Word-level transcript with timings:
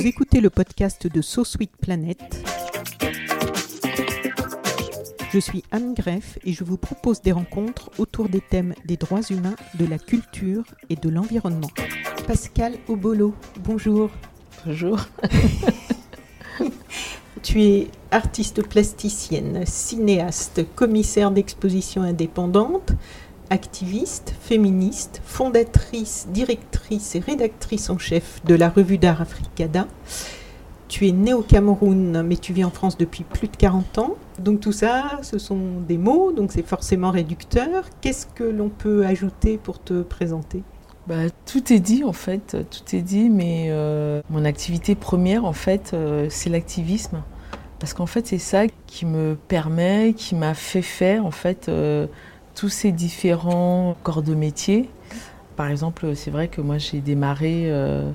Vous 0.00 0.06
écoutez 0.06 0.40
le 0.40 0.48
podcast 0.48 1.06
de 1.06 1.20
So 1.20 1.44
Sweet 1.44 1.76
Planet. 1.76 2.18
Je 5.30 5.38
suis 5.38 5.62
Anne 5.70 5.92
Greff 5.92 6.38
et 6.42 6.54
je 6.54 6.64
vous 6.64 6.78
propose 6.78 7.20
des 7.20 7.32
rencontres 7.32 7.90
autour 7.98 8.30
des 8.30 8.40
thèmes 8.40 8.72
des 8.86 8.96
droits 8.96 9.20
humains, 9.28 9.56
de 9.74 9.84
la 9.84 9.98
culture 9.98 10.64
et 10.88 10.96
de 10.96 11.10
l'environnement. 11.10 11.68
Pascal 12.26 12.78
Obolo, 12.88 13.34
bonjour. 13.62 14.08
Bonjour. 14.64 15.00
Tu 17.42 17.62
es 17.62 17.88
artiste 18.10 18.66
plasticienne, 18.66 19.66
cinéaste, 19.66 20.64
commissaire 20.74 21.30
d'exposition 21.30 22.00
indépendante, 22.00 22.92
activiste, 23.50 24.34
féministe, 24.40 25.20
fondatrice, 25.24 26.28
directrice 26.32 27.14
et 27.16 27.18
rédactrice 27.18 27.90
en 27.90 27.98
chef 27.98 28.40
de 28.44 28.54
la 28.54 28.68
revue 28.68 28.98
d'art 28.98 29.20
Africada. 29.20 29.86
Tu 30.88 31.06
es 31.06 31.12
née 31.12 31.34
au 31.34 31.42
Cameroun, 31.42 32.22
mais 32.22 32.36
tu 32.36 32.52
vis 32.52 32.64
en 32.64 32.70
France 32.70 32.96
depuis 32.96 33.22
plus 33.22 33.48
de 33.48 33.56
40 33.56 33.98
ans. 33.98 34.16
Donc 34.38 34.60
tout 34.60 34.72
ça, 34.72 35.20
ce 35.22 35.38
sont 35.38 35.80
des 35.86 35.98
mots, 35.98 36.32
donc 36.32 36.50
c'est 36.50 36.66
forcément 36.66 37.10
réducteur. 37.10 37.84
Qu'est-ce 38.00 38.26
que 38.26 38.44
l'on 38.44 38.70
peut 38.70 39.06
ajouter 39.06 39.56
pour 39.56 39.80
te 39.80 40.02
présenter? 40.02 40.64
Bah, 41.06 41.30
tout 41.46 41.72
est 41.72 41.80
dit 41.80 42.04
en 42.04 42.12
fait, 42.12 42.56
tout 42.70 42.96
est 42.96 43.02
dit, 43.02 43.30
mais 43.30 43.66
euh, 43.70 44.20
mon 44.30 44.44
activité 44.44 44.94
première 44.94 45.44
en 45.44 45.52
fait, 45.52 45.92
euh, 45.92 46.26
c'est 46.28 46.50
l'activisme. 46.50 47.22
Parce 47.78 47.94
qu'en 47.94 48.06
fait, 48.06 48.26
c'est 48.26 48.38
ça 48.38 48.64
qui 48.86 49.06
me 49.06 49.36
permet, 49.48 50.12
qui 50.14 50.34
m'a 50.34 50.54
fait 50.54 50.82
faire 50.82 51.24
en 51.24 51.30
fait 51.30 51.68
euh, 51.68 52.06
tous 52.54 52.68
ces 52.68 52.92
différents 52.92 53.96
corps 54.02 54.22
de 54.22 54.34
métier. 54.34 54.90
Par 55.56 55.68
exemple, 55.68 56.14
c'est 56.14 56.30
vrai 56.30 56.48
que 56.48 56.60
moi 56.60 56.78
j'ai 56.78 57.00
démarré 57.00 57.64
euh, 57.66 58.10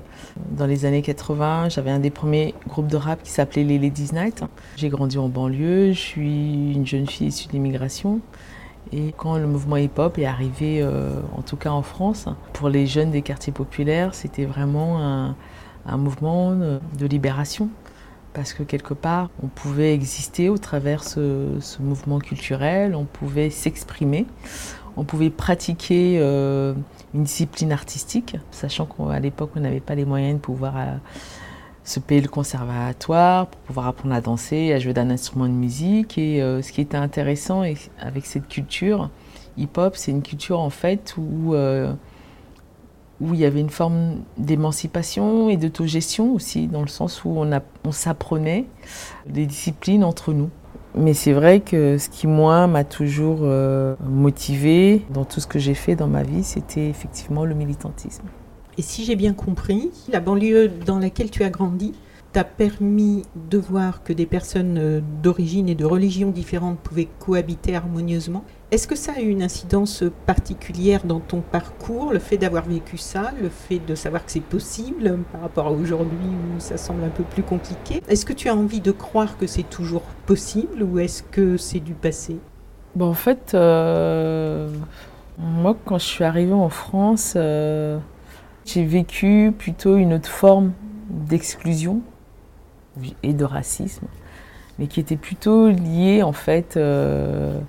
dans 0.50 0.66
les 0.66 0.84
années 0.84 1.02
80, 1.02 1.68
j'avais 1.68 1.90
un 1.90 2.00
des 2.00 2.10
premiers 2.10 2.54
groupes 2.68 2.88
de 2.88 2.96
rap 2.96 3.22
qui 3.22 3.30
s'appelait 3.30 3.62
les 3.62 3.78
Ladies 3.78 4.10
Night. 4.12 4.42
J'ai 4.76 4.88
grandi 4.88 5.16
en 5.16 5.28
banlieue, 5.28 5.92
je 5.92 5.98
suis 5.98 6.72
une 6.72 6.86
jeune 6.86 7.06
fille 7.06 7.28
issue 7.28 7.48
d'immigration. 7.48 8.20
Et 8.92 9.12
quand 9.16 9.36
le 9.36 9.46
mouvement 9.46 9.76
hip-hop 9.76 10.18
est 10.18 10.26
arrivé, 10.26 10.80
euh, 10.80 11.20
en 11.36 11.42
tout 11.42 11.56
cas 11.56 11.70
en 11.70 11.82
France, 11.82 12.26
pour 12.52 12.68
les 12.68 12.86
jeunes 12.86 13.10
des 13.10 13.22
quartiers 13.22 13.52
populaires, 13.52 14.14
c'était 14.14 14.44
vraiment 14.44 15.00
un, 15.00 15.36
un 15.86 15.96
mouvement 15.96 16.52
de 16.52 17.06
libération 17.06 17.68
parce 18.36 18.52
que 18.52 18.62
quelque 18.62 18.92
part, 18.92 19.30
on 19.42 19.46
pouvait 19.46 19.94
exister 19.94 20.50
au 20.50 20.58
travers 20.58 21.02
ce, 21.02 21.80
mouvement 21.80 22.18
culturel, 22.18 22.94
on 22.94 23.06
pouvait 23.06 23.48
s'exprimer, 23.48 24.26
on 24.98 25.04
pouvait 25.04 25.30
pratiquer 25.30 26.18
euh, 26.20 26.74
une 27.14 27.24
discipline 27.24 27.72
artistique, 27.72 28.36
sachant 28.50 28.84
qu'à 28.84 29.18
l'époque, 29.20 29.52
on 29.56 29.60
n'avait 29.60 29.80
pas 29.80 29.94
les 29.94 30.04
moyens 30.04 30.34
de 30.34 30.40
pouvoir 30.40 30.76
euh, 30.76 30.96
se 31.82 31.98
payer 31.98 32.20
le 32.20 32.28
conservatoire, 32.28 33.46
pour 33.46 33.60
pouvoir 33.62 33.86
apprendre 33.86 34.14
à 34.14 34.20
danser, 34.20 34.74
à 34.74 34.78
jouer 34.80 34.92
d'un 34.92 35.08
instrument 35.08 35.46
de 35.46 35.52
musique. 35.52 36.18
Et 36.18 36.42
euh, 36.42 36.60
ce 36.60 36.72
qui 36.72 36.82
était 36.82 36.98
intéressant 36.98 37.62
avec 37.62 38.26
cette 38.26 38.48
culture, 38.48 39.08
hip-hop, 39.56 39.96
c'est 39.96 40.10
une 40.10 40.22
culture 40.22 40.60
en 40.60 40.68
fait 40.70 41.14
où 41.16 41.54
où 43.20 43.34
il 43.34 43.40
y 43.40 43.44
avait 43.44 43.60
une 43.60 43.70
forme 43.70 44.16
d'émancipation 44.36 45.48
et 45.48 45.56
d'autogestion 45.56 46.34
aussi, 46.34 46.66
dans 46.66 46.82
le 46.82 46.88
sens 46.88 47.24
où 47.24 47.30
on, 47.30 47.92
s'apprenait 47.92 48.66
des 49.26 49.46
disciplines 49.46 50.04
entre 50.04 50.32
nous. 50.32 50.50
Mais 50.94 51.14
c'est 51.14 51.32
vrai 51.32 51.60
que 51.60 51.98
ce 51.98 52.08
qui, 52.08 52.26
moi, 52.26 52.66
m'a 52.66 52.84
toujours 52.84 53.40
euh, 53.42 53.94
motivé 54.08 55.02
dans 55.10 55.24
tout 55.24 55.40
ce 55.40 55.46
que 55.46 55.58
j'ai 55.58 55.74
fait 55.74 55.94
dans 55.94 56.08
ma 56.08 56.22
vie, 56.22 56.42
c'était 56.42 56.88
effectivement 56.88 57.44
le 57.44 57.54
militantisme. 57.54 58.24
Et 58.78 58.82
si 58.82 59.04
j'ai 59.04 59.16
bien 59.16 59.32
compris, 59.32 59.90
la 60.10 60.20
banlieue 60.20 60.68
dans 60.68 60.98
laquelle 60.98 61.30
tu 61.30 61.42
as 61.42 61.50
grandi 61.50 61.94
t'a 62.32 62.44
permis 62.44 63.22
de 63.48 63.56
voir 63.56 64.02
que 64.02 64.12
des 64.12 64.26
personnes 64.26 64.76
euh, 64.76 65.00
d'origine 65.22 65.70
et 65.70 65.74
de 65.74 65.86
religion 65.86 66.30
différentes 66.30 66.78
pouvaient 66.78 67.08
cohabiter 67.18 67.74
harmonieusement. 67.74 68.44
Est-ce 68.72 68.88
que 68.88 68.96
ça 68.96 69.12
a 69.16 69.20
eu 69.20 69.28
une 69.28 69.44
incidence 69.44 70.02
particulière 70.26 71.04
dans 71.04 71.20
ton 71.20 71.40
parcours, 71.40 72.12
le 72.12 72.18
fait 72.18 72.36
d'avoir 72.36 72.64
vécu 72.64 72.98
ça, 72.98 73.30
le 73.40 73.48
fait 73.48 73.78
de 73.78 73.94
savoir 73.94 74.24
que 74.24 74.32
c'est 74.32 74.40
possible 74.40 75.20
par 75.30 75.42
rapport 75.42 75.68
à 75.68 75.70
aujourd'hui 75.70 76.26
où 76.26 76.58
ça 76.58 76.76
semble 76.76 77.04
un 77.04 77.10
peu 77.10 77.22
plus 77.22 77.44
compliqué? 77.44 78.02
Est-ce 78.08 78.26
que 78.26 78.32
tu 78.32 78.48
as 78.48 78.56
envie 78.56 78.80
de 78.80 78.90
croire 78.90 79.38
que 79.38 79.46
c'est 79.46 79.62
toujours 79.62 80.02
possible 80.26 80.82
ou 80.82 80.98
est-ce 80.98 81.22
que 81.22 81.56
c'est 81.56 81.78
du 81.78 81.94
passé? 81.94 82.38
Bon, 82.96 83.06
en 83.10 83.14
fait, 83.14 83.52
euh, 83.54 84.68
moi, 85.38 85.76
quand 85.84 85.98
je 85.98 86.06
suis 86.06 86.24
arrivée 86.24 86.52
en 86.52 86.68
France, 86.68 87.34
euh, 87.36 87.98
j'ai 88.64 88.84
vécu 88.84 89.54
plutôt 89.56 89.96
une 89.96 90.12
autre 90.12 90.28
forme 90.28 90.72
d'exclusion 91.08 92.00
et 93.22 93.32
de 93.32 93.44
racisme, 93.44 94.06
mais 94.80 94.88
qui 94.88 94.98
était 94.98 95.16
plutôt 95.16 95.68
liée, 95.68 96.24
en 96.24 96.32
fait, 96.32 96.76
euh, 96.76 97.60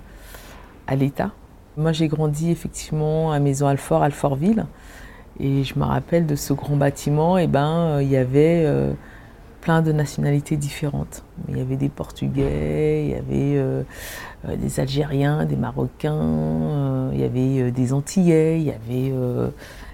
à 0.88 0.96
l'État. 0.96 1.30
Moi, 1.76 1.92
j'ai 1.92 2.08
grandi 2.08 2.50
effectivement 2.50 3.30
à 3.30 3.38
Maison 3.38 3.68
Alfort, 3.68 4.02
Alfortville, 4.02 4.66
et 5.38 5.62
je 5.62 5.78
me 5.78 5.84
rappelle 5.84 6.26
de 6.26 6.34
ce 6.34 6.52
grand 6.52 6.74
bâtiment, 6.74 7.38
et 7.38 7.46
ben, 7.46 7.68
euh, 7.68 8.02
il 8.02 8.08
y 8.08 8.16
avait 8.16 8.64
euh, 8.66 8.92
plein 9.60 9.82
de 9.82 9.92
nationalités 9.92 10.56
différentes. 10.56 11.22
Il 11.48 11.56
y 11.56 11.60
avait 11.60 11.76
des 11.76 11.90
Portugais, 11.90 13.04
il 13.04 13.10
y 13.10 13.14
avait 13.14 13.58
euh, 13.58 13.82
des 14.56 14.80
Algériens, 14.80 15.44
des 15.44 15.54
Marocains, 15.54 17.10
il 17.12 17.20
y 17.20 17.24
avait 17.24 17.70
des 17.70 17.92
Antillais, 17.92 18.58
il 18.58 18.66
y 18.66 18.72
avait 18.72 19.12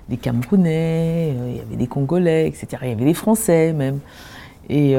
des 0.09 0.17
Camerounais, 0.17 1.35
il 1.51 1.57
y 1.57 1.61
avait 1.61 1.77
des 1.77 1.87
Congolais, 1.87 2.47
etc. 2.47 2.67
Il 2.83 2.89
y 2.89 2.93
avait 2.93 3.05
des 3.05 3.15
Français 3.15 3.73
même. 3.73 3.99
Et, 4.71 4.93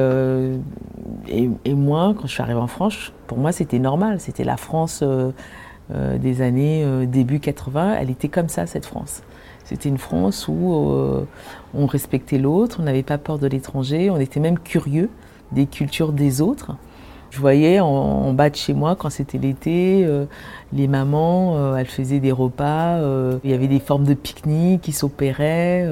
et, 1.28 1.50
et 1.66 1.74
moi, 1.74 2.14
quand 2.16 2.28
je 2.28 2.34
suis 2.34 2.42
arrivée 2.42 2.60
en 2.60 2.68
France, 2.68 3.12
pour 3.28 3.38
moi, 3.38 3.52
c'était 3.52 3.80
normal. 3.80 4.20
C'était 4.20 4.44
la 4.44 4.58
France 4.58 5.04
euh, 5.94 6.18
des 6.18 6.42
années 6.42 6.84
euh, 6.84 7.06
début 7.06 7.40
80. 7.40 7.98
Elle 8.00 8.10
était 8.10 8.28
comme 8.28 8.50
ça, 8.50 8.66
cette 8.66 8.88
France. 8.88 9.22
C'était 9.66 9.88
une 9.88 10.00
France 10.00 10.48
où 10.48 10.74
euh, 10.74 11.28
on 11.76 11.86
respectait 11.86 12.40
l'autre, 12.40 12.78
on 12.80 12.84
n'avait 12.84 13.04
pas 13.04 13.20
peur 13.20 13.38
de 13.38 13.46
l'étranger, 13.46 14.10
on 14.10 14.18
était 14.18 14.40
même 14.40 14.58
curieux 14.58 15.12
des 15.52 15.68
cultures 15.68 16.12
des 16.12 16.42
autres. 16.42 16.76
Je 17.30 17.40
voyais 17.40 17.80
en, 17.80 18.34
bas 18.34 18.50
de 18.50 18.56
chez 18.56 18.74
moi, 18.74 18.96
quand 18.96 19.12
c'était 19.12 19.38
l'été, 19.38 20.08
les 20.72 20.88
mamans, 20.88 21.76
elles 21.76 21.86
faisaient 21.88 22.22
des 22.22 22.32
repas, 22.32 22.98
il 23.44 23.50
y 23.50 23.54
avait 23.54 23.68
des 23.68 23.82
formes 23.82 24.06
de 24.06 24.14
pique-nique 24.14 24.84
qui 24.84 24.94
s'opéraient 24.94 25.86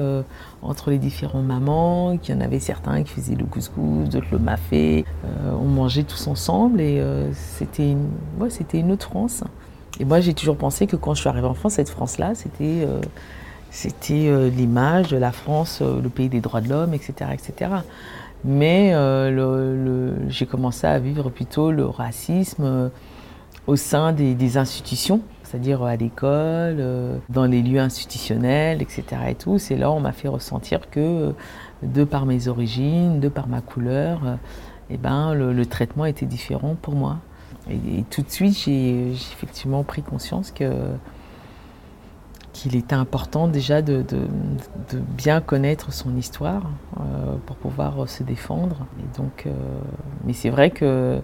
entre 0.62 0.90
les 0.90 0.96
différents 0.96 1.42
mamans, 1.42 2.16
qu'il 2.16 2.34
y 2.34 2.38
en 2.38 2.40
avait 2.40 2.60
certains 2.60 3.02
qui 3.02 3.12
faisaient 3.12 3.34
le 3.34 3.44
couscous, 3.44 4.08
d'autres 4.08 4.28
le 4.32 4.38
mafé. 4.38 5.04
On 5.60 5.66
mangeait 5.66 6.04
tous 6.04 6.28
ensemble 6.28 6.80
et 6.80 7.04
c'était 7.34 7.90
une, 7.90 8.08
ouais, 8.40 8.48
une 8.72 8.92
autre 8.92 9.10
France. 9.10 9.44
Et 10.00 10.04
moi, 10.04 10.20
j'ai 10.20 10.34
toujours 10.34 10.56
pensé 10.56 10.86
que 10.86 10.96
quand 10.96 11.14
je 11.14 11.20
suis 11.20 11.28
arrivée 11.28 11.46
en 11.46 11.54
France, 11.54 11.74
cette 11.74 11.88
France-là, 11.88 12.34
c'était 12.34 12.84
euh, 12.84 13.00
euh, 14.10 14.50
l'image 14.50 15.08
de 15.08 15.16
la 15.16 15.30
France, 15.30 15.80
euh, 15.82 16.00
le 16.02 16.08
pays 16.08 16.28
des 16.28 16.40
droits 16.40 16.60
de 16.60 16.68
l'homme, 16.68 16.94
etc., 16.94 17.30
etc. 17.32 17.70
Mais 18.44 18.92
j'ai 20.28 20.44
commencé 20.44 20.86
à 20.86 20.98
vivre 20.98 21.30
plutôt 21.30 21.70
le 21.70 21.86
racisme 21.86 22.90
au 23.66 23.76
sein 23.76 24.12
des, 24.12 24.58
institutions, 24.58 25.22
c'est-à-dire 25.42 25.82
à 25.82 25.96
l'école, 25.96 26.76
dans 27.30 27.46
les 27.46 27.62
lieux 27.62 27.80
institutionnels, 27.80 28.82
etc. 28.82 29.04
Et 29.30 29.34
tout. 29.34 29.58
Là 29.70 29.90
on 29.90 30.00
m'a 30.00 30.12
fait 30.12 30.28
ressentir 30.28 30.90
que, 30.90 31.32
de 31.82 32.04
par 32.04 32.26
mes 32.26 32.48
origines, 32.48 33.18
de 33.18 33.30
par 33.30 33.48
ma 33.48 33.62
couleur, 33.62 34.20
eh 34.90 34.98
ben, 34.98 35.32
le 35.32 35.64
traitement 35.64 36.04
était 36.04 36.26
différent 36.26 36.76
pour 36.82 36.96
moi. 36.96 37.20
Et, 37.70 38.04
tout 38.10 38.22
de 38.22 38.30
suite, 38.30 38.56
j'ai 38.56 39.10
effectivement 39.12 39.84
pris 39.84 40.02
conscience 40.02 40.50
que 40.50 40.70
qu'il 42.52 42.76
était 42.76 42.94
important 42.94 43.48
déjà 43.48 43.82
de, 43.82 44.04
bien 44.92 45.40
connaître 45.40 45.92
son 45.92 46.16
histoire 46.16 46.70
euh, 47.00 47.34
pour 47.46 47.56
pouvoir 47.56 48.08
se 48.08 48.22
défendre. 48.22 48.86
Et 49.00 49.18
donc, 49.18 49.46
euh, 49.46 49.50
mais 50.24 50.32
c'est 50.32 50.50
vrai 50.50 50.70
que 50.70 51.20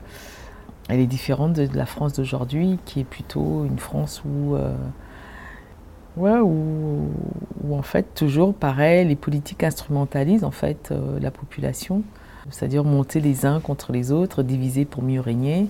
elle 0.88 0.98
est 0.98 1.06
différente 1.06 1.52
de, 1.52 1.68
la 1.72 1.86
France 1.86 2.14
d'aujourd'hui, 2.14 2.80
qui 2.84 3.00
est 3.00 3.04
plutôt 3.04 3.64
une 3.64 3.78
France 3.78 4.22
où 4.26 4.56
euh, 4.56 4.74
en 7.70 7.82
fait, 7.82 8.12
toujours 8.14 8.52
pareil, 8.52 9.06
les 9.06 9.14
politiques 9.14 9.62
instrumentalisent 9.62 10.44
en 10.44 10.50
fait 10.50 10.92
la 11.20 11.30
population, 11.30 12.02
c'est-à-dire 12.50 12.82
monter 12.82 13.20
les 13.20 13.46
uns 13.46 13.60
contre 13.60 13.92
les 13.92 14.10
autres, 14.10 14.42
diviser 14.42 14.84
pour 14.84 15.04
mieux 15.04 15.20
régner. 15.20 15.68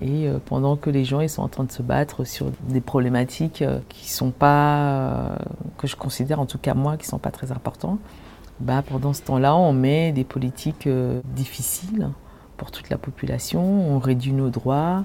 Et 0.00 0.28
euh, 0.28 0.38
pendant 0.44 0.76
que 0.76 0.90
les 0.90 1.04
gens 1.04 1.20
ils 1.20 1.28
sont 1.28 1.42
en 1.42 1.48
train 1.48 1.64
de 1.64 1.72
se 1.72 1.82
battre 1.82 2.24
sur 2.24 2.46
des 2.68 2.80
problématiques 2.80 3.62
euh, 3.62 3.80
qui 3.88 4.10
sont 4.10 4.30
pas, 4.30 5.36
que 5.76 5.86
je 5.86 5.96
considère 5.96 6.40
en 6.40 6.46
tout 6.46 6.58
cas 6.58 6.74
moi, 6.74 6.96
qui 6.96 7.06
sont 7.06 7.18
pas 7.18 7.30
très 7.30 7.52
importantes, 7.52 7.98
bah, 8.60 8.82
pendant 8.82 9.12
ce 9.12 9.22
temps-là, 9.22 9.54
on 9.56 9.72
met 9.72 10.12
des 10.12 10.24
politiques 10.24 10.88
difficiles 11.34 12.08
pour 12.56 12.72
toute 12.72 12.90
la 12.90 12.98
population, 12.98 13.62
on 13.62 13.98
réduit 14.00 14.32
nos 14.32 14.50
droits, 14.50 15.04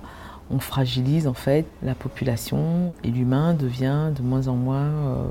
on 0.51 0.59
fragilise 0.59 1.27
en 1.27 1.33
fait 1.33 1.65
la 1.81 1.95
population 1.95 2.93
et 3.03 3.09
l'humain 3.09 3.53
devient 3.53 4.11
de 4.15 4.21
moins 4.21 4.47
en 4.47 4.55
moins. 4.55 4.85
Euh, 4.85 5.25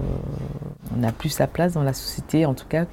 on 0.95 1.01
n'a 1.01 1.13
plus 1.13 1.29
sa 1.29 1.47
place 1.47 1.75
dans 1.75 1.83
la 1.83 1.93
société, 1.93 2.47
en 2.47 2.55
tout 2.55 2.67
cas 2.69 2.87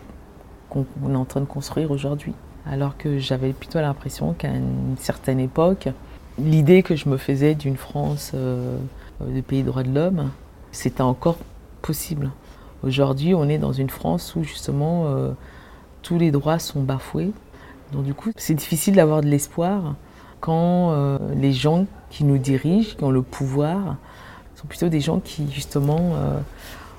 qu'on 0.69 0.85
est 1.09 1.15
en 1.15 1.25
train 1.25 1.39
de 1.39 1.45
construire 1.45 1.91
aujourd'hui. 1.91 2.33
Alors 2.65 2.97
que 2.97 3.17
j'avais 3.17 3.53
plutôt 3.53 3.79
l'impression 3.79 4.33
qu'à 4.33 4.49
une 4.49 4.95
certaine 4.99 5.39
époque, 5.39 5.89
l'idée 6.39 6.83
que 6.83 6.95
je 6.95 7.09
me 7.09 7.17
faisais 7.17 7.55
d'une 7.55 7.77
France 7.77 8.31
euh, 8.33 8.77
de 9.21 9.41
pays 9.41 9.63
droits 9.63 9.83
de 9.83 9.93
l'homme, 9.93 10.31
c'était 10.71 11.01
encore 11.01 11.37
possible. 11.81 12.31
Aujourd'hui, 12.83 13.33
on 13.33 13.49
est 13.49 13.57
dans 13.57 13.73
une 13.73 13.89
France 13.89 14.35
où 14.35 14.43
justement 14.43 15.05
euh, 15.07 15.31
tous 16.01 16.17
les 16.17 16.31
droits 16.31 16.59
sont 16.59 16.81
bafoués. 16.81 17.31
Donc 17.91 18.03
du 18.03 18.13
coup, 18.13 18.31
c'est 18.37 18.53
difficile 18.53 18.95
d'avoir 18.95 19.21
de 19.21 19.27
l'espoir 19.27 19.95
quand 20.39 20.91
euh, 20.91 21.17
les 21.35 21.53
gens 21.53 21.85
qui 22.09 22.23
nous 22.23 22.37
dirigent, 22.37 22.95
qui 22.95 23.03
ont 23.03 23.11
le 23.11 23.21
pouvoir, 23.21 23.97
sont 24.55 24.67
plutôt 24.67 24.89
des 24.89 25.01
gens 25.01 25.19
qui 25.19 25.51
justement 25.51 26.15
euh, 26.15 26.39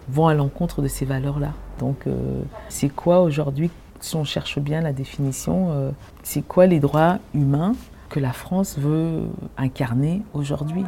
vont 0.09 0.27
à 0.27 0.35
l'encontre 0.35 0.83
de 0.83 0.89
ces 0.89 1.05
valeurs-là. 1.05 1.53
Donc 1.79 2.07
euh, 2.07 2.43
c'est 2.69 2.89
quoi 2.89 3.21
aujourd'hui, 3.21 3.71
si 4.01 4.17
on 4.17 4.25
cherche 4.25 4.59
bien 4.59 4.81
la 4.81 4.93
définition, 4.93 5.93
c'est 6.23 6.41
quoi 6.41 6.67
les 6.67 6.81
droits 6.81 7.19
humains 7.35 7.75
que 8.11 8.21
la 8.21 8.33
France 8.33 8.79
veut 8.79 9.29
incarner 9.57 10.23
aujourd'hui 10.35 10.85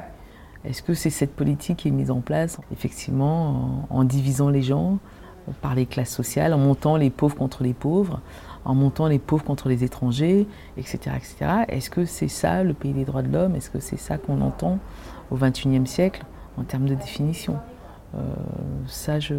Est-ce 0.65 0.83
que 0.83 0.93
c'est 0.93 1.11
cette 1.11 1.35
politique 1.35 1.79
qui 1.79 1.89
est 1.89 1.93
mise 1.93 2.11
en 2.11 2.21
place 2.21 2.61
effectivement 2.73 3.87
en 3.89 4.05
divisant 4.05 4.51
les 4.51 4.63
gens 4.63 4.99
par 5.61 5.75
les 5.75 5.87
classes 5.87 6.15
sociales, 6.15 6.53
en 6.53 6.59
montant 6.59 6.97
les 6.97 7.11
pauvres 7.11 7.37
contre 7.37 7.63
les 7.63 7.75
pauvres 7.75 8.21
en 8.65 8.75
montant 8.75 9.07
les 9.07 9.19
pauvres 9.19 9.45
contre 9.45 9.69
les 9.69 9.85
étrangers, 9.85 10.47
etc. 10.77 11.17
etc. 11.17 11.37
Est-ce 11.69 11.91
que 11.91 12.05
c'est 12.05 12.29
ça 12.29 12.63
le 12.63 12.75
pays 12.75 12.93
des 12.93 13.05
droits 13.05 13.23
de 13.23 13.33
l'homme? 13.33 13.57
Est-ce 13.57 13.71
que 13.71 13.81
c'est 13.81 13.97
ça 13.97 14.19
qu'on 14.19 14.41
entend 14.41 14.79
au 15.31 15.37
XXIe 15.37 15.87
siècle 15.87 16.25
en 16.57 16.63
termes 16.63 16.87
de 16.87 16.95
définition? 16.95 17.57
Euh, 18.15 18.21
Ça, 18.87 19.19
je 19.19 19.35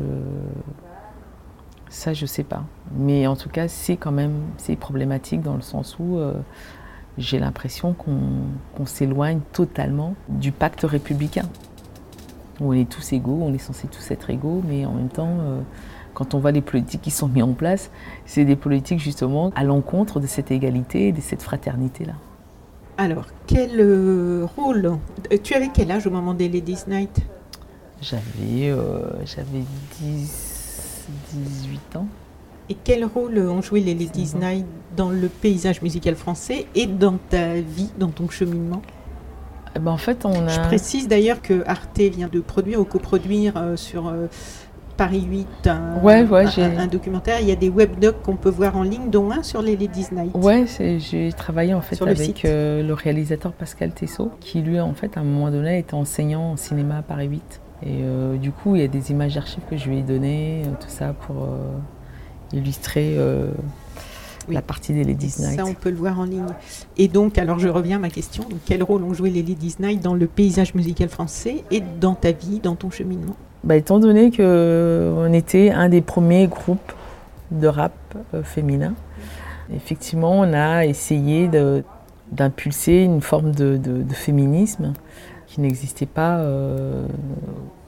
ça, 1.89 2.11
je 2.13 2.25
sais 2.25 2.43
pas. 2.43 2.63
Mais 2.97 3.27
en 3.27 3.35
tout 3.35 3.49
cas, 3.49 3.67
c'est 3.67 3.97
quand 3.97 4.11
même 4.11 4.33
problématique 4.79 5.43
dans 5.43 5.53
le 5.55 5.61
sens 5.61 5.97
où 5.99 6.17
euh, 6.17 6.33
j'ai 7.17 7.39
l'impression 7.39 7.93
qu'on 7.93 8.85
s'éloigne 8.85 9.39
totalement 9.51 10.15
du 10.29 10.51
pacte 10.51 10.81
républicain. 10.81 11.47
Où 12.59 12.69
on 12.69 12.73
est 12.73 12.89
tous 12.89 13.13
égaux, 13.13 13.39
on 13.41 13.53
est 13.53 13.59
censé 13.59 13.87
tous 13.87 14.11
être 14.11 14.29
égaux, 14.29 14.61
mais 14.67 14.85
en 14.85 14.93
même 14.93 15.09
temps, 15.09 15.37
euh, 15.39 15.61
quand 16.13 16.33
on 16.33 16.39
voit 16.39 16.51
les 16.51 16.61
politiques 16.61 17.01
qui 17.01 17.11
sont 17.11 17.27
mises 17.27 17.43
en 17.43 17.53
place, 17.53 17.89
c'est 18.25 18.45
des 18.45 18.55
politiques 18.55 18.99
justement 18.99 19.51
à 19.55 19.63
l'encontre 19.63 20.19
de 20.19 20.27
cette 20.27 20.51
égalité 20.51 21.07
et 21.07 21.11
de 21.11 21.21
cette 21.21 21.41
fraternité-là. 21.41 22.13
Alors, 22.97 23.25
quel 23.47 23.79
euh, 23.79 24.45
rôle 24.55 24.97
euh, 25.31 25.37
Tu 25.43 25.55
avais 25.55 25.69
quel 25.73 25.91
âge 25.91 26.05
au 26.05 26.11
moment 26.11 26.35
des 26.35 26.47
Ladies 26.47 26.83
Night? 26.87 27.21
J'avais 28.01 28.69
euh, 28.69 29.25
j'avais 29.25 29.63
18 31.31 31.95
ans. 31.95 32.07
Et 32.69 32.75
quel 32.83 33.05
rôle 33.05 33.37
ont 33.39 33.61
joué 33.61 33.81
les 33.81 33.93
Ladies 33.93 34.33
Night 34.35 34.65
dans 34.95 35.09
le 35.09 35.27
paysage 35.27 35.81
musical 35.81 36.15
français 36.15 36.65
et 36.75 36.87
dans 36.87 37.17
ta 37.29 37.55
vie, 37.55 37.89
dans 37.97 38.09
ton 38.09 38.29
cheminement? 38.29 38.81
Eh 39.75 39.79
ben 39.79 39.91
en 39.91 39.97
fait, 39.97 40.25
on 40.25 40.47
a... 40.47 40.47
Je 40.47 40.59
précise 40.61 41.07
d'ailleurs 41.07 41.41
que 41.41 41.63
Arte 41.65 41.99
vient 41.99 42.29
de 42.31 42.39
produire 42.39 42.79
ou 42.79 42.85
coproduire 42.85 43.53
sur 43.75 44.13
Paris 44.97 45.25
8, 45.29 45.67
un, 45.67 46.87
documentaire. 46.87 47.39
Il 47.41 47.47
y 47.47 47.51
a 47.51 47.55
des 47.55 47.69
webdocs 47.69 48.21
qu'on 48.21 48.35
peut 48.35 48.49
voir 48.49 48.77
en 48.77 48.83
ligne, 48.83 49.09
dont 49.09 49.31
un 49.31 49.43
sur 49.43 49.61
les 49.61 49.75
Ladies 49.75 50.07
Night. 50.11 50.31
Ouais, 50.35 50.65
j'ai 50.99 51.33
travaillé 51.33 51.73
en 51.73 51.81
fait 51.81 52.01
avec 52.01 52.45
euh, 52.45 52.83
le, 52.83 52.93
réalisateur 52.93 53.53
Pascal 53.53 53.91
Tessot, 53.91 54.31
qui 54.39 54.61
lui, 54.61 54.79
en 54.79 54.93
fait, 54.93 55.17
à 55.17 55.21
un 55.21 55.23
moment 55.23 55.49
donné, 55.49 55.79
était 55.79 55.95
enseignant 55.95 56.51
en 56.51 56.57
cinéma 56.57 56.97
à 56.97 57.01
Paris 57.01 57.27
8. 57.27 57.61
Et 57.85 57.87
euh, 58.01 58.37
du 58.37 58.51
coup, 58.51 58.75
il 58.75 58.81
y 58.81 58.85
a 58.85 58.87
des 58.87 59.11
images 59.11 59.35
d'archives 59.35 59.63
que 59.69 59.77
je 59.77 59.89
lui 59.89 59.99
ai 59.99 60.03
données, 60.03 60.63
euh, 60.65 60.69
tout 60.79 60.89
ça 60.89 61.13
pour 61.13 61.47
illustrer 62.53 63.17
la 64.49 64.61
partie 64.61 64.93
des 64.93 65.03
Ladies 65.03 65.35
Night. 65.39 65.57
Ça, 65.57 65.65
on 65.65 65.73
peut 65.73 65.89
le 65.89 65.95
voir 65.95 66.19
en 66.19 66.25
ligne. 66.25 66.45
Et 66.97 67.07
donc, 67.07 67.37
alors 67.37 67.59
je 67.59 67.67
reviens 67.67 67.97
à 67.97 67.99
ma 67.99 68.09
question. 68.09 68.43
quel 68.65 68.83
rôle 68.83 69.03
ont 69.03 69.13
joué 69.13 69.29
les 69.29 69.43
Ladies 69.43 69.75
Night 69.79 70.01
dans 70.01 70.13
le 70.13 70.27
paysage 70.27 70.73
musical 70.73 71.09
français 71.09 71.63
et 71.71 71.81
dans 71.99 72.15
ta 72.15 72.31
vie, 72.31 72.59
dans 72.59 72.75
ton 72.75 72.89
cheminement? 72.89 73.35
Bah, 73.63 73.75
étant 73.75 73.99
donné 73.99 74.31
qu'on 74.31 75.33
était 75.33 75.71
un 75.71 75.89
des 75.89 76.01
premiers 76.01 76.47
groupes 76.47 76.91
de 77.51 77.67
rap 77.67 77.93
euh, 78.33 78.43
féminin, 78.43 78.93
effectivement, 79.73 80.39
on 80.39 80.53
a 80.53 80.85
essayé 80.85 81.49
d'impulser 82.31 83.03
une 83.03 83.21
forme 83.21 83.53
de, 83.53 83.79
féminisme 84.11 84.93
qui 85.47 85.61
n'existait 85.61 86.07
pas 86.07 86.39
euh, 86.39 87.05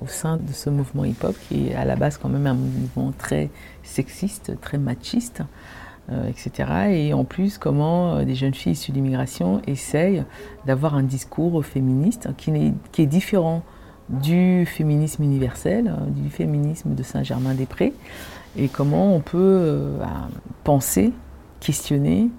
au 0.02 0.08
sein 0.08 0.38
de 0.38 0.54
ce 0.54 0.70
mouvement 0.70 1.04
hip-hop, 1.04 1.36
qui 1.50 1.70
est 1.70 1.76
à 1.76 1.84
la 1.84 1.96
base 1.96 2.18
quand 2.18 2.30
même 2.30 2.46
un 2.46 2.54
mouvement 2.54 3.12
très 3.18 3.50
sexiste, 3.86 4.60
très 4.60 4.78
machiste, 4.78 5.42
euh, 6.12 6.28
etc. 6.28 6.70
Et 6.90 7.14
en 7.14 7.24
plus, 7.24 7.58
comment 7.58 8.24
des 8.24 8.36
jeunes 8.36 8.54
filles 8.54 8.74
issues 8.74 8.92
d'immigration 8.92 9.62
essayent 9.66 10.24
d'avoir 10.66 10.96
un 10.96 11.04
discours 11.04 11.66
féministe 11.66 12.30
qui 12.38 12.52
est 12.98 13.06
différent 13.06 13.64
du 14.10 14.66
féminisme 14.66 15.24
universel, 15.24 15.88
euh, 15.88 16.10
du 16.10 16.30
féminisme 16.30 16.94
de 16.94 17.04
Saint-Germain-des-Prés, 17.04 17.94
et 18.58 18.68
comment 18.68 19.14
on 19.16 19.20
peut 19.20 19.38
euh, 19.38 19.98
penser, 20.64 21.12
questionner 21.60 22.30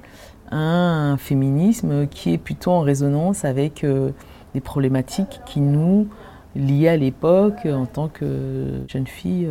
un 0.51 1.17
féminisme 1.19 2.07
qui 2.07 2.33
est 2.33 2.39
plutôt 2.39 2.71
en 2.71 2.81
résonance 2.81 3.45
avec 3.45 3.83
euh, 3.83 4.11
des 4.55 4.61
problématiques 4.61 5.41
qui 5.45 5.61
nous 5.61 6.09
liaient 6.55 6.89
à 6.89 6.97
l'époque 6.97 7.67
en 7.67 7.85
tant 7.85 8.09
que 8.09 8.83
jeunes 8.89 9.07
filles 9.07 9.47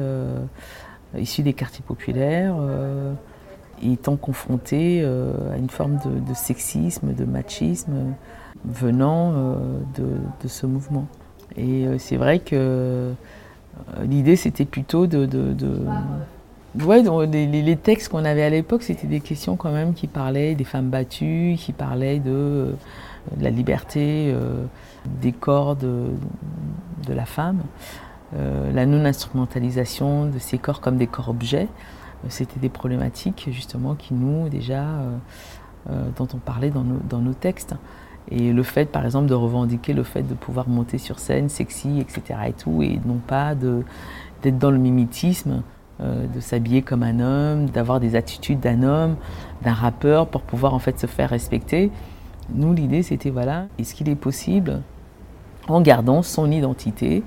issues 1.20 1.44
des 1.44 1.54
quartiers 1.54 1.84
populaires, 1.86 2.56
étant 3.84 4.16
confrontées 4.16 5.04
à 5.04 5.58
une 5.58 5.70
forme 5.70 5.98
de, 5.98 6.34
sexisme, 6.34 7.14
de 7.14 7.26
machisme 7.26 8.14
venant 8.64 9.34
de 9.98 10.48
ce 10.48 10.66
mouvement. 10.66 11.08
Et 11.58 11.88
euh, 11.88 11.98
c'est 11.98 12.18
vrai 12.18 12.40
que 12.40 12.56
euh, 12.56 13.14
l'idée, 14.04 14.36
c'était 14.36 14.66
plutôt 14.66 15.08
de... 15.08 15.28
Ouais, 16.84 17.02
les, 17.02 17.76
textes 17.78 18.10
qu'on 18.10 18.26
avait 18.26 18.44
à 18.44 18.50
l'époque, 18.50 18.84
c'était 18.84 19.08
des 19.08 19.22
questions 19.22 19.56
quand 19.56 19.72
même 19.72 19.94
qui 19.94 20.08
parlaient 20.08 20.56
des 20.56 20.66
femmes 20.66 20.90
battues, 20.90 21.56
qui 21.58 21.72
parlaient 21.72 22.20
de, 22.20 22.32
euh, 22.32 22.72
la 23.40 23.50
liberté 23.50 24.36
des 25.22 25.32
corps 25.32 25.78
de, 25.78 26.10
la 27.08 27.26
femme, 27.26 27.62
la 28.34 28.86
non-instrumentalisation 28.86 30.26
de 30.26 30.40
ces 30.40 30.58
corps 30.58 30.82
comme 30.82 30.98
des 30.98 31.08
corps 31.08 31.30
objets. 31.30 31.68
C'était 32.30 32.60
des 32.60 32.70
problématiques 32.70 33.48
justement 33.52 33.96
qui 33.96 34.14
nous, 34.14 34.50
déjà, 34.50 34.84
dont 35.88 36.28
on 36.34 36.38
parlait 36.38 36.72
dans 36.72 36.84
dans 37.08 37.20
nos 37.20 37.34
textes. 37.34 37.76
Et 38.32 38.52
le 38.52 38.64
fait, 38.64 38.86
par 38.86 39.06
exemple, 39.06 39.28
de 39.28 39.34
revendiquer 39.34 39.94
le 39.94 40.04
fait 40.04 40.24
de 40.24 40.34
pouvoir 40.34 40.68
monter 40.68 40.98
sur 40.98 41.20
scène, 41.20 41.50
sexy, 41.50 42.00
etc. 42.00 42.40
et 42.48 42.54
tout, 42.54 42.82
et 42.82 43.00
non 43.06 43.20
pas 43.26 43.54
d'être 43.54 44.58
dans 44.58 44.72
le 44.72 44.80
mimétisme, 44.80 45.62
euh, 46.02 46.26
de 46.28 46.40
s'habiller 46.40 46.82
comme 46.82 47.04
un 47.04 47.20
homme, 47.20 47.70
d'avoir 47.70 48.00
des 48.00 48.16
attitudes 48.16 48.60
d'un 48.60 48.84
homme, 48.84 49.16
d'un 49.62 49.74
rappeur 49.74 50.28
pour 50.28 50.42
pouvoir 50.42 50.74
en 50.74 50.80
fait 50.80 51.00
se 51.00 51.08
faire 51.08 51.30
respecter. 51.30 51.92
Nous, 52.54 52.74
l'idée, 52.74 53.04
c'était 53.04 53.30
voilà, 53.30 53.68
est-ce 53.78 53.94
qu'il 53.94 54.10
est 54.10 54.16
possible, 54.16 54.82
en 55.68 55.82
gardant 55.82 56.22
son 56.24 56.52
identité, 56.52 57.24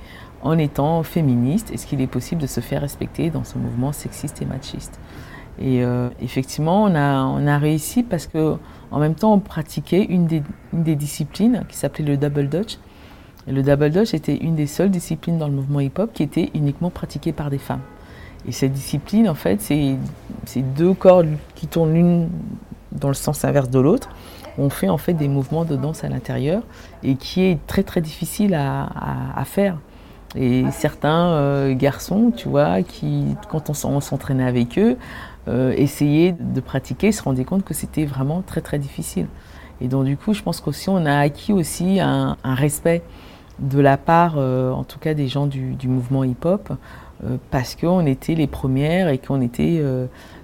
en 0.49 0.57
étant 0.57 1.03
féministe, 1.03 1.71
est-ce 1.73 1.87
qu'il 1.87 2.01
est 2.01 2.07
possible 2.07 2.41
de 2.41 2.47
se 2.47 2.61
faire 2.61 2.81
respecter 2.81 3.29
dans 3.29 3.45
ce 3.45 3.59
mouvement 3.59 3.93
sexiste 3.93 4.41
et 4.41 4.47
machiste? 4.47 4.99
Et 5.61 5.85
euh, 5.85 6.09
effectivement, 6.23 6.85
on 6.85 6.95
a, 6.95 7.59
réussi 7.59 8.03
parce 8.03 8.27
que 8.27 8.57
en 8.91 8.99
même 8.99 9.15
temps, 9.15 9.35
on 9.35 9.41
pratiquait 9.41 10.05
une 10.05 10.27
des, 10.27 10.97
disciplines 10.97 11.65
qui 11.69 11.77
s'appelait 11.77 12.05
le 12.05 12.17
double 12.17 12.49
dutch. 12.49 12.79
Et 13.47 13.53
le 13.53 13.63
double 13.63 13.91
dutch 13.91 14.15
était 14.15 14.37
une 14.37 14.55
des 14.55 14.67
seules 14.67 14.91
disciplines 14.91 15.37
dans 15.37 15.49
le 15.49 15.55
mouvement 15.55 15.81
hip-hop 15.81 16.13
qui 16.15 16.23
était 16.23 16.51
uniquement 16.55 16.89
pratiquée 16.89 17.33
par 17.33 17.51
des 17.51 17.59
femmes. 17.59 17.83
Et 18.47 18.53
cette 18.53 18.73
discipline, 18.73 19.29
en 19.29 19.35
fait, 19.35 19.61
c'est 19.61 20.63
deux 20.77 20.95
cordes 20.95 21.29
qui 21.57 21.67
tournent 21.67 21.93
l'une 21.93 22.31
dans 22.93 23.09
le 23.09 23.15
sens 23.15 23.45
inverse 23.45 23.69
de 23.69 23.81
l'autre. 23.81 24.09
On 24.57 24.71
fait 24.71 24.89
en 24.89 24.97
fait 24.97 25.13
des 25.13 25.29
mouvements 25.29 25.67
de 25.67 25.77
danse 25.77 26.05
à 26.05 26.09
l'intérieur 26.09 26.63
et 27.03 27.17
qui 27.17 27.43
est 27.43 27.59
très 27.67 27.83
très 27.83 28.01
difficile 28.01 28.55
à, 28.55 29.43
faire 29.45 29.77
Et 30.37 30.65
certains 30.73 31.31
euh, 31.33 31.75
garçons, 31.75 32.33
tu 32.37 32.49
vois, 32.49 32.83
qui, 32.83 33.25
quand 33.49 33.71
on 33.71 34.01
s'entraînait 34.01 34.47
avec 34.47 34.79
eux, 34.79 34.97
euh, 35.49 35.73
essayaient 35.77 36.35
de 36.39 36.61
pratiquer, 36.61 37.13
se 37.13 37.23
rendaient 37.23 37.45
compte 37.45 37.65
que 37.65 37.75
c'était 37.75 38.05
vraiment 38.05 38.43
très 38.43 38.61
très 38.61 38.79
difficile. 38.79 39.27
Et 39.81 39.89
donc 39.89 40.05
du 40.05 40.17
coup, 40.17 40.35
je 40.35 40.43
pense 40.43 40.61
qu'aussi 40.61 40.91
on 40.91 41.07
a 41.07 41.19
acquis 41.19 41.53
aussi 41.53 42.01
un, 42.01 42.37
respect 42.45 43.03
de 43.59 43.81
la 43.81 43.97
part, 43.97 44.35
euh, 44.37 44.71
en 44.71 44.85
tout 44.85 44.99
cas 44.99 45.15
des 45.15 45.29
gens 45.29 45.47
du, 45.47 45.77
mouvement 45.85 46.25
hip-hop, 46.25 46.73
parce 47.51 47.75
qu'on 47.75 48.07
était 48.07 48.37
les 48.37 48.47
premières 48.47 49.09
et 49.09 49.19
qu'on 49.19 49.41
était 49.41 49.83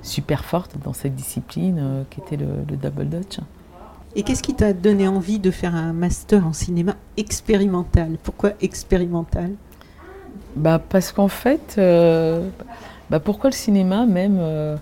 super 0.02 0.44
fortes 0.44 0.74
dans 0.82 0.92
cette 0.92 1.14
discipline 1.14 2.04
qui 2.10 2.20
était 2.20 2.36
le, 2.36 2.46
le 2.68 2.76
double 2.76 3.08
dutch. 3.08 3.38
Et 4.16 4.24
qu'est-ce 4.24 4.42
qui 4.42 4.54
t'a 4.54 4.72
donné 4.72 5.06
envie 5.06 5.38
de 5.38 5.52
faire 5.52 5.76
un 5.76 5.92
master 5.92 6.44
en 6.44 6.52
cinéma 6.52 6.96
expérimental? 7.16 8.16
Pourquoi 8.24 8.50
expérimental? 8.60 9.52
Bah 10.56 10.80
Parce 10.88 11.12
qu'en 11.12 11.28
fait, 11.28 11.76
euh, 11.78 12.48
bah 13.10 13.20
pourquoi 13.20 13.50
le 13.50 13.54
cinéma 13.54 14.06
même 14.06 14.38
euh, 14.40 14.76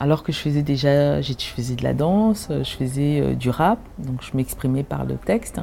Alors 0.00 0.22
que 0.22 0.32
je 0.32 0.38
faisais 0.38 0.62
déjà, 0.62 1.20
je 1.20 1.32
faisais 1.32 1.74
de 1.74 1.82
la 1.82 1.94
danse, 1.94 2.48
je 2.50 2.70
faisais 2.70 3.20
euh, 3.20 3.34
du 3.34 3.50
rap, 3.50 3.78
donc 3.98 4.22
je 4.22 4.36
m'exprimais 4.36 4.82
par 4.82 5.04
le 5.04 5.16
texte. 5.16 5.60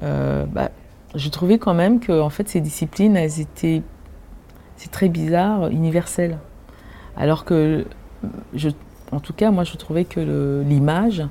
bah, 0.00 0.70
je 1.14 1.28
trouvais 1.30 1.58
quand 1.58 1.74
même 1.74 2.00
que 2.00 2.20
en 2.20 2.30
fait, 2.30 2.48
ces 2.48 2.60
disciplines, 2.60 3.16
elles 3.16 3.40
étaient, 3.40 3.82
c'est 4.76 4.90
très 4.90 5.08
bizarre, 5.08 5.68
universelles. 5.68 6.38
Alors 7.16 7.44
que, 7.44 7.86
je, 8.54 8.68
en 9.10 9.20
tout 9.20 9.32
cas, 9.32 9.50
moi, 9.50 9.64
je 9.64 9.76
trouvais 9.76 10.04
que 10.04 10.62
l'image, 10.66 11.24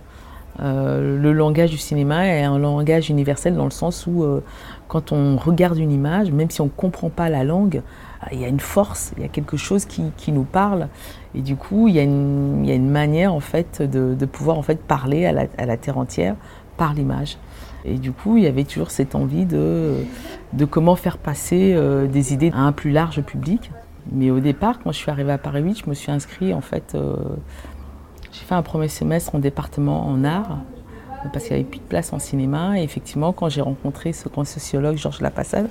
euh, 0.59 1.19
le 1.21 1.33
langage 1.33 1.69
du 1.69 1.77
cinéma 1.77 2.27
est 2.27 2.43
un 2.43 2.57
langage 2.57 3.09
universel 3.09 3.55
dans 3.55 3.65
le 3.65 3.71
sens 3.71 4.07
où 4.07 4.23
euh, 4.23 4.43
quand 4.87 5.11
on 5.11 5.37
regarde 5.37 5.77
une 5.77 5.91
image, 5.91 6.31
même 6.31 6.49
si 6.49 6.61
on 6.61 6.65
ne 6.65 6.69
comprend 6.69 7.09
pas 7.09 7.29
la 7.29 7.43
langue, 7.43 7.81
euh, 8.23 8.27
il 8.31 8.39
y 8.39 8.45
a 8.45 8.47
une 8.47 8.59
force, 8.59 9.13
il 9.17 9.23
y 9.23 9.25
a 9.25 9.29
quelque 9.29 9.57
chose 9.57 9.85
qui, 9.85 10.31
nous 10.31 10.43
parle. 10.43 10.87
Et 11.35 11.41
du 11.41 11.55
coup, 11.55 11.87
il 11.87 11.95
y 11.95 11.99
a 11.99 12.03
une, 12.03 12.89
manière 12.89 13.33
en 13.33 13.39
fait 13.39 13.81
de, 13.81 14.25
pouvoir 14.25 14.57
en 14.57 14.61
fait 14.61 14.81
parler 14.81 15.25
à 15.25 15.65
la, 15.65 15.77
terre 15.77 15.97
entière 15.97 16.35
par 16.77 16.93
l'image. 16.93 17.37
Et 17.85 17.95
du 17.95 18.11
coup, 18.11 18.37
il 18.37 18.43
y 18.43 18.47
avait 18.47 18.63
toujours 18.63 18.91
cette 18.91 19.15
envie 19.15 19.45
de, 19.45 19.93
de 20.53 20.65
comment 20.65 20.95
faire 20.95 21.17
passer 21.17 21.77
des 22.11 22.33
idées 22.33 22.51
à 22.53 22.59
un 22.59 22.71
plus 22.71 22.91
large 22.91 23.21
public. 23.21 23.71
Mais 24.11 24.31
au 24.31 24.39
départ, 24.39 24.79
quand 24.79 24.91
je 24.91 24.97
suis 24.97 25.11
arrivée 25.11 25.31
à 25.31 25.37
Paris 25.37 25.61
8, 25.61 25.83
je 25.85 25.89
me 25.89 25.93
suis 25.93 26.11
inscrite 26.11 26.53
en 26.53 26.61
fait 26.61 26.97
j'ai 28.37 28.45
fait 28.45 28.55
un 28.55 28.61
premier 28.61 28.87
semestre 28.87 29.33
en 29.35 29.39
département 29.39 30.07
en 30.07 30.23
art 30.23 30.59
parce 31.31 31.45
qu'il 31.45 31.55
n'y 31.55 31.61
avait 31.61 31.69
plus 31.69 31.79
de 31.79 31.85
place 31.85 32.13
en 32.13 32.19
cinéma. 32.19 32.79
Et 32.79 32.83
effectivement, 32.83 33.31
quand 33.33 33.49
j'ai 33.49 33.61
rencontré 33.61 34.13
ce 34.13 34.29
grand 34.29 34.45
sociologue, 34.45 34.97
Georges 34.97 35.21
Lapassade, 35.21 35.69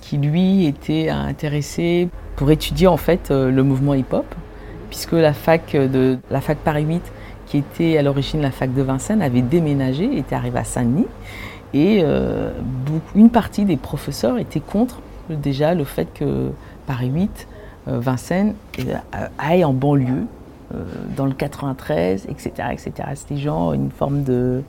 qui 0.00 0.18
lui 0.18 0.66
était 0.66 1.08
intéressé 1.08 2.08
pour 2.36 2.50
étudier 2.50 2.86
en 2.86 2.96
fait 2.96 3.30
euh, 3.30 3.50
le 3.50 3.62
mouvement 3.62 3.94
hip-hop, 3.94 4.26
puisque 4.90 5.12
la 5.12 5.32
fac 5.32 5.74
de 5.74 6.18
la 6.30 6.40
fac 6.40 6.58
Paris 6.58 6.84
8, 6.84 7.02
qui 7.46 7.58
était 7.58 7.96
à 7.96 8.02
l'origine 8.02 8.40
la 8.40 8.50
fac 8.50 8.74
de 8.74 8.82
Vincennes, 8.82 9.22
avait 9.22 9.42
déménagé, 9.42 10.18
était 10.18 10.34
arrivée 10.34 10.58
à 10.58 10.64
Saint-Denis, 10.64 11.06
et 11.74 12.02
euh, 12.02 12.50
une 13.14 13.30
partie 13.30 13.64
des 13.64 13.76
professeurs 13.76 14.38
étaient 14.38 14.60
contre 14.60 15.00
déjà 15.30 15.74
le 15.74 15.84
fait 15.84 16.08
que 16.12 16.50
Paris 16.86 17.10
8, 17.14 17.48
euh, 17.88 17.98
Vincennes, 17.98 18.54
aille 19.38 19.64
en 19.64 19.72
banlieue 19.72 20.26
dans 21.16 21.26
le 21.26 21.32
93, 21.32 22.26
etc. 22.28 22.68
etc. 22.72 22.92
C'était 23.16 23.36
genre 23.36 23.72
une 23.72 23.90
forme 23.90 24.22
de. 24.22 24.62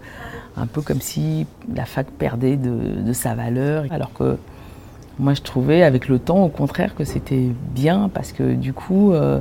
un 0.58 0.68
peu 0.68 0.82
comme 0.82 1.02
si 1.02 1.46
la 1.74 1.86
fac 1.86 2.08
perdait 2.08 2.58
de, 2.58 3.14
sa 3.14 3.36
valeur. 3.36 3.86
Alors 3.92 4.14
que 4.14 4.38
moi, 5.20 5.34
je 5.34 5.42
trouvais 5.42 5.84
avec 5.84 6.08
le 6.08 6.20
temps, 6.20 6.44
au 6.44 6.50
contraire, 6.50 6.96
que 6.96 7.04
c'était 7.04 7.52
bien 7.74 8.10
parce 8.14 8.32
que 8.32 8.54
du 8.54 8.74
coup, 8.74 9.14
euh, 9.14 9.40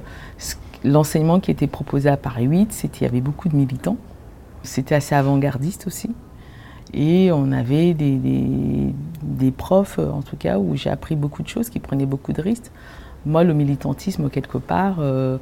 l'enseignement 0.85 1.41
qui 1.41 1.51
était 1.51 1.67
proposé 1.67 2.09
à 2.09 2.17
Paris 2.17 2.45
8, 2.45 2.73
c'était 2.73 2.99
il 3.01 3.03
y 3.05 3.07
avait 3.07 3.21
beaucoup 3.21 3.49
de 3.49 3.57
militants. 3.57 3.97
C'était 4.63 4.95
assez 4.95 5.15
avant-gardiste 5.15 5.87
aussi. 5.87 6.11
Et 6.95 7.33
on 7.33 7.53
avait 7.53 7.95
des, 7.95 8.19
des, 9.23 9.51
profs, 9.51 9.99
en 9.99 10.21
tout 10.21 10.37
cas, 10.37 10.59
où 10.59 10.77
j'ai 10.77 10.91
appris 10.91 11.17
beaucoup 11.17 11.43
de 11.43 11.49
choses, 11.49 11.71
qui 11.71 11.79
prenaient 11.79 12.07
beaucoup 12.07 12.33
de 12.33 12.43
risques. 12.43 12.71
Moi, 13.25 13.45
le 13.45 13.55
militantisme, 13.55 14.29
quelque 14.29 14.59
part, 14.59 14.97
euh, 14.99 15.39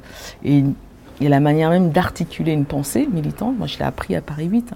il 1.21 1.25
y 1.25 1.27
a 1.27 1.29
la 1.29 1.39
manière 1.39 1.69
même 1.69 1.91
d'articuler 1.91 2.51
une 2.51 2.65
pensée 2.65 3.07
militante. 3.13 3.55
Moi, 3.55 3.67
je 3.67 3.77
l'ai 3.77 3.85
appris 3.85 4.15
à 4.15 4.21
Paris 4.21 4.47
8, 4.47 4.73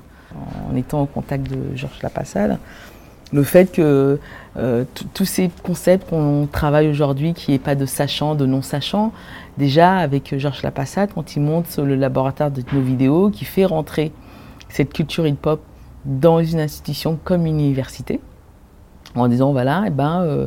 en 0.69 0.75
étant 0.75 1.01
au 1.01 1.07
contact 1.07 1.49
de 1.49 1.75
Georges 1.75 1.99
Lapassade. 2.03 2.59
Le 3.33 3.41
fait 3.41 3.71
que 3.71 4.19
euh, 4.55 4.83
tous 5.15 5.25
ces 5.25 5.49
concepts 5.63 6.07
qu'on 6.07 6.47
travaille 6.49 6.87
aujourd'hui, 6.87 7.33
qu'il 7.33 7.51
n'y 7.51 7.55
ait 7.55 7.59
pas 7.59 7.73
de 7.73 7.87
sachant, 7.87 8.35
de 8.35 8.45
non-sachant, 8.45 9.11
déjà 9.57 9.97
avec 9.97 10.37
Georges 10.37 10.61
Lapassade, 10.61 11.09
quand 11.15 11.35
il 11.35 11.41
monte 11.41 11.77
le 11.79 11.95
laboratoire 11.95 12.51
de 12.51 12.61
nos 12.71 12.81
vidéos, 12.81 13.31
qui 13.31 13.43
fait 13.43 13.65
rentrer 13.65 14.11
cette 14.69 14.93
culture 14.93 15.25
hip-hop 15.25 15.61
dans 16.05 16.43
une 16.43 16.59
institution 16.59 17.17
comme 17.23 17.47
une 17.47 17.59
université, 17.59 18.19
en 19.15 19.27
disant 19.27 19.51
voilà, 19.51 19.85
eh 19.87 19.89
ben, 19.89 20.21
euh, 20.21 20.45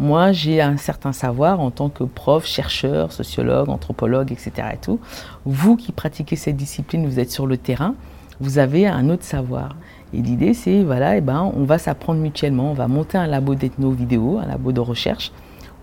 moi 0.00 0.32
j'ai 0.32 0.62
un 0.62 0.78
certain 0.78 1.12
savoir 1.12 1.60
en 1.60 1.70
tant 1.70 1.90
que 1.90 2.04
prof, 2.04 2.46
chercheur, 2.46 3.12
sociologue, 3.12 3.68
anthropologue, 3.68 4.32
etc. 4.32 4.68
Et 4.72 4.78
tout. 4.78 4.98
Vous 5.44 5.76
qui 5.76 5.92
pratiquez 5.92 6.36
cette 6.36 6.56
discipline, 6.56 7.06
vous 7.06 7.20
êtes 7.20 7.30
sur 7.30 7.46
le 7.46 7.58
terrain, 7.58 7.94
vous 8.40 8.58
avez 8.58 8.86
un 8.86 9.10
autre 9.10 9.24
savoir. 9.24 9.76
Et 10.14 10.22
l'idée 10.22 10.54
c'est 10.54 10.82
voilà, 10.82 11.18
eh 11.18 11.20
ben, 11.20 11.52
on 11.54 11.64
va 11.64 11.78
s'apprendre 11.78 12.18
mutuellement, 12.18 12.70
on 12.70 12.74
va 12.74 12.88
monter 12.88 13.18
un 13.18 13.26
labo 13.26 13.54
d'ethno-vidéo, 13.54 14.38
un 14.42 14.46
labo 14.46 14.72
de 14.72 14.80
recherche, 14.80 15.32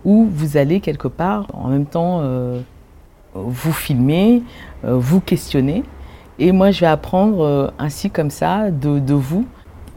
où 0.04 0.28
vous 0.34 0.58
allez 0.58 0.80
quelque 0.80 1.08
part 1.08 1.48
en 1.54 1.68
même 1.68 1.86
temps 1.86 2.20
euh, 2.22 2.60
vous 3.36 3.72
filmer, 3.72 4.42
euh, 4.84 4.98
vous 4.98 5.22
questionner. 5.22 5.84
Et 6.40 6.52
moi, 6.52 6.72
je 6.72 6.82
vais 6.82 6.88
apprendre 6.88 7.74
ainsi 7.80 8.12
comme 8.12 8.30
ça 8.30 8.70
de 8.70 9.14
vous 9.14 9.46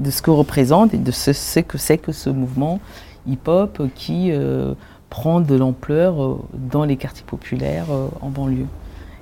de 0.01 0.11
ce 0.11 0.23
que 0.23 0.31
représente 0.31 0.95
et 0.95 0.99
de 0.99 1.11
ce, 1.11 1.61
que 1.61 1.79
c'est 1.79 1.99
que 1.99 2.13
ce 2.13 2.31
mouvement 2.31 2.81
hip-hop 3.31 3.83
qui 3.95 4.31
euh, 4.33 4.75
prend 5.09 5.41
de 5.41 5.55
l'ampleur 5.55 6.23
euh, 6.23 6.39
dans 6.55 6.85
les 6.85 6.97
quartiers 6.97 7.25
populaires 7.27 7.87
euh, 7.91 8.09
en 8.21 8.29
banlieue. 8.29 8.67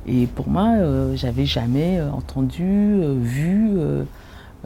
Et 0.07 0.27
pour 0.27 0.49
moi, 0.49 0.71
j'avais 1.17 1.45
jamais 1.45 2.01
entendu, 2.01 2.99
vu 3.21 3.73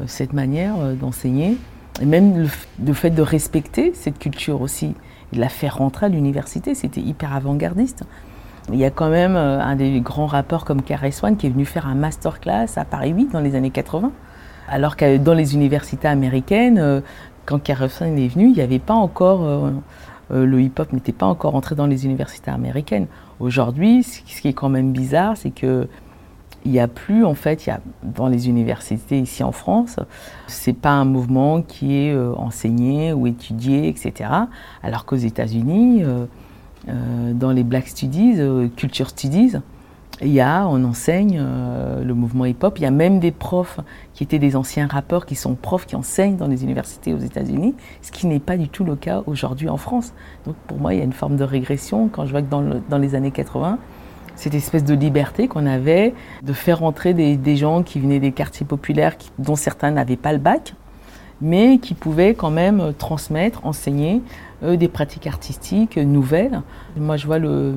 cette 0.06 0.32
manière 0.34 0.76
d'enseigner, 0.94 1.56
et 2.00 2.06
même 2.06 2.48
le, 2.78 2.92
fait 2.92 3.10
de 3.10 3.22
respecter 3.22 3.92
cette 3.92 4.20
culture 4.20 4.60
aussi, 4.60 4.94
de 5.32 5.40
la 5.40 5.48
faire 5.48 5.78
rentrer 5.78 6.06
à 6.06 6.08
l'université, 6.10 6.76
c'était 6.76 7.00
hyper 7.00 7.34
avant-gardiste. 7.34 8.04
Il 8.72 8.78
y 8.78 8.84
a 8.84 8.90
quand 8.90 9.10
même 9.10 9.34
un 9.34 9.74
des 9.74 9.98
grands 9.98 10.26
rappeurs 10.26 10.64
comme 10.64 10.80
KRS 10.80 11.24
One 11.24 11.36
qui 11.36 11.48
est 11.48 11.50
venu 11.50 11.64
faire 11.64 11.88
un 11.88 11.96
masterclass 11.96 12.68
à 12.76 12.84
Paris 12.84 13.10
8 13.10 13.32
dans 13.32 13.40
les 13.40 13.56
années 13.56 13.70
80 13.70 14.12
alors 14.68 14.96
que 14.96 15.18
dans 15.18 15.34
les 15.34 15.54
universités 15.54 16.08
américaines, 16.08 17.02
quand 17.46 17.58
Carlson 17.62 18.16
est 18.16 18.28
venu, 18.28 18.46
il 18.46 18.52
n'y 18.52 18.60
avait 18.60 18.78
pas 18.78 18.94
encore, 18.94 19.44
euh, 19.44 19.70
euh, 20.32 20.46
le 20.46 20.60
hip-hop 20.60 20.92
n'était 20.92 21.12
pas 21.12 21.26
encore 21.26 21.54
entré 21.54 21.74
dans 21.74 21.86
les 21.86 22.04
universités 22.04 22.50
américaines. 22.50 23.06
Aujourd'hui, 23.40 24.02
ce 24.02 24.40
qui 24.40 24.48
est 24.48 24.52
quand 24.52 24.68
même 24.68 24.92
bizarre, 24.92 25.36
c'est 25.36 25.50
que 25.50 25.88
il 26.64 26.70
n'y 26.70 26.78
a 26.78 26.86
plus, 26.86 27.24
en 27.24 27.34
fait, 27.34 27.66
il 27.66 27.70
y 27.70 27.72
a, 27.72 27.80
dans 28.04 28.28
les 28.28 28.48
universités 28.48 29.18
ici 29.18 29.42
en 29.42 29.50
France, 29.50 29.96
c'est 30.46 30.72
pas 30.72 30.92
un 30.92 31.04
mouvement 31.04 31.60
qui 31.60 31.96
est 31.96 32.16
enseigné 32.16 33.12
ou 33.12 33.26
étudié, 33.26 33.88
etc. 33.88 34.30
Alors 34.84 35.04
qu'aux 35.04 35.16
États-Unis, 35.16 36.04
dans 36.86 37.50
les 37.50 37.64
Black 37.64 37.88
Studies, 37.88 38.38
Culture 38.76 39.08
Studies, 39.08 39.56
il 40.22 40.32
y 40.32 40.40
a, 40.40 40.66
on 40.68 40.84
enseigne 40.84 41.38
euh, 41.40 42.04
le 42.04 42.14
mouvement 42.14 42.44
hip-hop. 42.44 42.78
Il 42.78 42.82
y 42.82 42.86
a 42.86 42.90
même 42.90 43.18
des 43.18 43.32
profs 43.32 43.80
qui 44.14 44.22
étaient 44.22 44.38
des 44.38 44.56
anciens 44.56 44.86
rappeurs 44.86 45.26
qui 45.26 45.34
sont 45.34 45.54
profs 45.54 45.86
qui 45.86 45.96
enseignent 45.96 46.36
dans 46.36 46.46
les 46.46 46.62
universités 46.62 47.12
aux 47.12 47.18
États-Unis, 47.18 47.74
ce 48.02 48.12
qui 48.12 48.26
n'est 48.26 48.40
pas 48.40 48.56
du 48.56 48.68
tout 48.68 48.84
le 48.84 48.96
cas 48.96 49.22
aujourd'hui 49.26 49.68
en 49.68 49.76
France. 49.76 50.12
Donc 50.46 50.54
pour 50.66 50.78
moi, 50.78 50.94
il 50.94 50.98
y 50.98 51.00
a 51.00 51.04
une 51.04 51.12
forme 51.12 51.36
de 51.36 51.44
régression 51.44 52.08
quand 52.08 52.26
je 52.26 52.30
vois 52.30 52.42
que 52.42 52.50
dans, 52.50 52.98
les 52.98 53.14
années 53.14 53.30
80, 53.30 53.78
cette 54.36 54.54
espèce 54.54 54.84
de 54.84 54.94
liberté 54.94 55.48
qu'on 55.48 55.66
avait 55.66 56.14
de 56.42 56.52
faire 56.52 56.82
entrer 56.82 57.14
des, 57.14 57.56
gens 57.56 57.82
qui 57.82 58.00
venaient 58.00 58.20
des 58.20 58.32
quartiers 58.32 58.66
populaires, 58.66 59.16
dont 59.38 59.56
certains 59.56 59.90
n'avaient 59.90 60.16
pas 60.16 60.32
le 60.32 60.38
bac, 60.38 60.74
mais 61.40 61.78
qui 61.78 61.94
pouvaient 61.94 62.34
quand 62.34 62.50
même 62.50 62.92
transmettre, 62.96 63.66
enseigner 63.66 64.22
euh, 64.62 64.76
des 64.76 64.88
pratiques 64.88 65.26
artistiques 65.26 65.96
nouvelles. 65.96 66.62
Moi, 66.96 67.16
je 67.16 67.26
vois 67.26 67.38
le 67.38 67.74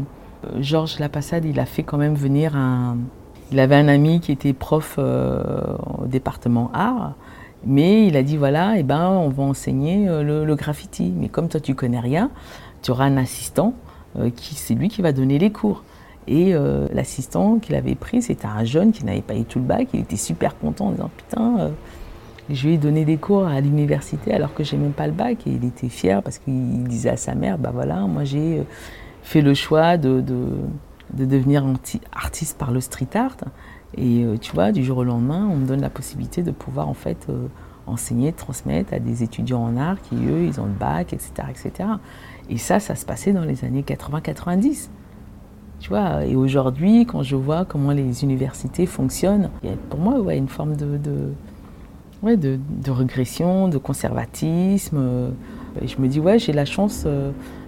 Georges 0.59 0.99
Lapassade, 0.99 1.45
il 1.45 1.59
a 1.59 1.65
fait 1.65 1.83
quand 1.83 1.97
même 1.97 2.15
venir 2.15 2.55
un. 2.55 2.97
Il 3.51 3.59
avait 3.59 3.75
un 3.75 3.87
ami 3.87 4.19
qui 4.19 4.31
était 4.31 4.53
prof 4.53 4.95
euh, 4.97 5.41
au 5.99 6.05
département 6.07 6.71
art, 6.73 7.13
mais 7.65 8.07
il 8.07 8.17
a 8.17 8.23
dit 8.23 8.37
voilà, 8.37 8.77
eh 8.77 8.83
ben, 8.83 9.09
on 9.09 9.29
va 9.29 9.43
enseigner 9.43 10.09
euh, 10.09 10.45
le, 10.45 10.55
graffiti. 10.55 11.13
Mais 11.15 11.29
comme 11.29 11.47
toi, 11.47 11.59
tu 11.59 11.75
connais 11.75 11.99
rien, 11.99 12.31
tu 12.81 12.91
auras 12.91 13.05
un 13.05 13.17
assistant 13.17 13.73
euh, 14.17 14.29
qui, 14.35 14.55
c'est 14.55 14.73
lui 14.73 14.89
qui 14.89 15.01
va 15.01 15.11
donner 15.11 15.37
les 15.37 15.51
cours. 15.51 15.83
Et 16.27 16.55
l'assistant 16.91 17.59
qu'il 17.59 17.75
avait 17.75 17.93
pris, 17.93 18.23
c'était 18.23 18.47
un 18.47 18.63
jeune 18.63 18.91
qui 18.91 19.05
n'avait 19.05 19.21
pas 19.21 19.35
eu 19.35 19.43
tout 19.43 19.59
le 19.59 19.65
bac. 19.65 19.89
Il 19.93 19.99
était 19.99 20.15
super 20.15 20.57
content 20.57 20.87
en 20.87 20.91
disant 20.91 21.11
putain, 21.15 21.69
je 22.49 22.67
lui 22.67 22.73
ai 22.73 22.77
donné 22.79 23.05
des 23.05 23.17
cours 23.17 23.45
à 23.45 23.61
l'université 23.61 24.33
alors 24.33 24.55
que 24.55 24.63
j'ai 24.63 24.75
même 24.75 24.93
pas 24.93 25.05
le 25.05 25.13
bac 25.13 25.45
et 25.45 25.51
il 25.51 25.63
était 25.63 25.87
fier 25.87 26.23
parce 26.23 26.39
qu'il 26.39 26.83
disait 26.85 27.11
à 27.11 27.17
sa 27.17 27.35
mère, 27.35 27.59
bah 27.59 27.69
voilà, 27.71 27.97
moi 28.07 28.23
j'ai 28.23 28.63
fait 29.25 29.41
le 29.41 29.55
choix 29.55 29.97
de, 29.97 30.21
de, 30.21 31.25
devenir 31.25 31.65
artiste 32.13 32.57
par 32.57 32.71
le 32.71 32.79
street 32.79 33.09
art. 33.15 33.37
Et 33.97 34.23
euh, 34.23 34.37
tu 34.37 34.53
vois, 34.53 34.71
du 34.71 34.83
jour 34.83 34.99
au 34.99 35.03
lendemain, 35.03 35.49
on 35.51 35.57
me 35.57 35.65
donne 35.65 35.81
la 35.81 35.89
possibilité 35.89 36.43
de 36.43 36.51
pouvoir 36.51 36.87
en 36.87 36.93
fait 36.93 37.25
euh, 37.29 37.47
enseigner, 37.87 38.31
transmettre 38.33 38.93
à 38.93 38.99
des 38.99 39.23
étudiants 39.23 39.63
en 39.63 39.77
art 39.77 39.99
qui, 40.01 40.15
eux, 40.15 40.43
ils 40.45 40.61
ont 40.61 40.65
le 40.65 40.73
bac, 40.73 41.11
etc. 41.11 41.31
etc. 41.49 41.89
Et 42.49 42.57
ça, 42.57 42.79
ça 42.79 42.95
se 42.95 43.05
passait 43.05 43.33
dans 43.33 43.45
les 43.45 43.65
années 43.65 43.81
80-90. 43.81 44.89
Tu 45.79 45.89
vois, 45.89 46.23
et 46.23 46.35
aujourd'hui, 46.35 47.05
quand 47.05 47.23
je 47.23 47.35
vois 47.35 47.65
comment 47.65 47.91
les 47.91 48.23
universités 48.23 48.85
fonctionnent, 48.85 49.49
il 49.63 49.71
y 49.71 49.73
a 49.73 49.75
pour 49.89 49.99
moi 49.99 50.19
ouais, 50.19 50.37
une 50.37 50.47
forme 50.47 50.75
de, 50.75 50.97
de, 50.97 51.33
ouais, 52.21 52.37
de, 52.37 52.59
de 52.83 52.91
régression, 52.91 53.69
de 53.69 53.77
conservatisme. 53.79 55.31
Et 55.81 55.87
je 55.87 55.99
me 55.99 56.07
dis, 56.07 56.19
ouais, 56.19 56.39
j'ai 56.39 56.53
la 56.53 56.65
chance 56.65 57.05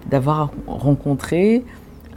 d'avoir 0.06 0.50
rencontré 0.66 1.64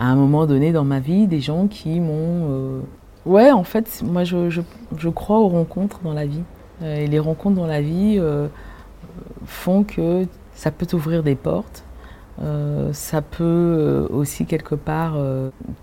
à 0.02 0.06
un 0.06 0.16
moment 0.16 0.48
donné 0.48 0.72
dans 0.72 0.84
ma 0.84 1.00
vie 1.00 1.28
des 1.28 1.42
gens 1.42 1.68
qui 1.68 2.00
m'ont... 2.00 2.48
Euh, 2.50 2.80
ouais, 3.28 3.52
en 3.52 3.64
fait, 3.64 4.02
moi 4.04 4.24
je, 4.24 4.50
je, 4.50 5.10
crois 5.10 5.40
aux 5.40 5.48
rencontres 5.48 6.00
dans 6.04 6.14
la 6.14 6.26
vie. 6.26 6.42
Euh, 6.82 6.98
et 6.98 7.08
les 7.08 7.20
rencontres 7.20 7.56
dans 7.56 7.68
la 7.68 7.82
vie 7.82 8.16
euh, 8.18 8.48
font 9.46 9.84
que 9.84 10.26
ça 10.56 10.72
peut 10.72 10.88
t'ouvrir 10.88 11.22
des 11.22 11.36
portes. 11.36 11.84
ça 12.94 13.22
peut 13.22 14.08
aussi 14.12 14.46
quelque 14.46 14.74
part 14.74 15.16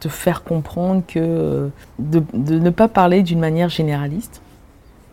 te 0.01 0.09
faire 0.09 0.43
comprendre 0.43 1.03
que 1.07 1.71
de, 1.99 2.23
de 2.35 2.59
ne 2.59 2.71
pas 2.71 2.89
parler 2.89 3.23
d'une 3.23 3.39
manière 3.39 3.69
généraliste, 3.69 4.43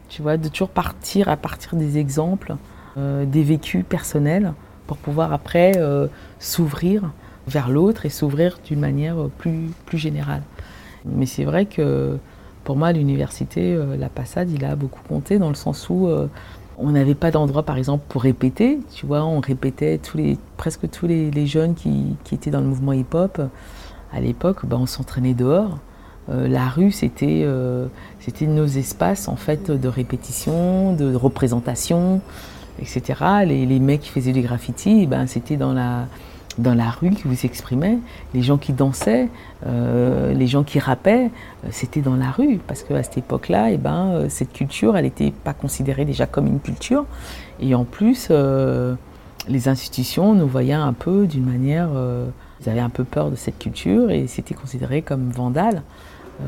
tu 0.09 0.23
vois, 0.23 0.37
de 0.37 0.47
toujours 0.49 0.69
partir 0.69 1.29
à 1.29 1.37
partir 1.37 1.75
des 1.75 1.97
exemples, 1.97 2.55
des 2.97 3.43
vécus 3.43 3.83
personnels, 3.87 4.53
pour 4.87 4.97
pouvoir 4.97 5.33
après 5.33 5.73
s'ouvrir 6.39 7.11
vers 7.47 7.69
l'autre 7.69 8.05
et 8.05 8.09
s'ouvrir 8.09 8.59
d'une 8.65 8.79
manière 8.79 9.15
plus, 9.37 9.69
plus 9.85 9.97
générale. 9.97 10.41
Mais 11.05 11.25
c'est 11.25 11.43
vrai 11.43 11.65
que 11.65 12.17
pour 12.65 12.75
moi, 12.75 12.91
l'université, 12.91 13.75
euh, 13.75 13.95
la 13.95 14.09
passade, 14.09 14.49
il 14.51 14.65
a 14.65 14.75
beaucoup 14.75 15.01
compté 15.07 15.37
dans 15.37 15.49
le 15.49 15.55
sens 15.55 15.87
où 15.89 16.07
euh, 16.07 16.27
on 16.79 16.89
n'avait 16.89 17.13
pas 17.13 17.29
d'endroit, 17.29 17.63
par 17.63 17.77
exemple, 17.77 18.03
pour 18.09 18.23
répéter. 18.23 18.79
Tu 18.91 19.05
vois, 19.05 19.23
on 19.23 19.39
répétait 19.39 20.01
presque 20.57 20.89
tous 20.89 21.05
les, 21.05 21.45
jeunes 21.45 21.75
qui, 21.75 22.17
étaient 22.31 22.49
dans 22.49 22.59
le 22.59 22.65
mouvement 22.65 22.91
hip-hop. 22.91 23.39
À 24.11 24.19
l'époque, 24.19 24.65
ben, 24.65 24.77
on 24.77 24.85
s'entraînait 24.87 25.35
dehors. 25.35 25.77
Euh, 26.29 26.47
la 26.47 26.67
rue, 26.67 26.91
c'était 26.91 27.45
c'était 28.19 28.47
nos 28.47 28.65
espaces 28.65 29.27
en 29.27 29.35
fait 29.35 29.69
de 29.69 29.87
répétition, 29.87 30.93
de 30.93 31.13
représentation, 31.13 32.19
etc. 32.79 33.43
Les, 33.45 33.65
les 33.65 33.79
mecs 33.79 34.01
qui 34.01 34.09
faisaient 34.09 34.33
des 34.33 34.41
graffitis, 34.41 35.07
ben, 35.07 35.27
c'était 35.27 35.57
dans 35.57 35.73
la 35.73 36.05
dans 36.57 36.73
la 36.73 36.89
rue 36.89 37.11
qui 37.11 37.23
vous 37.27 37.45
exprimait, 37.45 37.99
les 38.33 38.41
gens 38.41 38.57
qui 38.57 38.73
dansaient, 38.73 39.29
euh, 39.65 40.33
les 40.33 40.47
gens 40.47 40.63
qui 40.63 40.79
rappaient, 40.79 41.25
euh, 41.63 41.67
c'était 41.71 42.01
dans 42.01 42.15
la 42.15 42.31
rue. 42.31 42.59
Parce 42.65 42.83
qu'à 42.83 43.03
cette 43.03 43.17
époque-là, 43.17 43.71
eh 43.71 43.77
ben, 43.77 44.11
euh, 44.11 44.29
cette 44.29 44.53
culture, 44.53 44.95
elle 44.95 45.05
n'était 45.05 45.31
pas 45.31 45.53
considérée 45.53 46.05
déjà 46.05 46.25
comme 46.25 46.47
une 46.47 46.59
culture. 46.59 47.05
Et 47.59 47.75
en 47.75 47.83
plus, 47.83 48.29
les 49.47 49.67
institutions 49.69 50.33
nous 50.33 50.47
voyaient 50.47 50.73
un 50.73 50.91
peu 50.93 51.25
d'une 51.25 51.45
manière... 51.45 51.89
ils 52.59 52.69
avaient 52.69 52.81
un 52.81 52.89
peu 52.89 53.05
peur 53.05 53.31
de 53.31 53.37
cette 53.37 53.57
culture 53.57 54.11
et 54.11 54.27
c'était 54.27 54.55
considéré 54.55 55.01
comme 55.01 55.29
vandale. 55.29 55.83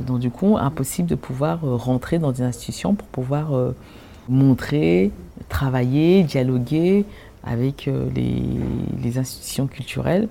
donc 0.06 0.20
du 0.20 0.30
coup, 0.30 0.58
impossible 0.58 1.08
de 1.08 1.16
pouvoir 1.16 1.62
rentrer 1.62 2.20
dans 2.20 2.34
des 2.34 2.42
institutions 2.42 2.94
pour 2.94 3.08
pouvoir 3.08 3.52
montrer, 4.30 5.12
travailler, 5.50 6.24
dialoguer, 6.24 7.06
avec 7.44 7.88
euh, 7.88 8.10
les, 8.14 9.18
institutions 9.18 9.68
culturelles 9.68 10.28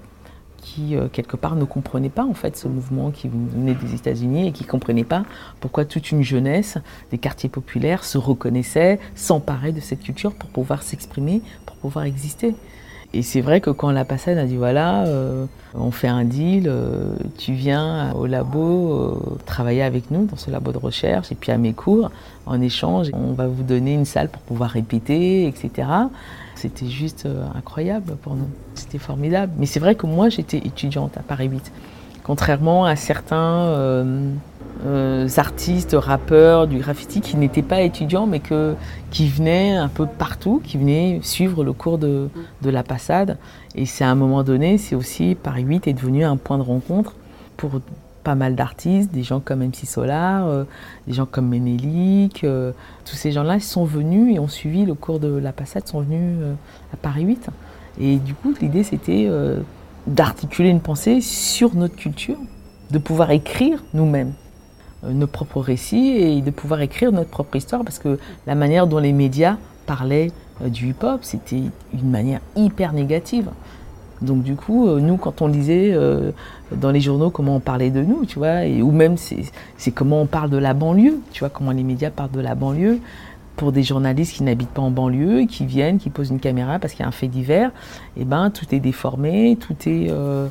qui, 0.58 0.96
euh, 0.96 1.08
quelque 1.08 1.36
part, 1.36 1.56
ne 1.56 1.64
comprenaient 1.64 2.10
pas 2.10 2.24
en 2.24 2.34
fait 2.34 2.56
ce 2.56 2.68
mouvement 2.68 3.10
qui 3.10 3.28
venait 3.28 3.74
des 3.74 3.94
États-Unis 3.94 4.48
et 4.48 4.52
qui 4.52 4.64
ne 4.64 4.68
comprenaient 4.68 5.04
pas 5.04 5.24
pourquoi 5.60 5.84
toute 5.84 6.10
une 6.12 6.22
jeunesse 6.22 6.78
des 7.10 7.18
quartiers 7.18 7.48
populaires 7.48 8.04
se 8.04 8.18
reconnaissait, 8.18 9.00
s'emparait 9.14 9.72
de 9.72 9.80
cette 9.80 10.02
culture 10.02 10.34
pour 10.34 10.50
pouvoir 10.50 10.82
s'exprimer, 10.82 11.40
pour 11.64 11.76
pouvoir 11.76 12.04
exister. 12.04 12.54
Et 13.16 13.22
c'est 13.22 13.40
vrai 13.40 13.60
que 13.60 13.70
quand 13.70 13.90
la 13.90 14.04
passade 14.04 14.36
a 14.36 14.44
dit 14.44 14.56
voilà, 14.56 15.06
euh, 15.06 15.46
on 15.74 15.90
fait 15.90 16.08
un 16.08 16.24
deal, 16.24 16.70
tu 17.38 17.52
viens 17.52 18.12
au 18.12 18.26
labo 18.26 19.38
travailler 19.46 19.82
avec 19.82 20.10
nous 20.10 20.26
dans 20.26 20.36
ce 20.36 20.50
labo 20.50 20.72
de 20.72 20.78
recherche 20.78 21.32
et 21.32 21.34
puis 21.34 21.50
à 21.50 21.56
mes 21.56 21.72
cours, 21.72 22.10
en 22.46 22.60
échange, 22.60 23.10
on 23.12 23.32
va 23.32 23.46
vous 23.46 23.62
donner 23.62 23.94
une 23.94 24.04
salle 24.04 24.28
pour 24.28 24.42
pouvoir 24.42 24.70
répéter, 24.70 25.46
etc. 25.46 25.88
C'était 26.54 26.86
juste 26.86 27.26
euh, 27.26 27.44
incroyable 27.54 28.16
pour 28.22 28.34
nous. 28.34 28.48
C'était 28.74 28.98
formidable. 28.98 29.52
Mais 29.58 29.66
c'est 29.66 29.80
vrai 29.80 29.94
que 29.94 30.06
moi, 30.06 30.30
j'étais 30.30 30.58
étudiante 30.58 31.16
à 31.16 31.20
Paris 31.20 31.48
8. 31.48 31.70
Contrairement 32.24 32.86
à 32.86 32.96
certains 32.96 33.66
euh, 34.84 35.26
artistes, 35.38 35.96
rappeurs 35.98 36.66
du 36.66 36.78
graffiti 36.78 37.20
qui 37.20 37.36
n'étaient 37.36 37.62
pas 37.62 37.80
étudiants, 37.80 38.26
mais 38.26 38.40
que, 38.40 38.74
qui 39.10 39.28
venaient 39.28 39.74
un 39.74 39.88
peu 39.88 40.06
partout, 40.06 40.60
qui 40.62 40.76
venaient 40.76 41.20
suivre 41.22 41.64
le 41.64 41.72
cours 41.72 41.98
de, 41.98 42.28
de 42.62 42.70
la 42.70 42.82
passade. 42.82 43.38
Et 43.74 43.86
c'est 43.86 44.04
à 44.04 44.10
un 44.10 44.14
moment 44.14 44.42
donné, 44.42 44.76
c'est 44.76 44.94
aussi 44.94 45.34
Paris 45.34 45.62
8 45.62 45.86
est 45.86 45.92
devenu 45.94 46.24
un 46.24 46.36
point 46.36 46.58
de 46.58 46.62
rencontre 46.62 47.14
pour 47.56 47.80
pas 48.22 48.34
mal 48.34 48.54
d'artistes, 48.54 49.12
des 49.12 49.22
gens 49.22 49.40
comme 49.40 49.64
MC 49.64 49.86
Solar, 49.86 50.46
euh, 50.46 50.64
des 51.06 51.14
gens 51.14 51.26
comme 51.26 51.48
Ménélique. 51.48 52.44
Euh, 52.44 52.72
tous 53.04 53.16
ces 53.16 53.32
gens-là 53.32 53.60
sont 53.60 53.84
venus 53.84 54.34
et 54.34 54.38
ont 54.38 54.48
suivi 54.48 54.84
le 54.84 54.94
cours 54.94 55.20
de 55.20 55.28
la 55.28 55.52
passade, 55.52 55.86
sont 55.86 56.00
venus 56.00 56.38
à 56.92 56.96
Paris 56.96 57.22
8. 57.22 57.48
Et 57.98 58.16
du 58.16 58.34
coup, 58.34 58.52
l'idée, 58.60 58.82
c'était 58.82 59.30
d'articuler 60.06 60.68
une 60.68 60.80
pensée 60.80 61.20
sur 61.20 61.74
notre 61.74 61.96
culture, 61.96 62.36
de 62.90 62.98
pouvoir 62.98 63.30
écrire 63.30 63.82
nous-mêmes 63.94 64.32
nos 65.10 65.26
propres 65.26 65.60
récits 65.60 66.08
et 66.08 66.40
de 66.40 66.50
pouvoir 66.50 66.80
écrire 66.80 67.12
notre 67.12 67.30
propre 67.30 67.56
histoire 67.56 67.84
parce 67.84 67.98
que 67.98 68.18
la 68.46 68.54
manière 68.54 68.86
dont 68.86 68.98
les 68.98 69.12
médias 69.12 69.56
parlaient 69.86 70.32
du 70.64 70.88
hip-hop, 70.90 71.20
c'était 71.22 71.62
une 71.92 72.10
manière 72.10 72.40
hyper 72.56 72.92
négative. 72.92 73.50
Donc 74.22 74.42
du 74.42 74.54
coup, 74.54 74.88
euh, 74.88 75.00
nous, 75.00 75.16
quand 75.16 75.42
on 75.42 75.46
lisait 75.46 75.90
euh, 75.92 76.30
dans 76.72 76.90
les 76.90 77.00
journaux 77.00 77.30
comment 77.30 77.56
on 77.56 77.60
parlait 77.60 77.90
de 77.90 78.02
nous, 78.02 78.24
tu 78.24 78.38
vois, 78.38 78.64
ou 78.82 78.90
même 78.90 79.16
c'est 79.16 79.90
comment 79.90 80.22
on 80.22 80.26
parle 80.26 80.50
de 80.50 80.56
la 80.56 80.74
banlieue, 80.74 81.20
tu 81.32 81.40
vois, 81.40 81.50
comment 81.50 81.72
les 81.72 81.82
médias 81.82 82.10
parlent 82.10 82.30
de 82.30 82.40
la 82.40 82.54
banlieue, 82.54 82.98
pour 83.56 83.72
des 83.72 83.82
journalistes 83.82 84.34
qui 84.34 84.42
n'habitent 84.42 84.70
pas 84.70 84.82
en 84.82 84.90
banlieue, 84.90 85.46
qui 85.46 85.64
viennent, 85.64 85.98
qui 85.98 86.10
posent 86.10 86.30
une 86.30 86.40
caméra 86.40 86.78
parce 86.78 86.92
qu'il 86.92 87.00
y 87.00 87.04
a 87.04 87.08
un 87.08 87.12
fait 87.12 87.28
divers, 87.28 87.70
et 88.16 88.22
eh 88.22 88.24
ben 88.24 88.50
tout 88.50 88.66
est 88.72 88.80
déformé, 88.80 89.56
tout 89.60 89.76
est... 89.86 90.08
Euh, 90.10 90.48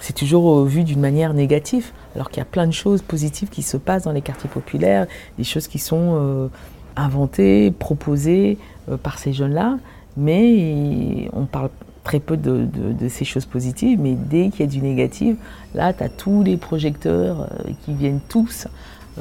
c'est 0.00 0.14
toujours 0.14 0.64
vu 0.64 0.84
d'une 0.84 1.00
manière 1.00 1.34
négative, 1.34 1.92
alors 2.14 2.30
qu'il 2.30 2.38
y 2.38 2.42
a 2.42 2.46
plein 2.46 2.66
de 2.66 2.72
choses 2.72 3.02
positives 3.02 3.48
qui 3.48 3.62
se 3.62 3.76
passent 3.76 4.04
dans 4.04 4.12
les 4.12 4.22
quartiers 4.22 4.50
populaires, 4.50 5.06
des 5.38 5.44
choses 5.44 5.68
qui 5.68 5.78
sont 5.78 6.50
inventées, 6.96 7.70
proposées 7.70 8.58
par 9.02 9.18
ces 9.18 9.32
jeunes-là, 9.32 9.78
mais 10.16 11.28
on 11.32 11.46
parle 11.46 11.70
très 12.08 12.20
peu 12.20 12.38
de, 12.38 12.66
ces 13.08 13.26
choses 13.26 13.44
positives, 13.44 14.00
mais 14.00 14.14
dès 14.14 14.48
qu'il 14.48 14.60
y 14.60 14.62
a 14.62 14.66
du 14.66 14.80
négatif, 14.80 15.36
là, 15.74 15.92
tu 15.92 16.02
as 16.02 16.08
tous 16.08 16.42
les 16.42 16.56
projecteurs 16.56 17.42
euh, 17.42 17.70
qui 17.84 17.92
viennent 17.92 18.20
tous. 18.30 18.66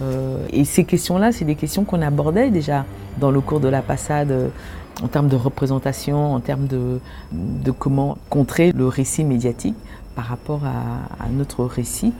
Euh, 0.02 0.38
et 0.54 0.64
ces 0.64 0.86
questions-là, 0.86 1.34
c'est 1.34 1.44
des 1.44 1.56
questions 1.56 1.84
qu'on 1.84 2.02
abordait 2.02 2.50
déjà 2.50 2.86
dans 3.20 3.30
le 3.30 3.42
cours 3.42 3.60
de 3.60 3.68
la 3.68 3.82
passade 3.82 4.32
euh, 4.32 4.48
en 5.04 5.10
termes 5.10 5.28
de 5.28 5.36
représentation, 5.36 6.34
en 6.34 6.40
termes 6.40 6.68
de, 6.68 7.02
comment 7.78 8.18
contrer 8.30 8.72
le 8.72 8.88
récit 8.88 9.26
médiatique 9.26 9.76
par 10.18 10.26
rapport 10.26 10.66
à, 10.66 11.24
à 11.24 11.30
notre 11.30 11.64
récit. 11.64 12.12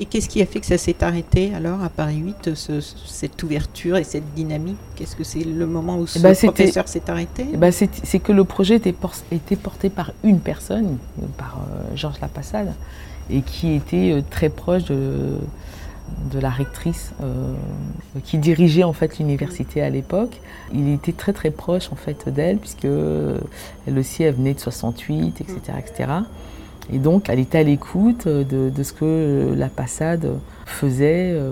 Et 0.00 0.06
qu'est-ce 0.06 0.28
qui 0.28 0.40
a 0.40 0.46
fait 0.46 0.60
que 0.60 0.66
ça 0.66 0.78
s'est 0.78 1.02
arrêté 1.02 1.52
alors 1.54 1.82
à 1.82 1.88
Paris 1.88 2.18
8, 2.18 2.54
cette 2.54 3.42
ouverture 3.42 3.96
et 3.96 4.04
cette 4.04 4.32
dynamique? 4.34 4.76
Qu'est-ce 4.94 5.16
que 5.16 5.24
c'est 5.24 5.42
le 5.42 5.66
moment 5.66 5.98
où 5.98 6.04
eh 6.04 6.06
ce 6.06 6.18
ben, 6.20 6.34
professeur 6.36 6.86
s'est 6.86 7.10
arrêté? 7.10 7.46
Eh 7.52 7.56
ben, 7.56 7.72
C'est 7.72 8.18
que 8.20 8.30
le 8.30 8.44
projet 8.44 8.76
était, 8.76 8.94
était, 9.32 9.56
porté 9.56 9.90
par 9.90 10.12
une 10.22 10.38
personne, 10.38 10.98
par 11.36 11.58
euh, 11.58 11.96
Georges 11.96 12.20
Lapassade, 12.20 12.72
et 13.28 13.42
qui 13.42 13.72
était 13.74 14.12
euh, 14.12 14.22
très 14.30 14.50
proche 14.50 14.84
de, 14.84 15.38
de 16.30 16.38
la 16.38 16.50
rectrice 16.50 17.12
euh, 17.20 17.54
qui 18.22 18.38
dirigeait 18.38 18.84
en 18.84 18.92
fait 18.92 19.18
l'université 19.18 19.82
à 19.82 19.90
l'époque. 19.90 20.40
Il 20.72 20.88
était 20.90 21.12
très 21.12 21.32
très 21.32 21.50
proche 21.50 21.90
en 21.90 21.96
fait 21.96 22.28
d'elle 22.28 22.58
puisque 22.58 22.84
elle 22.84 23.98
aussi 23.98 24.22
elle 24.22 24.34
venait 24.34 24.54
de 24.54 24.60
68, 24.60 25.40
etc., 25.40 25.58
etc. 25.78 26.08
Et 26.92 26.98
donc, 26.98 27.28
elle 27.28 27.38
était 27.38 27.58
à 27.58 27.62
l'écoute 27.62 28.26
de, 28.26 28.82
ce 28.82 28.92
que 28.92 29.54
la 29.56 29.68
Passade 29.68 30.30
faisait 30.66 31.32
euh, 31.32 31.50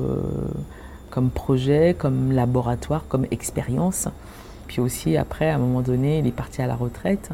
comme 1.11 1.31
projet, 1.31 1.95
comme 1.99 2.33
laboratoire, 2.33 3.05
comme 3.09 3.27
expérience. 3.31 4.09
Puis 4.67 4.81
aussi, 4.81 5.17
après, 5.17 5.51
à 5.51 5.57
un 5.57 5.59
moment 5.59 5.83
donné, 5.83 6.19
il 6.19 6.27
est 6.27 6.33
parti 6.33 6.63
à 6.63 6.67
la 6.67 6.75
retraite. 6.75 7.31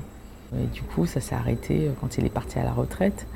Et 0.54 0.66
du 0.66 0.82
coup, 0.82 1.06
ça 1.06 1.20
s'est 1.20 1.34
arrêté 1.34 1.90
quand 2.00 2.18
il 2.18 2.26
est 2.26 2.30
parti 2.30 2.58
à 2.58 2.64
la 2.64 2.72
retraite. 2.72 3.26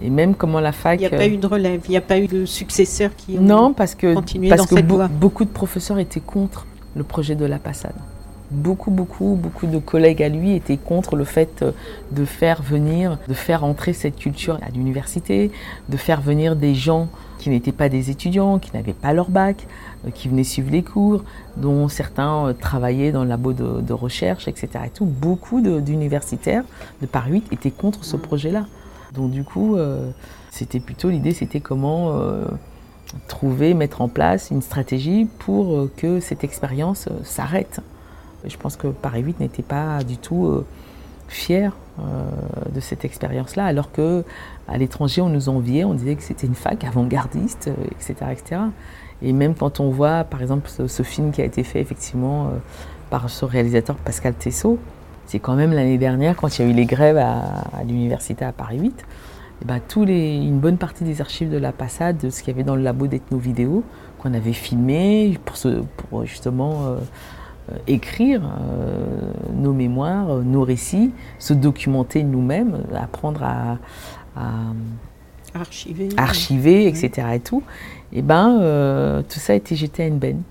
Et 0.00 0.10
même 0.10 0.34
comment 0.34 0.60
la 0.60 0.72
fac. 0.72 0.98
Il 0.98 1.08
n'y 1.08 1.14
a 1.14 1.18
pas 1.18 1.26
eu 1.26 1.36
de 1.36 1.46
relève, 1.46 1.82
il 1.86 1.90
n'y 1.90 1.96
a 1.96 2.00
pas 2.00 2.18
eu 2.18 2.26
de 2.26 2.46
successeur 2.46 3.14
qui 3.16 3.38
non, 3.38 3.74
parce 3.74 3.94
que, 3.94 4.14
parce 4.48 4.66
que 4.66 4.80
beaucoup 4.80 5.44
de 5.44 5.50
professeurs 5.50 5.98
étaient 5.98 6.20
contre 6.20 6.66
le 6.96 7.04
projet 7.04 7.34
de 7.34 7.44
la 7.44 7.58
Passade. 7.58 7.94
Beaucoup, 8.54 8.90
beaucoup, 8.90 9.38
beaucoup 9.40 9.66
de 9.66 9.78
collègues 9.78 10.22
à 10.22 10.28
lui 10.28 10.54
étaient 10.54 10.76
contre 10.76 11.16
le 11.16 11.24
fait 11.24 11.64
de 12.12 12.24
faire 12.24 12.62
venir, 12.62 13.18
de 13.28 13.34
faire 13.34 13.64
entrer 13.64 13.92
cette 13.92 14.16
culture 14.16 14.58
à 14.66 14.70
l'université, 14.70 15.50
de 15.88 15.96
faire 15.96 16.20
venir 16.20 16.56
des 16.56 16.74
gens 16.74 17.08
qui 17.44 17.50
n'étaient 17.50 17.72
pas 17.72 17.90
des 17.90 18.10
étudiants, 18.10 18.58
qui 18.58 18.70
n'avaient 18.74 18.94
pas 18.94 19.12
leur 19.12 19.28
bac, 19.28 19.66
euh, 20.06 20.10
qui 20.10 20.28
venaient 20.28 20.44
suivre 20.44 20.70
les 20.70 20.82
cours, 20.82 21.22
dont 21.58 21.88
certains 21.88 22.46
euh, 22.46 22.52
travaillaient 22.54 23.12
dans 23.12 23.22
le 23.22 23.28
labo 23.28 23.52
de, 23.52 23.92
recherche, 23.92 24.48
etc. 24.48 24.68
Et 24.86 24.88
tout. 24.88 25.04
Beaucoup 25.04 25.60
d'universitaires 25.60 26.64
de, 27.02 27.06
Paris 27.06 27.32
8 27.32 27.52
étaient 27.52 27.70
contre 27.70 28.02
ce 28.02 28.16
projet-là. 28.16 28.64
Donc 29.12 29.30
du 29.30 29.44
coup, 29.44 29.76
euh, 29.76 30.10
c'était 30.50 30.80
plutôt 30.80 31.10
l'idée, 31.10 31.32
c'était 31.32 31.60
comment 31.60 32.18
trouver, 33.28 33.74
mettre 33.74 34.00
en 34.00 34.08
place 34.08 34.50
une 34.50 34.62
stratégie 34.62 35.28
pour 35.38 35.88
que 35.98 36.20
cette 36.20 36.44
expérience 36.44 37.10
s'arrête. 37.24 37.80
Je 38.46 38.56
pense 38.56 38.76
que 38.76 38.88
Paris 38.88 39.22
8 39.22 39.40
n'était 39.40 39.62
pas 39.62 40.02
du 40.04 40.16
tout 40.16 40.64
fier 41.28 41.72
de 41.98 42.80
cette 42.80 43.04
expérience-là, 43.04 43.64
alors 43.64 43.92
que 43.92 44.24
à 44.68 44.78
l'étranger, 44.78 45.20
on 45.22 45.28
nous 45.28 45.48
enviait, 45.48 45.84
on 45.84 45.94
disait 45.94 46.14
que 46.14 46.22
c'était 46.22 46.46
une 46.46 46.54
fac 46.54 46.84
avant-gardiste, 46.84 47.70
etc., 48.00 48.14
etc. 48.32 48.60
Et 49.22 49.32
même 49.32 49.54
quand 49.54 49.80
on 49.80 49.90
voit, 49.90 50.24
par 50.24 50.42
exemple, 50.42 50.68
ce, 50.68 51.02
film 51.02 51.32
qui 51.32 51.40
a 51.40 51.44
été 51.44 51.62
fait 51.62 51.80
effectivement 51.80 52.46
euh, 52.46 52.48
par 53.10 53.30
ce 53.30 53.44
réalisateur 53.44 53.96
Pascal 53.96 54.34
Tessot, 54.34 54.78
c'est 55.26 55.38
quand 55.38 55.54
même 55.54 55.72
l'année 55.72 55.98
dernière, 55.98 56.36
quand 56.36 56.58
il 56.58 56.64
y 56.64 56.68
a 56.68 56.70
eu 56.70 56.74
les 56.74 56.84
grèves 56.84 57.16
à, 57.16 57.64
l'université 57.86 58.44
à 58.44 58.52
Paris 58.52 58.78
8, 58.78 59.04
et 59.62 59.64
ben, 59.64 59.80
une 59.96 60.58
bonne 60.58 60.76
partie 60.76 61.04
des 61.04 61.22
archives 61.22 61.50
de 61.50 61.56
la 61.56 61.72
Passade, 61.72 62.18
de 62.18 62.28
ce 62.28 62.42
qu'il 62.42 62.48
y 62.48 62.54
avait 62.54 62.64
dans 62.64 62.76
le 62.76 62.82
labo 62.82 63.06
d'ethno-vidéo, 63.06 63.82
qu'on 64.18 64.34
avait 64.34 64.52
filmé 64.52 65.38
pour, 65.46 66.26
justement 66.26 66.82
euh, 66.82 66.96
euh, 66.96 66.98
écrire 67.86 68.42
nos 69.54 69.72
mémoires, 69.72 70.42
nos 70.42 70.62
récits, 70.62 71.12
se 71.38 71.54
documenter 71.54 72.22
nous-mêmes, 72.22 72.82
apprendre 72.94 73.42
à, 73.42 73.78
archiver, 75.54 76.08
archiver 76.16 76.86
etc. 76.86 77.28
Et 77.34 77.40
tout 77.40 77.62
et 78.14 78.18
eh 78.18 78.22
ben 78.22 78.60
euh, 78.60 79.22
tout 79.28 79.40
ça 79.40 79.54
a 79.54 79.56
été 79.56 79.74
jeté 79.74 80.04
à 80.04 80.06
une 80.06 80.18
benne. 80.18 80.42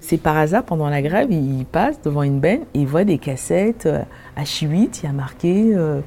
C'est 0.00 0.18
par 0.18 0.36
hasard, 0.36 0.64
pendant 0.64 0.90
la 0.90 1.00
grève, 1.00 1.32
il 1.32 1.64
passe 1.64 2.02
devant 2.02 2.22
une 2.22 2.38
benne 2.38 2.60
et 2.74 2.80
il 2.80 2.86
voit 2.86 3.04
des 3.04 3.16
cassettes 3.16 3.88
H8, 4.36 4.66
euh, 4.66 4.86
il 5.02 5.04
y 5.04 5.06
a 5.06 5.12
marqué 5.12 5.70
euh, 5.74 6.02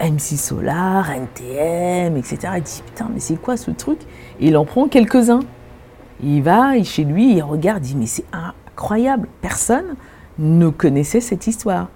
MC 0.00 0.38
Solar, 0.38 1.10
NTM, 1.10 2.16
etc. 2.16 2.38
Il 2.56 2.62
dit 2.62 2.82
putain, 2.86 3.10
mais 3.12 3.20
c'est 3.20 3.36
quoi 3.36 3.58
ce 3.58 3.70
truc? 3.72 3.98
Et 4.40 4.46
il 4.46 4.56
en 4.56 4.64
prend 4.64 4.88
quelques-uns. 4.88 5.40
Il 6.22 6.42
va 6.42 6.82
chez 6.82 7.04
lui, 7.04 7.34
il 7.34 7.42
regarde, 7.42 7.84
il 7.84 7.90
dit 7.90 7.96
mais 7.96 8.06
c'est 8.06 8.24
incroyable, 8.76 9.26
personne 9.40 9.96
ne 10.38 10.68
connaissait 10.68 11.22
cette 11.22 11.46
histoire. 11.46 11.88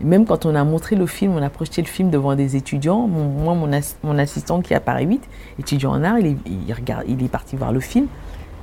Même 0.00 0.26
quand 0.26 0.46
on 0.46 0.56
a 0.56 0.64
montré 0.64 0.96
le 0.96 1.06
film, 1.06 1.32
on 1.32 1.42
a 1.42 1.48
projeté 1.48 1.80
le 1.80 1.86
film 1.86 2.10
devant 2.10 2.34
des 2.34 2.56
étudiants, 2.56 3.06
moi, 3.06 3.54
mon, 3.54 4.18
assistant 4.18 4.60
qui 4.60 4.72
est 4.72 4.76
à 4.76 4.80
Paris 4.80 5.06
8, 5.06 5.22
étudiant 5.60 5.92
en 5.92 6.02
art, 6.02 6.18
il 6.18 6.26
est, 6.26 6.36
il, 6.46 6.72
regarde, 6.72 7.04
il 7.06 7.28
parti 7.28 7.54
voir 7.54 7.72
le 7.72 7.78
film. 7.78 8.08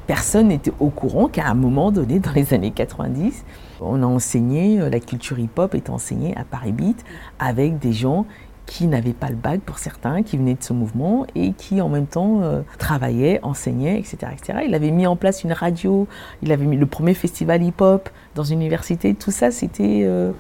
Personne 0.06 0.50
n'était 0.50 0.74
au 0.82 0.90
courant 0.90 1.30
qu'à 1.30 1.48
un 1.48 1.54
moment 1.54 1.94
donné, 1.94 2.20
dans 2.20 2.34
les 2.34 2.54
années 2.54 2.72
90, 2.72 3.46
on 3.80 4.04
a 4.04 4.06
enseigné, 4.06 4.82
euh, 4.82 4.90
la 4.90 5.00
culture 5.00 5.40
hip-hop 5.40 5.74
est 5.74 5.90
enseignée 5.90 6.36
à 6.36 6.44
Paris 6.44 6.74
8 6.78 7.06
avec 7.40 7.80
des 7.80 7.94
gens 7.94 8.26
qui 8.66 8.88
n'avaient 8.88 9.14
pas 9.14 9.30
le 9.30 9.36
bac 9.36 9.60
pour 9.62 9.80
certains, 9.80 10.24
qui 10.24 10.38
venaient 10.38 10.54
de 10.54 10.64
ce 10.64 10.72
mouvement 10.72 11.26
et 11.36 11.52
qui 11.54 11.82
en 11.82 11.90
même 11.90 12.08
temps 12.08 12.42
euh, 12.42 12.62
travaillaient, 12.78 13.40
enseignaient, 13.44 14.00
etc., 14.00 14.32
etc. 14.32 14.60
Il 14.66 14.74
avait 14.76 14.92
mis 14.92 15.08
en 15.08 15.16
place 15.16 15.44
une 15.44 15.52
radio, 15.52 16.08
il 16.42 16.52
avait 16.52 16.66
mis 16.66 16.78
le 16.78 16.86
premier 16.86 17.14
festival 17.14 17.62
hip-hop 17.64 18.10
dans 18.36 18.44
une 18.44 18.60
université. 18.60 19.14
Tout 19.14 19.32
ça, 19.32 19.50
euh, 19.80 20.32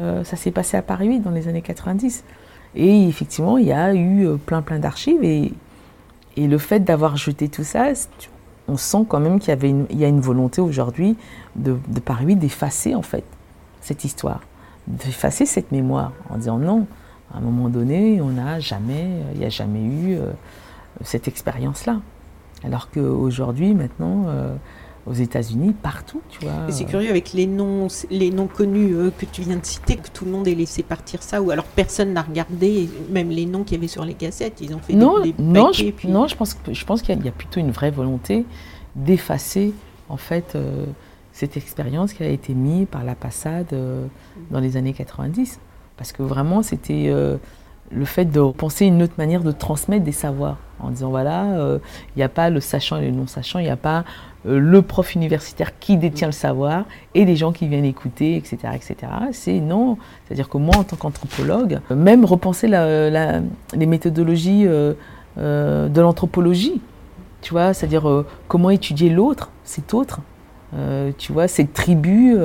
euh, 0.00 0.24
ça 0.24 0.36
s'est 0.36 0.50
passé 0.50 0.76
à 0.76 0.82
Paris 0.82 1.08
8 1.08 1.20
dans 1.20 1.30
les 1.30 1.48
années 1.48 1.62
90. 1.62 2.24
Et 2.74 3.08
effectivement, 3.08 3.58
il 3.58 3.66
y 3.66 3.72
a 3.72 3.94
eu 3.94 4.26
euh, 4.26 4.36
plein 4.36 4.62
plein 4.62 4.78
d'archives 4.78 5.22
et, 5.22 5.52
le 6.38 6.56
fait 6.56 6.80
d'avoir 6.80 7.18
jeté 7.18 7.48
tout 7.50 7.64
ça, 7.64 7.88
on 8.66 8.78
sent 8.78 9.04
quand 9.06 9.20
même 9.20 9.38
qu'il 9.38 9.54
y, 9.54 9.96
y 9.98 10.04
a 10.04 10.08
une 10.08 10.20
volonté 10.20 10.62
aujourd'hui 10.62 11.14
de, 11.56 11.76
de, 11.88 12.00
Paris 12.00 12.24
8 12.24 12.36
d'effacer 12.36 12.94
en 12.94 13.02
fait 13.02 13.24
cette 13.82 14.04
histoire, 14.04 14.40
d'effacer 14.86 15.44
cette 15.44 15.72
mémoire 15.72 16.12
en 16.30 16.38
disant 16.38 16.56
non, 16.56 16.86
à 17.32 17.38
un 17.38 17.40
moment 17.40 17.68
donné, 17.68 18.20
on 18.20 18.30
n'a 18.30 18.60
jamais, 18.60 19.08
il 19.34 19.40
n'y 19.40 19.46
a 19.46 19.50
jamais 19.50 19.82
eu 19.82 20.16
euh, 20.16 20.30
cette 21.02 21.28
expérience-là. 21.28 22.00
Alors 22.64 22.90
qu'aujourd'hui, 22.90 23.74
maintenant, 23.74 24.26
aux 25.06 25.12
États-Unis, 25.12 25.72
partout, 25.72 26.20
tu 26.28 26.44
vois. 26.44 26.70
C'est 26.70 26.84
curieux 26.84 27.10
avec 27.10 27.32
les 27.32 27.46
noms, 27.46 27.88
les 28.10 28.30
noms 28.30 28.46
connus 28.46 28.94
euh, 28.94 29.10
que 29.16 29.26
tu 29.26 29.42
viens 29.42 29.56
de 29.56 29.64
citer, 29.64 29.96
que 29.96 30.08
tout 30.08 30.24
le 30.24 30.30
monde 30.30 30.46
ait 30.46 30.54
laissé 30.54 30.82
partir 30.82 31.22
ça, 31.22 31.42
ou 31.42 31.50
alors 31.50 31.64
personne 31.64 32.12
n'a 32.12 32.22
regardé, 32.22 32.88
même 33.10 33.30
les 33.30 33.46
noms 33.46 33.64
qu'il 33.64 33.76
y 33.76 33.80
avait 33.80 33.88
sur 33.88 34.04
les 34.04 34.14
cassettes, 34.14 34.60
ils 34.60 34.74
ont 34.74 34.78
fait 34.78 34.92
non, 34.92 35.20
des, 35.20 35.34
non, 35.38 35.72
je, 35.72 35.86
non, 36.06 36.28
je 36.28 36.36
pense, 36.36 36.56
je 36.70 36.84
pense 36.84 37.02
qu'il 37.02 37.24
y, 37.24 37.28
a 37.28 37.32
plutôt 37.32 37.58
une 37.58 37.72
vraie 37.72 37.90
volonté 37.90 38.46
d'effacer, 38.94 39.74
en 40.08 40.16
fait, 40.16 40.54
euh, 40.54 40.86
cette 41.32 41.56
expérience 41.56 42.12
qui 42.12 42.22
a 42.22 42.28
été 42.28 42.54
mise 42.54 42.86
par 42.86 43.02
la 43.02 43.16
passade 43.16 43.72
euh, 43.72 44.06
dans 44.50 44.60
les 44.60 44.76
années 44.76 44.92
90. 44.92 45.58
Parce 45.96 46.12
que 46.12 46.22
vraiment, 46.22 46.62
c'était 46.62 47.12
le 47.90 48.04
fait 48.04 48.24
de 48.24 48.50
penser 48.50 48.86
une 48.86 49.02
autre 49.02 49.14
manière 49.18 49.42
de 49.42 49.52
transmettre 49.52 50.04
des 50.04 50.12
savoirs 50.12 50.56
en 50.80 50.90
disant 50.90 51.10
voilà, 51.10 51.44
il 51.46 52.18
n'y 52.18 52.22
a 52.22 52.28
pas 52.28 52.50
le 52.50 52.60
sachant 52.60 52.96
et 52.96 53.06
le 53.06 53.10
non 53.10 53.26
sachant, 53.26 53.58
il 53.58 53.64
n'y 53.64 53.70
a 53.70 53.76
pas 53.76 54.04
euh, 54.46 54.58
le 54.58 54.82
prof 54.82 55.14
universitaire 55.14 55.78
qui 55.78 55.96
détient 55.96 56.26
le 56.26 56.32
savoir 56.32 56.84
et 57.14 57.24
les 57.24 57.36
gens 57.36 57.52
qui 57.52 57.68
viennent 57.68 57.84
écouter, 57.84 58.36
etc. 58.36 58.58
etc. 58.74 58.96
C'est 59.32 59.60
non. 59.60 59.98
C'est-à-dire 60.26 60.48
que 60.48 60.58
moi, 60.58 60.76
en 60.76 60.84
tant 60.84 60.96
qu'anthropologue, 60.96 61.80
même 61.90 62.24
repenser 62.24 62.66
les 62.66 63.86
méthodologies 63.86 64.66
euh, 64.66 64.94
euh, 65.38 65.88
de 65.88 66.00
l'anthropologie, 66.00 66.80
tu 67.40 67.52
vois, 67.52 67.72
c'est-à-dire 67.72 68.24
comment 68.46 68.70
étudier 68.70 69.10
l'autre, 69.10 69.50
cet 69.64 69.94
autre, 69.94 70.20
tu 71.18 71.32
vois, 71.32 71.48
cette 71.48 71.72
tribu 71.72 72.36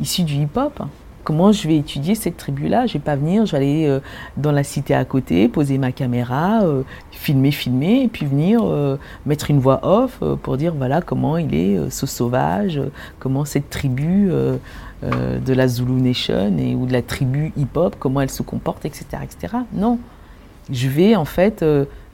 issue 0.00 0.22
du 0.22 0.34
hip-hop 0.36 0.82
comment 1.24 1.52
je 1.52 1.68
vais 1.68 1.76
étudier 1.76 2.14
cette 2.14 2.36
tribu-là 2.36 2.86
Je 2.86 2.94
vais 2.94 2.98
pas 2.98 3.16
venir, 3.16 3.46
je 3.46 3.52
vais 3.52 3.56
aller 3.58 3.86
euh, 3.86 4.00
dans 4.36 4.52
la 4.52 4.64
cité 4.64 4.94
à 4.94 5.04
côté, 5.04 5.48
poser 5.48 5.78
ma 5.78 5.92
caméra, 5.92 6.62
euh, 6.62 6.82
filmer, 7.10 7.50
filmer, 7.50 8.02
et 8.02 8.08
puis 8.08 8.26
venir 8.26 8.60
euh, 8.64 8.96
mettre 9.26 9.50
une 9.50 9.58
voix 9.58 9.80
off 9.82 10.22
pour 10.42 10.56
dire 10.56 10.74
voilà 10.74 11.00
comment 11.00 11.36
il 11.36 11.54
est 11.54 11.90
ce 11.90 12.06
sauvage, 12.06 12.80
comment 13.18 13.44
cette 13.44 13.70
tribu 13.70 14.30
de 15.02 15.52
la 15.52 15.68
Zulu 15.68 16.00
Nation 16.00 16.56
et, 16.58 16.74
ou 16.74 16.86
de 16.86 16.92
la 16.92 17.02
tribu 17.02 17.52
hip-hop, 17.56 17.96
comment 17.98 18.20
elle 18.20 18.30
se 18.30 18.42
comporte, 18.42 18.84
etc., 18.84 19.06
etc. 19.22 19.54
Non, 19.72 19.98
je 20.70 20.88
vais 20.88 21.16
en 21.16 21.24
fait 21.24 21.64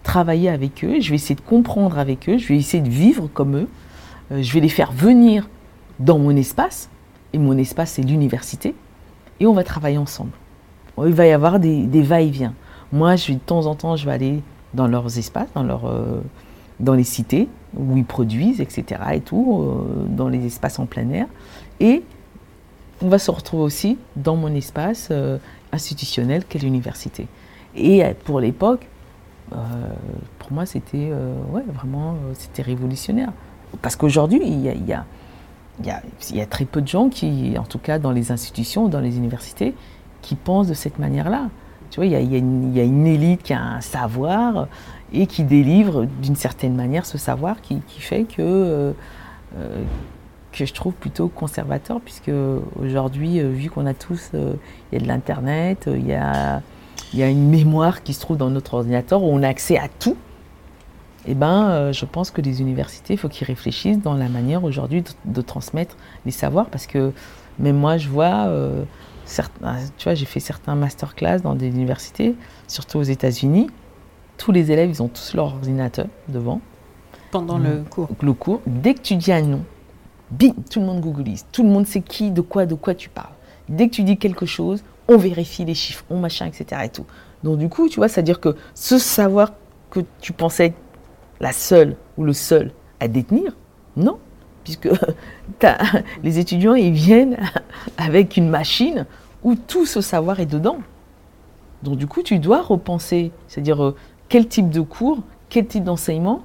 travailler 0.03 0.49
avec 0.49 0.85
eux, 0.85 1.01
je 1.01 1.11
vais 1.11 1.16
essayer 1.16 1.35
de 1.35 1.40
comprendre 1.40 1.99
avec 1.99 2.29
eux, 2.29 2.38
je 2.38 2.47
vais 2.49 2.57
essayer 2.57 2.83
de 2.83 2.88
vivre 2.88 3.29
comme 3.33 3.57
eux, 3.57 3.69
je 4.31 4.53
vais 4.53 4.61
les 4.61 4.69
faire 4.69 4.92
venir 4.92 5.49
dans 5.99 6.19
mon 6.19 6.37
espace, 6.37 6.88
et 7.33 7.38
mon 7.38 7.57
espace 7.59 7.92
c'est 7.92 8.03
l'université 8.03 8.75
et 9.40 9.46
on 9.46 9.53
va 9.53 9.64
travailler 9.64 9.99
ensemble. 9.99 10.33
Il 11.05 11.12
va 11.12 11.27
y 11.27 11.33
avoir 11.33 11.59
des, 11.61 12.03
va-et-vient. 12.03 12.55
Moi, 12.92 13.16
je, 13.16 13.33
de 13.33 13.38
temps 13.38 13.66
en 13.66 13.75
temps, 13.75 13.96
je 13.96 14.07
vais 14.07 14.12
aller 14.12 14.42
dans 14.75 14.87
leurs 14.87 15.18
espaces, 15.18 15.49
dans, 15.55 15.62
leur, 15.62 15.87
euh, 15.87 16.20
dans 16.81 16.94
les 16.94 17.05
cités 17.05 17.49
où 17.77 17.96
ils 17.96 18.05
produisent, 18.05 18.61
etc. 18.61 19.01
et 19.12 19.20
tout, 19.20 19.62
euh, 19.62 20.07
dans 20.09 20.29
les 20.29 20.46
espaces 20.46 20.79
en 20.79 20.87
plein 20.87 21.09
air. 21.11 21.27
Et 21.81 22.03
on 23.03 23.09
va 23.09 23.18
se 23.18 23.31
retrouver 23.31 23.62
aussi 23.64 23.99
dans 24.14 24.37
mon 24.37 24.55
espace 24.55 25.09
euh, 25.11 25.37
institutionnel 25.72 26.44
qu'est 26.46 26.61
l'université. 26.61 27.27
Et 27.75 28.03
pour 28.25 28.40
l'époque, 28.40 28.87
pour 29.51 30.53
moi, 30.53 30.64
c'était 30.64 31.12
ouais, 31.53 31.62
vraiment 31.75 32.16
c'était 32.33 32.62
révolutionnaire. 32.62 33.33
Parce 33.83 33.94
qu'aujourd'hui, 33.94 34.40
il 34.42 34.87
y 34.87 34.92
a 34.94 35.05
il 35.81 36.37
y, 36.37 36.41
a, 36.41 36.47
très 36.47 36.65
peu 36.65 36.81
de 36.81 36.89
gens 36.89 37.09
qui, 37.09 37.55
en 37.59 37.65
tout 37.65 37.79
cas 37.79 37.99
dans 37.99 38.11
les 38.11 38.33
institutions, 38.33 38.89
dans 38.89 39.01
les 39.01 39.17
universités, 39.17 39.75
qui 40.23 40.35
pensent 40.35 40.69
de 40.69 40.75
cette 40.75 40.99
manière-là. 40.99 41.49
Tu 41.91 41.97
vois, 41.97 42.07
il 42.07 42.12
y, 42.12 42.35
a, 42.35 42.39
une, 42.39 43.07
élite 43.07 43.43
qui 43.43 43.53
a 43.53 43.61
un 43.61 43.81
savoir 43.81 44.69
et 45.12 45.27
qui 45.27 45.45
délivre 45.45 46.07
d'une 46.23 46.35
certaine 46.35 46.75
manière 46.75 47.07
ce 47.07 47.19
savoir 47.19 47.61
qui, 47.61 47.81
fait 47.99 48.25
que, 48.25 48.41
euh, 48.41 48.93
euh, 49.59 49.83
que 50.53 50.65
je 50.65 50.73
trouve 50.73 50.95
plutôt 50.95 51.29
conservateur, 51.29 52.01
puisque 52.01 52.33
aujourd'hui, 52.81 53.41
euh, 53.41 53.51
vu 53.51 53.71
qu'on 53.71 53.87
a 53.87 53.95
tous, 53.95 54.31
il 54.33 54.59
y 54.93 54.97
a 54.97 55.01
de 55.01 55.07
l'Internet, 55.07 55.89
il 55.93 56.12
a, 56.12 56.62
y 57.15 57.23
a 57.23 57.29
une 57.29 57.51
mémoire 57.51 58.03
qui 58.03 58.15
se 58.15 58.21
trouve 58.21 58.37
dans 58.37 58.51
notre 58.51 58.75
ordinateur 58.75 59.23
où 59.23 59.27
on 59.27 59.43
a 59.43 59.49
accès 59.49 59.79
à 59.79 59.89
tout 59.89 60.17
eh 61.27 61.35
ben, 61.35 61.69
euh, 61.69 61.93
je 61.93 62.05
pense 62.05 62.31
que 62.31 62.41
les 62.41 62.61
universités, 62.61 63.15
il 63.15 63.19
faut 63.19 63.29
qu'ils 63.29 63.47
réfléchissent 63.47 64.01
dans 64.01 64.15
la 64.15 64.29
manière 64.29 64.65
aujourd'hui 64.65 65.03
de, 65.25 65.41
transmettre 65.41 65.97
les 66.25 66.31
savoirs, 66.31 66.67
parce 66.67 66.87
que 66.87 67.12
même 67.59 67.77
moi, 67.77 67.97
je 67.99 68.09
vois, 68.09 68.47
euh, 68.47 68.85
certains, 69.25 69.77
tu 69.99 70.05
vois, 70.05 70.15
j'ai 70.15 70.25
fait 70.25 70.41
certains 70.41 70.75
masterclass 70.75 71.41
dans 71.41 71.55
des 71.55 71.69
universités, 71.69 72.35
surtout 72.69 72.99
aux 72.99 73.03
États-Unis. 73.05 73.69
Tous 74.39 74.53
les 74.53 74.71
élèves, 74.71 74.91
ils 74.91 75.03
ont 75.03 75.09
tous 75.09 75.35
leur 75.35 75.47
ordinateur 75.47 76.07
devant. 76.29 76.61
Pendant 77.31 77.59
le 77.59 77.83
cours. 77.89 78.09
Le 78.21 78.33
cours. 78.33 78.61
Dès 78.67 78.95
que 78.95 79.01
tu 79.01 79.17
dis 79.17 79.33
un 79.33 79.43
nom, 79.43 79.65
bim, 80.31 80.55
tout 80.71 80.81
le 80.81 80.87
monde 80.87 81.01
googleise. 81.01 81.47
Tout 81.53 81.62
le 81.62 81.71
monde 81.71 81.87
sait 81.87 82.03
qui, 82.03 82.31
de 82.31 82.41
quoi, 82.41 82.67
de 82.67 82.75
quoi 82.75 82.95
tu 82.95 83.09
parles. 83.09 83.33
Dès 83.69 83.89
que 83.89 83.95
tu 83.95 84.03
dis 84.05 84.17
quelque 84.17 84.47
chose, 84.47 84.83
on 85.09 85.17
vérifie 85.17 85.65
les 85.65 85.75
chiffres, 85.75 86.05
on 86.11 86.19
machin, 86.19 86.47
etc. 86.47 86.83
Et 86.85 86.89
tout. 86.89 87.07
Donc 87.43 87.59
du 87.59 87.69
coup, 87.69 87.89
tu 87.89 87.97
vois, 87.97 88.09
c'est-à-dire 88.09 88.41
que 88.41 88.57
ce 88.75 88.99
savoir 88.99 89.53
que 89.91 90.01
tu 90.21 90.33
pensais 90.33 90.67
être 90.67 90.77
la 91.40 91.53
seule 91.53 91.96
ou 92.16 92.25
le 92.25 92.33
seul 92.33 92.72
à 93.01 93.09
détenir, 93.09 93.57
non. 93.96 94.18
Puisque 94.64 94.88
les 96.22 96.38
étudiants, 96.38 96.75
ils 96.75 96.92
viennent 96.92 97.37
avec 97.99 98.37
une 98.37 98.49
machine 98.49 99.07
où 99.44 99.55
tout 99.55 99.87
ce 99.87 100.01
savoir 100.01 100.40
est 100.40 100.46
dedans. 100.46 100.79
Donc 101.83 101.96
du 101.96 102.07
coup, 102.07 102.22
tu 102.22 102.38
dois 102.38 102.62
repenser, 102.62 103.31
c'est-à-dire 103.49 103.83
euh, 103.83 103.96
quel 104.29 104.49
type 104.49 104.70
de 104.70 104.81
cours, 104.81 105.22
quel 105.49 105.66
type 105.66 105.85
d'enseignement 105.85 106.42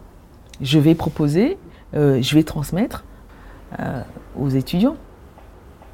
je 0.62 0.77
vais 0.77 0.93
proposer, 0.93 1.58
euh, 1.95 2.21
je 2.21 2.36
vais 2.36 2.43
transmettre 2.43 3.04
euh, 3.80 4.01
aux 4.39 4.49
étudiants. 4.49 4.97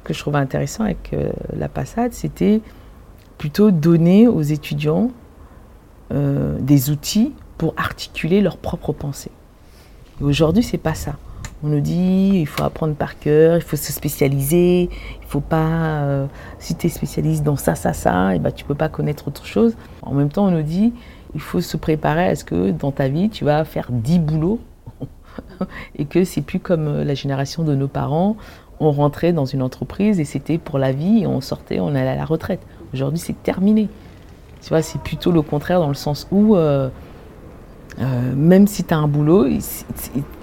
Ce 0.02 0.08
que 0.08 0.14
je 0.14 0.20
trouvais 0.20 0.38
intéressant 0.38 0.84
avec 0.84 1.14
la 1.54 1.68
passade, 1.68 2.12
c'était 2.12 2.62
plutôt 3.36 3.70
donner 3.70 4.26
aux 4.26 4.40
étudiants 4.40 5.10
des 6.10 6.88
outils 6.88 7.34
pour 7.58 7.74
articuler 7.76 8.40
leurs 8.40 8.56
propres 8.56 8.92
pensées. 8.92 9.32
Aujourd'hui, 10.20 10.62
c'est 10.62 10.78
pas 10.78 10.94
ça. 10.94 11.16
On 11.62 11.68
nous 11.68 11.80
dit 11.80 12.30
il 12.34 12.46
faut 12.46 12.62
apprendre 12.62 12.94
par 12.94 13.18
cœur, 13.18 13.56
il 13.56 13.62
faut 13.62 13.76
se 13.76 13.92
spécialiser, 13.92 14.82
il 14.82 15.26
faut 15.26 15.40
pas. 15.40 16.02
Euh, 16.02 16.26
si 16.60 16.76
tu 16.76 16.86
es 16.86 16.90
spécialiste 16.90 17.42
dans 17.42 17.56
ça, 17.56 17.74
ça, 17.74 17.92
ça, 17.92 18.32
et 18.32 18.36
eh 18.36 18.38
ben, 18.38 18.52
tu 18.52 18.64
peux 18.64 18.76
pas 18.76 18.88
connaître 18.88 19.26
autre 19.26 19.44
chose. 19.44 19.74
En 20.02 20.14
même 20.14 20.28
temps, 20.28 20.46
on 20.46 20.50
nous 20.52 20.62
dit 20.62 20.92
il 21.34 21.40
faut 21.40 21.60
se 21.60 21.76
préparer 21.76 22.28
à 22.28 22.36
ce 22.36 22.44
que 22.44 22.70
dans 22.70 22.92
ta 22.92 23.08
vie, 23.08 23.28
tu 23.28 23.44
vas 23.44 23.64
faire 23.64 23.88
10 23.90 24.20
boulots 24.20 24.60
et 25.96 26.04
que 26.04 26.22
c'est 26.24 26.42
plus 26.42 26.60
comme 26.60 26.86
euh, 26.86 27.04
la 27.04 27.14
génération 27.14 27.64
de 27.64 27.74
nos 27.74 27.88
parents. 27.88 28.36
On 28.78 28.92
rentrait 28.92 29.32
dans 29.32 29.44
une 29.44 29.62
entreprise 29.62 30.20
et 30.20 30.24
c'était 30.24 30.58
pour 30.58 30.78
la 30.78 30.92
vie 30.92 31.26
on 31.26 31.40
sortait, 31.40 31.80
on 31.80 31.88
allait 31.88 32.08
à 32.08 32.14
la 32.14 32.24
retraite. 32.24 32.60
Aujourd'hui, 32.94 33.18
c'est 33.18 33.42
terminé. 33.42 33.88
Tu 34.62 34.68
vois, 34.68 34.82
c'est 34.82 35.00
plutôt 35.00 35.32
le 35.32 35.42
contraire 35.42 35.80
dans 35.80 35.88
le 35.88 35.94
sens 35.94 36.28
où. 36.30 36.54
Euh, 36.54 36.88
même 37.98 38.66
si 38.66 38.84
tu 38.84 38.94
as 38.94 38.98
un 38.98 39.08
boulot, 39.08 39.46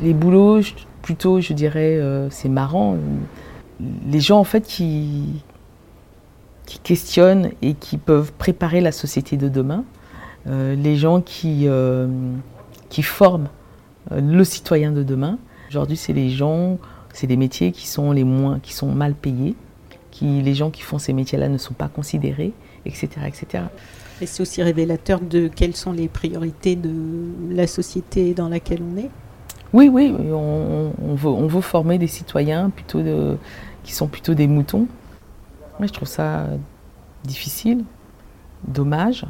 les 0.01 0.13
boulots, 0.13 0.61
plutôt, 1.05 1.39
je 1.39 1.53
dirais, 1.53 1.97
euh, 1.97 2.31
c'est 2.31 2.49
marrant. 2.49 2.97
Les 4.07 4.19
gens, 4.19 4.39
en 4.39 4.43
fait, 4.43 4.61
qui, 4.61 5.43
qui 6.65 6.79
questionnent 6.79 7.51
et 7.61 7.75
qui 7.75 7.97
peuvent 7.97 8.33
préparer 8.33 8.81
la 8.81 8.91
société 8.91 9.37
de 9.37 9.47
demain, 9.47 9.83
euh, 10.47 10.73
les 10.73 10.95
gens 10.95 11.21
qui, 11.21 11.67
euh, 11.67 12.07
qui 12.89 13.03
forment 13.03 13.49
le 14.11 14.43
citoyen 14.43 14.91
de 14.91 15.03
demain. 15.03 15.37
Aujourd'hui, 15.69 15.97
c'est 15.97 16.13
les 16.13 16.31
gens, 16.31 16.79
c'est 17.13 17.27
les 17.27 17.37
métiers 17.37 17.71
qui 17.71 17.85
sont 17.85 18.11
les 18.11 18.23
moins, 18.23 18.59
qui 18.59 18.73
sont 18.73 18.91
mal 18.91 19.13
payés, 19.13 19.55
qui, 20.09 20.41
les 20.41 20.55
gens 20.55 20.71
qui 20.71 20.81
font 20.81 20.97
ces 20.97 21.13
métiers-là 21.13 21.49
ne 21.49 21.59
sont 21.59 21.75
pas 21.75 21.87
considérés, 21.87 22.53
etc., 22.85 23.09
etc. 23.27 23.63
Et 24.21 24.25
c'est 24.25 24.41
aussi 24.41 24.63
révélateur 24.63 25.19
de 25.19 25.47
quelles 25.47 25.75
sont 25.75 25.91
les 25.91 26.07
priorités 26.07 26.75
de 26.75 26.91
la 27.49 27.67
société 27.67 28.33
dans 28.33 28.49
laquelle 28.49 28.81
on 28.81 28.97
est. 28.97 29.09
Oui, 29.73 29.89
oui, 29.89 30.15
on, 30.31 31.15
veut, 31.15 31.61
former 31.61 31.97
des 31.97 32.07
citoyens 32.07 32.69
plutôt 32.69 33.01
qui 33.83 33.93
sont 33.93 34.07
plutôt 34.07 34.33
des 34.33 34.47
moutons. 34.47 34.87
je 35.81 35.87
trouve 35.87 36.07
ça 36.07 36.47
difficile, 37.25 37.83
dommage 38.67 39.25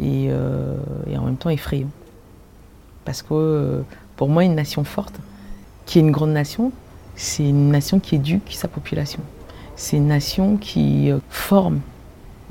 euh, 0.00 0.76
et, 1.08 1.16
en 1.16 1.24
même 1.24 1.36
temps 1.36 1.50
effrayant. 1.50 1.90
Parce 3.04 3.22
que 3.22 3.28
euh, 3.32 3.82
pour 4.16 4.28
moi, 4.28 4.44
une 4.44 4.54
nation 4.54 4.84
forte, 4.84 5.14
qui 5.86 5.98
est 5.98 6.02
une 6.02 6.10
grande 6.10 6.32
nation, 6.32 6.72
c'est 7.16 7.48
une 7.48 7.70
nation 7.70 8.00
qui 8.00 8.16
éduque 8.16 8.52
sa 8.52 8.68
population. 8.68 9.20
C'est 9.76 9.96
une 9.96 10.08
nation 10.08 10.56
qui 10.56 11.10
euh, 11.10 11.18
forme 11.28 11.80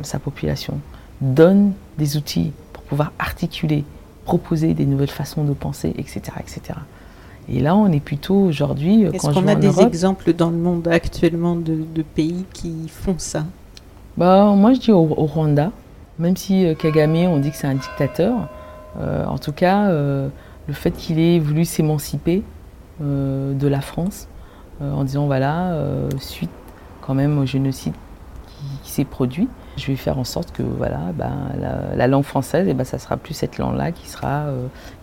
sa 0.02 0.20
population, 0.20 0.80
donne 1.22 1.74
des 1.98 2.18
outils 2.18 2.52
pour 2.74 2.84
pouvoir 2.84 3.12
articuler, 3.20 3.84
proposer 4.26 4.74
des 4.74 4.86
nouvelles 4.86 5.10
façons 5.10 5.44
de 5.44 5.54
penser, 5.54 5.94
etc. 5.98 6.22
etc. 6.40 6.80
Et 7.52 7.60
là, 7.60 7.76
on 7.76 7.92
est 7.92 8.00
plutôt 8.00 8.36
aujourd'hui. 8.36 9.06
Euh, 9.06 9.12
Est-ce 9.12 9.30
qu'on 9.32 9.48
a 9.48 9.56
des 9.56 9.82
exemples 9.82 10.34
dans 10.34 10.50
le 10.50 10.58
monde 10.58 10.88
actuellement 10.88 11.56
de, 11.56 12.02
pays 12.16 12.46
qui 12.54 12.88
font 12.88 13.16
ça? 13.18 13.44
Bah, 14.18 14.54
Moi, 14.56 14.74
je 14.74 14.80
dis 14.80 14.92
au, 14.92 15.04
Rwanda, 15.04 15.72
même 16.20 16.38
si 16.38 16.66
euh, 16.66 16.76
Kagame, 16.76 17.16
on 17.16 17.40
dit 17.40 17.52
que 17.52 17.58
c'est 17.58 17.68
un 17.68 17.76
dictateur, 17.76 18.50
euh, 19.00 19.26
en 19.26 19.38
tout 19.40 19.52
cas, 19.52 19.90
le 19.90 20.74
fait 20.74 20.92
qu'il 20.92 21.20
ait 21.20 21.40
voulu 21.40 21.66
s'émanciper 21.66 22.44
de 23.02 23.68
la 23.68 23.82
France, 23.82 24.28
en 24.82 25.04
disant 25.04 25.26
voilà, 25.26 25.74
suite 26.20 26.50
quand 27.02 27.14
même 27.14 27.40
au 27.40 27.46
génocide 27.46 27.94
qui, 28.84 28.92
s'est 28.92 29.06
produit, 29.06 29.48
je 29.80 29.88
vais 29.88 29.96
faire 29.96 30.20
en 30.20 30.24
sorte 30.24 30.52
que 30.52 30.64
voilà, 30.64 31.00
ben, 31.16 31.32
la, 31.96 32.08
langue 32.08 32.24
française, 32.24 32.68
et 32.68 32.72
eh 32.72 32.74
ben, 32.74 32.84
ça 32.84 33.00
sera 33.00 33.18
plus 33.18 33.34
cette 33.34 33.58
langue-là 33.58 33.92
qui 33.92 34.08
sera, 34.08 34.46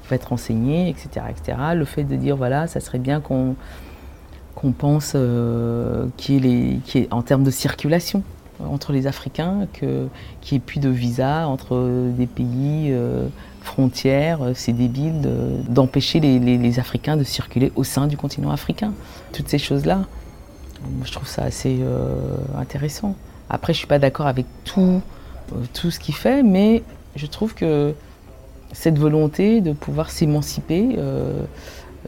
va 0.08 0.16
être 0.16 0.32
enseigné, 0.32 0.88
etc., 0.88 1.26
etc. 1.30 1.58
Le 1.74 1.84
fait 1.84 2.04
de 2.04 2.16
dire, 2.16 2.36
voilà, 2.36 2.66
ça 2.66 2.80
serait 2.80 2.98
bien 2.98 3.20
qu'on 3.20 3.56
qu'on 4.56 4.72
pense 4.72 5.12
euh, 5.14 6.06
y, 6.28 6.80
ait 6.96 7.08
en 7.12 7.22
termes 7.22 7.44
de 7.44 7.50
circulation 7.50 8.24
entre 8.58 8.92
les 8.92 9.06
Africains, 9.06 9.68
qu'il 9.74 10.08
n'y 10.50 10.56
ait 10.56 10.60
plus 10.60 10.80
de 10.80 10.88
visa 10.88 11.46
entre 11.46 12.10
des 12.16 12.26
pays 12.26 12.88
euh, 12.90 13.28
frontières. 13.60 14.40
C'est 14.54 14.72
débile 14.72 15.20
d'empêcher 15.68 16.20
les, 16.20 16.38
les, 16.38 16.78
Africains 16.80 17.18
de 17.18 17.22
circuler 17.22 17.70
au 17.76 17.84
sein 17.84 18.06
du 18.06 18.16
continent 18.16 18.50
africain. 18.50 18.94
Toutes 19.34 19.48
ces 19.48 19.58
choses-là, 19.58 20.06
je 21.04 21.12
trouve 21.12 21.28
ça 21.28 21.42
assez 21.42 21.80
euh, 21.82 22.14
intéressant. 22.58 23.14
Après, 23.48 23.72
je 23.72 23.78
suis 23.78 23.86
pas 23.86 23.98
d'accord 23.98 24.26
avec 24.26 24.46
tout, 24.64 25.00
tout 25.74 25.90
ce 25.90 26.00
qu'il 26.00 26.14
fait, 26.14 26.42
mais 26.42 26.82
je 27.14 27.26
trouve 27.26 27.54
que 27.54 27.94
cette 28.72 28.98
volonté 28.98 29.60
de 29.60 29.72
pouvoir 29.72 30.10
s'émanciper 30.10 30.96
euh, 30.98 31.42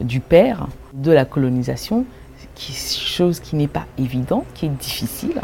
du 0.01 0.19
père, 0.19 0.67
de 0.93 1.11
la 1.11 1.25
colonisation, 1.25 2.05
qui 2.55 2.73
est 2.73 2.97
chose 2.97 3.39
qui 3.39 3.55
n'est 3.55 3.67
pas 3.67 3.85
évidente, 3.97 4.45
qui 4.53 4.65
est 4.65 4.69
difficile, 4.69 5.41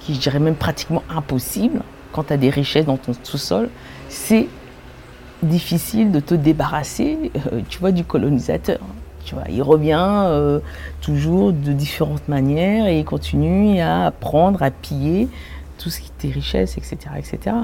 qui 0.00 0.14
je 0.14 0.20
dirais 0.20 0.40
même 0.40 0.56
pratiquement 0.56 1.02
impossible 1.08 1.82
quand 2.12 2.24
tu 2.24 2.32
as 2.32 2.36
des 2.36 2.50
richesses 2.50 2.86
dans 2.86 2.96
ton 2.96 3.12
sous-sol, 3.22 3.68
c'est 4.08 4.48
difficile 5.42 6.10
de 6.12 6.20
te 6.20 6.34
débarrasser, 6.34 7.30
euh, 7.52 7.60
tu 7.68 7.78
vois, 7.78 7.92
du 7.92 8.04
colonisateur. 8.04 8.80
Il 9.48 9.62
revient 9.62 10.24
euh, 10.26 10.60
toujours 11.00 11.52
de 11.52 11.72
différentes 11.72 12.28
manières 12.28 12.86
et 12.86 13.00
il 13.00 13.04
continue 13.04 13.80
à 13.80 14.12
prendre, 14.18 14.62
à 14.62 14.70
piller 14.70 15.28
tout 15.78 15.90
ce 15.90 16.00
qui 16.00 16.08
est 16.08 16.18
tes 16.18 16.30
richesses, 16.30 16.76
etc., 16.78 16.96
etc. 17.16 17.56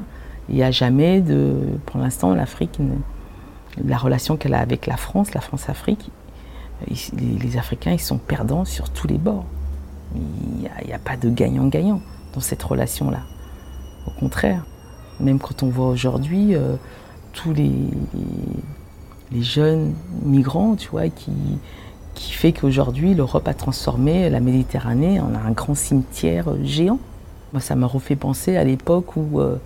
Il 0.48 0.56
n'y 0.56 0.62
a 0.62 0.70
jamais 0.70 1.20
de. 1.20 1.54
Pour 1.86 2.00
l'instant, 2.00 2.34
l'Afrique, 2.34 2.78
la 3.82 3.96
relation 3.96 4.36
qu'elle 4.36 4.54
a 4.54 4.58
avec 4.60 4.86
la 4.86 4.96
France, 4.96 5.34
la 5.34 5.40
France-Afrique, 5.40 6.10
les, 7.16 7.56
Africains, 7.56 7.92
ils 7.92 8.00
sont 8.00 8.18
perdants 8.18 8.64
sur 8.64 8.90
tous 8.90 9.06
les 9.06 9.18
bords. 9.18 9.44
Il 10.14 10.86
n'y 10.86 10.92
a, 10.92 10.98
pas 10.98 11.16
de 11.16 11.30
gagnant-gagnant 11.30 12.00
dans 12.34 12.40
cette 12.40 12.62
relation-là. 12.62 13.20
Au 14.06 14.10
contraire, 14.10 14.64
même 15.20 15.38
quand 15.38 15.62
on 15.62 15.68
voit 15.68 15.88
aujourd'hui 15.88 16.54
euh, 16.54 16.74
tous 17.32 17.52
les, 17.52 17.70
jeunes 19.40 19.94
migrants, 20.22 20.74
tu 20.74 20.90
vois, 20.90 21.08
qui, 21.08 21.32
qui 22.14 22.32
fait 22.32 22.52
qu'aujourd'hui 22.52 23.14
l'Europe 23.14 23.48
a 23.48 23.54
transformé 23.54 24.28
la 24.28 24.40
Méditerranée 24.40 25.20
en 25.20 25.34
un 25.34 25.50
grand 25.52 25.74
cimetière 25.74 26.48
géant. 26.62 26.98
Moi, 27.52 27.60
ça 27.60 27.74
m'a 27.74 27.86
refait 27.86 28.16
penser 28.16 28.56
à 28.56 28.64
l'époque 28.64 29.16
où, 29.16 29.40
euh, 29.40 29.56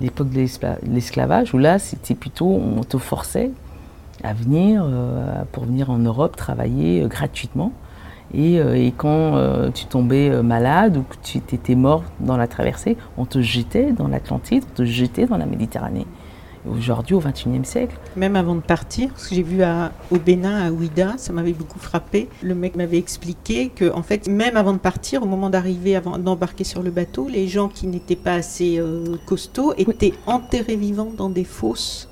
l'époque 0.00 0.30
de 0.30 0.46
l'esclavage, 0.88 1.54
où 1.54 1.58
là, 1.58 1.78
c'était 1.78 2.14
plutôt, 2.14 2.48
on 2.48 2.82
te 2.82 2.98
forçait 2.98 3.52
à 4.24 4.32
venir, 4.32 4.84
euh, 4.84 5.42
pour 5.52 5.64
venir 5.64 5.90
en 5.90 5.98
Europe 5.98 6.34
travailler 6.34 7.02
euh, 7.02 7.08
gratuitement. 7.08 7.72
Et, 8.34 8.56
et 8.56 8.92
quand 8.96 9.70
tu 9.72 9.86
tombais 9.86 10.42
malade 10.42 10.96
ou 10.96 11.02
que 11.02 11.14
tu 11.22 11.38
étais 11.38 11.76
mort 11.76 12.02
dans 12.18 12.36
la 12.36 12.48
traversée, 12.48 12.96
on 13.16 13.24
te 13.24 13.40
jetait 13.40 13.92
dans 13.92 14.08
l'Atlantide, 14.08 14.64
on 14.72 14.76
te 14.78 14.84
jetait 14.84 15.26
dans 15.26 15.36
la 15.36 15.46
Méditerranée 15.46 16.06
aujourd'hui 16.70 17.14
au 17.14 17.20
XXIe 17.20 17.64
siècle. 17.64 17.96
Même 18.16 18.36
avant 18.36 18.54
de 18.54 18.60
partir, 18.60 19.10
ce 19.16 19.28
que 19.28 19.34
j'ai 19.34 19.42
vu 19.42 19.62
à, 19.62 19.92
au 20.10 20.18
Bénin, 20.18 20.66
à 20.66 20.70
Ouida, 20.70 21.14
ça 21.16 21.32
m'avait 21.32 21.52
beaucoup 21.52 21.78
frappé. 21.78 22.28
Le 22.42 22.54
mec 22.54 22.76
m'avait 22.76 22.98
expliqué 22.98 23.68
que, 23.68 23.92
en 23.92 24.02
fait, 24.02 24.28
même 24.28 24.56
avant 24.56 24.72
de 24.72 24.78
partir, 24.78 25.22
au 25.22 25.26
moment 25.26 25.50
d'arriver, 25.50 25.96
avant 25.96 26.18
d'embarquer 26.18 26.64
sur 26.64 26.82
le 26.82 26.90
bateau, 26.90 27.28
les 27.28 27.48
gens 27.48 27.68
qui 27.68 27.86
n'étaient 27.86 28.16
pas 28.16 28.34
assez 28.34 28.78
euh, 28.78 29.16
costauds 29.26 29.74
étaient 29.76 30.14
enterrés 30.26 30.76
vivants 30.76 31.12
dans 31.16 31.30
des 31.30 31.44
fosses. 31.44 32.08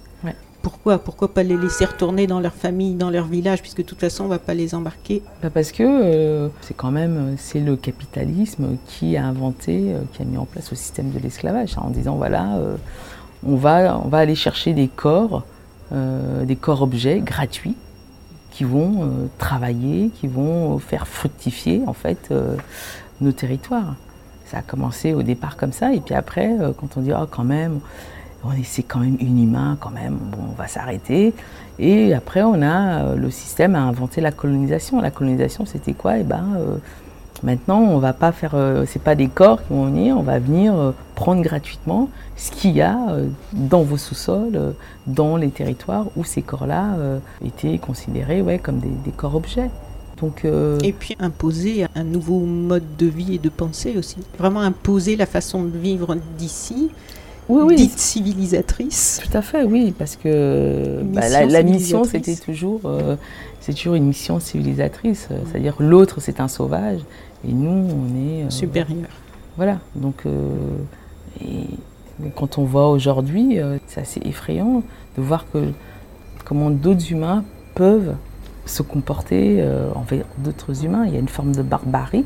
Pourquoi? 0.64 0.96
Pourquoi 0.96 1.28
pas 1.28 1.42
les 1.42 1.58
laisser 1.58 1.84
retourner 1.84 2.26
dans 2.26 2.40
leur 2.40 2.54
famille, 2.54 2.94
dans 2.94 3.10
leur 3.10 3.26
village, 3.26 3.60
puisque 3.60 3.82
de 3.82 3.82
toute 3.82 4.00
façon 4.00 4.24
on 4.24 4.28
va 4.28 4.38
pas 4.38 4.54
les 4.54 4.74
embarquer? 4.74 5.22
Bah 5.42 5.50
Parce 5.52 5.72
que 5.72 5.82
euh, 5.82 6.48
c'est 6.62 6.74
quand 6.74 6.90
même 6.90 7.34
c'est 7.36 7.60
le 7.60 7.76
capitalisme 7.76 8.78
qui 8.86 9.18
a 9.18 9.26
inventé, 9.26 9.92
euh, 9.92 9.98
qui 10.14 10.22
a 10.22 10.24
mis 10.24 10.38
en 10.38 10.46
place 10.46 10.70
le 10.70 10.76
système 10.78 11.10
de 11.10 11.18
l'esclavage, 11.18 11.76
en 11.76 11.90
disant 11.90 12.16
voilà 12.16 12.58
on 13.46 13.56
va, 13.56 13.98
aller 14.12 14.34
chercher 14.34 14.72
des 14.72 14.88
corps, 14.88 15.44
euh, 15.92 16.44
des 16.44 16.56
corps 16.56 16.82
objets 16.82 17.20
gratuits 17.20 17.76
qui 18.50 18.64
vont 18.64 19.02
euh, 19.02 19.06
travailler, 19.38 20.10
qui 20.10 20.28
vont 20.28 20.78
faire 20.78 21.06
fructifier 21.08 21.82
en 21.86 21.92
fait 21.92 22.28
euh, 22.30 22.56
nos 23.20 23.32
territoires. 23.32 23.96
Ça 24.46 24.58
a 24.58 24.62
commencé 24.62 25.14
au 25.14 25.22
départ 25.22 25.56
comme 25.56 25.72
ça, 25.72 25.92
et 25.92 26.00
puis 26.00 26.14
après, 26.14 26.56
euh, 26.60 26.72
quand 26.78 26.96
on 26.96 27.00
dit, 27.00 27.12
oh, 27.12 27.26
quand 27.30 27.44
même, 27.44 27.80
c'est 28.64 28.82
quand 28.82 29.00
même 29.00 29.16
inhumain, 29.20 29.76
quand 29.80 29.90
même, 29.90 30.18
on 30.38 30.52
va 30.52 30.66
s'arrêter. 30.66 31.32
Et 31.78 32.14
après, 32.14 32.42
on 32.42 32.62
a, 32.62 33.02
euh, 33.04 33.16
le 33.16 33.30
système 33.30 33.74
a 33.74 33.80
inventé 33.80 34.20
la 34.20 34.32
colonisation. 34.32 35.00
La 35.00 35.10
colonisation, 35.10 35.64
c'était 35.64 35.94
quoi? 35.94 36.18
Eh 36.18 36.22
ben, 36.22 36.44
euh, 36.56 36.76
maintenant, 37.42 37.80
on 37.80 37.98
va 37.98 38.12
pas 38.12 38.32
faire, 38.32 38.52
euh, 38.54 38.84
c'est 38.86 39.02
pas 39.02 39.14
des 39.14 39.28
corps 39.28 39.62
qui 39.62 39.72
vont 39.72 39.86
venir, 39.86 40.16
on 40.16 40.22
va 40.22 40.38
venir 40.38 40.74
euh, 40.74 40.92
prendre 41.14 41.42
gratuitement 41.42 42.08
ce 42.36 42.50
qu'il 42.50 42.72
y 42.72 42.82
a 42.82 42.98
euh, 43.10 43.28
dans 43.52 43.82
vos 43.82 43.96
sous-sols, 43.96 44.74
dans 45.06 45.36
les 45.36 45.50
territoires 45.50 46.06
où 46.16 46.24
ces 46.24 46.42
corps-là 46.42 46.96
étaient 47.44 47.78
considérés 47.78 48.42
ouais, 48.42 48.58
comme 48.58 48.78
des, 48.78 48.88
des 49.04 49.10
corps-objets. 49.10 49.70
Donc, 50.20 50.44
euh, 50.44 50.78
Et 50.82 50.92
puis 50.92 51.16
imposer 51.18 51.86
un 51.94 52.04
nouveau 52.04 52.40
mode 52.40 52.96
de 52.98 53.06
vie 53.06 53.34
et 53.34 53.38
de 53.38 53.48
pensée 53.48 53.94
aussi. 53.98 54.16
Vraiment 54.38 54.60
imposer 54.60 55.16
la 55.16 55.26
façon 55.26 55.64
de 55.64 55.76
vivre 55.76 56.16
d'ici, 56.38 56.90
oui, 57.48 57.62
oui, 57.66 57.76
dite 57.76 57.98
civilisatrice. 57.98 59.20
Tout 59.22 59.36
à 59.36 59.42
fait, 59.42 59.64
oui, 59.64 59.92
parce 59.98 60.16
que 60.16 61.02
bah, 61.02 61.28
la, 61.28 61.44
mission 61.44 61.52
la 61.52 61.62
mission, 61.62 62.04
civilisatrice. 62.04 62.36
c'était 62.36 62.52
toujours, 62.52 62.80
euh, 62.84 63.16
c'est 63.64 63.72
toujours 63.72 63.94
une 63.94 64.04
mission 64.06 64.38
civilisatrice. 64.40 65.28
euh, 65.30 65.38
C'est-à-dire 65.46 65.74
l'autre, 65.78 66.20
c'est 66.20 66.38
un 66.40 66.48
sauvage, 66.48 67.00
et 67.48 67.52
nous, 67.52 67.70
on 67.70 68.06
est... 68.16 68.44
euh, 68.44 68.50
Supérieure. 68.50 69.08
Voilà, 69.56 69.78
donc 69.94 70.26
euh, 70.26 70.50
et 71.42 71.64
quand 72.36 72.58
on 72.58 72.64
voit 72.64 72.90
aujourd'hui, 72.90 73.58
euh, 73.58 73.78
c'est 73.86 74.00
assez 74.02 74.20
effrayant 74.24 74.82
de 75.16 75.22
voir 75.22 75.46
que 75.50 75.70
comment 76.44 76.70
d'autres 76.70 77.10
humains 77.10 77.44
peuvent 77.74 78.14
se 78.66 78.82
comporter 78.82 79.56
euh, 79.60 79.90
envers 79.94 80.24
d'autres 80.38 80.84
humains. 80.84 81.04
Il 81.06 81.14
y 81.14 81.16
a 81.16 81.20
une 81.20 81.28
forme 81.28 81.54
de 81.54 81.62
barbarie 81.62 82.24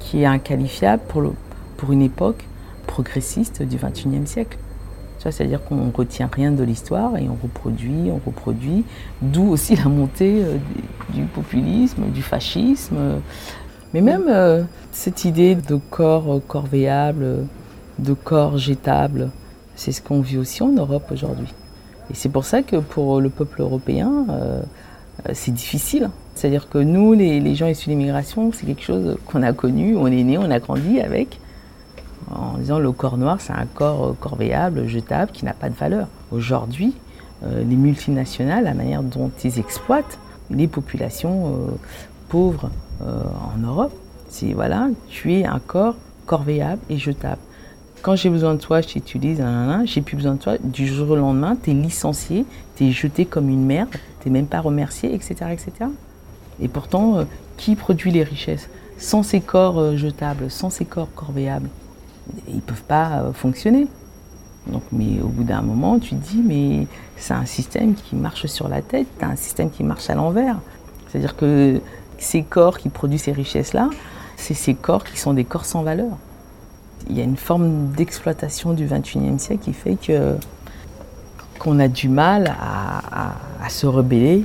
qui 0.00 0.22
est 0.22 0.26
inqualifiable 0.26 1.02
pour, 1.08 1.20
le- 1.20 1.32
pour 1.76 1.92
une 1.92 2.02
époque 2.02 2.44
progressiste 2.86 3.62
du 3.62 3.76
XXIe 3.76 4.26
siècle. 4.26 4.58
C'est-à-dire 5.30 5.62
qu'on 5.64 5.76
ne 5.76 5.92
retient 5.92 6.28
rien 6.32 6.50
de 6.50 6.64
l'histoire 6.64 7.16
et 7.16 7.28
on 7.28 7.36
reproduit, 7.40 8.10
on 8.10 8.20
reproduit, 8.24 8.84
d'où 9.20 9.48
aussi 9.48 9.76
la 9.76 9.84
montée 9.84 10.42
euh, 10.42 10.56
du, 11.10 11.24
populisme, 11.24 12.04
du 12.12 12.22
fascisme. 12.22 13.20
mais 13.94 14.00
même 14.00 14.24
euh, 14.28 14.62
cette 14.90 15.24
idée 15.24 15.54
de 15.54 15.76
corps 15.90 16.34
euh, 16.34 16.40
corvéable, 16.46 17.46
de 17.98 18.14
corps 18.14 18.58
jetable, 18.58 19.30
c'est 19.76 19.92
ce 19.92 20.02
qu'on 20.02 20.20
vit 20.20 20.38
aussi 20.38 20.62
en 20.62 20.72
Europe 20.72 21.04
aujourd'hui. 21.12 21.52
Et 22.10 22.14
c'est 22.14 22.28
pour 22.28 22.44
ça 22.44 22.62
que 22.62 22.76
pour 22.76 23.20
le 23.20 23.30
peuple 23.30 23.62
européen, 23.62 24.26
c'est 25.32 25.52
difficile. 25.52 26.10
C'est-à-dire 26.34 26.68
que 26.68 26.78
nous, 26.78 27.12
les, 27.12 27.40
les 27.40 27.54
gens 27.54 27.68
issus 27.68 27.86
de 27.86 27.92
l'immigration, 27.92 28.50
c'est 28.52 28.66
quelque 28.66 28.82
chose 28.82 29.16
qu'on 29.26 29.42
a 29.42 29.52
connu, 29.52 29.96
on 29.96 30.08
est 30.08 30.24
né, 30.24 30.36
on 30.36 30.50
a 30.50 30.58
grandi 30.58 31.00
avec, 31.00 31.38
en 32.30 32.58
disant 32.58 32.78
le 32.78 32.92
corps 32.92 33.18
noir, 33.18 33.40
c'est 33.40 33.52
un 33.52 33.66
corps 33.66 34.06
euh, 34.06 34.16
corvéable, 34.18 34.86
jetable, 34.86 35.30
qui 35.32 35.44
n'a 35.44 35.52
pas 35.52 35.68
de 35.68 35.74
valeur. 35.74 36.08
Aujourd'hui, 36.30 36.94
euh, 37.42 37.62
les 37.64 37.76
multinationales, 37.76 38.64
la 38.64 38.74
manière 38.74 39.02
dont 39.02 39.30
ils 39.42 39.58
exploitent 39.58 40.18
les 40.50 40.68
populations 40.68 41.48
euh, 41.48 41.70
pauvres 42.28 42.70
en 43.00 43.58
Europe, 43.58 43.92
c'est 44.28 44.52
voilà, 44.52 44.88
tu 45.08 45.34
es 45.34 45.44
un 45.44 45.58
corps 45.58 45.96
corvéable 46.24 46.80
et 46.88 46.98
jetable. 46.98 47.40
Quand 48.00 48.14
j'ai 48.14 48.30
besoin 48.30 48.54
de 48.54 48.60
toi, 48.60 48.80
je 48.80 48.86
t'utilise, 48.86 49.42
j'ai 49.86 50.02
plus 50.02 50.14
besoin 50.14 50.34
de 50.34 50.38
toi, 50.38 50.56
du 50.62 50.86
jour 50.86 51.10
au 51.10 51.16
lendemain, 51.16 51.56
tu 51.60 51.72
es 51.72 51.74
licencié, 51.74 52.46
tu 52.76 52.86
es 52.86 52.90
jeté 52.92 53.24
comme 53.24 53.48
une 53.48 53.66
merde, 53.66 53.88
tu 54.22 54.30
même 54.30 54.46
pas 54.46 54.60
remercié, 54.60 55.12
etc. 55.12 55.34
etc. 55.50 55.72
Et 56.60 56.68
pourtant, 56.68 57.26
qui 57.56 57.74
produit 57.74 58.12
les 58.12 58.22
richesses? 58.22 58.68
Sans 58.98 59.24
ces 59.24 59.40
corps 59.40 59.96
jetables, 59.96 60.48
sans 60.48 60.70
ces 60.70 60.84
corps 60.84 61.12
corvéables, 61.16 61.68
ils 62.48 62.56
ne 62.56 62.60
peuvent 62.60 62.82
pas 62.82 63.20
euh, 63.20 63.32
fonctionner. 63.32 63.86
Donc, 64.66 64.82
mais 64.92 65.20
au 65.20 65.28
bout 65.28 65.44
d'un 65.44 65.62
moment, 65.62 65.98
tu 65.98 66.10
te 66.10 66.24
dis, 66.24 66.40
mais 66.44 66.86
c'est 67.16 67.34
un 67.34 67.46
système 67.46 67.94
qui 67.94 68.14
marche 68.14 68.46
sur 68.46 68.68
la 68.68 68.80
tête, 68.80 69.06
c'est 69.18 69.24
un 69.24 69.36
système 69.36 69.70
qui 69.70 69.82
marche 69.82 70.08
à 70.08 70.14
l'envers. 70.14 70.58
C'est-à-dire 71.08 71.36
que 71.36 71.80
ces 72.18 72.42
corps 72.42 72.78
qui 72.78 72.88
produisent 72.88 73.22
ces 73.22 73.32
richesses-là, 73.32 73.90
c'est 74.36 74.54
ces 74.54 74.74
corps 74.74 75.04
qui 75.04 75.18
sont 75.18 75.34
des 75.34 75.44
corps 75.44 75.64
sans 75.64 75.82
valeur. 75.82 76.16
Il 77.10 77.18
y 77.18 77.20
a 77.20 77.24
une 77.24 77.36
forme 77.36 77.88
d'exploitation 77.96 78.72
du 78.72 78.86
XXIe 78.86 79.38
siècle 79.38 79.64
qui 79.64 79.72
fait 79.72 79.96
que 79.96 80.36
qu'on 81.58 81.78
a 81.78 81.88
du 81.88 82.08
mal 82.08 82.56
à 82.60 83.68
se 83.68 83.86
rebeller. 83.86 84.44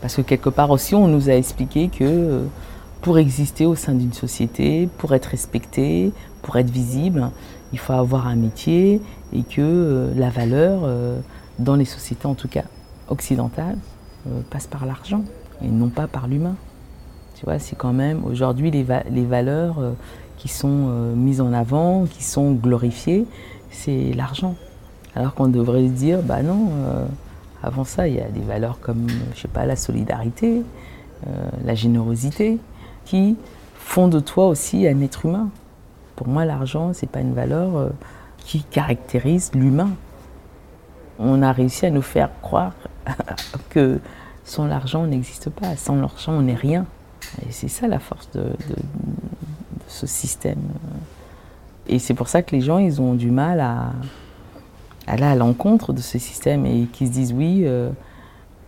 Parce 0.00 0.16
que 0.16 0.22
quelque 0.22 0.48
part 0.48 0.70
aussi, 0.70 0.94
on 0.94 1.08
nous 1.08 1.28
a 1.28 1.34
expliqué 1.34 1.88
que 1.88 2.04
euh, 2.04 2.44
pour 3.02 3.18
exister 3.18 3.66
au 3.66 3.74
sein 3.74 3.92
d'une 3.94 4.12
société, 4.12 4.88
pour 4.98 5.14
être 5.14 5.26
respecté, 5.26 6.12
pour 6.42 6.56
être 6.56 6.70
visible, 6.70 7.30
il 7.72 7.78
faut 7.78 7.92
avoir 7.92 8.26
un 8.26 8.36
métier 8.36 9.00
et 9.32 9.42
que 9.42 9.60
euh, 9.60 10.12
la 10.16 10.30
valeur, 10.30 10.82
euh, 10.84 11.18
dans 11.58 11.76
les 11.76 11.84
sociétés 11.84 12.26
en 12.26 12.34
tout 12.34 12.48
cas 12.48 12.64
occidentales, 13.08 13.78
euh, 14.26 14.40
passe 14.50 14.66
par 14.66 14.86
l'argent 14.86 15.22
et 15.62 15.68
non 15.68 15.88
pas 15.88 16.06
par 16.06 16.26
l'humain. 16.26 16.56
Tu 17.34 17.44
vois, 17.44 17.58
c'est 17.58 17.76
quand 17.76 17.92
même 17.92 18.24
aujourd'hui 18.24 18.70
les, 18.70 18.84
les 19.10 19.24
valeurs 19.24 19.76
qui 20.36 20.48
sont 20.48 21.14
mises 21.16 21.40
en 21.40 21.54
avant, 21.54 22.04
qui 22.04 22.22
sont 22.22 22.52
glorifiées, 22.52 23.26
c'est 23.70 24.12
l'argent. 24.12 24.56
Alors 25.14 25.34
qu'on 25.34 25.48
devrait 25.48 25.86
se 25.86 25.92
dire, 25.92 26.22
bah 26.22 26.42
non, 26.42 26.68
avant 27.62 27.84
ça, 27.84 28.08
il 28.08 28.16
y 28.16 28.20
a 28.20 28.28
des 28.28 28.42
valeurs 28.42 28.78
comme, 28.80 29.06
je 29.34 29.40
sais 29.40 29.48
pas, 29.48 29.64
la 29.64 29.76
solidarité, 29.76 30.62
la 31.64 31.74
générosité, 31.74 32.58
qui 33.06 33.36
font 33.74 34.08
de 34.08 34.20
toi 34.20 34.48
aussi 34.48 34.86
un 34.86 35.00
être 35.00 35.24
humain. 35.24 35.48
Pour 36.20 36.28
moi, 36.28 36.44
l'argent, 36.44 36.92
c'est 36.92 37.08
pas 37.08 37.20
une 37.20 37.32
valeur 37.32 37.78
euh, 37.78 37.88
qui 38.36 38.62
caractérise 38.62 39.52
l'humain. 39.54 39.88
On 41.18 41.40
a 41.40 41.50
réussi 41.50 41.86
à 41.86 41.90
nous 41.90 42.02
faire 42.02 42.28
croire 42.42 42.74
que 43.70 44.00
sans 44.44 44.66
l'argent, 44.66 45.04
on 45.04 45.06
n'existe 45.06 45.48
pas. 45.48 45.76
Sans 45.76 45.96
l'argent, 45.96 46.32
on 46.32 46.42
n'est 46.42 46.54
rien. 46.54 46.84
Et 47.48 47.52
c'est 47.52 47.68
ça 47.68 47.88
la 47.88 47.98
force 47.98 48.30
de, 48.32 48.52
ce 49.86 50.06
système. 50.06 50.60
Et 51.86 51.98
c'est 51.98 52.12
pour 52.12 52.28
ça 52.28 52.42
que 52.42 52.54
les 52.54 52.60
gens, 52.60 52.76
ils 52.76 53.00
ont 53.00 53.14
du 53.14 53.30
mal 53.30 53.58
à, 53.58 53.92
à 55.06 55.12
aller 55.12 55.24
à 55.24 55.34
l'encontre 55.34 55.94
de 55.94 56.02
ce 56.02 56.18
système 56.18 56.66
et 56.66 56.84
qu'ils 56.92 57.06
se 57.06 57.12
disent 57.12 57.32
oui, 57.32 57.62
euh, 57.64 57.88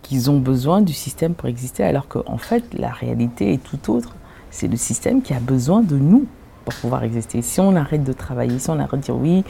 qu'ils 0.01 0.31
ont 0.31 0.39
besoin 0.39 0.81
du 0.81 0.93
système 0.93 1.35
pour 1.35 1.49
exister, 1.49 1.83
alors 1.83 2.07
qu'en 2.07 2.39
fait, 2.39 2.63
la 2.73 2.89
réalité 2.89 3.53
est 3.53 3.63
tout 3.63 3.91
autre. 3.91 4.15
C'est 4.49 4.67
le 4.67 4.75
système 4.75 5.21
qui 5.21 5.35
a 5.35 5.39
besoin 5.39 5.81
de 5.81 5.97
nous 5.97 6.25
pour 6.65 6.73
pouvoir 6.75 7.03
exister. 7.03 7.41
Si 7.41 7.59
on 7.59 7.75
arrête 7.75 8.03
de 8.03 8.13
travailler, 8.13 8.59
si 8.59 8.69
on 8.69 8.79
arrête 8.79 8.91
de 8.99 9.05
dire 9.05 9.15
oui, 9.15 9.43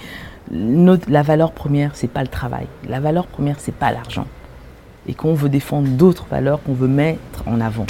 notre- 0.52 1.10
la 1.10 1.22
valeur 1.22 1.52
première, 1.52 1.92
c'est 1.96 2.08
pas 2.10 2.22
le 2.22 2.28
travail. 2.28 2.68
La 2.90 3.00
valeur 3.00 3.28
première, 3.28 3.60
c'est 3.60 3.74
pas 3.76 3.92
l'argent. 3.92 4.26
Et 5.08 5.14
qu'on 5.14 5.34
veut 5.34 5.50
défendre 5.50 5.88
d'autres 5.90 6.26
valeurs 6.30 6.62
qu'on 6.64 6.74
veut 6.74 6.88
mettre 6.88 7.44
en 7.46 7.60
avant. 7.62 7.86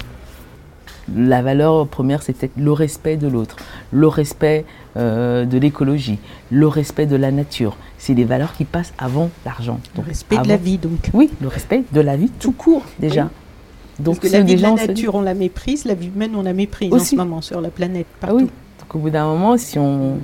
La 1.14 1.42
valeur 1.42 1.86
première, 1.88 2.22
c'est 2.22 2.32
peut-être 2.34 2.56
le 2.58 2.72
respect 2.72 3.18
de 3.18 3.28
l'autre, 3.28 3.58
le 3.92 4.08
respect 4.08 4.66
euh, 4.96 5.44
de 5.46 5.58
l'écologie, 5.58 6.18
le 6.50 6.66
respect 6.68 7.06
de 7.08 7.18
la 7.18 7.32
nature. 7.32 7.76
C'est 7.98 8.14
des 8.16 8.24
valeurs 8.24 8.54
qui 8.54 8.64
passent 8.64 8.94
avant 8.98 9.30
l'argent. 9.46 9.80
Le 9.98 10.04
respect 10.04 10.38
de 10.38 10.48
la 10.48 10.58
vie, 10.58 10.78
donc. 10.78 11.10
Oui, 11.14 11.30
le 11.42 11.50
respect 11.50 11.84
de 11.92 12.00
la 12.02 12.16
vie 12.16 12.30
tout 12.30 12.54
court 12.54 12.84
déjà. 13.00 13.30
Donc 14.00 14.16
Parce 14.16 14.20
que 14.20 14.28
si 14.28 14.34
la 14.34 14.42
vie 14.42 14.56
de 14.56 14.62
la 14.62 14.74
nature, 14.74 15.16
on 15.16 15.22
la 15.22 15.34
méprise, 15.34 15.86
la 15.86 15.94
vie 15.94 16.08
humaine, 16.08 16.32
on 16.36 16.42
la 16.44 16.54
méprise 16.54 16.92
en 16.94 17.00
ce 17.00 17.16
moment 17.16 17.42
sur 17.42 17.60
la 17.62 17.70
planète. 17.70 18.08
Ah 18.22 18.28
Partout. 18.28 18.38
oui. 18.46 18.50
Donc 18.94 18.96
au 18.96 19.00
bout 19.00 19.10
d'un 19.10 19.26
moment, 19.26 19.58
si 19.58 19.80
on, 19.80 20.20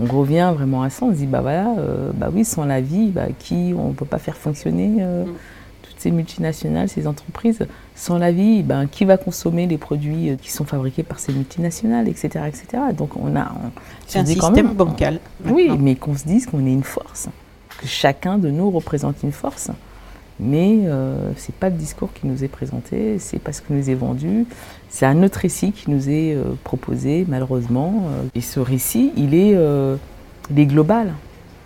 on 0.00 0.04
revient 0.06 0.52
vraiment 0.56 0.82
à 0.82 0.90
ça, 0.90 1.04
on 1.06 1.10
se 1.12 1.16
dit 1.18 1.26
bah 1.26 1.40
voilà, 1.42 1.74
euh, 1.78 2.10
bah 2.14 2.28
oui, 2.32 2.44
sans 2.44 2.64
la 2.64 2.80
vie, 2.80 3.08
bah, 3.10 3.26
qui 3.38 3.74
on 3.78 3.92
peut 3.92 4.04
pas 4.06 4.18
faire 4.18 4.36
fonctionner 4.36 4.96
euh, 5.00 5.24
Mm. 5.24 5.32
toutes 5.82 6.00
ces 6.00 6.10
multinationales, 6.10 6.88
ces 6.88 7.06
entreprises. 7.06 7.66
Sans 7.94 8.18
la 8.18 8.30
vie, 8.32 8.62
ben, 8.62 8.86
qui 8.86 9.04
va 9.06 9.16
consommer 9.16 9.66
les 9.66 9.78
produits 9.78 10.30
euh, 10.30 10.36
qui 10.36 10.50
sont 10.50 10.64
fabriqués 10.64 11.02
par 11.02 11.18
ces 11.18 11.32
multinationales, 11.32 12.08
etc., 12.08 12.28
etc. 12.46 12.82
Donc 12.96 13.16
on 13.16 13.34
a, 13.36 13.52
C'est 14.06 14.18
un 14.18 14.22
dit 14.22 14.36
quand 14.36 14.48
système 14.48 14.66
même- 14.68 14.76
bancal. 14.76 15.20
Oui, 15.46 15.70
mais 15.78 15.94
qu'on 15.94 16.14
se 16.16 16.24
dise 16.24 16.46
qu'on 16.46 16.64
est 16.66 16.72
une 16.72 16.82
force, 16.84 17.28
que 17.78 17.86
chacun 17.86 18.36
de 18.38 18.50
nous 18.50 18.70
représente 18.70 19.22
une 19.22 19.32
force. 19.32 19.70
Mais 20.38 20.80
euh, 20.84 21.30
c'est 21.36 21.54
pas 21.54 21.70
le 21.70 21.76
discours 21.76 22.12
qui 22.12 22.26
nous 22.26 22.44
est 22.44 22.48
présenté, 22.48 23.18
c'est 23.18 23.38
pas 23.38 23.52
ce 23.52 23.62
qui 23.62 23.72
nous 23.72 23.88
est 23.88 23.94
vendu, 23.94 24.46
c'est 24.88 25.06
un 25.06 25.22
autre 25.22 25.40
récit 25.40 25.72
qui 25.72 25.90
nous 25.90 26.08
est 26.08 26.34
euh, 26.34 26.54
proposé 26.64 27.26
malheureusement. 27.28 28.04
euh. 28.08 28.22
Et 28.34 28.40
ce 28.40 28.60
récit, 28.60 29.12
il 29.16 29.34
est, 29.34 29.52
euh, 29.54 29.96
global. 30.50 31.12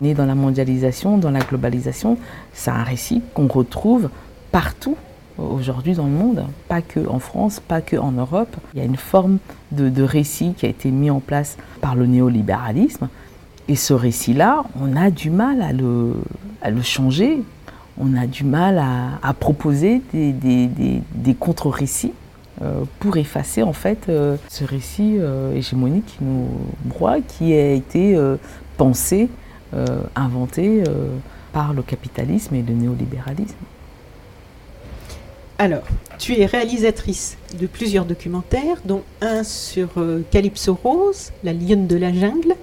Est 0.03 0.15
dans 0.15 0.27
la 0.27 0.35
mondialisation, 0.35 1.19
dans 1.19 1.31
la 1.31 1.41
globalisation, 1.41 2.17
c'est 2.55 2.71
un 2.71 2.83
récit 2.83 3.23
qu'on 3.35 3.47
retrouve 3.47 4.09
partout 4.51 4.97
aujourd'hui 5.37 5.95
dans 5.95 6.07
le 6.07 6.11
monde, 6.13 6.45
pas 6.69 6.81
que 6.81 7.07
en 7.07 7.19
France, 7.19 7.61
pas 7.61 7.83
que 7.83 7.97
en 7.97 8.11
Europe. 8.11 8.57
Il 8.75 8.81
y 8.81 8.83
a 8.83 8.87
une 8.87 8.97
forme 8.97 9.39
de, 9.71 10.03
récit 10.03 10.55
qui 10.57 10.67
a 10.67 10.71
été 10.71 10.91
mis 10.91 11.11
en 11.11 11.21
place 11.21 11.57
par 11.83 11.95
le 11.95 12.07
néolibéralisme. 12.07 13.09
Et 13.69 13.77
ce 13.77 13.93
récit-là, 13.93 14.65
on 14.81 14.97
a 14.97 15.11
du 15.11 15.31
mal 15.31 15.61
à 15.61 15.73
le 16.71 16.83
changer. 16.83 17.43
On 18.03 18.17
a 18.17 18.27
du 18.27 18.45
mal 18.45 18.79
à, 19.23 19.35
proposer 19.35 20.01
des, 20.13 21.35
contre-récits 21.39 22.15
euh, 22.63 22.85
pour 22.99 23.19
effacer 23.19 23.63
en 23.63 23.73
fait 23.75 24.09
euh, 24.09 24.37
ce 24.49 24.65
récit 24.65 25.17
euh, 25.19 25.55
hégémonique 25.55 26.07
qui 26.07 26.25
nous 26.25 26.49
broie, 26.85 27.21
qui 27.21 27.53
a 27.53 27.73
été 27.73 28.19
pensé, 28.77 29.29
inventé 30.17 30.83
par 31.53 31.75
le 31.75 31.83
capitalisme 31.83 32.55
et 32.55 32.63
le 32.63 32.75
néolibéralisme. 32.75 33.55
Alors, 35.59 35.83
tu 36.19 36.41
es 36.41 36.47
réalisatrice 36.47 37.37
de 37.61 37.67
plusieurs 37.67 38.07
documentaires, 38.07 38.79
dont 38.85 39.03
un 39.21 39.45
sur 39.45 39.91
Calypso 40.31 40.77
Rose, 40.83 41.33
la 41.45 41.53
lionne 41.53 41.87
de 41.87 41.97
la 41.97 42.13
jungle, 42.13 42.57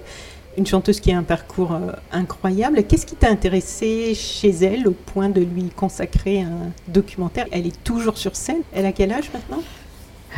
une 0.58 0.66
chanteuse 0.66 1.00
qui 1.00 1.12
a 1.12 1.18
un 1.18 1.22
parcours 1.22 1.72
euh, 1.72 1.92
incroyable. 2.12 2.82
Qu'est-ce 2.82 3.06
qui 3.06 3.14
t'a 3.14 3.30
intéressé 3.30 4.14
chez 4.14 4.50
elle 4.50 4.88
au 4.88 4.92
point 4.92 5.28
de 5.28 5.40
lui 5.40 5.70
consacrer 5.74 6.42
un 6.42 6.70
documentaire? 6.88 7.46
Elle 7.52 7.66
est 7.66 7.84
toujours 7.84 8.18
sur 8.18 8.34
scène. 8.36 8.62
Elle 8.74 8.86
a 8.86 8.92
quel 8.92 9.12
âge 9.12 9.30
maintenant? 9.32 9.62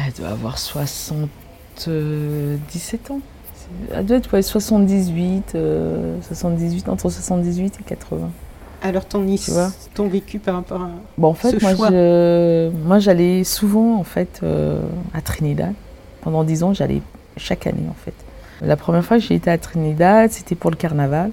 Elle 0.06 0.12
doit 0.12 0.28
avoir 0.28 0.58
77 0.58 3.10
ans. 3.10 3.20
Elle 3.92 4.04
doit 4.06 4.16
être 4.18 4.32
ouais, 4.34 4.42
78, 4.42 5.52
euh, 5.54 6.16
78, 6.26 6.88
entre 6.88 7.08
78 7.08 7.78
et 7.80 7.82
80. 7.84 8.30
Alors 8.82 9.04
ton, 9.04 9.24
Tu 9.36 9.50
vois? 9.50 9.70
ton 9.94 10.08
vécu 10.08 10.38
par 10.38 10.54
rapport 10.56 10.80
à... 10.82 10.90
Bon, 11.18 11.28
en 11.28 11.34
fait, 11.34 11.50
Ce 11.58 11.62
moi, 11.62 11.74
choix? 11.76 11.90
je- 11.90 12.70
moi, 12.86 12.98
j'allais 12.98 13.44
souvent 13.44 13.98
en 13.98 14.04
fait 14.04 14.40
euh, 14.42 14.80
à 15.14 15.20
Trinidad. 15.20 15.72
Pendant 16.22 16.44
10 16.44 16.62
ans, 16.64 16.74
j'allais 16.74 17.00
chaque 17.36 17.66
année 17.66 17.86
en 17.88 17.94
fait. 18.04 18.14
La 18.62 18.76
première 18.76 19.04
fois 19.04 19.18
que 19.18 19.24
j'ai 19.24 19.34
été 19.34 19.50
à 19.50 19.56
Trinidad, 19.56 20.30
c'était 20.30 20.54
pour 20.54 20.70
le 20.70 20.76
carnaval. 20.76 21.30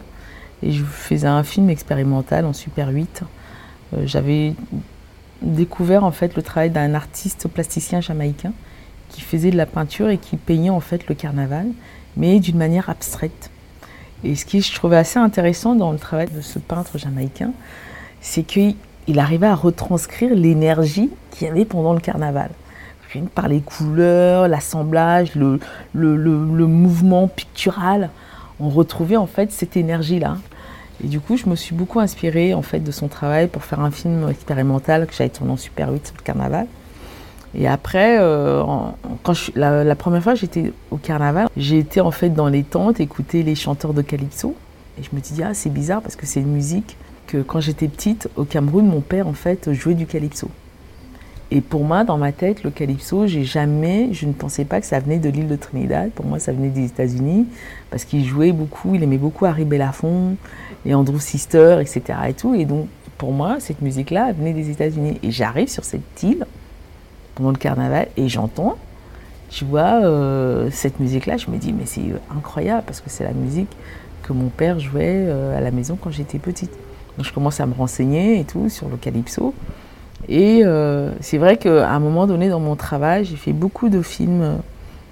Et 0.64 0.72
je 0.72 0.84
faisais 0.84 1.28
un 1.28 1.44
film 1.44 1.70
expérimental 1.70 2.46
en 2.46 2.54
Super 2.54 2.90
8. 2.90 3.24
Euh, 3.94 4.04
J'avais 4.06 4.54
découvert 5.42 6.04
en 6.04 6.12
fait 6.12 6.36
le 6.36 6.42
travail 6.42 6.70
d'un 6.70 6.94
artiste 6.94 7.48
plasticien 7.48 8.02
jamaïcain 8.02 8.54
qui 9.10 9.22
faisait 9.22 9.52
de 9.52 9.58
la 9.58 9.66
peinture 9.66 10.10
et 10.10 10.18
qui 10.18 10.36
peignait 10.38 10.70
en 10.70 10.80
fait 10.80 11.08
le 11.08 11.16
carnaval, 11.16 11.68
mais 12.16 12.40
d'une 12.40 12.58
manière 12.58 12.90
abstraite. 12.90 13.52
Et 14.24 14.36
ce 14.36 14.46
qui 14.46 14.62
je 14.62 14.74
trouvais 14.74 14.98
assez 14.98 15.20
intéressant 15.20 15.76
dans 15.76 15.92
le 15.92 16.00
travail 16.00 16.28
de 16.34 16.42
ce 16.42 16.60
peintre 16.60 16.98
jamaïcain, 16.98 17.52
c'est 18.20 18.44
qu'il 18.44 18.76
il 19.08 19.20
arrivait 19.20 19.48
à 19.48 19.56
retranscrire 19.56 20.34
l'énergie 20.34 21.10
qu'il 21.32 21.48
y 21.48 21.50
avait 21.50 21.66
pendant 21.66 21.94
le 21.94 22.00
carnaval. 22.00 22.50
Par 23.34 23.47
les 23.47 23.61
couleurs, 23.61 24.47
l'assemblage, 24.47 25.36
le, 25.36 25.59
le, 25.93 26.15
le- 26.15 26.68
mouvement 26.68 27.28
pictural, 27.28 28.09
on 28.59 28.70
retrouvait 28.70 29.18
en 29.18 29.28
fait 29.28 29.51
cette 29.51 29.78
énergie-là. 29.78 30.38
Et 31.03 31.07
du 31.07 31.20
coup, 31.20 31.38
je 31.38 31.47
me 31.47 31.55
suis 31.55 31.76
beaucoup 31.76 31.99
inspirée 31.99 32.53
en 32.53 32.61
fait 32.61 32.80
de 32.80 32.91
son 32.91 33.07
travail 33.07 33.47
pour 33.47 33.63
faire 33.63 33.80
un 33.82 33.91
film 33.91 34.28
expérimental 34.30 35.05
que 35.05 35.13
j'avais 35.13 35.30
tourné 35.30 35.51
en 35.53 35.57
Super 35.57 35.91
8 35.91 36.07
sur 36.07 36.15
le 36.18 36.24
carnaval. 36.24 36.68
Et 37.55 37.68
après, 37.68 38.18
euh, 38.20 38.63
quand 39.24 39.34
la, 39.55 39.95
première 39.95 40.22
fois 40.22 40.36
j'étais 40.36 40.74
au 40.91 40.97
carnaval, 40.97 41.47
j'ai 41.55 41.80
été 41.80 42.01
en 42.01 42.11
fait 42.11 42.30
dans 42.30 42.47
les 42.47 42.63
tentes 42.63 42.99
écouter 42.99 43.43
les 43.43 43.55
chanteurs 43.55 43.93
de 43.93 44.01
calypso. 44.01 44.55
Et 44.99 45.03
je 45.03 45.09
me 45.15 45.22
suis 45.22 45.36
dit, 45.36 45.43
ah, 45.43 45.53
c'est 45.53 45.70
bizarre 45.70 46.01
parce 46.01 46.15
que 46.15 46.26
c'est 46.26 46.39
une 46.41 46.51
musique 46.51 46.97
que 47.28 47.41
quand 47.41 47.59
j'étais 47.59 47.88
petite, 47.88 48.30
au 48.36 48.43
Cameroun, 48.43 48.86
mon 48.88 49.01
père 49.01 49.28
en 49.28 49.34
fait 49.34 49.72
jouait 49.74 49.93
du 49.93 50.05
calypso. 50.07 50.49
Et 51.50 51.62
pour 51.62 51.86
moi, 51.86 52.04
dans 52.04 52.18
ma 52.18 52.34
tête, 52.34 52.64
le 52.64 52.72
calypso, 52.72 53.26
j'ai 53.26 53.45
jamais, 53.45 54.10
je 54.12 54.26
ne 54.26 54.34
pensais 54.34 54.66
pas 54.66 54.82
que 54.82 54.86
ça 54.86 55.00
venait 55.00 55.18
de 55.18 55.30
l'île 55.30 55.48
de 55.48 55.56
Trinidad. 55.56 56.12
Pour 56.12 56.26
moi, 56.26 56.39
ça 56.39 56.52
venait 56.52 56.70
des 56.70 56.86
États-Unis 56.86 57.48
parce 57.89 58.04
qu'il 58.04 58.26
jouait 58.26 58.52
beaucoup, 58.52 58.95
il 58.95 59.04
aimait 59.04 59.18
beaucoup 59.18 59.45
Harry 59.45 59.64
Belafonte 59.64 60.36
et 60.86 60.93
Andrew 60.93 61.20
Sister, 61.20 61.78
etc. 61.80 62.20
Et 62.28 62.34
tout. 62.34 62.54
Et 62.54 62.66
donc, 62.66 62.88
pour 63.18 63.32
moi, 63.32 63.58
cette 63.60 63.82
musique-là 63.82 64.34
venait 64.34 64.52
des 64.52 64.70
États-Unis. 64.70 65.20
Et 65.24 65.32
j'arrive 65.32 65.70
sur 65.70 65.86
cette 65.86 66.22
île 66.22 66.45
pendant 67.36 67.52
le 67.52 67.58
carnaval 67.58 68.08
et 68.18 68.28
j'entends, 68.28 68.78
tu 69.50 69.64
vois, 69.64 70.04
euh, 70.04 70.70
cette 70.70 71.00
musique-là. 71.00 71.38
Je 71.38 71.50
me 71.50 71.58
dis, 71.58 71.72
mais 71.72 71.86
c'est 71.86 72.02
incroyable 72.36 72.84
parce 72.86 73.00
que 73.00 73.10
c'est 73.10 73.24
la 73.24 73.34
musique 73.34 73.72
que 74.24 74.34
mon 74.34 74.50
père 74.50 74.82
jouait 74.82 75.26
euh, 75.28 75.58
à 75.58 75.62
la 75.62 75.72
maison 75.72 75.98
quand 76.02 76.12
j'étais 76.12 76.39
petite. 76.39 76.72
Donc, 77.18 77.26
je 77.26 77.32
commence 77.32 77.62
à 77.62 77.66
me 77.66 77.74
renseigner 77.74 78.41
et 78.41 78.43
tout 78.43 78.68
sur 78.68 78.89
le 78.89 78.98
calypso. 78.98 79.54
Et 80.30 80.62
euh, 80.66 81.12
c'est 81.22 81.38
vrai 81.38 81.58
qu'à 81.58 81.90
un 81.90 82.00
moment 82.00 82.28
donné 82.28 82.50
dans 82.50 82.60
mon 82.60 82.76
travail, 82.76 83.26
j'ai 83.26 83.38
fait 83.38 83.54
beaucoup 83.54 83.90
de 83.90 84.02
films 84.02 84.42
euh, 84.42 84.56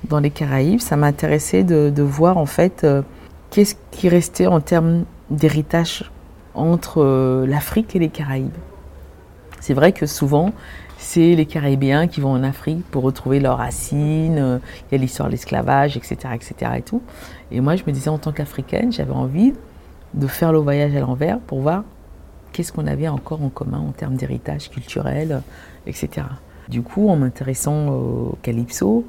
dans 0.09 0.19
les 0.19 0.29
Caraïbes. 0.29 0.81
Ça 0.81 0.97
m'intéressait 0.97 1.63
de, 1.63 2.01
voir 2.01 2.37
en 2.37 2.45
fait 2.45 2.83
euh, 2.83 3.01
qu'est-ce 3.49 3.75
qui 3.91 4.09
restait 4.09 4.47
en 4.47 4.59
termes 4.59 5.05
d'héritage 5.29 6.11
entre 6.53 7.43
l'Afrique 7.45 7.95
et 7.95 7.99
les 7.99 8.09
Caraïbes. 8.09 8.55
C'est 9.59 9.73
vrai 9.73 9.91
que 9.91 10.05
souvent, 10.05 10.53
c'est 10.97 11.35
les 11.35 11.45
Caribéens 11.45 12.07
qui 12.07 12.21
vont 12.21 12.31
en 12.31 12.43
Afrique 12.43 12.85
pour 12.91 13.03
retrouver 13.03 13.39
leurs 13.39 13.57
racines. 13.57 14.61
Il 14.87 14.91
y 14.93 14.95
a 14.95 14.97
l'histoire 14.97 15.27
de 15.27 15.31
l'esclavage, 15.31 15.97
etc., 15.97 16.15
etc. 16.33 16.71
Et, 16.77 16.81
tout. 16.81 17.01
et 17.51 17.59
moi, 17.59 17.75
je 17.75 17.83
me 17.85 17.91
disais 17.91 18.09
en 18.09 18.19
tant 18.19 18.31
qu'Africaine, 18.31 18.93
j'avais 18.93 19.11
envie 19.11 19.53
de 20.13 20.27
faire 20.27 20.53
le 20.53 20.59
voyage 20.59 20.95
à 20.95 20.99
l'envers 20.99 21.39
pour 21.39 21.59
voir 21.59 21.83
qu'est-ce 22.55 22.71
qu'on 22.71 22.87
avait 22.87 23.09
encore 23.09 23.43
en 23.43 23.49
commun 23.49 23.79
en 23.79 23.91
termes 23.91 24.15
d'héritage 24.15 24.69
culturel, 24.69 25.41
etc. 25.87 26.25
Du 26.69 26.83
coup, 26.83 27.09
en 27.09 27.17
m'intéressant 27.17 27.89
au 27.89 28.37
calypso 28.41 29.05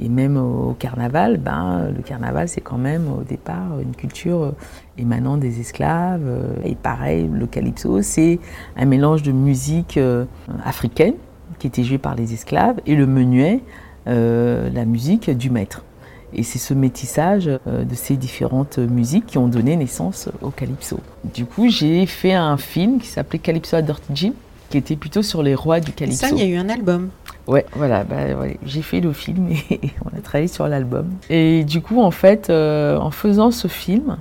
et 0.00 0.08
même 0.08 0.36
au 0.36 0.74
carnaval, 0.76 1.36
ben, 1.36 1.92
le 1.96 2.02
carnaval, 2.02 2.48
c'est 2.48 2.60
quand 2.60 2.76
même 2.76 3.06
au 3.08 3.22
départ 3.22 3.78
une 3.80 3.94
culture 3.94 4.52
émanant 4.98 5.36
des 5.36 5.60
esclaves. 5.60 6.28
Et 6.64 6.74
pareil, 6.74 7.30
le 7.32 7.46
calypso, 7.46 8.02
c'est 8.02 8.40
un 8.76 8.84
mélange 8.84 9.22
de 9.22 9.30
musique 9.30 9.96
euh, 9.96 10.24
africaine 10.64 11.14
qui 11.60 11.68
était 11.68 11.84
jouée 11.84 11.98
par 11.98 12.16
les 12.16 12.34
esclaves 12.34 12.80
et 12.84 12.96
le 12.96 13.06
menuet, 13.06 13.60
euh, 14.08 14.70
la 14.70 14.84
musique 14.84 15.30
du 15.30 15.50
maître. 15.50 15.84
Et 16.32 16.42
c'est 16.42 16.58
ce 16.58 16.74
métissage 16.74 17.48
euh, 17.48 17.84
de 17.84 17.94
ces 17.94 18.16
différentes 18.16 18.78
musiques 18.78 19.26
qui 19.26 19.38
ont 19.38 19.48
donné 19.48 19.76
naissance 19.76 20.28
au 20.42 20.50
calypso. 20.50 21.00
Du 21.24 21.46
coup, 21.46 21.68
j'ai 21.68 22.04
fait 22.06 22.34
un 22.34 22.56
film 22.56 23.00
qui 23.00 23.06
s'appelait 23.06 23.38
Calypso 23.38 23.76
à 23.76 23.82
Dirty 23.82 24.12
Jim, 24.14 24.32
qui 24.68 24.76
était 24.76 24.96
plutôt 24.96 25.22
sur 25.22 25.42
les 25.42 25.54
rois 25.54 25.80
du 25.80 25.92
calypso. 25.92 26.26
ça, 26.26 26.30
il 26.30 26.38
y 26.38 26.42
a 26.42 26.46
eu 26.46 26.56
un 26.56 26.68
album. 26.68 27.08
Ouais, 27.46 27.64
voilà, 27.74 28.04
bah, 28.04 28.34
ouais, 28.38 28.58
j'ai 28.66 28.82
fait 28.82 29.00
le 29.00 29.14
film 29.14 29.48
et 29.70 29.80
on 30.04 30.16
a 30.16 30.20
travaillé 30.20 30.48
sur 30.48 30.68
l'album. 30.68 31.08
Et 31.30 31.64
du 31.64 31.80
coup, 31.80 32.02
en 32.02 32.10
fait, 32.10 32.50
euh, 32.50 32.98
en 32.98 33.10
faisant 33.10 33.50
ce 33.50 33.68
film, 33.68 34.18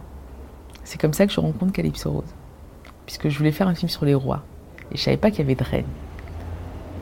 c'est 0.86 1.00
comme 1.00 1.14
ça 1.14 1.28
que 1.28 1.34
je 1.34 1.40
rencontre 1.42 1.74
Calypso 1.74 2.10
Rose. 2.10 2.34
Puisque 3.06 3.28
je 3.28 3.38
voulais 3.38 3.52
faire 3.52 3.68
un 3.68 3.76
film 3.76 3.90
sur 3.90 4.06
les 4.06 4.16
rois. 4.16 4.44
Et 4.94 4.98
je 4.98 5.04
savais 5.04 5.18
pas 5.18 5.30
qu'il 5.30 5.40
y 5.40 5.44
avait 5.44 5.56
de 5.56 5.64
reine. 5.64 5.86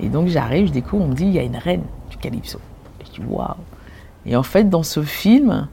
Et 0.01 0.09
donc 0.09 0.27
j'arrive, 0.27 0.67
je 0.67 0.71
découvre, 0.71 1.03
on 1.03 1.09
me 1.09 1.13
dit, 1.13 1.25
il 1.25 1.33
y 1.33 1.39
a 1.39 1.43
une 1.43 1.57
reine 1.57 1.83
du 2.09 2.17
Calypso. 2.17 2.59
Et 2.99 3.05
je 3.05 3.21
dis, 3.21 3.27
waouh 3.27 3.55
Et 4.25 4.35
en 4.35 4.43
fait, 4.43 4.69
dans 4.69 4.83
ce 4.83 5.03
film, 5.03 5.67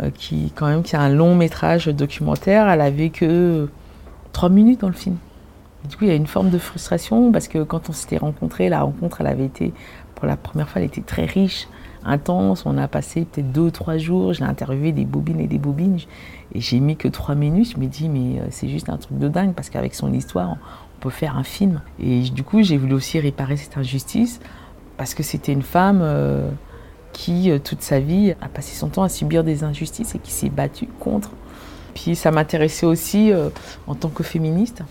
euh, 0.00 0.10
qui 0.10 0.52
quand 0.54 0.68
même 0.68 0.82
qui 0.82 0.94
a 0.94 1.00
un 1.00 1.08
long 1.08 1.34
métrage 1.34 1.86
documentaire, 1.88 2.68
elle 2.68 2.80
avait 2.80 3.10
que 3.10 3.68
trois 4.32 4.48
minutes 4.48 4.80
dans 4.80 4.88
le 4.88 4.94
film. 4.94 5.16
Du 5.88 5.96
coup, 5.96 6.04
il 6.04 6.08
y 6.08 6.12
a 6.12 6.16
une 6.16 6.26
forme 6.26 6.50
de 6.50 6.58
frustration 6.58 7.32
parce 7.32 7.48
que 7.48 7.62
quand 7.62 7.88
on 7.88 7.92
s'était 7.92 8.18
rencontrés, 8.18 8.68
la 8.68 8.82
rencontre, 8.82 9.20
elle 9.20 9.26
avait 9.26 9.46
été, 9.46 9.72
pour 10.14 10.26
la 10.26 10.36
première 10.36 10.68
fois, 10.68 10.80
elle 10.80 10.86
était 10.86 11.00
très 11.00 11.24
riche, 11.24 11.66
intense. 12.04 12.66
On 12.66 12.78
a 12.78 12.86
passé 12.86 13.24
peut-être 13.24 13.50
deux 13.50 13.70
trois 13.70 13.98
jours. 13.98 14.32
Je 14.32 14.40
l'ai 14.40 14.46
interviewé 14.46 14.92
des 14.92 15.04
bobines 15.04 15.40
et 15.40 15.46
des 15.46 15.58
bobines. 15.58 15.98
Et 16.54 16.60
j'ai 16.60 16.80
mis 16.80 16.96
que 16.96 17.08
trois 17.08 17.34
minutes. 17.34 17.72
Je 17.74 17.80
me 17.80 17.86
dis, 17.86 18.08
mais 18.08 18.40
euh, 18.40 18.46
c'est 18.50 18.68
juste 18.68 18.88
un 18.88 18.96
truc 18.96 19.18
de 19.18 19.28
dingue 19.28 19.54
parce 19.54 19.70
qu'avec 19.70 19.94
son 19.94 20.12
histoire, 20.12 20.50
on 20.50 21.00
peut 21.00 21.10
faire 21.10 21.36
un 21.36 21.44
film. 21.44 21.80
Et 21.98 22.20
du 22.20 22.42
coup, 22.42 22.62
j'ai 22.62 22.76
voulu 22.76 22.94
aussi 22.94 23.18
réparer 23.18 23.56
cette 23.56 23.76
injustice 23.76 24.40
parce 24.96 25.14
que 25.14 25.22
c'était 25.22 25.52
une 25.52 25.62
femme 25.62 26.00
euh, 26.02 26.50
qui, 27.12 27.50
euh, 27.50 27.58
toute 27.58 27.82
sa 27.82 28.00
vie, 28.00 28.34
a 28.40 28.48
passé 28.48 28.74
son 28.74 28.88
temps 28.88 29.02
à 29.02 29.08
subir 29.08 29.44
des 29.44 29.64
injustices 29.64 30.14
et 30.14 30.18
qui 30.18 30.32
s'est 30.32 30.48
battue 30.48 30.88
contre. 30.98 31.30
Puis 31.94 32.16
ça 32.16 32.30
m'intéressait 32.30 32.86
aussi 32.86 33.32
euh, 33.32 33.50
en 33.86 33.94
tant 33.94 34.08
que 34.08 34.22
féministe. 34.22 34.82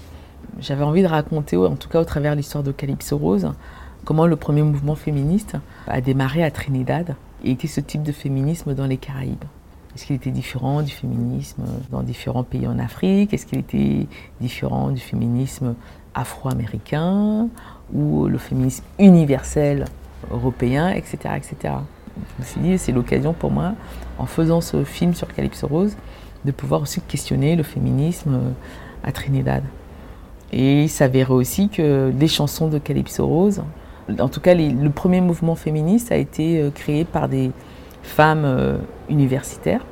J'avais 0.59 0.83
envie 0.83 1.01
de 1.01 1.07
raconter, 1.07 1.57
en 1.57 1.75
tout 1.75 1.89
cas 1.89 2.01
au 2.01 2.05
travers 2.05 2.33
de 2.33 2.37
l'histoire 2.37 2.63
de 2.63 2.71
Calypso 2.71 3.17
Rose, 3.17 3.51
comment 4.03 4.27
le 4.27 4.35
premier 4.35 4.61
mouvement 4.61 4.95
féministe 4.95 5.55
a 5.87 6.01
démarré 6.01 6.43
à 6.43 6.51
Trinidad 6.51 7.15
et 7.43 7.51
était 7.51 7.67
ce 7.67 7.79
type 7.79 8.03
de 8.03 8.11
féminisme 8.11 8.73
dans 8.73 8.85
les 8.85 8.97
Caraïbes. 8.97 9.45
Est-ce 9.95 10.05
qu'il 10.05 10.15
était 10.15 10.31
différent 10.31 10.81
du 10.81 10.91
féminisme 10.91 11.63
dans 11.91 12.03
différents 12.03 12.43
pays 12.43 12.67
en 12.67 12.77
Afrique? 12.77 13.33
Est-ce 13.33 13.45
qu'il 13.45 13.59
était 13.59 14.07
différent 14.39 14.91
du 14.91 14.99
féminisme 14.99 15.75
afro-américain 16.13 17.47
ou 17.93 18.27
le 18.27 18.37
féminisme 18.37 18.83
universel 18.99 19.85
européen, 20.31 20.89
etc. 20.89 21.17
etc. 21.37 21.73
Je 22.37 22.43
me 22.43 22.47
suis 22.47 22.61
dit, 22.61 22.77
c'est 22.77 22.91
l'occasion 22.91 23.33
pour 23.33 23.51
moi, 23.51 23.73
en 24.17 24.25
faisant 24.25 24.61
ce 24.61 24.83
film 24.83 25.13
sur 25.13 25.33
Calypso 25.33 25.67
Rose, 25.67 25.95
de 26.45 26.51
pouvoir 26.51 26.81
aussi 26.81 27.01
questionner 27.01 27.55
le 27.55 27.63
féminisme 27.63 28.39
à 29.03 29.11
Trinidad. 29.11 29.63
Et 30.51 30.83
il 30.83 30.89
s'avérait 30.89 31.33
aussi 31.33 31.69
que 31.69 32.11
les 32.17 32.27
chansons 32.27 32.69
de 32.69 32.79
Calypso 32.79 33.27
Rose, 33.27 33.61
en 34.19 34.29
tout 34.29 34.39
cas 34.39 34.55
le 34.55 34.89
premier 34.89 35.21
mouvement 35.21 35.55
féministe 35.55 36.11
a 36.11 36.15
été 36.15 36.59
euh, 36.59 36.71
créé 36.71 37.05
par 37.05 37.29
des 37.29 37.51
femmes 38.01 38.45
euh, 38.45 38.77
universitaires. 39.09 39.85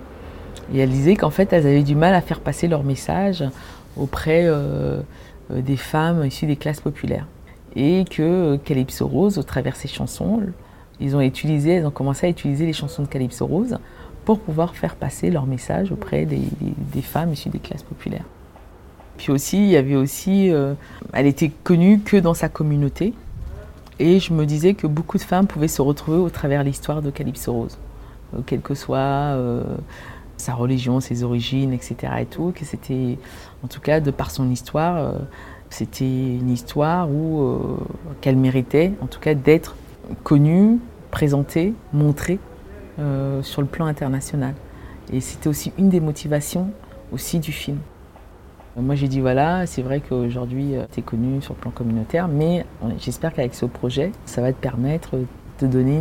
Et 0.73 0.79
elles 0.79 0.89
disaient 0.89 1.15
qu'en 1.15 1.29
fait 1.29 1.53
elles 1.53 1.67
avaient 1.67 1.83
du 1.83 1.95
mal 1.95 2.13
à 2.15 2.21
faire 2.21 2.39
passer 2.39 2.67
leur 2.67 2.83
message 2.83 3.43
auprès 3.97 4.43
euh, 4.45 5.01
euh, 5.51 5.61
des 5.61 5.77
femmes 5.77 6.25
issues 6.25 6.45
des 6.45 6.55
classes 6.55 6.81
populaires. 6.81 7.27
Et 7.75 8.05
que 8.09 8.21
euh, 8.21 8.57
Calypso 8.57 9.07
Rose, 9.07 9.37
au 9.37 9.43
travers 9.43 9.75
ses 9.75 9.87
chansons, 9.87 10.41
ils 10.99 11.15
ont 11.15 11.21
utilisé, 11.21 11.71
elles 11.75 11.85
ont 11.85 11.91
commencé 11.91 12.27
à 12.27 12.29
utiliser 12.29 12.65
les 12.65 12.73
chansons 12.73 13.03
de 13.03 13.07
Calypso 13.07 13.45
Rose 13.45 13.77
pour 14.25 14.39
pouvoir 14.39 14.75
faire 14.75 14.95
passer 14.95 15.29
leur 15.29 15.45
message 15.45 15.91
auprès 15.91 16.25
des, 16.25 16.41
femmes 17.01 17.33
issues 17.33 17.49
des 17.49 17.59
classes 17.59 17.83
populaires. 17.83 18.25
Puis 19.17 19.31
aussi, 19.31 19.57
il 19.57 19.69
y 19.69 19.77
avait 19.77 19.95
aussi, 19.95 20.51
euh, 20.51 20.73
elle 21.13 21.25
était 21.25 21.49
connue 21.63 21.99
que 21.99 22.17
dans 22.17 22.33
sa 22.33 22.49
communauté, 22.49 23.13
et 23.99 24.19
je 24.19 24.33
me 24.33 24.45
disais 24.45 24.73
que 24.73 24.85
beaucoup 24.85 25.17
de 25.17 25.23
femmes 25.23 25.47
pouvaient 25.47 25.67
se 25.67 25.81
retrouver 25.81 26.17
au 26.17 26.29
travers 26.29 26.63
l'histoire 26.63 27.01
de 27.01 27.09
Calypso 27.09 27.53
Rose, 27.53 27.77
Euh, 28.35 28.41
quelle 28.45 28.61
que 28.61 28.75
soit 28.75 28.97
euh, 28.97 29.63
sa 30.37 30.53
religion, 30.53 30.99
ses 30.99 31.23
origines, 31.23 31.73
etc. 31.73 31.95
et 32.19 32.25
tout, 32.25 32.51
que 32.55 32.65
c'était, 32.65 33.17
en 33.63 33.67
tout 33.67 33.79
cas, 33.81 33.99
de 33.99 34.11
par 34.11 34.31
son 34.31 34.49
histoire, 34.51 34.97
euh, 34.97 35.11
c'était 35.69 36.05
une 36.05 36.49
histoire 36.49 37.09
où 37.09 37.59
qu'elle 38.21 38.37
méritait, 38.37 38.93
en 39.01 39.07
tout 39.07 39.19
cas, 39.19 39.33
d'être 39.33 39.75
connue, 40.23 40.79
présentée, 41.11 41.73
montrée 41.93 42.39
euh, 42.99 43.41
sur 43.43 43.61
le 43.61 43.67
plan 43.67 43.85
international. 43.85 44.53
Et 45.11 45.21
c'était 45.21 45.47
aussi 45.47 45.71
une 45.77 45.89
des 45.89 45.99
motivations 45.99 46.71
aussi 47.11 47.39
du 47.39 47.51
film. 47.51 47.77
Euh, 48.77 48.81
Moi 48.81 48.95
j'ai 48.95 49.07
dit 49.07 49.21
voilà, 49.21 49.65
c'est 49.65 49.81
vrai 49.81 50.01
qu'aujourd'hui 50.01 50.73
tu 50.91 50.99
es 50.99 51.03
connu 51.03 51.41
sur 51.41 51.53
le 51.53 51.59
plan 51.59 51.71
communautaire, 51.71 52.27
mais 52.27 52.65
euh, 52.83 52.89
j'espère 52.99 53.33
qu'avec 53.33 53.55
ce 53.55 53.65
projet, 53.65 54.11
ça 54.25 54.41
va 54.41 54.51
te 54.51 54.59
permettre 54.59 55.17
de 55.59 55.67
donner 55.67 55.99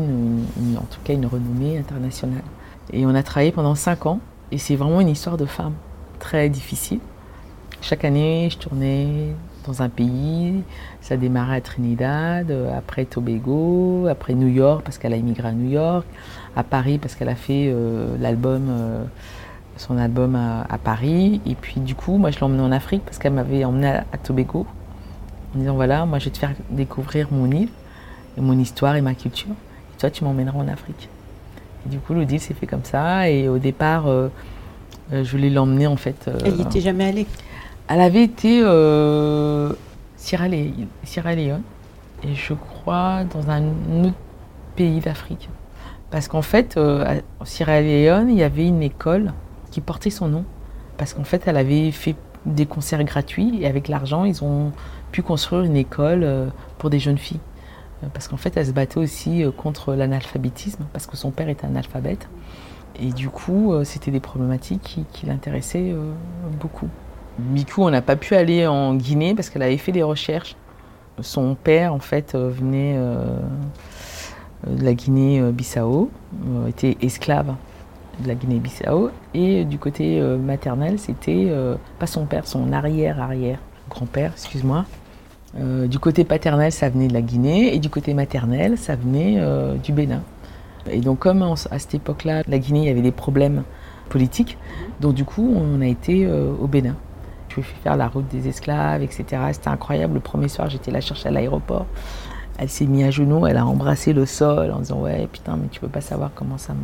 en 0.76 0.84
tout 0.84 1.00
cas 1.04 1.14
une 1.14 1.26
renommée 1.26 1.78
internationale. 1.78 2.42
Et 2.92 3.07
on 3.07 3.14
a 3.14 3.22
travaillé 3.22 3.52
pendant 3.52 3.74
cinq 3.74 4.07
ans, 4.07 4.20
et 4.52 4.59
c'est 4.59 4.76
vraiment 4.76 5.00
une 5.00 5.09
histoire 5.09 5.36
de 5.36 5.46
femme 5.46 5.72
très 6.18 6.48
difficile. 6.48 7.00
Chaque 7.80 8.04
année, 8.04 8.48
je 8.50 8.59
tournais 8.59 9.34
dans 9.66 9.82
un 9.82 9.88
pays. 9.88 10.62
Ça 11.00 11.16
démarrait 11.16 11.56
à 11.56 11.60
Trinidad, 11.60 12.50
euh, 12.50 12.76
après 12.76 13.04
Tobago, 13.04 14.06
après 14.08 14.34
New 14.34 14.48
York 14.48 14.82
parce 14.84 14.98
qu'elle 14.98 15.12
a 15.12 15.16
immigré 15.16 15.48
à 15.48 15.52
New 15.52 15.70
York, 15.70 16.06
à 16.54 16.62
Paris 16.62 16.98
parce 16.98 17.14
qu'elle 17.14 17.28
a 17.28 17.34
fait 17.34 17.70
euh, 17.72 18.16
l'album, 18.20 18.66
euh, 18.68 19.04
son 19.76 19.98
album 19.98 20.36
à, 20.36 20.78
Paris. 20.78 21.40
Et 21.46 21.54
puis 21.54 21.80
du 21.80 21.94
coup, 21.94 22.16
moi 22.16 22.30
je 22.30 22.36
l'ai 22.36 22.44
emmenée 22.44 22.62
en 22.62 22.72
Afrique 22.72 23.02
parce 23.04 23.18
qu'elle 23.18 23.32
m'avait 23.34 23.64
emmenée 23.64 24.00
à, 24.12 24.18
Tobago 24.22 24.66
en 25.54 25.58
disant 25.58 25.74
voilà, 25.74 26.06
moi 26.06 26.18
je 26.18 26.26
vais 26.26 26.30
te 26.30 26.38
faire 26.38 26.52
découvrir 26.70 27.28
mon 27.30 27.50
île, 27.50 27.68
mon 28.36 28.58
histoire 28.58 28.96
et 28.96 29.00
ma 29.00 29.14
culture. 29.14 29.50
Et 29.50 30.00
toi, 30.00 30.10
tu 30.10 30.24
m'emmèneras 30.24 30.58
en 30.58 30.68
Afrique. 30.68 31.08
Et 31.86 31.88
du 31.88 31.98
coup, 31.98 32.14
le 32.14 32.24
deal 32.24 32.40
s'est 32.40 32.54
fait 32.54 32.66
comme 32.66 32.84
ça. 32.84 33.30
Et 33.30 33.48
au 33.48 33.58
départ, 33.58 34.06
je 35.10 35.30
voulais 35.30 35.48
l'emmener 35.48 35.86
en 35.86 35.96
fait. 35.96 36.28
Elle 36.44 36.56
n'y 36.56 36.62
était 36.62 36.80
jamais 36.80 37.06
allée. 37.06 37.26
Elle 37.89 38.01
avait 38.01 38.24
été 38.24 38.61
euh, 38.62 39.72
Sierra, 40.16 40.49
Leone 40.49 41.62
et 42.24 42.34
je 42.34 42.55
crois 42.55 43.24
dans 43.24 43.51
un 43.51 43.62
autre 44.05 44.16
pays 44.74 45.01
d'Afrique. 45.01 45.49
Parce 46.11 46.28
qu'en 46.28 46.43
fait, 46.43 46.76
euh, 46.76 47.20
à 47.41 47.45
Sierra 47.45 47.80
Leone, 47.80 48.30
il 48.30 48.37
y 48.37 48.43
avait 48.43 48.66
une 48.66 48.82
école 48.82 49.32
qui 49.70 49.80
portait 49.80 50.11
son 50.11 50.28
nom. 50.28 50.45
Parce 50.97 51.14
qu'en 51.14 51.24
fait, 51.24 51.43
elle 51.47 51.57
avait 51.57 51.91
fait 51.91 52.16
des 52.45 52.66
concerts 52.66 53.03
gratuits 53.05 53.59
et 53.61 53.66
avec 53.66 53.89
l'argent, 53.89 54.24
ils 54.24 54.43
ont 54.43 54.72
pu 55.12 55.22
construire 55.22 55.62
une 55.62 55.76
école 55.76 56.22
euh, 56.22 56.47
pour 56.78 56.91
des 56.91 56.99
jeunes 56.99 57.18
filles. 57.18 57.41
Euh, 58.03 58.07
Parce 58.12 58.28
qu'en 58.28 58.37
fait, 58.37 58.57
elle 58.57 58.66
se 58.66 58.72
battait 58.72 58.99
aussi 58.99 59.45
contre 59.57 59.95
l'analphabétisme, 59.95 60.84
parce 60.93 61.07
que 61.07 61.16
son 61.16 61.30
père 61.30 61.49
était 61.49 61.66
analphabète. 61.66 62.28
Et 62.99 63.12
du 63.12 63.28
coup, 63.28 63.74
c'était 63.84 64.11
des 64.11 64.20
problématiques 64.20 64.80
qui, 64.80 65.05
qui 65.12 65.26
l'intéressaient 65.26 65.95
beaucoup. 66.59 66.89
Miku, 67.39 67.82
on 67.82 67.91
n'a 67.91 68.03
pas 68.03 68.16
pu 68.16 68.34
aller 68.34 68.66
en 68.66 68.95
Guinée 68.95 69.34
parce 69.34 69.51
qu'elle 69.51 69.62
avait 69.62 69.76
fait 69.76 69.93
des 69.93 70.03
recherches. 70.03 70.57
Son 71.20 71.55
père, 71.55 71.95
en 71.95 71.99
fait, 71.99 72.34
euh, 72.34 72.51
venait 72.51 72.95
euh, 72.97 73.39
de 74.66 74.84
la 74.84 74.95
Guinée-Bissau, 74.95 76.11
euh, 76.49 76.66
était 76.66 76.97
esclave 77.01 77.55
de 78.20 78.28
la 78.28 78.34
Guinée-Bissau. 78.34 79.11
Et 79.34 79.64
du 79.64 79.78
côté 79.78 80.20
maternel, 80.20 80.99
c'était 80.99 81.53
pas 81.99 82.07
son 82.07 82.24
père, 82.24 82.47
son 82.47 82.72
arrière-arrière, 82.72 83.59
grand-père, 83.91 84.32
excuse-moi. 84.32 84.87
Du 85.55 85.99
côté 85.99 86.24
paternel, 86.24 86.72
ça 86.72 86.89
venait 86.89 87.09
de 87.09 87.12
la 87.12 87.20
Guinée, 87.20 87.74
et 87.74 87.78
du 87.78 87.91
côté 87.91 88.14
maternel, 88.14 88.78
ça 88.78 88.97
venait 88.97 89.39
du 89.84 89.93
Bénin. 89.93 90.22
Et 90.91 91.01
donc, 91.01 91.18
comme 91.18 91.43
à 91.43 91.78
cette 91.78 91.95
époque-là, 91.95 92.43
la 92.49 92.59
Guinée, 92.59 92.80
il 92.80 92.87
y 92.87 92.91
avait 92.91 93.03
des 93.03 93.12
problèmes 93.12 93.64
politiques, 94.09 94.57
donc 95.03 95.12
du 95.12 95.26
coup, 95.26 95.55
on 95.55 95.82
a 95.82 95.87
été 95.87 96.26
au 96.26 96.66
Bénin. 96.66 96.97
Ai 97.59 97.62
fait 97.62 97.76
faire 97.82 97.96
la 97.96 98.09
route 98.09 98.28
des 98.28 98.48
esclaves, 98.48 99.02
etc. 99.02 99.24
C'était 99.52 99.68
incroyable. 99.68 100.14
Le 100.14 100.20
premier 100.20 100.48
soir, 100.48 100.68
j'étais 100.68 100.90
la 100.90 101.00
chercher 101.00 101.28
à 101.28 101.32
l'aéroport. 101.32 101.86
Elle 102.59 102.70
s'est 102.70 102.86
mise 102.86 103.04
à 103.04 103.11
genoux, 103.11 103.46
elle 103.46 103.59
a 103.59 103.66
embrassé 103.66 104.12
le 104.12 104.24
sol 104.26 104.70
en 104.70 104.80
disant 104.80 105.00
Ouais, 105.00 105.28
putain, 105.30 105.57
mais 105.57 105.68
tu 105.68 105.80
peux 105.80 105.88
pas 105.88 106.00
savoir 106.00 106.30
comment 106.34 106.59
ça 106.59 106.72
me. 106.72 106.78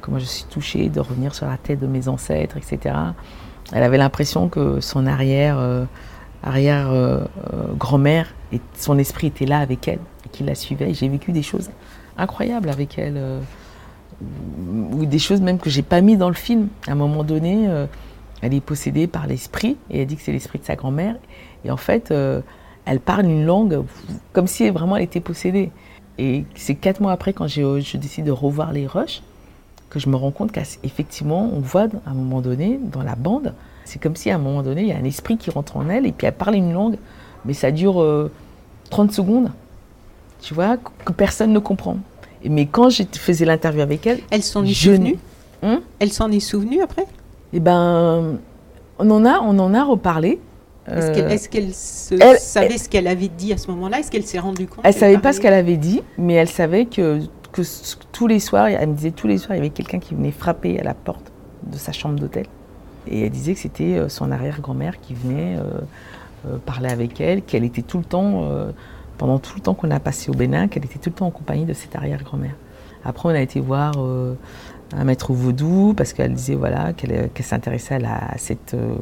comment 0.00 0.18
je 0.18 0.24
suis 0.24 0.44
touchée 0.44 0.88
de 0.88 1.00
revenir 1.00 1.34
sur 1.34 1.46
la 1.46 1.58
tête 1.58 1.80
de 1.80 1.86
mes 1.86 2.08
ancêtres, 2.08 2.56
etc. 2.56 2.94
Elle 3.72 3.82
avait 3.82 3.98
l'impression 3.98 4.48
que 4.48 4.80
son 4.80 5.06
arrière. 5.06 5.58
euh, 5.58 5.84
arrière 6.42 6.90
euh, 6.90 7.24
euh, 7.52 7.74
grand-mère 7.76 8.32
et 8.52 8.60
son 8.76 8.98
esprit 8.98 9.28
était 9.28 9.46
là 9.46 9.58
avec 9.58 9.88
elle 9.88 9.98
et 10.24 10.28
qui 10.30 10.44
la 10.44 10.54
suivait. 10.54 10.94
J'ai 10.94 11.08
vécu 11.08 11.32
des 11.32 11.42
choses 11.42 11.70
incroyables 12.16 12.68
avec 12.70 12.98
elle, 12.98 13.20
ou 14.92 15.04
des 15.04 15.18
choses 15.18 15.40
même 15.40 15.58
que 15.58 15.68
j'ai 15.68 15.82
pas 15.82 16.00
mis 16.00 16.16
dans 16.16 16.28
le 16.28 16.34
film. 16.34 16.68
À 16.86 16.92
un 16.92 16.94
moment 16.94 17.24
donné, 17.24 17.68
elle 18.42 18.54
est 18.54 18.60
possédée 18.60 19.06
par 19.06 19.26
l'esprit 19.26 19.76
et 19.90 20.00
elle 20.02 20.06
dit 20.06 20.16
que 20.16 20.22
c'est 20.22 20.32
l'esprit 20.32 20.58
de 20.58 20.64
sa 20.64 20.76
grand-mère. 20.76 21.16
Et 21.64 21.70
en 21.70 21.76
fait, 21.76 22.10
euh, 22.10 22.40
elle 22.84 23.00
parle 23.00 23.24
une 23.26 23.44
langue 23.46 23.82
comme 24.32 24.46
si 24.46 24.68
vraiment 24.70 24.96
elle 24.96 25.04
était 25.04 25.20
possédée. 25.20 25.70
Et 26.18 26.44
c'est 26.54 26.74
quatre 26.74 27.00
mois 27.00 27.12
après, 27.12 27.32
quand 27.32 27.46
j'ai- 27.46 27.80
je 27.80 27.96
décide 27.96 28.24
de 28.26 28.30
revoir 28.30 28.72
les 28.72 28.86
rushs, 28.86 29.22
que 29.90 29.98
je 29.98 30.08
me 30.08 30.16
rends 30.16 30.30
compte 30.32 30.50
qu'effectivement, 30.52 31.50
on 31.52 31.60
voit 31.60 31.82
à 32.06 32.10
un 32.10 32.14
moment 32.14 32.40
donné, 32.40 32.78
dans 32.82 33.02
la 33.02 33.14
bande, 33.14 33.54
c'est 33.84 34.00
comme 34.02 34.16
si 34.16 34.30
à 34.30 34.34
un 34.34 34.38
moment 34.38 34.62
donné, 34.62 34.82
il 34.82 34.88
y 34.88 34.92
a 34.92 34.96
un 34.96 35.04
esprit 35.04 35.36
qui 35.36 35.50
rentre 35.50 35.76
en 35.76 35.88
elle 35.88 36.06
et 36.06 36.12
puis 36.12 36.26
elle 36.26 36.32
parle 36.34 36.56
une 36.56 36.72
langue, 36.72 36.96
mais 37.44 37.52
ça 37.54 37.70
dure 37.70 38.02
euh, 38.02 38.30
30 38.90 39.12
secondes, 39.12 39.50
tu 40.40 40.54
vois, 40.54 40.76
que 40.76 41.12
personne 41.12 41.52
ne 41.52 41.58
comprend. 41.58 41.98
Mais 42.44 42.66
quand 42.66 42.90
je 42.90 43.02
faisais 43.12 43.44
l'interview 43.44 43.80
avec 43.82 44.06
elle, 44.06 44.20
Elle 44.30 44.42
s'en 44.42 44.64
est 44.64 44.68
je- 44.68 44.90
souvenue? 44.90 45.16
Hum 45.62 45.80
Elle 46.00 46.12
s'en 46.12 46.30
est 46.30 46.40
souvenue 46.40 46.80
après? 46.82 47.06
Eh 47.56 47.60
ben, 47.60 48.38
on 48.98 49.10
en 49.10 49.24
a, 49.24 49.40
on 49.40 49.58
en 49.58 49.74
a 49.74 49.82
reparlé. 49.84 50.40
Est-ce 50.88 51.10
Euh, 51.10 51.50
qu'elle 51.50 51.72
se- 51.74 52.14
elle- 52.14 52.38
savait 52.38 52.78
ce 52.78 52.88
qu'elle 52.88 53.08
avait 53.08 53.26
dit 53.28 53.52
à 53.52 53.56
ce 53.58 53.68
moment-là? 53.72 53.98
Est-ce 53.98 54.10
qu'elle 54.10 54.24
s'est 54.24 54.38
rendue 54.38 54.66
compte 54.66 54.80
Elle 54.84 54.92
qu'elle 54.92 55.00
savait 55.00 55.18
pas 55.18 55.32
ce 55.32 55.40
qu'elle 55.40 55.54
avait 55.54 55.76
dit, 55.76 56.00
mais 56.16 56.34
elle 56.34 56.48
savait 56.48 56.86
que, 56.86 57.20
tous 58.12 58.26
les 58.26 58.38
soirs, 58.38 58.66
elle 58.68 58.88
me 58.90 58.94
disait 58.94 59.10
tous 59.10 59.26
les 59.26 59.38
soirs, 59.38 59.56
il 59.56 59.58
y 59.58 59.60
avait 59.62 59.70
quelqu'un 59.70 59.98
qui 59.98 60.14
venait 60.14 60.30
frapper 60.30 60.78
à 60.78 60.84
la 60.84 60.94
porte 60.94 61.32
de 61.64 61.76
sa 61.76 61.90
chambre 61.92 62.20
d'hôtel. 62.20 62.46
Et 63.08 63.22
elle 63.24 63.30
disait 63.30 63.54
que 63.54 63.60
c'était 63.60 63.96
euh, 63.96 64.08
son 64.08 64.30
arrière-grand-mère 64.30 65.00
qui 65.00 65.14
venait 65.14 65.56
euh, 65.56 65.62
euh, 66.46 66.56
parler 66.64 66.90
avec 66.90 67.20
elle, 67.20 67.42
qu'elle 67.42 67.64
était 67.64 67.82
tout 67.82 67.98
le 67.98 68.04
temps, 68.04 68.42
euh, 68.44 68.70
pendant 69.18 69.38
tout 69.38 69.54
le 69.56 69.62
temps 69.62 69.74
qu'on 69.74 69.90
a 69.90 69.98
passé 69.98 70.30
au 70.30 70.34
Bénin, 70.34 70.68
qu'elle 70.68 70.84
était 70.84 70.98
tout 70.98 71.08
le 71.10 71.14
temps 71.16 71.26
en 71.26 71.30
compagnie 71.30 71.64
de 71.64 71.72
cette 71.72 71.96
arrière-grand-mère. 71.96 72.54
Après, 73.04 73.28
on 73.28 73.32
a 73.32 73.40
été 73.40 73.58
voir 73.60 73.94
euh, 73.98 74.34
un 74.94 75.04
maître 75.04 75.32
vaudou 75.32 75.94
parce 75.96 76.12
qu'elle 76.12 76.32
disait 76.34 76.54
voilà 76.54 76.92
qu'elle 76.92 77.30
qu'elle 77.34 77.46
s'intéressait 77.46 77.94
à, 77.94 77.98
la- 77.98 78.30
à 78.30 78.38
cette 78.38 78.74
euh, 78.74 78.94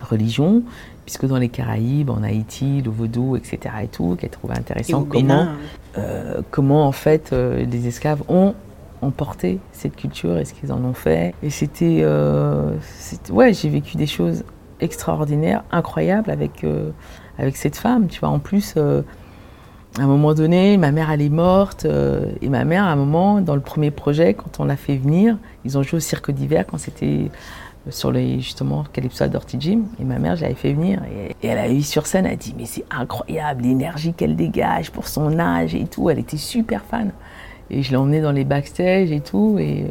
religion, 0.00 0.62
puisque 1.04 1.26
dans 1.26 1.38
les 1.38 1.48
Caraïbes, 1.48 2.10
en 2.10 2.22
Haïti, 2.22 2.82
le 2.82 2.90
vaudou, 2.90 3.36
etc. 3.36 3.58
et 3.82 3.88
tout, 3.88 4.16
qu'elle 4.18 4.30
trouvait 4.30 4.56
intéressant 4.58 5.02
comment 5.04 5.10
Bénin, 5.10 5.52
euh, 5.98 6.40
comment 6.50 6.86
en 6.86 6.92
fait 6.92 7.32
euh, 7.32 7.64
les 7.64 7.86
esclaves 7.88 8.22
ont 8.28 8.54
emporté 9.02 9.58
cette 9.72 9.96
culture 9.96 10.38
et 10.38 10.44
ce 10.44 10.54
qu'ils 10.54 10.72
en 10.72 10.82
ont 10.84 10.92
fait. 10.94 11.34
Et 11.42 11.50
c'était, 11.50 11.98
euh, 12.02 12.72
ouais, 13.30 13.52
j'ai 13.52 13.68
vécu 13.68 13.96
des 13.96 14.06
choses 14.06 14.44
extraordinaires, 14.80 15.62
incroyables 15.72 16.30
avec 16.30 16.64
euh, 16.64 16.90
avec 17.38 17.56
cette 17.56 17.76
femme. 17.76 18.06
Tu 18.08 18.20
vois, 18.20 18.28
en 18.30 18.38
plus, 18.38 18.74
euh, 18.76 19.02
à 19.98 20.02
un 20.02 20.06
moment 20.06 20.34
donné, 20.34 20.76
ma 20.76 20.92
mère 20.92 21.10
elle 21.10 21.22
est 21.22 21.28
morte 21.28 21.84
euh, 21.84 22.32
et 22.40 22.48
ma 22.48 22.64
mère, 22.64 22.84
à 22.84 22.92
un 22.92 22.96
moment, 22.96 23.40
dans 23.40 23.54
le 23.54 23.60
premier 23.60 23.90
projet, 23.90 24.34
quand 24.34 24.60
on 24.60 24.64
l'a 24.64 24.76
fait 24.76 24.96
venir, 24.96 25.36
ils 25.64 25.76
ont 25.76 25.82
joué 25.82 25.96
au 25.96 26.00
cirque 26.00 26.30
d'hiver 26.30 26.64
quand 26.66 26.78
c'était 26.78 27.30
sur 27.90 28.12
les 28.12 28.40
justement 28.40 28.84
Calypso 28.92 29.26
Dirty 29.26 29.56
Jim 29.58 29.82
et 29.98 30.04
ma 30.04 30.18
mère 30.18 30.36
je 30.36 30.42
l'avais 30.42 30.54
fait 30.54 30.74
venir 30.74 31.00
et, 31.04 31.46
elle 31.46 31.56
a 31.56 31.70
eu 31.70 31.80
sur 31.80 32.06
scène 32.06 32.26
elle 32.26 32.32
a 32.32 32.36
dit 32.36 32.54
mais 32.58 32.66
c'est 32.66 32.84
incroyable 32.90 33.62
l'énergie 33.62 34.12
qu'elle 34.12 34.36
dégage 34.36 34.90
pour 34.90 35.08
son 35.08 35.38
âge 35.38 35.74
et 35.74 35.86
tout 35.86 36.10
elle 36.10 36.18
était 36.18 36.36
super 36.36 36.82
fan. 36.84 37.12
Et 37.70 37.82
je 37.82 37.90
l'ai 37.90 37.96
emmenée 37.96 38.20
dans 38.20 38.32
les 38.32 38.44
backstage 38.44 39.10
et 39.10 39.20
tout 39.20 39.56
et, 39.58 39.86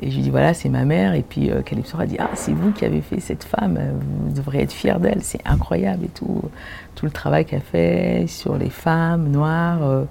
et 0.00 0.10
je 0.10 0.16
lui 0.16 0.22
dis 0.22 0.30
voilà 0.30 0.54
c'est 0.54 0.68
ma 0.68 0.84
mère 0.84 1.14
et 1.14 1.22
puis 1.22 1.50
euh, 1.50 1.62
Calypso 1.62 1.98
a 1.98 2.06
dit 2.06 2.16
ah 2.18 2.30
c'est 2.34 2.52
vous 2.52 2.70
qui 2.70 2.84
avez 2.84 3.00
fait 3.00 3.20
cette 3.20 3.44
femme 3.44 3.78
vous 4.00 4.32
devriez 4.34 4.62
être 4.62 4.72
fiers 4.72 4.98
d'elle 5.00 5.22
c'est 5.22 5.40
incroyable 5.46 6.04
et 6.04 6.08
tout 6.08 6.42
tout 6.94 7.06
le 7.06 7.12
travail 7.12 7.44
qu'elle 7.44 7.60
fait 7.60 8.26
sur 8.26 8.58
les 8.58 8.70
femmes 8.70 9.30
noires 9.30 9.82
euh, 9.82 10.04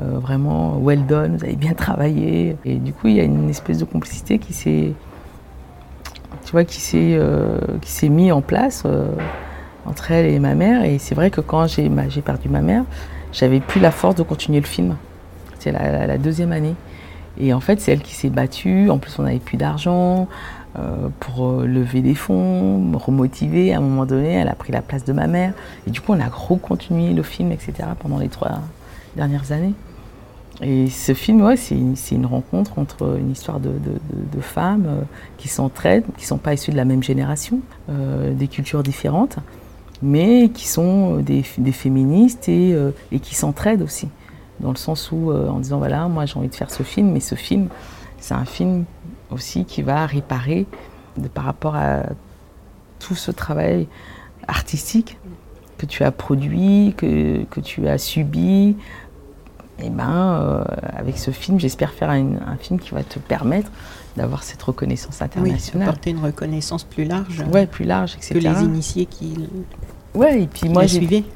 euh, 0.00 0.18
vraiment 0.18 0.78
well 0.78 1.04
done 1.06 1.36
vous 1.36 1.44
avez 1.44 1.56
bien 1.56 1.74
travaillé 1.74 2.56
et 2.64 2.76
du 2.76 2.92
coup 2.92 3.08
il 3.08 3.16
y 3.16 3.20
a 3.20 3.24
une 3.24 3.50
espèce 3.50 3.78
de 3.78 3.84
complicité 3.84 4.38
qui 4.38 4.52
s'est 4.52 4.92
tu 6.46 6.52
vois, 6.52 6.64
qui 6.64 6.80
s'est 6.80 7.16
euh, 7.18 7.58
qui 7.82 7.90
s'est 7.90 8.08
mis 8.08 8.30
en 8.30 8.40
place 8.40 8.84
entre 9.84 10.10
elle 10.12 10.26
et 10.26 10.38
ma 10.38 10.54
mère. 10.54 10.84
Et 10.84 10.98
c'est 10.98 11.14
vrai 11.14 11.30
que 11.30 11.40
quand 11.40 11.66
j'ai 11.66 11.90
j'ai 12.08 12.22
perdu 12.22 12.48
ma 12.48 12.60
mère, 12.60 12.84
j'avais 13.32 13.60
plus 13.60 13.80
la 13.80 13.90
force 13.90 14.14
de 14.14 14.22
continuer 14.22 14.60
le 14.60 14.66
film. 14.66 14.96
c'était 15.58 15.72
la, 15.72 16.18
deuxième 16.18 16.52
année. 16.52 16.74
Et 17.38 17.52
en 17.52 17.60
fait, 17.60 17.80
c'est 17.80 17.92
elle 17.92 18.02
qui 18.02 18.14
s'est 18.14 18.30
battue. 18.30 18.90
En 18.90 18.98
plus, 18.98 19.18
on 19.18 19.22
n'avait 19.22 19.38
plus 19.38 19.56
d'argent 19.56 20.28
euh, 20.78 21.08
pour 21.20 21.48
euh, 21.48 21.66
lever 21.66 22.02
des 22.02 22.14
fonds, 22.14 22.78
me 22.78 22.96
remotiver. 22.96 23.72
À 23.72 23.78
un 23.78 23.80
moment 23.80 24.06
donné, 24.06 24.34
elle 24.34 24.48
a 24.48 24.54
pris 24.54 24.72
la 24.72 24.82
place 24.82 25.04
de 25.04 25.12
ma 25.12 25.26
mère. 25.26 25.52
Et 25.86 25.90
du 25.90 26.00
coup, 26.00 26.12
on 26.12 26.20
a 26.20 26.28
recontinué 26.28 27.14
le 27.14 27.22
film, 27.22 27.52
etc. 27.52 27.74
pendant 27.98 28.18
les 28.18 28.28
trois 28.28 28.60
dernières 29.16 29.52
années. 29.52 29.74
Et 30.62 30.88
ce 30.88 31.12
film, 31.12 31.42
ouais, 31.42 31.56
c'est 31.56 31.74
une, 31.74 32.26
rencontre 32.26 32.78
entre 32.78 33.18
une 33.18 33.30
histoire 33.30 33.60
de, 33.60 33.70
femmes 34.40 34.86
euh, 34.86 35.00
qui 35.36 35.48
s'entraident, 35.48 36.06
qui 36.16 36.22
ne 36.22 36.28
sont 36.28 36.38
pas 36.38 36.54
issues 36.54 36.70
de 36.70 36.76
la 36.76 36.86
même 36.86 37.02
génération, 37.02 37.60
des 37.88 38.48
cultures 38.48 38.82
différentes, 38.82 39.36
mais 40.02 40.48
qui 40.48 40.66
sont 40.66 41.18
des, 41.18 41.42
féministes 41.42 42.48
et, 42.48 42.74
et 43.12 43.20
qui 43.20 43.34
s'entraident 43.34 43.82
aussi 43.82 44.08
dans 44.60 44.70
le 44.70 44.76
sens 44.76 45.10
où, 45.12 45.30
euh, 45.30 45.48
en 45.48 45.58
disant 45.58 45.78
voilà, 45.78 46.08
moi 46.08 46.26
j'ai 46.26 46.36
envie 46.38 46.48
de 46.48 46.54
faire 46.54 46.70
ce 46.70 46.82
film, 46.82 47.10
mais 47.12 47.20
ce 47.20 47.34
film, 47.34 47.68
c'est 48.18 48.34
un 48.34 48.44
film 48.44 48.84
aussi 49.30 49.64
qui 49.64 49.82
va 49.82 50.06
réparer 50.06 50.66
de, 51.16 51.28
par 51.28 51.44
rapport 51.44 51.76
à 51.76 52.02
tout 52.98 53.14
ce 53.14 53.30
travail 53.30 53.86
artistique 54.48 55.18
que 55.78 55.86
tu 55.86 56.04
as 56.04 56.10
produit, 56.10 56.94
que, 56.96 57.44
que 57.44 57.60
tu 57.60 57.86
as 57.88 57.98
subi. 57.98 58.76
Et 59.78 59.86
eh 59.86 59.90
ben, 59.90 60.40
euh, 60.40 60.64
avec 60.96 61.18
ce 61.18 61.30
film, 61.30 61.60
j'espère 61.60 61.92
faire 61.92 62.08
un, 62.08 62.56
film 62.58 62.80
qui 62.80 62.92
va 62.92 63.02
te 63.02 63.18
permettre 63.18 63.70
d'avoir 64.16 64.42
cette 64.42 64.62
reconnaissance 64.62 65.20
internationale. 65.20 65.70
Oui, 65.74 65.82
apporter 65.82 66.10
une 66.10 66.24
reconnaissance 66.24 66.82
plus 66.82 67.04
large. 67.04 67.44
Ouais, 67.52 67.66
plus 67.66 67.84
large, 67.84 68.14
etc. 68.14 68.34
Que 68.34 68.38
les 68.38 68.64
initiés 68.64 69.04
qui. 69.04 69.36
Ouais, 70.14 70.44
et 70.44 70.46
puis 70.46 70.70
moi, 70.70 70.84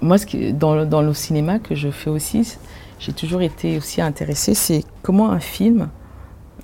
moi, 0.00 0.16
ce 0.16 0.24
que, 0.24 0.52
dans, 0.52 0.86
dans 0.86 1.02
le 1.02 1.12
cinéma 1.12 1.58
que 1.58 1.74
je 1.74 1.90
fais 1.90 2.08
aussi, 2.08 2.56
j'ai 3.00 3.14
toujours 3.14 3.40
été 3.40 3.78
aussi 3.78 4.02
intéressée, 4.02 4.54
c'est 4.54 4.84
comment 5.02 5.30
un 5.30 5.40
film, 5.40 5.88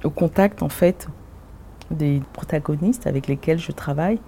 au 0.05 0.11
contact 0.11 0.63
en 0.63 0.69
fait 0.69 1.09
des 1.91 2.21
protagonistes 2.35 3.07
avec 3.07 3.27
lesquels 3.27 3.59
je 3.59 3.73
travaille, 3.73 4.21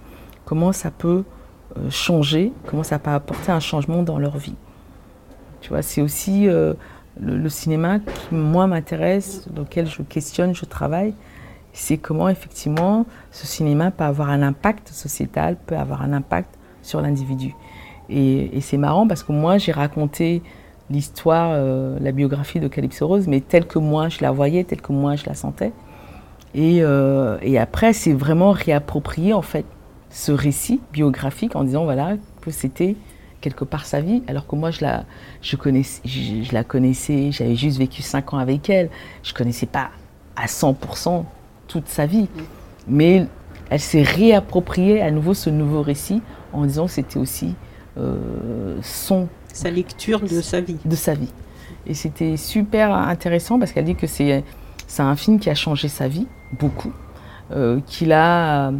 comment 0.43 0.71
ça 0.71 0.89
peut 0.89 1.23
euh, 1.77 1.89
changer, 1.91 2.51
comment 2.65 2.81
ça 2.81 2.97
peut 2.97 3.11
apporter 3.11 3.51
un 3.51 3.59
changement 3.59 4.01
dans 4.01 4.17
leur 4.17 4.37
vie. 4.37 4.55
Tu 5.61 5.69
vois, 5.69 5.83
c'est 5.83 6.01
aussi 6.01 6.47
euh, 6.47 6.73
le, 7.21 7.47
cinéma 7.47 7.99
qui, 7.99 8.33
moi, 8.33 8.65
m'intéresse, 8.65 9.47
dans 9.51 9.61
lequel 9.61 9.85
je 9.85 10.01
questionne, 10.01 10.55
je 10.55 10.65
travaille. 10.65 11.13
C'est 11.73 11.97
comment, 11.97 12.27
effectivement, 12.27 13.05
ce 13.29 13.45
cinéma 13.45 13.91
peut 13.91 14.05
avoir 14.05 14.29
un 14.29 14.41
impact 14.41 14.89
sociétal, 14.89 15.57
peut 15.67 15.77
avoir 15.77 16.01
un 16.01 16.13
impact 16.13 16.49
sur 16.81 17.01
l'individu. 17.01 17.53
Et, 18.09 18.57
et 18.57 18.61
c'est 18.61 18.77
marrant 18.77 19.07
parce 19.07 19.21
que 19.21 19.31
moi, 19.31 19.59
j'ai 19.59 19.73
raconté 19.73 20.41
l'histoire, 20.89 21.51
euh, 21.53 21.97
la 22.01 22.11
biographie 22.11 22.59
de 22.59 22.67
Calypso 22.67 23.07
Rose, 23.07 23.27
mais 23.27 23.41
telle 23.41 23.65
que 23.65 23.79
moi 23.79 24.09
je 24.09 24.19
la 24.21 24.31
voyais, 24.31 24.63
telle 24.63 24.81
que 24.81 24.91
moi 24.91 25.15
je 25.15 25.25
la 25.25 25.33
sentais. 25.33 25.71
Et, 26.55 26.79
euh, 26.81 27.37
et 27.41 27.59
après, 27.59 27.93
c'est 27.93 28.13
vraiment 28.13 28.51
réapproprier 28.51 29.33
en 29.33 29.41
fait 29.41 29.65
ce 30.09 30.31
récit 30.31 30.81
biographique 30.91 31.55
en 31.55 31.63
disant 31.63 31.83
voilà 31.83 32.15
que 32.41 32.49
c'était 32.49 32.95
quelque 33.41 33.63
part 33.63 33.85
sa 33.85 34.01
vie, 34.01 34.23
alors 34.27 34.47
que 34.47 34.55
moi 34.55 34.71
je 34.71 34.81
la, 34.81 35.05
je 35.41 35.55
connaissais, 35.55 36.01
je, 36.05 36.53
la 36.53 36.63
connaissais, 36.63 37.31
j'avais 37.31 37.55
juste 37.55 37.77
vécu 37.77 38.01
cinq 38.01 38.33
ans 38.33 38.37
avec 38.37 38.69
elle, 38.69 38.89
je 39.23 39.33
connaissais 39.33 39.65
pas 39.65 39.91
à 40.35 40.45
100% 40.47 41.23
toute 41.67 41.87
sa 41.87 42.05
vie, 42.05 42.27
mais 42.87 43.27
elle 43.69 43.79
s'est 43.79 44.01
réappropriée 44.01 45.01
à 45.01 45.11
nouveau 45.11 45.33
ce 45.33 45.49
nouveau 45.49 45.81
récit 45.81 46.21
en 46.51 46.65
disant 46.65 46.87
que 46.87 46.91
c'était 46.91 47.19
aussi 47.19 47.55
euh, 47.97 48.77
son 48.81 49.27
sa 49.53 49.69
lecture 49.69 50.21
de 50.21 50.41
sa 50.41 50.61
vie. 50.61 50.77
De 50.85 50.95
sa 50.95 51.13
vie. 51.13 51.31
Et 51.87 51.93
c'était 51.93 52.37
super 52.37 52.93
intéressant 52.93 53.59
parce 53.59 53.71
qu'elle 53.71 53.85
dit 53.85 53.95
que 53.95 54.07
c'est 54.07 54.43
un 54.99 55.15
film 55.15 55.39
qui 55.39 55.49
a 55.49 55.55
changé 55.55 55.87
sa 55.87 56.07
vie, 56.07 56.27
beaucoup, 56.59 56.93
euh, 57.51 57.79
qui, 57.87 58.11
a, 58.11 58.71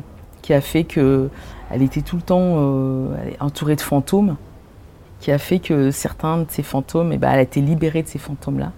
qui 0.42 0.54
a 0.54 0.62
fait 0.62 0.84
que 0.84 1.30
elle 1.72 1.82
était 1.84 2.02
tout 2.02 2.16
le 2.16 2.22
temps 2.22 2.56
euh, 2.58 3.16
entourée 3.40 3.76
de 3.76 3.82
fantômes, 3.82 4.38
qui 5.20 5.32
a 5.32 5.38
fait 5.38 5.60
que 5.60 5.92
certains 5.92 6.40
de 6.40 6.46
ces 6.50 6.64
fantômes, 6.64 7.12
eh 7.14 7.18
ben, 7.18 7.32
elle 7.32 7.40
a 7.40 7.44
été 7.44 7.62
libérée 7.62 8.02
de 8.02 8.08
ces 8.08 8.18
fantômes-là. 8.18 8.72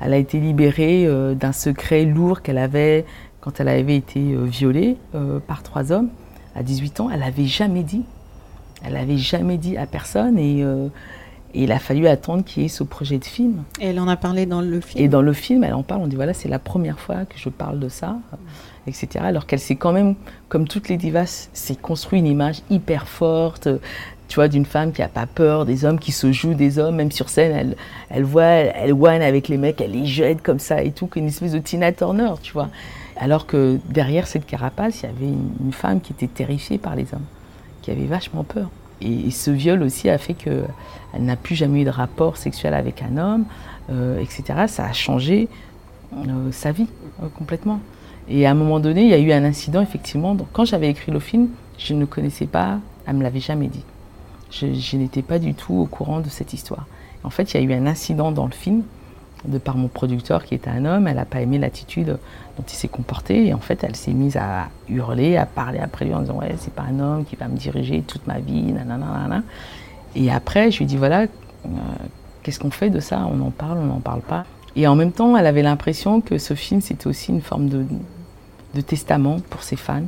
Elle 0.00 0.12
a 0.12 0.18
été 0.18 0.38
libérée 0.38 1.06
euh, 1.06 1.34
d'un 1.34 1.52
secret 1.52 2.04
lourd 2.04 2.42
qu'elle 2.42 2.58
avait 2.58 3.04
quand 3.40 3.60
elle 3.60 3.68
avait 3.68 3.96
été 3.96 4.34
violée 4.34 4.96
par 5.46 5.62
trois 5.62 5.92
hommes 5.92 6.08
à 6.56 6.62
18 6.64 7.00
ans. 7.00 7.08
Elle 7.10 7.20
n'avait 7.20 7.46
jamais 7.46 7.84
dit. 7.84 8.02
Elle 8.82 8.94
n'avait 8.94 9.16
jamais 9.16 9.58
dit 9.58 9.76
à 9.76 9.86
personne 9.86 10.38
et 10.38 10.64
et 11.54 11.62
il 11.64 11.72
a 11.72 11.78
fallu 11.78 12.06
attendre 12.06 12.44
qu'il 12.44 12.62
y 12.62 12.66
ait 12.66 12.68
ce 12.68 12.84
projet 12.84 13.18
de 13.18 13.24
film. 13.24 13.62
Et 13.80 13.86
elle 13.88 14.00
en 14.00 14.08
a 14.08 14.16
parlé 14.16 14.44
dans 14.44 14.60
le 14.60 14.80
film 14.80 15.02
Et 15.02 15.08
dans 15.08 15.22
le 15.22 15.32
film, 15.32 15.64
elle 15.64 15.74
en 15.74 15.82
parle, 15.82 16.02
on 16.02 16.06
dit 16.06 16.16
voilà, 16.16 16.34
c'est 16.34 16.48
la 16.48 16.58
première 16.58 17.00
fois 17.00 17.24
que 17.24 17.38
je 17.38 17.48
parle 17.48 17.78
de 17.78 17.88
ça, 17.88 18.18
etc. 18.86 19.08
Alors 19.22 19.46
qu'elle 19.46 19.58
s'est 19.58 19.76
quand 19.76 19.92
même, 19.92 20.14
comme 20.48 20.68
toutes 20.68 20.88
les 20.88 20.96
divas, 20.96 21.48
s'est 21.52 21.76
construit 21.76 22.18
une 22.18 22.26
image 22.26 22.60
hyper 22.70 23.08
forte, 23.08 23.68
tu 24.28 24.34
vois, 24.34 24.48
d'une 24.48 24.66
femme 24.66 24.92
qui 24.92 25.00
n'a 25.00 25.08
pas 25.08 25.26
peur, 25.26 25.64
des 25.64 25.86
hommes 25.86 25.98
qui 25.98 26.12
se 26.12 26.32
jouent 26.32 26.54
des 26.54 26.78
hommes, 26.78 26.96
même 26.96 27.10
sur 27.10 27.30
scène, 27.30 27.52
elle, 27.52 27.76
elle 28.10 28.24
voit, 28.24 28.42
elle, 28.42 28.94
elle 29.02 29.22
avec 29.22 29.48
les 29.48 29.56
mecs, 29.56 29.80
elle 29.80 29.92
les 29.92 30.04
jette 30.04 30.42
comme 30.42 30.58
ça 30.58 30.82
et 30.82 30.92
tout, 30.92 31.06
qu'une 31.06 31.26
espèce 31.26 31.52
de 31.52 31.58
Tina 31.58 31.92
Turner, 31.92 32.32
tu 32.42 32.52
vois. 32.52 32.68
Alors 33.16 33.46
que 33.46 33.80
derrière 33.88 34.26
cette 34.26 34.44
carapace, 34.44 35.02
il 35.02 35.06
y 35.06 35.08
avait 35.08 35.34
une 35.64 35.72
femme 35.72 36.02
qui 36.02 36.12
était 36.12 36.28
terrifiée 36.28 36.76
par 36.76 36.94
les 36.94 37.06
hommes, 37.14 37.24
qui 37.80 37.90
avait 37.90 38.04
vachement 38.04 38.44
peur. 38.44 38.68
Et, 39.00 39.30
ce 39.30 39.50
viol 39.50 39.82
aussi 39.82 40.08
a 40.08 40.18
fait 40.18 40.34
qu'elle 40.34 40.64
n'a 41.18 41.36
plus 41.36 41.54
jamais 41.54 41.82
eu 41.82 41.84
de 41.84 41.90
rapport 41.90 42.36
sexuel 42.36 42.74
avec 42.74 43.02
un 43.02 43.16
homme, 43.16 43.44
euh, 43.90 44.20
etc. 44.20 44.66
Ça 44.66 44.84
a 44.84 44.92
changé 44.92 45.48
euh, 46.14 46.52
sa 46.52 46.72
vie 46.72 46.88
euh, 47.22 47.28
complètement. 47.36 47.80
Et 48.28 48.46
à 48.46 48.50
un 48.50 48.54
moment 48.54 48.80
donné, 48.80 49.02
il 49.02 49.08
y 49.08 49.14
a 49.14 49.18
eu 49.18 49.32
un 49.32 49.44
incident, 49.44 49.80
effectivement. 49.80 50.34
Donc, 50.34 50.48
quand 50.52 50.64
j'avais 50.64 50.88
écrit 50.88 51.12
le 51.12 51.20
film, 51.20 51.48
je 51.78 51.94
ne 51.94 52.04
connaissais 52.04 52.46
pas, 52.46 52.78
elle 53.06 53.14
ne 53.14 53.18
me 53.18 53.22
l'avait 53.22 53.40
jamais 53.40 53.68
dit. 53.68 53.84
Je, 54.50 54.96
n'étais 54.96 55.22
pas 55.22 55.38
du 55.38 55.54
tout 55.54 55.74
au 55.74 55.86
courant 55.86 56.20
de 56.20 56.28
cette 56.28 56.52
histoire. 56.52 56.86
En 57.24 57.30
fait, 57.30 57.52
il 57.52 57.60
y 57.60 57.60
a 57.60 57.66
eu 57.66 57.72
un 57.72 57.86
incident 57.86 58.32
dans 58.32 58.46
le 58.46 58.52
film, 58.52 58.82
de 59.44 59.58
par 59.58 59.76
mon 59.76 59.88
producteur 59.88 60.44
qui 60.44 60.54
était 60.54 60.70
un 60.70 60.84
homme. 60.84 61.06
Elle 61.06 61.16
n'a 61.16 61.24
pas 61.24 61.40
aimé 61.40 61.58
l'attitude 61.58 62.18
dont 62.56 62.64
il 62.66 62.74
s'est 62.74 62.88
comporté. 62.88 63.46
Et 63.46 63.54
en 63.54 63.60
fait, 63.60 63.84
elle 63.84 63.96
s'est 63.96 64.12
mise 64.12 64.36
à 64.36 64.68
hurler, 64.88 65.36
à 65.36 65.46
parler 65.46 65.78
après 65.78 66.04
lui 66.04 66.14
en 66.14 66.20
disant 66.20 66.38
Ouais, 66.38 66.54
c'est 66.58 66.72
pas 66.72 66.82
un 66.82 66.98
homme 67.00 67.24
qui 67.24 67.36
va 67.36 67.48
me 67.48 67.56
diriger 67.56 68.02
toute 68.02 68.26
ma 68.26 68.40
vie, 68.40 68.72
nanana. 68.72 69.42
Et 70.16 70.30
après, 70.30 70.70
je 70.70 70.78
lui 70.78 70.84
ai 70.84 70.88
dit 70.88 70.96
Voilà, 70.96 71.22
euh, 71.22 71.68
qu'est-ce 72.42 72.58
qu'on 72.58 72.70
fait 72.70 72.90
de 72.90 73.00
ça? 73.00 73.26
On 73.30 73.40
en 73.40 73.50
parle, 73.50 73.78
on 73.78 73.86
n'en 73.86 74.00
parle 74.00 74.22
pas. 74.22 74.44
Et 74.76 74.86
en 74.86 74.94
même 74.94 75.12
temps, 75.12 75.36
elle 75.36 75.46
avait 75.46 75.62
l'impression 75.62 76.20
que 76.20 76.38
ce 76.38 76.54
film, 76.54 76.80
c'était 76.80 77.06
aussi 77.06 77.32
une 77.32 77.40
forme 77.40 77.68
de, 77.68 77.84
testament 78.80 79.38
pour 79.50 79.64
ses 79.64 79.76
fans, 79.76 80.04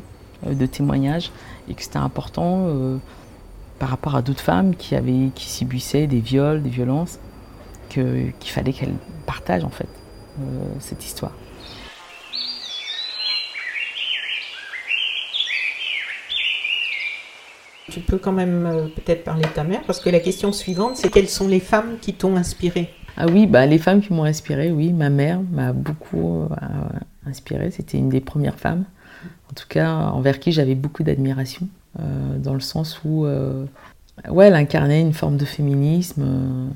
euh, 0.46 0.54
de 0.54 0.66
témoignage, 0.66 1.32
et 1.68 1.74
que 1.74 1.82
c'était 1.82 1.96
important 1.96 2.66
euh, 2.68 2.98
par 3.80 3.88
rapport 3.88 4.14
à 4.14 4.22
d'autres 4.22 4.40
femmes 4.42 4.76
qui, 4.76 4.94
avaient, 4.94 5.30
qui 5.34 5.48
subissaient 5.48 6.06
des 6.06 6.20
viols, 6.20 6.62
des 6.62 6.70
violences, 6.70 7.18
qu'il 7.90 8.32
fallait 8.44 8.72
qu'elle 8.72 8.94
partage 9.26 9.64
en 9.64 9.70
fait 9.70 9.88
cette 10.78 11.04
histoire. 11.04 11.32
Tu 17.90 18.00
peux 18.00 18.18
quand 18.18 18.32
même 18.32 18.66
euh, 18.66 18.86
peut-être 18.86 19.24
parler 19.24 19.42
de 19.42 19.48
ta 19.48 19.64
mère, 19.64 19.82
parce 19.84 19.98
que 19.98 20.08
la 20.10 20.20
question 20.20 20.52
suivante, 20.52 20.96
c'est 20.96 21.10
quelles 21.10 21.28
sont 21.28 21.48
les 21.48 21.58
femmes 21.58 21.98
qui 22.00 22.14
t'ont 22.14 22.36
inspiré? 22.36 22.90
Ah 23.16 23.26
oui, 23.26 23.48
bah, 23.48 23.66
les 23.66 23.78
femmes 23.78 24.00
qui 24.00 24.12
m'ont 24.12 24.22
inspiré, 24.22 24.70
oui. 24.70 24.92
Ma 24.92 25.10
mère 25.10 25.40
m'a 25.50 25.72
beaucoup 25.72 26.42
euh, 26.42 26.46
inspiré. 27.26 27.72
C'était 27.72 27.98
une 27.98 28.08
des 28.08 28.20
premières 28.20 28.60
femmes, 28.60 28.84
en 29.50 29.54
tout 29.54 29.66
cas 29.68 29.90
envers 29.90 30.38
qui 30.38 30.52
j'avais 30.52 30.76
beaucoup 30.76 31.02
d'admiration, 31.02 31.66
euh, 31.98 32.38
dans 32.38 32.54
le 32.54 32.60
sens 32.60 33.00
où 33.04 33.26
ouais, 33.26 34.46
elle 34.46 34.54
incarnait 34.54 35.00
une 35.00 35.12
forme 35.12 35.36
de 35.36 35.44
féminisme. 35.44 36.70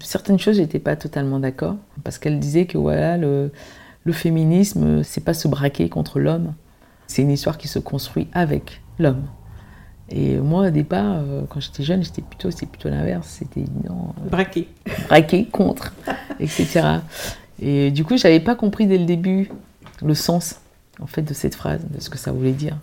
Certaines 0.00 0.38
choses, 0.38 0.56
j'étais 0.56 0.78
pas 0.78 0.96
totalement 0.96 1.40
d'accord, 1.40 1.76
parce 2.04 2.18
qu'elle 2.18 2.38
disait 2.38 2.66
que 2.66 2.78
voilà, 2.78 3.16
le, 3.16 3.50
le 4.04 4.12
féminisme, 4.12 5.02
c'est 5.02 5.24
pas 5.24 5.34
se 5.34 5.48
braquer 5.48 5.88
contre 5.88 6.18
l'homme 6.18 6.54
c'est 7.08 7.22
une 7.22 7.32
histoire 7.32 7.58
qui 7.58 7.66
se 7.66 7.80
construit 7.80 8.28
avec 8.32 8.80
l'homme. 8.98 9.24
Et 10.10 10.36
moi, 10.36 10.68
au 10.68 10.70
départ, 10.70 11.16
euh, 11.18 11.42
quand 11.48 11.60
j'étais 11.60 11.82
jeune, 11.82 12.02
j'étais 12.04 12.22
plutôt, 12.22 12.50
c'était 12.50 12.66
plutôt 12.66 12.88
l'inverse. 12.88 13.26
C'était 13.26 13.64
non. 13.88 14.14
Euh, 14.24 14.28
braquer. 14.30 14.68
Braquer, 15.08 15.46
contre, 15.46 15.94
etc. 16.40 16.82
Et 17.60 17.90
du 17.90 18.04
coup, 18.04 18.16
je 18.16 18.24
n'avais 18.24 18.40
pas 18.40 18.54
compris 18.54 18.86
dès 18.86 18.98
le 18.98 19.04
début 19.04 19.50
le 20.02 20.14
sens, 20.14 20.60
en 21.00 21.06
fait, 21.06 21.22
de 21.22 21.34
cette 21.34 21.54
phrase, 21.54 21.84
de 21.90 22.00
ce 22.00 22.08
que 22.08 22.18
ça 22.18 22.30
voulait 22.30 22.52
dire. 22.52 22.76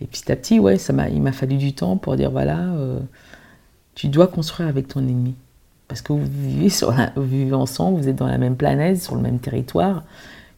Et 0.00 0.06
petit 0.06 0.30
à 0.30 0.36
petit, 0.36 0.58
ouais, 0.58 0.78
ça 0.78 0.92
m'a, 0.92 1.08
il 1.08 1.20
m'a 1.20 1.32
fallu 1.32 1.56
du 1.56 1.72
temps 1.74 1.96
pour 1.96 2.16
dire 2.16 2.30
voilà, 2.30 2.58
euh, 2.58 3.00
tu 3.94 4.08
dois 4.08 4.26
construire 4.26 4.68
avec 4.68 4.88
ton 4.88 5.00
ennemi. 5.00 5.34
Parce 5.88 6.00
que 6.02 6.12
vous 6.12 6.24
vivez, 6.24 6.70
sur 6.70 6.92
vous 7.14 7.22
vivez 7.22 7.52
ensemble, 7.52 8.00
vous 8.00 8.08
êtes 8.08 8.16
dans 8.16 8.26
la 8.26 8.38
même 8.38 8.56
planète, 8.56 9.00
sur 9.02 9.14
le 9.14 9.20
même 9.20 9.38
territoire. 9.38 10.02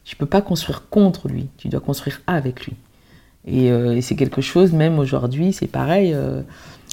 Tu 0.05 0.15
ne 0.15 0.19
peux 0.19 0.25
pas 0.25 0.41
construire 0.41 0.87
contre 0.89 1.27
lui, 1.27 1.47
tu 1.57 1.67
dois 1.67 1.81
construire 1.81 2.21
avec 2.27 2.65
lui. 2.65 2.73
Euh, 3.49 3.93
et, 3.93 4.01
c'est 4.01 4.15
quelque 4.15 4.41
chose, 4.41 4.73
même 4.73 4.99
aujourd'hui, 4.99 5.53
c'est 5.53 5.67
pareil. 5.67 6.13
Euh, 6.13 6.41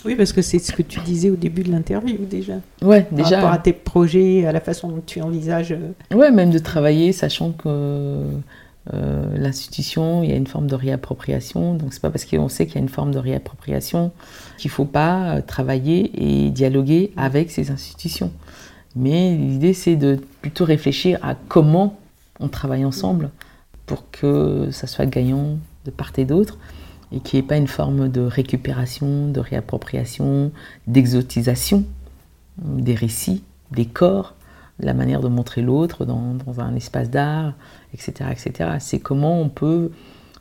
Oui, 0.05 0.15
parce 0.17 0.33
que 0.33 0.43
c'est 0.43 0.59
ce 0.59 0.73
que 0.73 0.83
tu 0.83 1.01
disais 1.01 1.31
au 1.31 1.37
début 1.37 1.63
de 1.63 1.71
l'interview 1.71 2.19
déjà. 2.29 2.55
Ouais, 2.83 3.03
Par 3.03 3.17
déjà. 3.17 3.37
rapport 3.37 3.53
à 3.53 3.59
tes 3.59 3.73
projets, 3.73 4.47
à 4.47 4.53
la 4.53 4.61
façon 4.61 4.89
dont 4.89 5.03
tu 5.05 5.21
envisages. 5.21 5.73
euh, 5.73 6.17
Ouais, 6.17 6.31
même 6.31 6.51
de 6.51 6.59
travailler, 6.59 7.13
sachant 7.13 7.53
que 7.53 8.21
euh, 8.93 9.37
l'institution, 9.37 10.23
il 10.23 10.31
y 10.31 10.33
a 10.33 10.37
une 10.37 10.47
forme 10.47 10.67
de 10.67 10.75
réappropriation. 10.75 11.75
Donc 11.75 11.95
c'est 11.95 12.03
pas 12.03 12.11
parce 12.11 12.25
qu'on 12.25 12.49
sait 12.49 12.67
qu'il 12.67 12.77
y 12.77 12.79
a 12.79 12.83
une 12.83 12.89
forme 12.89 13.13
de 13.13 13.19
réappropriation 13.19 14.13
qu'il 14.59 14.71
faut 14.71 14.85
pas 14.85 15.37
euh, 15.37 15.41
travailler 15.41 16.11
et 16.15 16.51
dialoguer 16.51 17.13
avec 17.17 17.51
ces 17.51 17.71
institutions. 17.71 18.31
Mais 18.97 19.37
l'idée, 19.37 19.73
c'est 19.73 19.97
de 19.97 20.21
plutôt 20.43 20.65
réfléchir 20.65 21.19
à 21.23 21.35
comment 21.35 21.99
on 22.41 22.49
travaille 22.49 22.85
ensemble 22.85 23.31
pour 23.87 24.11
que 24.11 24.69
ça 24.71 24.87
soit 24.87 25.07
gagnant 25.07 25.59
de 25.85 25.91
part 25.91 26.13
et 26.17 26.25
d'autre 26.25 26.59
et 27.13 27.21
qu'il 27.21 27.39
n'y 27.39 27.45
ait 27.45 27.49
pas 27.49 27.57
une 27.57 27.69
forme 27.69 28.09
de 28.09 28.21
récupération, 28.21 29.29
de 29.29 29.41
réappropriation, 29.41 30.53
d'exotisation 30.87 31.85
des 32.59 32.95
récits, 32.95 33.43
des 33.73 33.87
corps, 33.87 34.35
la 34.81 34.95
manière 34.95 35.21
de 35.21 35.29
montrer 35.29 35.63
l'autre 35.63 36.05
dans, 36.05 36.37
un 36.59 36.75
espace 36.75 37.11
d'art, 37.11 37.55
etc. 37.93 38.31
etc. 38.33 38.71
C'est 38.81 38.99
comment 38.99 39.41
on 39.41 39.49
peut 39.49 39.91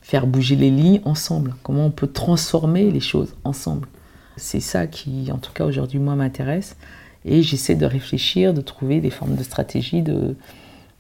faire 0.02 0.28
bouger 0.28 0.56
les 0.56 0.72
lignes 0.72 1.02
ensemble, 1.06 1.56
comment 1.64 1.86
on 1.86 1.92
peut 1.92 2.08
transformer 2.08 2.92
les 2.92 3.00
choses 3.00 3.36
ensemble. 3.44 3.88
C'est 4.36 4.60
ça 4.60 4.88
qui, 4.88 5.32
en 5.32 5.38
tout 5.38 5.54
cas 5.54 5.66
aujourd'hui, 5.66 6.00
moi, 6.00 6.16
m'intéresse. 6.16 6.76
Et 7.26 7.42
j'essaie 7.42 7.76
de 7.76 7.86
réfléchir, 7.86 8.54
de 8.54 8.62
trouver 8.62 9.00
des 9.00 9.12
formes 9.12 9.36
de 9.36 9.44
stratégies, 9.44 10.02
de, 10.02 10.36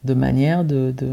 de 0.03 0.13
manière 0.13 0.63
de, 0.63 0.93
de... 0.95 1.07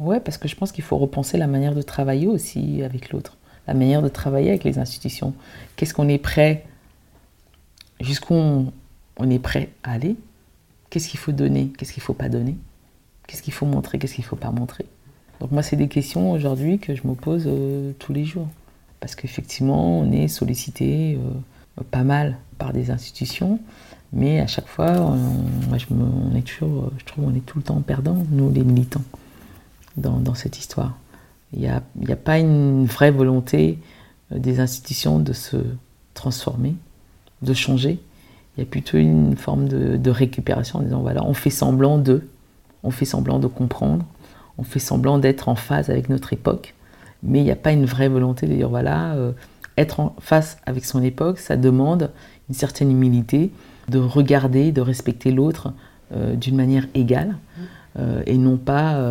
Ouais, 0.00 0.20
parce 0.20 0.38
que 0.38 0.46
je 0.46 0.54
pense 0.54 0.70
qu'il 0.70 0.84
faut 0.84 0.98
repenser 0.98 1.36
la 1.36 1.46
manière 1.46 1.74
de 1.74 1.82
travailler 1.82 2.28
aussi 2.28 2.82
avec 2.84 3.10
l'autre, 3.10 3.38
la 3.66 3.74
manière 3.74 4.02
de 4.02 4.08
travailler 4.08 4.50
avec 4.50 4.62
les 4.62 4.78
institutions. 4.78 5.34
Qu'est-ce 5.74 5.94
qu'on 5.94 6.08
est 6.08 6.18
prêt, 6.18 6.64
jusqu'où 8.00 8.34
on, 8.34 8.72
on 9.16 9.30
est 9.30 9.40
prêt 9.40 9.70
à 9.82 9.92
aller 9.92 10.16
Qu'est-ce 10.90 11.08
qu'il 11.08 11.20
faut 11.20 11.32
donner 11.32 11.72
Qu'est-ce 11.78 11.92
qu'il 11.92 12.02
ne 12.02 12.04
faut 12.06 12.14
pas 12.14 12.28
donner? 12.28 12.56
Qu'est-ce 13.26 13.42
qu'il 13.42 13.52
faut 13.52 13.66
montrer 13.66 13.98
Qu'est-ce 13.98 14.14
qu'il 14.14 14.24
ne 14.24 14.28
faut 14.28 14.36
pas 14.36 14.50
montrer? 14.50 14.86
Donc 15.40 15.52
moi, 15.52 15.62
c'est 15.62 15.76
des 15.76 15.88
questions 15.88 16.32
aujourd'hui 16.32 16.78
que 16.78 16.94
je 16.94 17.06
me 17.06 17.14
pose 17.14 17.44
euh, 17.46 17.92
tous 17.98 18.12
les 18.12 18.24
jours. 18.24 18.48
Parce 19.00 19.14
qu'effectivement, 19.14 20.00
on 20.00 20.12
est 20.12 20.28
sollicité 20.28 21.18
euh, 21.18 21.82
pas 21.90 22.04
mal 22.04 22.36
par 22.58 22.74
des 22.74 22.90
institutions, 22.90 23.58
mais 24.12 24.40
à 24.40 24.46
chaque 24.46 24.66
fois, 24.66 24.92
moi, 25.68 25.78
je, 25.78 25.86
on 25.90 26.36
est 26.36 26.42
toujours, 26.42 26.84
euh, 26.84 26.92
je 26.98 27.04
trouve 27.06 27.24
on 27.24 27.34
est 27.34 27.46
tout 27.46 27.58
le 27.58 27.64
temps 27.64 27.80
perdant, 27.80 28.18
nous 28.30 28.52
les 28.52 28.62
militants, 28.62 29.04
dans, 29.96 30.34
cette 30.34 30.58
histoire. 30.58 30.98
Il 31.54 31.60
n'y 31.60 31.68
a, 31.68 32.16
pas 32.16 32.38
une 32.38 32.84
vraie 32.84 33.10
volonté 33.10 33.78
des 34.30 34.60
institutions 34.60 35.18
de 35.18 35.32
se 35.32 35.56
transformer, 36.14 36.74
de 37.42 37.54
changer. 37.54 37.98
Il 38.60 38.64
y 38.64 38.66
a 38.66 38.70
plutôt 38.70 38.98
une 38.98 39.38
forme 39.38 39.68
de, 39.68 39.96
de 39.96 40.10
récupération 40.10 40.80
en 40.80 40.82
disant 40.82 41.00
voilà, 41.00 41.24
on 41.24 41.32
fait 41.32 41.48
semblant 41.48 41.96
de, 41.96 42.28
on 42.82 42.90
fait 42.90 43.06
semblant 43.06 43.38
de 43.38 43.46
comprendre, 43.46 44.04
on 44.58 44.64
fait 44.64 44.78
semblant 44.78 45.16
d'être 45.16 45.48
en 45.48 45.54
phase 45.54 45.88
avec 45.88 46.10
notre 46.10 46.34
époque, 46.34 46.74
mais 47.22 47.40
il 47.40 47.44
n'y 47.44 47.50
a 47.50 47.56
pas 47.56 47.72
une 47.72 47.86
vraie 47.86 48.08
volonté 48.08 48.46
de 48.46 48.52
dire 48.54 48.68
voilà, 48.68 49.14
euh, 49.14 49.32
être 49.78 50.00
en 50.00 50.14
face 50.20 50.58
avec 50.66 50.84
son 50.84 51.02
époque, 51.02 51.38
ça 51.38 51.56
demande 51.56 52.10
une 52.50 52.54
certaine 52.54 52.90
humilité, 52.90 53.50
de 53.88 53.98
regarder, 53.98 54.72
de 54.72 54.82
respecter 54.82 55.30
l'autre 55.30 55.72
euh, 56.14 56.34
d'une 56.34 56.56
manière 56.56 56.86
égale, 56.92 57.38
euh, 57.98 58.22
et 58.26 58.36
non 58.36 58.58
pas 58.58 59.02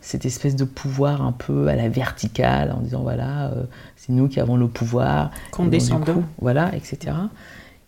cette 0.00 0.26
espèce 0.26 0.54
de 0.54 0.64
pouvoir 0.64 1.22
un 1.22 1.32
peu 1.32 1.66
à 1.66 1.74
la 1.74 1.88
verticale, 1.88 2.70
en 2.70 2.82
disant 2.82 3.02
voilà, 3.02 3.50
c'est 3.96 4.12
nous 4.12 4.28
qui 4.28 4.38
avons 4.38 4.56
le 4.56 4.68
pouvoir, 4.68 5.32
Condescendant. 5.50 6.22
voilà, 6.40 6.72
etc. 6.76 7.16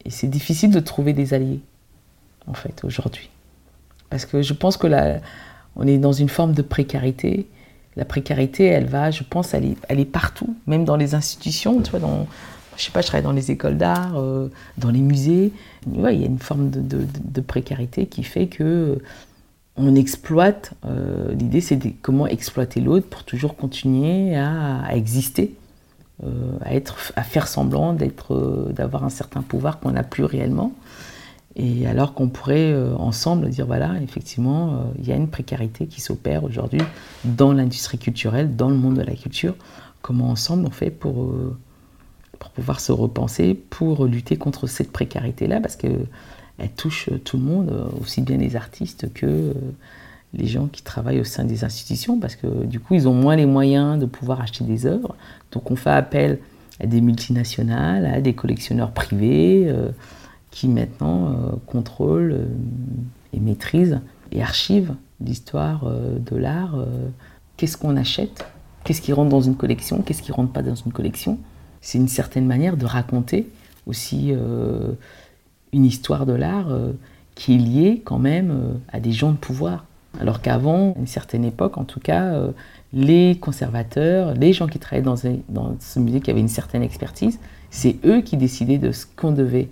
Et 0.05 0.11
c'est 0.11 0.29
difficile 0.29 0.71
de 0.71 0.81
trouver 0.81 1.13
des 1.13 1.35
alliés, 1.35 1.61
en 2.47 2.55
fait, 2.55 2.83
aujourd'hui. 2.85 3.29
Parce 4.11 4.25
que 4.27 4.43
je 4.43 4.55
pense 4.55 4.77
que 4.77 4.87
là, 4.87 5.21
on 5.77 5.87
est 5.87 5.99
dans 5.99 6.13
une 6.13 6.29
forme 6.29 6.53
de 6.53 6.63
précarité. 6.63 7.47
La 7.97 8.05
précarité, 8.05 8.65
elle 8.65 8.87
va, 8.87 9.11
je 9.11 9.23
pense, 9.23 9.55
elle 9.55 9.65
est, 9.65 9.77
elle 9.89 10.01
est 10.01 10.05
partout, 10.05 10.57
même 10.67 10.85
dans 10.85 10.97
les 10.97 11.15
institutions, 11.15 11.81
tu 11.83 11.91
vois, 11.91 12.01
dans, 12.01 12.27
je 12.77 12.85
sais 12.85 12.93
pas, 12.93 13.01
je 13.01 13.07
travaille 13.09 13.25
dans 13.25 13.33
les 13.33 13.51
écoles 13.51 13.77
d'art, 13.77 14.17
euh, 14.17 14.49
dans 14.79 14.91
les 14.91 15.01
musées. 15.01 15.53
Il 15.93 16.01
y 16.01 16.07
a 16.07 16.11
une 16.11 16.39
forme 16.39 16.71
de, 16.71 16.81
de- 16.81 17.41
précarité 17.41 18.07
qui 18.07 18.23
fait 18.23 18.47
que 18.47 18.99
on 19.77 19.95
exploite. 19.95 20.73
euh, 20.87 21.33
L'idée, 21.35 21.61
c'est 21.61 21.79
comment 22.03 22.27
exploiter 22.27 22.81
l'autre 22.81 23.09
pour 23.09 23.25
toujours 23.25 23.57
continuer 23.57 24.37
à, 24.37 24.95
exister, 24.95 25.55
à 26.65 26.75
être, 26.75 27.13
à 27.17 27.23
faire 27.23 27.47
semblant 27.47 27.93
d'être, 27.93 28.35
euh, 28.35 28.73
d'avoir 28.73 29.05
un 29.05 29.09
certain 29.11 29.43
pouvoir 29.43 29.79
qu'on 29.79 29.93
n'a 29.93 30.03
plus 30.03 30.25
réellement. 30.25 30.73
Et 31.57 31.87
alors 31.87 32.15
qu'on 32.15 32.29
pourrait 32.29 32.73
euh, 32.73 32.95
ensemble 32.97 33.51
dire 33.51 33.67
voilà, 33.67 34.01
effectivement, 34.01 34.73
euh, 34.73 34.77
il 34.99 35.09
y 35.09 35.13
a 35.13 35.17
une 35.17 35.29
précarité 35.29 35.87
qui 35.87 36.01
s'opère 36.01 36.45
aujourd'hui 36.45 36.81
dans 37.25 37.53
l'industrie 37.53 37.99
culturelle, 37.99 38.55
dans 38.55 38.71
le 38.71 38.77
monde 38.77 38.97
de 38.97 39.03
la 39.03 39.15
culture. 39.15 39.55
Comment 40.01 40.31
ensemble 40.31 40.67
on 40.67 40.71
fait 40.71 40.91
pour, 40.91 41.25
euh, 41.25 41.57
pour 42.39 42.51
pouvoir 42.51 42.81
se 42.81 42.93
repenser, 42.93 43.55
pour 43.55 44.07
lutter 44.07 44.37
contre 44.37 44.69
cette 44.69 44.93
précarité-là, 44.93 45.61
parce 45.61 45.77
que 45.77 45.89
elle 46.59 46.73
touche 46.73 47.09
tout 47.25 47.37
le 47.37 47.45
monde, 47.45 47.71
euh, 47.71 47.87
aussi 48.01 48.21
bien 48.21 48.37
les 48.37 48.57
artistes 48.57 49.13
que 49.13 49.27
euh, 49.27 49.55
les 50.35 50.47
gens 50.47 50.67
qui 50.67 50.83
travaillent 50.83 51.21
au 51.21 51.25
sein 51.25 51.45
des 51.45 51.65
institutions, 51.65 52.19
parce 52.19 52.37
que 52.37 52.65
du 52.65 52.81
coup, 52.81 52.95
ils 52.95 53.09
ont 53.09 53.15
moins 53.15 53.37
les 53.37 53.47
moyens 53.47 53.99
de 53.99 54.07
pouvoir 54.07 54.41
acheter 54.41 54.65
des 54.65 54.87
œuvres. 54.87 55.17
Donc 55.53 55.71
on 55.71 55.77
fait 55.77 55.91
appel 55.91 56.39
à 56.81 56.87
des 56.87 57.01
multinationales, 57.01 58.07
à 58.07 58.21
des 58.21 58.35
collectionneurs 58.35 58.93
privés, 58.93 59.65
euh, 59.67 59.91
qui 60.51 60.69
maintenant 60.69 61.29
euh, 61.29 61.33
contrôlent 61.67 62.33
euh, 62.33 62.47
et 63.33 63.41
maîtrisent 63.41 64.01
et 64.33 64.43
archivent 64.43 64.95
l'histoire 65.21 65.91
de 65.91 66.37
l'art. 66.37 66.77
Qu'est-ce 67.57 67.77
qu'on 67.77 67.97
achète? 67.97 68.47
Qu'est-ce 68.85 69.01
qui 69.01 69.13
rentre 69.13 69.31
dans 69.31 69.41
une 69.41 69.57
collection? 69.57 70.03
Qu'est-ce 70.03 70.23
qui 70.23 70.31
rentre 70.31 70.53
pas 70.53 70.63
dans 70.63 70.77
une 70.77 70.93
collection? 70.93 71.39
C'est 71.81 71.99
une 71.99 72.09
certaine 72.09 72.47
manière 72.47 72.77
de 72.77 72.87
raconter 72.87 73.49
aussi 73.87 74.33
une 75.73 75.85
histoire 75.85 76.25
de 76.25 76.35
l'art 76.35 76.69
qui 77.35 77.55
est 77.55 77.59
liée 77.59 78.03
quand 78.05 78.21
même 78.21 78.79
à 78.93 79.01
des 79.01 79.11
gens 79.11 79.33
de 79.33 79.39
pouvoir. 79.39 79.87
Alors 80.21 80.41
qu'avant, 80.41 80.95
à 80.97 80.99
une 80.99 81.07
certaine 81.07 81.45
époque, 81.45 81.79
en 81.79 81.85
tout 81.85 82.01
cas, 82.01 82.25
euh, 82.25 82.51
les 82.93 83.39
conservateurs, 83.39 84.35
les 84.35 84.53
gens 84.53 84.67
qui 84.67 84.79
travaillaient 84.79 85.05
dans, 85.49 85.77
ce 85.79 85.99
musée 85.99 86.21
qui 86.21 86.31
avaient 86.31 86.41
une 86.41 86.49
certaine 86.49 86.83
expertise, 86.83 87.39
c'est 87.71 87.97
eux 88.05 88.23
qui 88.23 88.37
décidaient 88.37 88.79
de 88.79 88.93
ce 88.93 89.05
qu'on 89.07 89.33
devait 89.33 89.69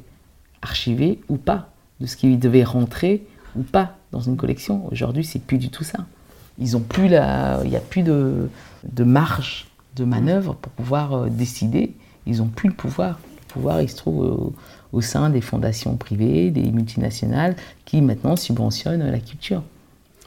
archiver 0.62 1.20
ou 1.28 1.36
pas, 1.36 1.70
de 2.00 2.06
ce 2.06 2.16
qui 2.16 2.36
devait 2.36 2.64
rentrer 2.64 3.26
ou 3.56 3.62
pas 3.62 3.96
dans 4.12 4.20
une 4.20 4.36
collection. 4.36 4.86
Aujourd'hui, 4.92 5.24
c'est 5.24 5.38
plus 5.38 5.58
du 5.58 5.70
tout 5.70 5.84
ça. 5.84 6.00
Il 6.58 6.66
n'y 6.66 7.76
a 7.76 7.80
plus 7.80 8.02
de, 8.02 8.48
marge 8.98 9.68
de 9.96 10.04
manœuvre 10.04 10.54
pour 10.54 10.72
pouvoir 10.72 11.12
euh, 11.14 11.28
décider. 11.28 11.94
Ils 12.26 12.38
n'ont 12.38 12.46
plus 12.46 12.68
le 12.68 12.74
pouvoir. 12.74 13.18
Le 13.48 13.52
pouvoir, 13.52 13.80
il 13.80 13.88
se 13.88 13.96
trouve 13.96 14.18
au, 14.18 14.54
au 14.92 15.00
sein 15.00 15.30
des 15.30 15.40
fondations 15.40 15.96
privées, 15.96 16.50
des 16.50 16.70
multinationales 16.70 17.56
qui 17.84 18.00
maintenant 18.00 18.36
subventionnent 18.36 19.10
la 19.10 19.18
culture. 19.18 19.62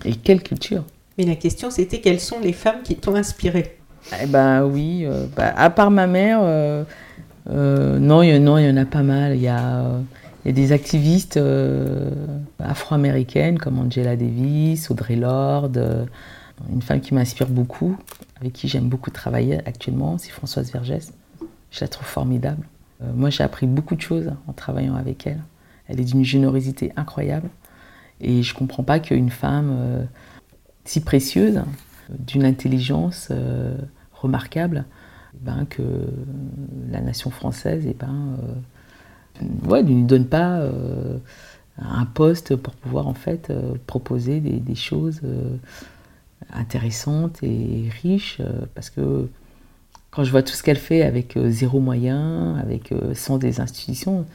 Et 0.06 0.14
quelle 0.16 0.41
culture 0.41 0.84
Mais 1.18 1.26
la 1.26 1.36
question, 1.36 1.70
c'était 1.72 2.00
quelles 2.00 2.20
sont 2.20 2.39
les 2.39 2.54
femmes 2.54 2.82
qui 2.84 2.95
t'ont 2.95 3.16
inspiré 3.16 3.78
Eh 4.22 4.26
ben 4.28 4.66
oui, 4.66 5.06
euh, 5.06 5.26
bah, 5.36 5.54
à 5.56 5.70
part 5.70 5.91
ma 5.91 6.08
mère, 6.08 6.39
euh, 6.41 6.84
euh, 7.50 8.00
non, 8.00 8.22
il 8.22 8.36
y, 8.36 8.39
non, 8.39 8.58
il 8.58 8.66
y 8.66 8.70
en 8.70 8.78
a 8.78 8.86
pas 8.86 9.04
mal. 9.04 9.36
Il 9.36 9.41
y 9.41 9.47
a, 9.47 9.82
euh, 9.82 10.02
y 10.45 10.50
a 10.50 10.52
des 10.52 10.72
activistes 10.72 11.39
afro-américaines 12.60 13.60
comme 13.60 13.80
Angela 13.80 14.16
Davis, 14.16 14.89
Audre 14.89 15.14
Lorde, 15.14 16.08
une 16.72 16.82
femme 16.82 17.02
qui 17.02 17.14
m'inspire 17.14 17.47
beaucoup, 17.47 17.97
avec 18.39 18.54
qui 18.54 18.68
j'aime 18.68 18.88
beaucoup 18.88 19.12
travailler 19.12 19.60
actuellement, 19.66 20.18
c'est 20.18 20.32
Françoise 20.32 20.72
Vergès. 20.72 21.12
Je 21.72 21.82
la 21.82 21.88
trouve 21.88 22.08
formidable. 22.08 22.66
Moi, 23.16 23.30
j'ai 23.30 23.43
appris 23.43 23.66
beaucoup 23.66 23.95
de 23.95 24.02
choses 24.02 24.32
en 24.47 24.54
travaillant 24.54 24.95
avec 24.95 25.26
elle. 25.26 25.41
Elle 25.88 26.02
est 26.02 26.04
d'une 26.04 26.26
générosité 26.26 26.91
incroyable. 26.97 27.50
Et 28.22 28.43
je 28.43 28.53
comprends 28.53 28.84
pas 28.84 28.99
qu'une 28.99 29.30
femme 29.30 29.70
euh, 29.72 30.03
si 30.86 31.01
précieuse, 31.01 31.61
d'une 32.09 32.43
intelligence 32.43 33.30
euh, 33.32 33.78
remarquable, 34.13 34.86
eh 35.36 35.38
ben, 35.41 35.65
que 35.70 35.84
la 36.91 37.01
nation 37.01 37.30
française 37.30 37.86
eh 37.88 37.93
ben, 37.93 38.38
euh, 39.41 39.70
ouais, 39.70 39.84
ne 39.84 39.89
lui 39.89 40.03
donne 40.03 40.26
pas 40.26 40.61
un 41.78 42.05
poste 42.05 42.55
pour 42.55 42.74
pouvoir 42.74 43.07
en 43.07 43.13
fait 43.13 43.53
proposer 43.88 44.41
des, 44.41 44.59
des 44.59 44.76
choses 44.76 45.22
intéressantes 46.51 47.41
et 47.41 47.89
riches. 48.01 48.41
parce 48.76 48.89
que 48.89 49.30
quand 50.11 50.26
je 50.26 50.32
vois 50.32 50.43
tout 50.43 50.53
ce 50.53 50.63
qu'elle 50.63 50.78
fait 50.78 51.03
avec 51.03 51.38
zéro 51.47 51.80
moyen, 51.80 52.57
avec 52.57 52.93
sans 53.13 53.38
des 53.38 53.61
institutions, 53.61 54.26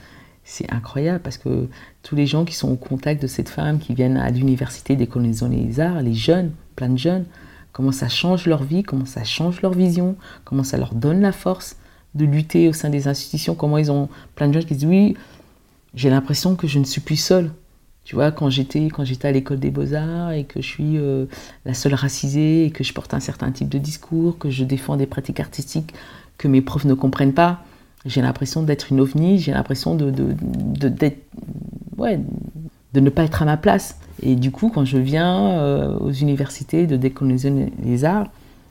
c'est 0.45 0.71
incroyable 0.73 1.21
parce 1.21 1.39
que 1.39 1.69
tous 2.03 2.15
les 2.15 2.27
gens 2.27 2.45
qui 2.45 2.55
sont 2.55 2.71
au 2.71 2.77
contact 2.77 3.21
de 3.23 3.27
cette 3.27 3.49
femme, 3.49 3.79
qui 3.79 3.95
viennent 3.95 4.19
à 4.19 4.31
l'université 4.31 4.95
décolonisant 4.95 5.49
les 5.49 5.81
arts, 5.81 6.03
les 6.03 6.15
jeunes, 6.15 6.53
plein 6.77 6.91
de 6.91 6.99
jeunes, 6.99 7.25
comment 7.73 7.93
ça 7.93 8.09
change 8.09 8.47
leur 8.47 8.63
vie, 8.63 8.83
comment 8.83 9.07
ça 9.07 9.25
change 9.25 9.63
leur 9.63 9.73
vision, 9.73 10.17
comment 10.45 10.63
ça 10.63 10.77
leur 10.77 10.95
donne 10.95 11.21
la 11.21 11.33
force 11.33 11.77
de 12.15 12.25
lutter 12.25 12.69
au 12.69 12.73
sein 12.73 12.91
des 12.91 13.09
institutions, 13.09 13.55
comment 13.55 13.79
ils 13.79 13.91
ont 13.91 14.09
plein 14.37 14.49
de 14.49 14.53
gens 14.53 14.67
qui 14.67 14.75
disent 14.75 14.87
oui, 14.87 15.17
j'ai 15.95 16.11
l'impression 16.11 16.57
que 16.57 16.67
je 16.67 16.79
ne 16.79 16.85
suis 16.85 17.01
plus 17.01 17.17
seule. 17.17 17.51
Tu 18.05 18.15
vois, 18.15 18.31
quand 18.31 18.51
j'étais 18.51 18.89
quand 18.89 19.05
j'étais 19.05 19.29
à 19.29 19.33
l'école 19.33 19.59
des 19.59 19.71
beaux-arts 19.71 20.33
et 20.33 20.45
que 20.45 20.61
je 20.61 20.67
suis 20.67 20.99
euh, 20.99 21.25
la 21.65 21.73
seule 21.73 21.95
racisée 21.95 22.67
et 22.67 22.71
que 22.71 22.85
je 22.85 22.93
porte 22.93 23.15
un 23.15 23.21
certain 23.21 23.51
type 23.51 23.71
de 23.71 23.79
discours, 23.79 24.37
que 24.39 24.51
je 24.51 24.63
défends 24.63 24.97
des 24.97 25.07
pratiques 25.07 25.41
artistiques 25.41 25.95
que 26.37 26.47
mes 26.49 26.61
profs 26.61 26.85
ne 26.85 26.95
comprennent 26.95 27.33
pas, 27.33 27.65
j'ai 28.05 28.21
l'impression 28.21 28.63
d'être 28.63 28.93
une 28.93 29.01
ovni, 29.01 29.39
j'ai 29.39 29.53
l'impression 29.53 29.95
de, 29.95 30.11
de, 30.11 30.35
de, 30.89 31.13
ouais, 31.97 32.21
de 32.93 33.01
ne 33.01 33.11
pas 33.11 33.25
être 33.25 33.43
à 33.43 33.45
ma 33.45 33.57
place. 33.57 33.99
Et 34.23 34.37
du 34.37 34.51
coup, 34.51 34.71
quand 34.73 34.85
je 34.85 34.99
viens 34.99 35.51
euh, 35.59 35.99
aux 35.99 36.13
universités 36.13 36.87
de 36.87 36.97
décoloniser 36.97 37.73
les 37.83 38.05
arts, 38.05 38.29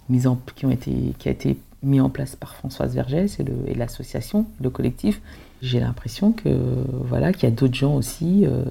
mis 0.10 0.28
en, 0.28 0.38
qui, 0.56 0.66
ont 0.66 0.72
été, 0.72 1.14
qui 1.18 1.30
a 1.30 1.32
été 1.32 1.58
mis 1.82 2.00
en 2.00 2.10
place 2.10 2.36
par 2.36 2.56
Françoise 2.56 2.94
Vergès 2.94 3.40
et 3.40 3.74
l'association, 3.74 4.46
le, 4.62 4.70
collectif, 4.70 5.22
j'ai 5.62 5.80
l'impression 5.80 6.32
que 6.32 6.50
voilà 7.06 7.34
qu'il 7.34 7.44
y 7.50 7.52
a 7.52 7.56
d'autres 7.56 7.74
gens 7.74 7.96
aussi 7.96 8.46
euh, 8.46 8.64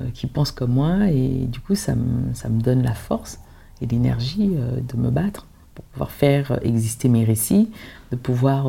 euh, 0.00 0.04
qui 0.12 0.26
pensent 0.26 0.52
comme 0.52 0.72
moi 0.72 1.08
et 1.10 1.46
du 1.46 1.60
coup 1.60 1.74
ça 1.74 1.94
me, 1.94 2.34
ça 2.34 2.48
me 2.48 2.60
donne 2.60 2.82
la 2.82 2.94
force 2.94 3.40
et 3.80 3.86
l'énergie 3.86 4.50
de 4.50 4.96
me 4.96 5.10
battre 5.10 5.46
pour 5.74 5.84
pouvoir 5.86 6.10
faire 6.10 6.58
exister 6.62 7.08
mes 7.08 7.24
récits, 7.24 7.70
de 8.10 8.16
pouvoir 8.16 8.66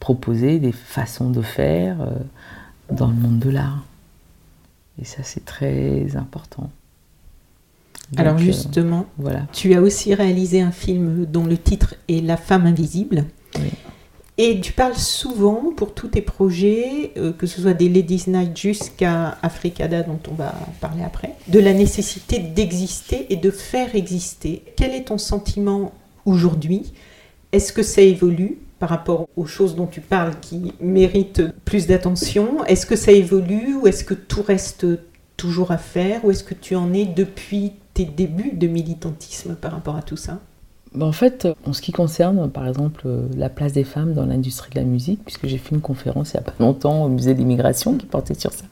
proposer 0.00 0.58
des 0.58 0.72
façons 0.72 1.30
de 1.30 1.42
faire 1.42 1.96
dans 2.90 3.08
le 3.08 3.14
monde 3.14 3.38
de 3.38 3.50
l'art. 3.50 3.84
Et 5.00 5.04
ça, 5.04 5.22
c'est 5.22 5.44
très 5.44 6.16
important. 6.16 6.70
Alors 8.16 8.36
euh, 8.36 8.38
justement, 8.38 9.06
voilà. 9.18 9.46
tu 9.52 9.74
as 9.74 9.82
aussi 9.82 10.14
réalisé 10.14 10.60
un 10.60 10.70
film 10.70 11.26
dont 11.26 11.44
le 11.44 11.58
titre 11.58 11.94
est 12.08 12.24
La 12.24 12.36
femme 12.36 12.66
invisible. 12.66 13.24
Et 14.40 14.60
tu 14.60 14.72
parles 14.72 14.94
souvent 14.94 15.72
pour 15.76 15.94
tous 15.94 16.08
tes 16.08 16.20
projets, 16.22 17.10
euh, 17.16 17.32
que 17.32 17.48
ce 17.48 17.60
soit 17.60 17.74
des 17.74 17.88
Ladies 17.88 18.24
Night 18.28 18.56
jusqu'à 18.56 19.36
Africada 19.42 20.04
dont 20.04 20.20
on 20.30 20.34
va 20.34 20.54
parler 20.80 21.02
après, 21.02 21.34
de 21.48 21.58
la 21.58 21.72
nécessité 21.74 22.38
d'exister 22.38 23.26
et 23.30 23.36
de 23.36 23.50
faire 23.50 23.96
exister. 23.96 24.62
Quel 24.76 24.92
est 24.92 25.04
ton 25.06 25.18
sentiment 25.18 25.92
aujourd'hui? 26.24 26.92
Est-ce 27.50 27.72
que 27.72 27.82
ça 27.82 28.00
évolue? 28.00 28.58
Par 28.78 28.88
rapport 28.88 29.28
aux 29.36 29.46
choses 29.46 29.74
dont 29.74 29.86
tu 29.86 30.00
parles 30.00 30.34
qui 30.40 30.72
méritent 30.80 31.42
plus 31.64 31.86
d'attention. 31.86 32.64
Est-ce 32.64 32.86
que 32.86 32.96
ça 32.96 33.12
évolue 33.12 33.76
ou 33.76 33.86
est-ce 33.86 34.04
que 34.04 34.14
tout 34.14 34.42
reste 34.42 34.86
toujours 35.36 35.70
à 35.70 35.78
faire 35.78 36.24
Ou 36.24 36.30
est-ce 36.30 36.44
que 36.44 36.54
tu 36.54 36.74
en 36.74 36.92
es 36.92 37.04
depuis 37.04 37.72
tes 37.94 38.04
débuts 38.04 38.52
de 38.52 38.66
militantisme 38.66 39.54
par 39.54 39.72
rapport 39.72 39.96
à 39.96 40.02
tout 40.02 40.16
ça? 40.16 40.38
Ben, 40.94 41.06
en 41.06 41.12
fait, 41.12 41.46
en 41.66 41.72
ce 41.72 41.82
qui 41.82 41.92
concerne, 41.92 42.50
par 42.50 42.66
exemple, 42.66 43.06
la 43.36 43.50
place 43.50 43.72
des 43.72 43.84
femmes 43.84 44.14
dans 44.14 44.24
l'industrie 44.24 44.70
de 44.70 44.76
la 44.76 44.84
musique, 44.84 45.22
puisque 45.24 45.46
j'ai 45.46 45.58
fait 45.58 45.74
une 45.74 45.82
conférence 45.82 46.32
il 46.32 46.36
n'y 46.36 46.40
a 46.40 46.50
pas 46.50 46.54
longtemps 46.58 47.04
au 47.04 47.08
musée 47.08 47.34
d'immigration 47.34 47.96
qui 47.96 48.06
portait 48.06 48.34
sur 48.34 48.52
ça, 48.52 48.64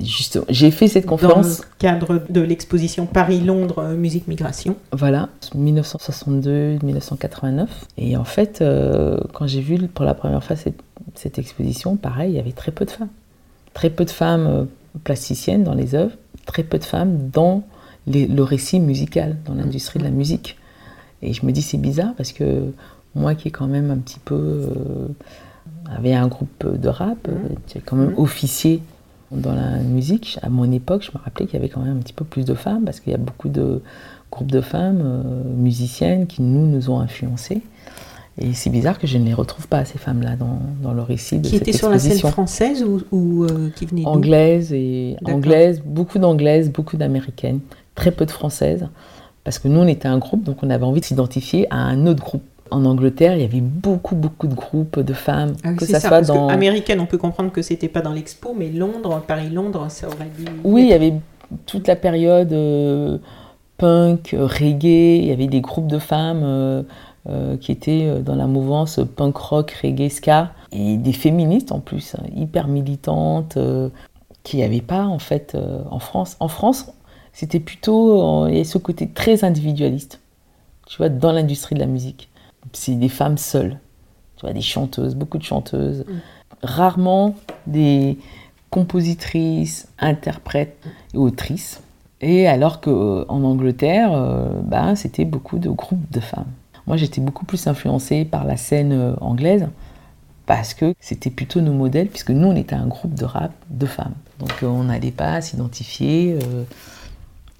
Justement, 0.00 0.46
j'ai 0.48 0.70
fait 0.70 0.88
cette 0.88 1.04
conférence. 1.06 1.58
Dans 1.58 1.64
le 1.64 1.68
cadre 1.78 2.22
de 2.28 2.40
l'exposition 2.40 3.06
Paris-Londres 3.06 3.78
euh, 3.78 3.96
Musique 3.96 4.26
Migration. 4.26 4.74
Voilà, 4.92 5.28
1962-1989. 5.56 7.68
Et 7.98 8.16
en 8.16 8.24
fait, 8.24 8.60
euh, 8.60 9.20
quand 9.32 9.46
j'ai 9.46 9.60
vu 9.60 9.78
pour 9.88 10.04
la 10.04 10.14
première 10.14 10.42
fois 10.42 10.56
cette, 10.56 10.82
cette, 11.14 11.38
exposition, 11.38 11.94
pareil, 11.96 12.32
il 12.32 12.36
y 12.36 12.40
avait 12.40 12.50
très 12.52 12.72
peu 12.72 12.84
de 12.84 12.90
femmes. 12.90 13.10
Très 13.72 13.90
peu 13.90 14.04
de 14.04 14.10
femmes 14.10 14.46
euh, 14.46 14.64
plasticiennes 15.04 15.62
dans 15.62 15.74
les 15.74 15.94
œuvres, 15.94 16.16
très 16.46 16.64
peu 16.64 16.78
de 16.78 16.84
femmes 16.84 17.30
dans 17.32 17.62
le 18.06 18.42
récit 18.42 18.80
musical, 18.80 19.36
dans 19.46 19.54
l'industrie 19.54 20.00
de 20.00 20.04
la 20.04 20.10
musique. 20.10 20.58
Et 21.22 21.32
je 21.32 21.46
me 21.46 21.52
dis, 21.52 21.62
c'est 21.62 21.78
bizarre 21.78 22.12
parce 22.16 22.32
que 22.32 22.72
moi 23.14 23.34
qui 23.34 23.48
est 23.48 23.52
quand 23.52 23.68
même 23.68 23.90
un 23.90 23.96
petit 23.96 24.18
peu. 24.18 24.68
avait 25.90 26.12
un 26.14 26.28
groupe 26.28 26.66
de 26.66 26.88
rap, 26.88 27.28
j'ai 27.68 27.78
mmh. 27.78 27.82
quand 27.86 27.96
même 27.96 28.10
mmh. 28.10 28.18
officier 28.18 28.82
dans 29.36 29.54
la 29.54 29.78
musique, 29.78 30.38
à 30.42 30.48
mon 30.48 30.70
époque, 30.70 31.02
je 31.02 31.16
me 31.16 31.22
rappelais 31.22 31.46
qu'il 31.46 31.54
y 31.54 31.58
avait 31.58 31.68
quand 31.68 31.80
même 31.80 31.96
un 31.98 32.00
petit 32.00 32.12
peu 32.12 32.24
plus 32.24 32.44
de 32.44 32.54
femmes, 32.54 32.84
parce 32.84 33.00
qu'il 33.00 33.12
y 33.12 33.14
a 33.14 33.18
beaucoup 33.18 33.48
de 33.48 33.82
groupes 34.30 34.50
de 34.50 34.60
femmes 34.60 35.02
euh, 35.04 35.22
musiciennes 35.56 36.26
qui 36.26 36.42
nous, 36.42 36.66
nous 36.66 36.90
ont 36.90 37.00
influencés. 37.00 37.62
Et 38.36 38.52
c'est 38.52 38.70
bizarre 38.70 38.98
que 38.98 39.06
je 39.06 39.16
ne 39.16 39.24
les 39.24 39.34
retrouve 39.34 39.68
pas, 39.68 39.84
ces 39.84 39.98
femmes-là, 39.98 40.34
dans, 40.34 40.58
dans, 40.82 40.92
le 40.92 41.02
récit 41.02 41.38
de 41.38 41.46
qui 41.46 41.56
étaient 41.56 41.72
sur 41.72 41.88
la 41.88 42.00
scène 42.00 42.18
française 42.18 42.82
ou, 42.82 43.00
ou 43.12 43.44
euh, 43.44 43.70
qui 43.76 43.86
venaient 43.86 44.04
Anglaises, 44.06 44.72
et 44.72 45.16
anglaises, 45.24 45.80
beaucoup 45.84 46.18
d'anglaises, 46.18 46.72
beaucoup 46.72 46.96
d'américaines, 46.96 47.60
très 47.94 48.10
peu 48.10 48.26
de 48.26 48.32
françaises, 48.32 48.88
parce 49.44 49.60
que 49.60 49.68
nous, 49.68 49.78
on 49.78 49.86
était 49.86 50.08
un 50.08 50.18
groupe, 50.18 50.42
donc 50.42 50.56
on 50.62 50.70
avait 50.70 50.84
envie 50.84 51.00
de 51.00 51.04
s'identifier 51.04 51.68
à 51.70 51.76
un 51.76 52.06
autre 52.06 52.24
groupe 52.24 52.42
en 52.74 52.84
Angleterre, 52.84 53.36
il 53.36 53.42
y 53.42 53.44
avait 53.44 53.60
beaucoup, 53.60 54.16
beaucoup 54.16 54.48
de 54.48 54.54
groupes 54.54 54.98
de 54.98 55.12
femmes. 55.12 55.54
Ah 55.62 55.74
que 55.74 55.86
ça, 55.86 56.00
soit 56.00 56.22
dans. 56.22 56.48
américaine, 56.48 57.00
on 57.00 57.06
peut 57.06 57.18
comprendre 57.18 57.52
que 57.52 57.62
c'était 57.62 57.88
pas 57.88 58.00
dans 58.00 58.12
l'expo, 58.12 58.54
mais 58.56 58.68
Londres, 58.70 59.22
Paris-Londres, 59.26 59.86
ça 59.88 60.08
aurait 60.08 60.30
dû. 60.36 60.44
Oui, 60.64 60.82
il 60.82 60.88
y 60.88 60.92
avait 60.92 61.14
toute 61.66 61.86
la 61.86 61.96
période 61.96 62.52
euh, 62.52 63.18
punk, 63.78 64.34
reggae, 64.36 65.18
il 65.18 65.26
y 65.26 65.32
avait 65.32 65.46
des 65.46 65.60
groupes 65.60 65.86
de 65.86 65.98
femmes 65.98 66.42
euh, 66.42 66.82
euh, 67.28 67.56
qui 67.56 67.70
étaient 67.70 68.20
dans 68.20 68.34
la 68.34 68.46
mouvance 68.46 69.00
punk 69.16 69.36
rock, 69.36 69.76
reggae, 69.82 70.08
ska, 70.08 70.52
et 70.72 70.96
des 70.96 71.12
féministes 71.12 71.70
en 71.70 71.78
plus, 71.78 72.16
hein, 72.16 72.24
hyper 72.34 72.66
militantes, 72.66 73.56
qui 74.42 74.56
n'y 74.58 74.64
avait 74.64 74.80
pas 74.80 75.04
en 75.04 75.20
fait 75.20 75.56
en 75.90 76.00
France. 76.00 76.36
En 76.40 76.48
France, 76.48 76.92
c'était 77.32 77.60
plutôt, 77.60 78.48
il 78.48 78.54
y 78.54 78.56
avait 78.56 78.64
ce 78.64 78.78
côté 78.78 79.08
très 79.08 79.44
individualiste, 79.44 80.20
tu 80.88 80.98
vois, 80.98 81.08
dans 81.08 81.32
l'industrie 81.32 81.76
de 81.76 81.80
la 81.80 81.86
musique 81.86 82.28
c'est 82.72 82.94
des 82.94 83.08
femmes 83.08 83.38
seules. 83.38 83.78
Tu 84.36 84.42
vois, 84.42 84.52
des 84.52 84.60
chanteuses, 84.60 85.14
beaucoup 85.14 85.38
de 85.38 85.44
chanteuses. 85.44 86.00
Mm. 86.00 86.12
Rarement 86.62 87.34
des 87.66 88.18
compositrices, 88.70 89.88
interprètes 89.98 90.76
et 91.12 91.18
autrices. 91.18 91.80
Et 92.20 92.48
alors 92.48 92.80
qu'en 92.80 93.26
Angleterre, 93.28 94.12
euh, 94.12 94.48
bah, 94.62 94.96
c'était 94.96 95.24
beaucoup 95.24 95.58
de 95.58 95.68
groupes 95.68 96.10
de 96.10 96.20
femmes. 96.20 96.50
Moi, 96.86 96.96
j'étais 96.96 97.20
beaucoup 97.20 97.44
plus 97.44 97.66
influencée 97.66 98.24
par 98.24 98.44
la 98.44 98.56
scène 98.56 98.92
euh, 98.92 99.14
anglaise 99.20 99.68
parce 100.46 100.74
que 100.74 100.94
c'était 101.00 101.30
plutôt 101.30 101.62
nos 101.62 101.72
modèles, 101.72 102.08
puisque 102.08 102.30
nous, 102.30 102.48
on 102.48 102.56
était 102.56 102.74
un 102.74 102.86
groupe 102.86 103.14
de 103.14 103.24
rap 103.24 103.52
de 103.70 103.86
femmes. 103.86 104.14
Donc, 104.40 104.62
euh, 104.62 104.66
on 104.66 104.84
n'allait 104.84 105.10
pas 105.10 105.40
s'identifier 105.40 106.38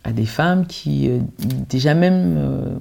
à 0.04 0.12
des 0.12 0.26
femmes 0.26 0.66
qui, 0.66 1.10
déjà 1.68 1.94
même 1.94 2.36
euh, 2.36 2.76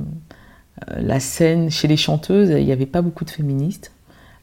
la 0.87 1.19
scène 1.19 1.69
chez 1.69 1.87
les 1.87 1.97
chanteuses, 1.97 2.49
il 2.49 2.65
n'y 2.65 2.71
avait 2.71 2.85
pas 2.85 3.01
beaucoup 3.01 3.25
de 3.25 3.29
féministes. 3.29 3.91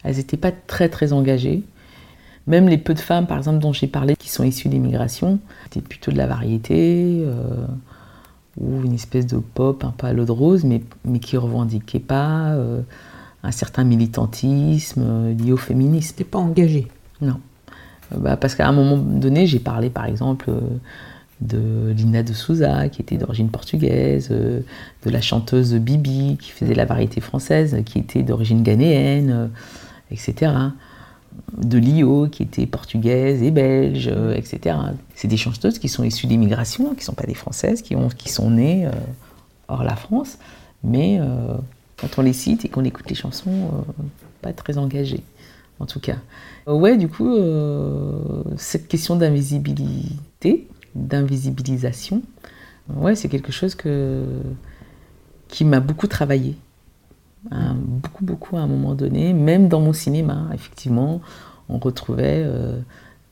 Elles 0.04 0.16
n'étaient 0.16 0.36
pas 0.36 0.52
très 0.52 0.88
très 0.88 1.12
engagées. 1.12 1.62
Même 2.46 2.68
les 2.68 2.78
peu 2.78 2.94
de 2.94 3.00
femmes, 3.00 3.26
par 3.26 3.38
exemple, 3.38 3.58
dont 3.58 3.72
j'ai 3.72 3.86
parlé, 3.86 4.16
qui 4.16 4.30
sont 4.30 4.44
issues 4.44 4.68
d'immigration, 4.68 5.38
c'était 5.64 5.86
plutôt 5.86 6.10
de 6.10 6.16
la 6.16 6.26
variété 6.26 7.22
euh, 7.22 7.66
ou 8.58 8.82
une 8.82 8.94
espèce 8.94 9.26
de 9.26 9.36
pop 9.36 9.84
un 9.84 9.90
peu 9.90 10.06
à 10.06 10.12
l'eau 10.12 10.24
de 10.24 10.32
rose, 10.32 10.64
mais, 10.64 10.82
mais 11.04 11.18
qui 11.18 11.36
ne 11.36 11.40
revendiquait 11.40 12.00
pas 12.00 12.52
euh, 12.52 12.80
un 13.42 13.52
certain 13.52 13.84
militantisme 13.84 15.34
lié 15.36 15.52
au 15.52 15.56
féminisme. 15.56 16.08
C'était 16.08 16.24
pas 16.24 16.38
engagé 16.38 16.88
Non. 17.20 17.40
Bah, 18.16 18.36
parce 18.36 18.56
qu'à 18.56 18.66
un 18.66 18.72
moment 18.72 18.96
donné, 18.96 19.46
j'ai 19.46 19.60
parlé, 19.60 19.90
par 19.90 20.06
exemple, 20.06 20.50
de 21.40 21.92
Lina 21.96 22.22
de 22.22 22.32
Souza, 22.32 22.88
qui 22.88 23.00
était 23.00 23.16
d'origine 23.16 23.50
portugaise, 23.50 24.28
euh, 24.30 24.60
de 25.04 25.10
la 25.10 25.20
chanteuse 25.20 25.74
Bibi, 25.74 26.36
qui 26.40 26.50
faisait 26.50 26.74
la 26.74 26.84
variété 26.84 27.20
française, 27.20 27.76
qui 27.86 27.98
était 27.98 28.22
d'origine 28.22 28.62
ghanéenne, 28.62 29.30
euh, 29.30 29.46
etc. 30.10 30.52
De 31.56 31.78
Lio, 31.78 32.28
qui 32.28 32.42
était 32.42 32.66
portugaise 32.66 33.42
et 33.42 33.50
belge, 33.50 34.10
euh, 34.12 34.34
etc. 34.34 34.76
C'est 35.14 35.28
des 35.28 35.38
chanteuses 35.38 35.78
qui 35.78 35.88
sont 35.88 36.04
issues 36.04 36.26
d'immigration, 36.26 36.90
qui 36.90 37.00
ne 37.00 37.04
sont 37.04 37.14
pas 37.14 37.26
des 37.26 37.34
françaises, 37.34 37.80
qui, 37.80 37.96
ont, 37.96 38.08
qui 38.08 38.28
sont 38.28 38.50
nées 38.50 38.88
hors 39.68 39.84
la 39.84 39.96
France, 39.96 40.38
mais 40.82 41.20
quand 41.96 42.18
on 42.18 42.22
les 42.22 42.32
cite 42.32 42.64
et 42.64 42.68
qu'on 42.68 42.84
écoute 42.84 43.08
les 43.08 43.14
chansons, 43.14 43.84
pas 44.42 44.52
très 44.52 44.78
engagées, 44.78 45.22
en 45.78 45.86
tout 45.86 46.00
cas. 46.00 46.16
ouais, 46.66 46.96
du 46.96 47.08
coup, 47.08 47.36
cette 48.56 48.88
question 48.88 49.16
d'invisibilité, 49.16 50.66
d'invisibilisation, 50.94 52.22
ouais, 52.94 53.14
c'est 53.14 53.28
quelque 53.28 53.52
chose 53.52 53.74
que, 53.74 54.24
qui 55.48 55.64
m'a 55.64 55.80
beaucoup 55.80 56.06
travaillé. 56.06 56.56
Hein, 57.50 57.74
beaucoup, 57.78 58.24
beaucoup 58.24 58.56
à 58.56 58.60
un 58.60 58.66
moment 58.66 58.94
donné, 58.94 59.32
même 59.32 59.68
dans 59.68 59.80
mon 59.80 59.92
cinéma, 59.92 60.48
effectivement, 60.52 61.20
on 61.68 61.78
retrouvait 61.78 62.42
euh, 62.44 62.78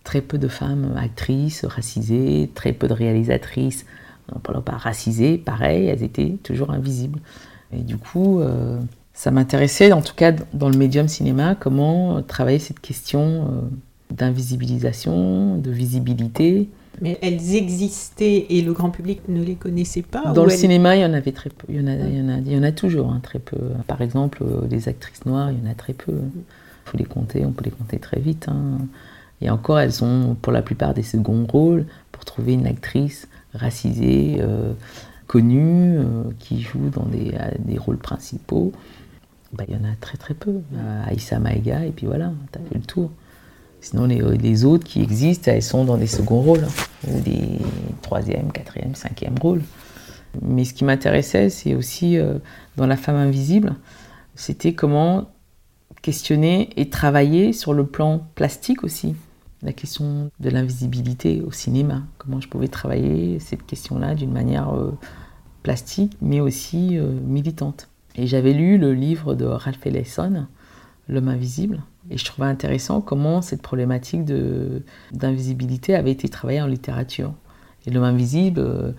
très 0.03 0.23
peu 0.23 0.39
de 0.39 0.49
femmes 0.49 0.95
actrices 0.97 1.65
racisées, 1.65 2.51
très 2.55 2.73
peu 2.73 2.89
de 2.89 2.95
réalisatrices, 2.95 3.85
non 4.33 4.63
pas 4.63 4.77
racisées, 4.77 5.39
pareil, 5.39 5.87
elles 5.87 6.03
étaient 6.03 6.39
toujours 6.43 6.71
invisibles. 6.71 7.21
Et 7.73 7.83
du 7.83 7.99
coup, 7.99 8.41
euh, 8.41 8.79
ça 9.13 9.31
m'intéressait, 9.31 9.93
en 9.93 10.01
tout 10.01 10.15
cas 10.15 10.33
dans 10.53 10.71
le 10.71 10.79
médium 10.79 11.09
cinéma, 11.09 11.55
comment 11.55 12.23
travailler 12.23 12.59
cette 12.59 12.81
question 12.81 13.21
euh, 13.21 14.15
d'invisibilisation, 14.15 15.59
de 15.59 15.71
visibilité, 15.71 16.69
Mais 17.03 17.19
elles 17.23 17.55
existaient 17.55 18.47
et 18.51 18.63
le 18.63 18.73
grand 18.73 18.91
public 18.91 19.21
ne 19.29 19.43
les 19.43 19.55
connaissait 19.55 20.03
pas 20.03 20.33
Dans 20.33 20.45
le 20.45 20.53
elles- 20.53 20.59
cinéma, 20.59 20.97
il 20.97 21.03
y 21.03 21.05
en 21.05 21.13
avait 21.15 21.33
très 21.33 21.51
peu. 21.51 21.67
Il 21.69 21.77
y 21.77 21.81
en 21.81 21.87
a, 21.87 21.95
il 21.95 22.17
y 22.19 22.21
en 22.23 22.29
a, 22.29 22.39
il 22.39 22.53
y 22.53 22.57
en 22.59 22.63
a 22.63 22.73
toujours, 22.73 23.11
hein, 23.13 23.21
très 23.23 23.39
peu. 23.39 23.59
Par 23.87 24.01
exemple, 24.03 24.43
euh, 24.43 24.67
les 24.71 24.89
actrices 24.89 25.25
noires, 25.27 25.51
il 25.53 25.59
y 25.65 25.69
en 25.69 25.71
a 25.71 25.75
très 25.75 25.93
peu. 25.93 26.13
Il 26.13 26.91
faut 26.91 26.97
les 26.99 27.05
compter, 27.05 27.45
on 27.47 27.53
peut 27.53 27.65
les 27.65 27.71
compter 27.71 27.99
très 27.99 28.21
vite. 28.21 28.47
hein. 28.49 28.79
Et 29.41 29.51
encore, 29.51 29.79
elles 29.79 30.03
ont 30.03 30.35
pour 30.41 30.53
la 30.53 30.63
plupart 30.63 30.95
des 30.95 31.03
seconds 31.05 31.47
rôles 31.47 31.87
pour 32.11 32.25
trouver 32.25 32.55
une 32.55 32.67
actrice 32.67 33.29
racisée, 33.55 34.39
euh, 34.41 34.73
connue, 35.27 35.99
euh, 35.99 36.05
qui 36.39 36.61
joue 36.63 36.89
dans 36.91 37.05
des, 37.07 37.33
des 37.61 37.79
rôles 37.79 37.99
principaux. 37.99 38.73
Bah, 39.53 39.65
il 39.69 39.75
y 39.75 39.77
en 39.79 39.85
a 39.85 39.95
très 40.01 40.17
très 40.19 40.35
peu. 40.35 40.61
Aïssa 41.07 41.39
Maïga, 41.39 41.85
et 41.85 41.91
puis 41.91 42.07
voilà, 42.07 42.33
t'as 42.53 42.61
fait 42.61 42.75
le 42.75 42.81
tour. 42.85 43.11
Sinon, 43.81 44.07
les, 44.07 44.21
les 44.39 44.65
autres 44.65 44.85
qui 44.85 45.03
existent, 45.03 45.51
elles 45.53 45.63
sont 45.63 45.85
dans 45.85 45.97
des 45.97 46.07
seconds 46.07 46.41
rôles, 46.41 46.65
hein, 46.65 47.09
ou 47.09 47.21
des 47.21 47.59
troisième, 48.03 48.51
quatrième, 48.53 48.95
cinquième 48.95 49.39
rôles. 49.41 49.63
Mais 50.43 50.65
ce 50.65 50.75
qui 50.75 50.85
m'intéressait, 50.85 51.51
c'est 51.51 51.75
aussi 51.75 52.19
euh, 52.19 52.39
dans 52.77 52.87
La 52.87 52.97
femme 52.97 53.17
invisible, 53.17 53.75
c'était 54.35 54.73
comment 54.73 55.29
questionner 56.03 56.71
et 56.77 56.89
travailler 56.91 57.53
sur 57.53 57.75
le 57.75 57.87
plan 57.87 58.27
plastique 58.35 58.85
aussi. 58.85 59.15
La 59.63 59.73
question 59.73 60.31
de 60.39 60.51
l'invisibilité 60.51 61.43
au 61.43 61.51
cinéma. 61.51 62.03
Comment 62.19 62.41
je 62.41 62.49
pouvais 62.49 62.69
travailler 62.69 63.41
cette 63.41 63.67
question-là 63.67 64.15
d'une 64.15 64.33
manière 64.33 64.73
euh, 64.75 64.97
plastique, 65.63 66.17
mais 66.21 66.41
aussi 66.41 66.97
euh, 66.97 67.09
militante. 67.27 67.89
Et 68.15 68.27
j'avais 68.27 68.53
lu 68.53 68.79
le 68.79 68.95
livre 68.95 69.35
de 69.35 69.45
Ralph 69.45 69.85
Ellison, 69.87 70.47
L'homme 71.11 71.29
invisible, 71.29 71.83
et 72.11 72.19
je 72.19 72.25
trouvais 72.25 72.49
intéressant 72.49 73.01
comment 73.01 73.43
cette 73.43 73.63
problématique 73.63 74.25
d'invisibilité 75.13 75.95
avait 75.95 76.11
été 76.13 76.29
travaillée 76.29 76.61
en 76.63 76.67
littérature. 76.67 77.33
Et 77.87 77.91
L'homme 77.91 78.05
invisible, 78.05 78.61
euh, 78.61 78.93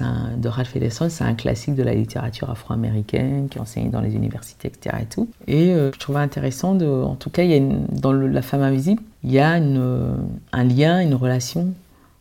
un- 0.00 0.36
de 0.36 0.48
Ralph 0.48 0.76
Ellison, 0.76 1.08
c'est 1.08 1.24
un 1.24 1.34
classique 1.34 1.74
de 1.74 1.82
la 1.82 1.94
littérature 1.94 2.48
afro-américaine 2.50 3.48
qui 3.48 3.58
est 3.58 3.60
enseigné 3.60 3.88
dans 3.88 4.00
les 4.00 4.14
universités, 4.14 4.68
etc. 4.68 4.96
Et, 5.02 5.06
tout. 5.06 5.28
et 5.48 5.72
euh, 5.74 5.90
je 5.92 5.98
trouvais 5.98 6.20
intéressant, 6.20 6.78
en 6.80 7.14
tout 7.16 7.30
cas, 7.30 7.42
il 7.42 7.50
y 7.50 7.54
a 7.56 7.74
dans 7.90 8.12
La 8.12 8.42
femme 8.42 8.62
invisible, 8.62 9.02
il 9.24 9.32
y 9.32 9.38
a 9.40 9.54
euh, 9.54 10.14
un 10.52 10.64
lien, 10.64 11.00
une 11.00 11.14
relation 11.14 11.72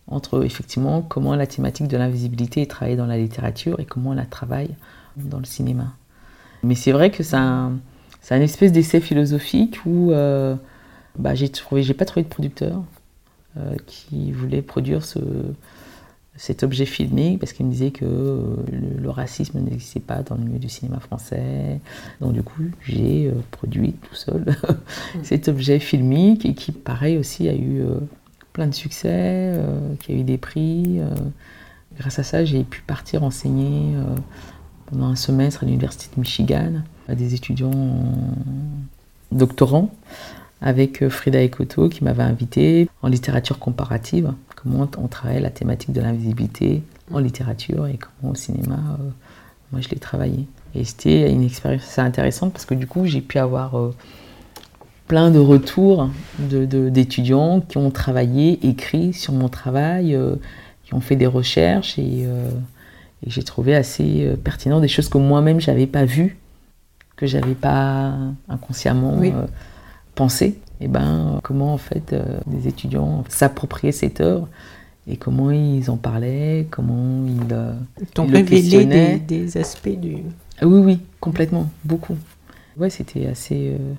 entre 0.07 0.43
effectivement 0.45 1.01
comment 1.01 1.35
la 1.35 1.47
thématique 1.47 1.87
de 1.87 1.97
l'invisibilité 1.97 2.61
est 2.61 2.69
travaillée 2.69 2.97
dans 2.97 3.07
la 3.07 3.17
littérature 3.17 3.79
et 3.79 3.85
comment 3.85 4.11
on 4.11 4.13
la 4.13 4.25
travaille 4.25 4.69
dans 5.17 5.39
le 5.39 5.45
cinéma. 5.45 5.93
Mais 6.63 6.75
c'est 6.75 6.91
vrai 6.91 7.11
que 7.11 7.23
un, 7.35 7.73
c'est 8.25 8.33
un 8.33 8.41
espèce 8.41 8.71
d'essai 8.71 9.01
philosophique 9.01 9.81
où 9.85 10.11
euh, 10.11 10.55
bah, 11.19 11.35
j'ai 11.35 11.47
pas 11.93 12.05
trouvé 12.05 12.23
de 12.23 12.27
producteur 12.27 12.83
euh, 13.55 13.75
qui 13.85 14.31
voulait 14.31 14.63
produire 14.63 15.05
ce, 15.05 15.19
cet 16.35 16.63
objet 16.63 16.87
filmique 16.87 17.39
parce 17.39 17.53
qu'il 17.53 17.67
me 17.67 17.71
disait 17.71 17.91
que 17.91 18.03
euh, 18.03 18.55
le, 18.71 18.99
le 18.99 19.09
racisme 19.11 19.59
n'existait 19.59 19.99
pas 19.99 20.23
dans 20.23 20.33
le 20.37 20.41
milieu 20.41 20.57
du 20.57 20.69
cinéma 20.69 20.99
français. 20.99 21.79
Donc 22.19 22.33
du 22.33 22.41
coup, 22.41 22.63
j'ai 22.81 23.27
euh, 23.27 23.33
produit 23.51 23.93
tout 23.93 24.15
seul 24.15 24.43
cet 25.21 25.47
objet 25.47 25.77
filmique 25.77 26.47
et 26.47 26.55
qui, 26.55 26.71
pareil 26.71 27.19
aussi, 27.19 27.47
a 27.47 27.53
eu 27.53 27.83
plein 28.53 28.65
de 28.65 28.73
succès, 28.73 29.53
qui 29.99 30.13
a 30.13 30.15
eu 30.15 30.23
des 30.23 30.39
prix. 30.39 30.99
grâce 31.99 32.17
à 32.17 32.23
ça, 32.23 32.43
j'ai 32.43 32.63
pu 32.63 32.81
partir 32.81 33.23
enseigner 33.23 33.93
pendant 34.87 35.05
un 35.05 35.15
semestre 35.15 35.61
à 35.61 35.67
l'université 35.67 36.09
de 36.15 36.21
Michigan 36.21 36.81
des 37.09 37.35
étudiants 37.35 37.71
doctorants 39.31 39.91
avec 40.61 41.03
euh, 41.03 41.09
Frida 41.09 41.41
Ekoto 41.41 41.89
qui 41.89 42.03
m'avait 42.03 42.23
invité 42.23 42.89
en 43.01 43.07
littérature 43.07 43.59
comparative, 43.59 44.33
comment 44.55 44.89
on 44.97 45.07
travaille 45.07 45.41
la 45.41 45.49
thématique 45.49 45.91
de 45.91 46.01
l'invisibilité 46.01 46.81
en 47.13 47.19
littérature 47.19 47.87
et 47.87 47.97
comment 47.97 48.31
au 48.31 48.35
cinéma, 48.35 48.79
euh, 48.99 49.09
moi 49.71 49.81
je 49.81 49.89
l'ai 49.89 49.99
travaillé. 49.99 50.47
Et 50.73 50.83
c'était 50.83 51.31
une 51.31 51.43
expérience 51.43 51.83
assez 51.83 52.01
intéressante 52.01 52.51
parce 52.51 52.65
que 52.65 52.73
du 52.73 52.87
coup 52.87 53.05
j'ai 53.05 53.21
pu 53.21 53.37
avoir 53.37 53.77
euh, 53.77 53.93
plein 55.07 55.29
de 55.29 55.39
retours 55.39 56.09
d'étudiants 56.39 57.61
qui 57.61 57.77
ont 57.77 57.91
travaillé, 57.91 58.67
écrit 58.67 59.13
sur 59.13 59.33
mon 59.33 59.49
travail, 59.49 60.17
qui 60.83 60.95
ont 60.95 60.99
fait 60.99 61.15
des 61.15 61.27
recherches 61.27 61.99
et, 61.99 62.21
et 62.23 63.29
j'ai 63.29 63.43
trouvé 63.43 63.75
assez 63.75 64.27
pertinent 64.43 64.79
des 64.79 64.87
choses 64.87 65.07
que 65.07 65.19
moi-même 65.19 65.61
j'avais 65.61 65.85
pas 65.85 66.05
vues, 66.05 66.37
que 67.15 67.25
j'avais 67.27 67.55
pas 67.55 68.13
inconsciemment 68.49 69.15
Oui. 69.17 69.31
euh, 69.33 69.45
pensé. 70.15 70.59
Et 70.81 70.87
ben 70.87 71.39
comment 71.43 71.73
en 71.73 71.77
fait 71.77 72.11
euh, 72.13 72.39
des 72.47 72.67
étudiants 72.67 73.23
s'appropriaient 73.29 73.91
cette 73.93 74.19
œuvre 74.21 74.47
et 75.07 75.17
comment 75.17 75.51
ils 75.51 75.89
en 75.91 75.97
parlaient, 75.97 76.67
comment 76.71 77.25
ils 77.27 77.53
euh, 77.53 77.73
ils 78.17 78.31
le 78.31 78.41
questionnaient. 78.41 79.19
des, 79.19 79.39
des 79.45 79.57
aspects 79.57 79.87
du. 79.89 80.17
ah 80.59 80.65
oui, 80.67 80.79
oui, 80.79 80.99
complètement, 81.19 81.69
beaucoup. 81.83 82.17
Ouais, 82.77 82.89
c'était 82.89 83.27
assez, 83.27 83.77
euh, 83.79 83.93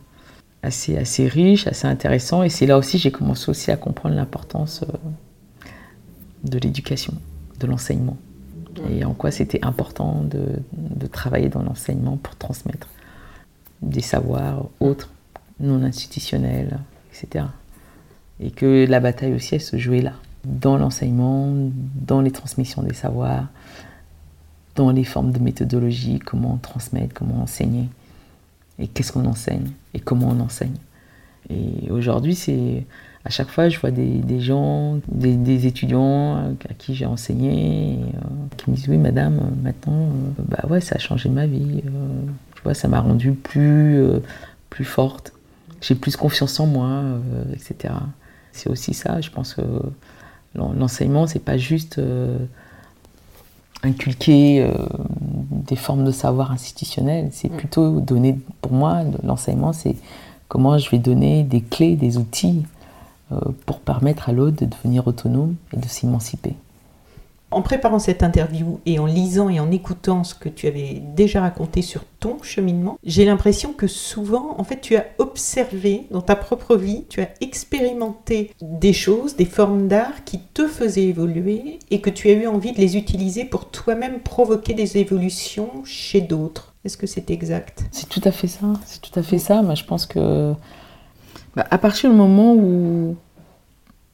assez, 0.63 0.99
assez 0.99 1.29
riche, 1.29 1.67
assez 1.67 1.87
intéressant. 1.87 2.43
Et 2.43 2.51
c'est 2.51 2.67
là 2.67 2.77
aussi 2.77 2.99
j'ai 2.99 3.13
commencé 3.13 3.49
aussi 3.51 3.71
à 3.71 3.77
comprendre 3.77 4.17
l'importance 4.17 4.83
euh, 4.83 4.93
de 6.45 6.59
l'éducation, 6.59 7.15
de 7.61 7.67
l'enseignement. 7.67 8.17
Et 8.91 9.05
en 9.07 9.15
quoi 9.15 9.31
c'était 9.31 9.65
important 9.65 10.23
de, 10.23 10.61
de 10.73 11.07
travailler 11.07 11.49
dans 11.49 11.63
l'enseignement 11.63 12.19
pour 12.19 12.37
transmettre 12.37 12.89
des 13.83 14.01
savoirs 14.01 14.67
autres, 14.81 15.11
non 15.61 15.83
institutionnels, 15.83 16.79
etc. 17.13 17.47
Et 18.41 18.51
que 18.51 18.87
la 18.87 19.01
bataille 19.01 19.35
aussi, 19.35 19.55
elle 19.55 19.61
se 19.61 19.77
jouait 19.77 20.03
là, 20.03 20.13
dans 20.45 20.77
l'enseignement, 20.77 21.53
dans 21.95 22.21
les 22.21 22.31
transmissions 22.31 22.83
des 22.83 22.95
savoirs, 22.95 23.49
dans 24.75 24.91
les 24.91 25.05
formes 25.05 25.33
de 25.33 25.39
méthodologie, 25.39 26.19
comment 26.19 26.59
transmettre, 26.59 27.15
comment 27.15 27.43
enseigner, 27.43 27.89
et 28.79 28.89
qu'est-ce 28.89 29.13
qu'on 29.13 29.25
enseigne, 29.25 29.71
et 29.95 30.01
comment 30.01 30.29
on 30.29 30.41
enseigne. 30.41 30.77
Et 31.49 31.91
aujourd'hui, 31.91 32.35
c'est 32.35 32.85
à 33.27 33.31
chaque 33.31 33.49
fois, 33.49 33.69
je 33.69 33.81
vois 33.81 33.91
des, 33.91 34.41
gens, 34.41 35.01
des, 35.09 35.67
étudiants 35.67 36.37
à 36.37 36.75
qui 36.79 36.95
j'ai 36.95 37.07
enseigné, 37.07 37.99
euh, 38.15 38.19
qui 38.57 38.71
me 38.71 38.77
disent 38.77 38.89
oui, 38.89 38.99
madame, 38.99 39.39
euh, 39.39 39.63
maintenant, 39.65 39.99
euh, 39.99 40.43
bah 40.47 40.65
ouais, 40.71 40.81
ça 40.81 40.95
a 40.95 40.99
changé 40.99 41.29
ma 41.29 41.45
vie. 41.47 41.83
euh, 41.87 41.91
vois, 42.67 42.75
ça 42.75 42.89
m'a 42.89 43.01
rendue 43.01 43.33
plus, 43.33 43.97
euh, 43.99 44.21
plus 44.71 44.85
forte. 44.85 45.33
J'ai 45.81 45.95
plus 45.95 46.17
confiance 46.17 46.59
en 46.61 46.67
moi, 46.67 46.89
euh, 46.89 47.45
etc. 47.53 47.95
C'est 48.53 48.69
aussi 48.71 48.95
ça. 48.95 49.21
Je 49.21 49.31
pense 49.31 49.55
que 49.55 49.63
l'en- 50.55 50.73
l'enseignement, 50.73 51.27
c'est 51.27 51.39
pas 51.45 51.59
juste 51.59 51.99
euh, 51.99 52.39
inculquer 53.83 54.69
des 55.51 55.77
formes 55.77 56.05
de 56.05 56.11
savoir 56.11 56.51
institutionnelles. 56.51 57.29
C'est 57.33 57.51
plutôt 57.51 58.01
donner, 58.01 58.39
pour 58.63 58.73
moi, 58.73 59.03
l'enseignement, 59.23 59.73
c'est 59.73 59.97
comment 60.49 60.79
je 60.79 60.91
vais 60.91 60.99
donner 60.99 61.43
des 61.45 61.61
clés, 61.61 61.97
des 61.97 62.17
outils 62.19 62.65
pour 63.67 63.81
permettre 63.81 64.29
à 64.29 64.33
l'autre 64.33 64.57
de 64.65 64.67
devenir 64.67 65.07
autonome 65.07 65.57
et 65.73 65.77
de 65.79 65.87
s'émanciper. 65.87 66.55
En 67.53 67.63
préparant 67.63 68.01
cette 68.01 68.25
interview 68.25 68.81
et 68.87 68.99
en 68.99 69.07
lisant 69.07 69.49
et 69.49 69.61
en 69.61 69.71
écoutant 69.71 70.25
ce 70.25 70.35
que 70.35 70.49
tu 70.49 70.67
avais 70.67 71.01
déjà 71.15 71.41
raconté 71.41 71.81
sur 71.81 72.03
ton 72.19 72.43
cheminement, 72.43 72.99
j'ai 73.05 73.25
l'impression 73.25 73.73
que 73.73 73.87
souvent, 73.87 74.57
en 74.59 74.65
fait, 74.65 74.81
tu 74.81 74.97
as 74.97 75.07
observé 75.19 76.07
dans 76.11 76.23
ta 76.23 76.35
propre 76.35 76.77
vie, 76.77 77.05
tu 77.09 77.21
as 77.21 77.29
expérimenté 77.41 78.51
des 78.61 78.93
choses, 78.93 79.37
des 79.37 79.45
formes 79.45 79.87
d'art 79.87 80.25
qui 80.25 80.41
te 80.41 80.67
faisaient 80.67 81.05
évoluer 81.05 81.79
et 81.93 82.01
que 82.01 82.11
tu 82.11 82.29
as 82.29 82.33
eu 82.33 82.49
envie 82.49 82.73
de 82.73 82.79
les 82.79 82.97
utiliser 82.97 83.45
pour 83.45 83.71
toi-même 83.71 84.19
provoquer 84.21 84.75
des 84.75 84.97
évolutions 84.97 85.85
chez 85.85 86.21
d'autres. 86.21 86.75
Est-ce 86.85 86.97
que 86.97 87.07
c'est 87.07 87.31
exact? 87.31 87.85
C'est 87.93 88.09
tout 88.09 88.23
à 88.25 88.33
fait 88.33 88.49
ça. 88.49 88.67
C'est 88.87 89.01
tout 89.01 89.19
à 89.19 89.23
fait 89.23 89.39
ça. 89.39 89.63
Moi, 89.63 89.77
je 89.77 89.85
pense 89.85 90.07
que 90.07 90.53
bah, 91.55 91.67
à 91.71 91.79
partir 91.79 92.11
du 92.11 92.17
moment 92.17 92.55
où 92.55 93.17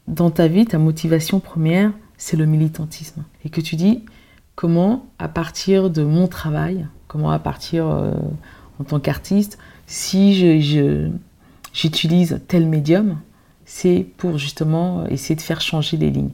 dans 0.06 0.30
ta 0.30 0.48
vie, 0.48 0.66
ta 0.66 0.78
motivation 0.78 1.40
première, 1.40 1.92
c'est 2.22 2.36
le 2.36 2.46
militantisme, 2.46 3.24
et 3.44 3.50
que 3.50 3.60
tu 3.60 3.74
dis 3.74 4.04
comment, 4.54 5.06
à 5.18 5.26
partir 5.26 5.90
de 5.90 6.04
mon 6.04 6.28
travail, 6.28 6.86
comment 7.08 7.32
à 7.32 7.40
partir 7.40 7.88
euh, 7.88 8.12
en 8.78 8.84
tant 8.84 9.00
qu'artiste, 9.00 9.58
si 9.88 10.62
j'utilise 11.72 12.40
tel 12.46 12.68
médium, 12.68 13.18
c'est 13.64 14.06
pour 14.18 14.38
justement 14.38 15.04
essayer 15.08 15.34
de 15.34 15.40
faire 15.40 15.60
changer 15.60 15.96
les 15.96 16.10
lignes. 16.10 16.30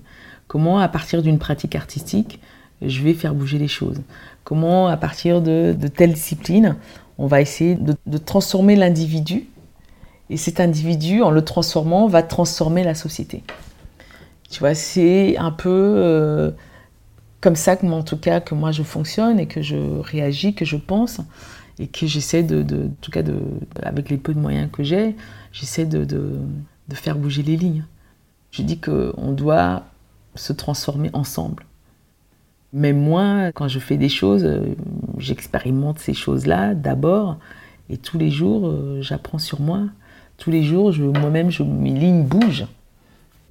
Comment, 0.47 0.78
à 0.78 0.89
partir 0.89 1.22
d'une 1.22 1.39
pratique 1.39 1.74
artistique, 1.74 2.39
je 2.82 3.03
vais 3.03 3.14
faire 3.14 3.34
bouger 3.34 3.57
les 3.57 3.66
choses. 3.66 4.03
Comment, 4.45 4.89
à 4.89 4.99
partir 4.99 5.41
de, 5.41 5.74
telle 5.97 6.12
discipline, 6.12 6.76
on 7.16 7.26
va 7.26 7.41
essayer 7.41 7.76
de 7.76 8.18
transformer 8.18 8.76
l'individu. 8.76 9.47
Et 10.28 10.36
cet 10.36 10.61
individu, 10.61 11.22
en 11.22 11.30
le 11.30 11.43
transformant, 11.43 12.09
va 12.09 12.22
transformer 12.22 12.84
la 12.84 12.95
société. 12.95 13.43
Tu 14.51 14.61
vois, 14.61 14.74
c'est 14.74 15.36
un 15.36 15.51
peu 15.51 15.68
euh, 15.70 16.51
comme 17.40 17.57
ça 17.57 17.76
que, 17.76 17.86
en 17.86 18.03
tout 18.03 18.16
cas, 18.18 18.40
que 18.40 18.55
moi 18.55 18.72
je 18.72 18.82
fonctionne 18.82 19.40
et 19.40 19.46
que 19.46 19.62
je 19.62 19.76
réagis, 20.01 20.55
que 20.55 20.64
je 20.64 20.76
pense 20.76 21.20
et 21.78 21.88
que 21.88 22.07
j'essaie 22.07 22.42
de, 22.44 22.62
de- 22.62 22.86
en 22.86 22.96
tout 23.03 23.11
cas, 23.12 23.22
de, 23.22 23.36
avec 23.82 24.11
les 24.11 24.18
peu 24.18 24.34
de 24.34 24.40
moyens 24.40 24.70
que 24.72 24.82
j'ai, 24.84 25.16
j'essaie 25.53 25.86
de, 25.86 26.05
de- 26.05 26.40
faire 26.94 27.16
bouger 27.18 27.42
les 27.42 27.57
lignes. 27.57 27.84
Je 28.53 28.62
dis 28.62 28.78
qu'on 28.80 29.32
doit 29.32 29.84
se 30.36 30.53
transformer 30.53 31.11
ensemble. 31.14 31.66
Mais 32.72 32.92
moi, 32.92 33.51
quand 33.55 33.68
je 33.68 33.78
fais 33.78 33.96
des 33.96 34.09
choses, 34.09 34.44
euh, 34.44 34.74
j'expérimente 35.18 35.99
ces 35.99 36.12
choses-là 36.14 36.74
d'abord, 36.74 37.38
et 37.88 37.96
tous 37.96 38.18
les 38.18 38.30
jours, 38.30 38.68
euh, 38.68 39.01
j'apprends 39.01 39.38
sur 39.38 39.61
moi. 39.61 39.84
Tous 40.36 40.51
les 40.51 40.62
jours, 40.62 40.92
moi-même, 40.99 41.51
mes 41.64 41.90
lignes 41.92 42.24
bougent. 42.24 42.66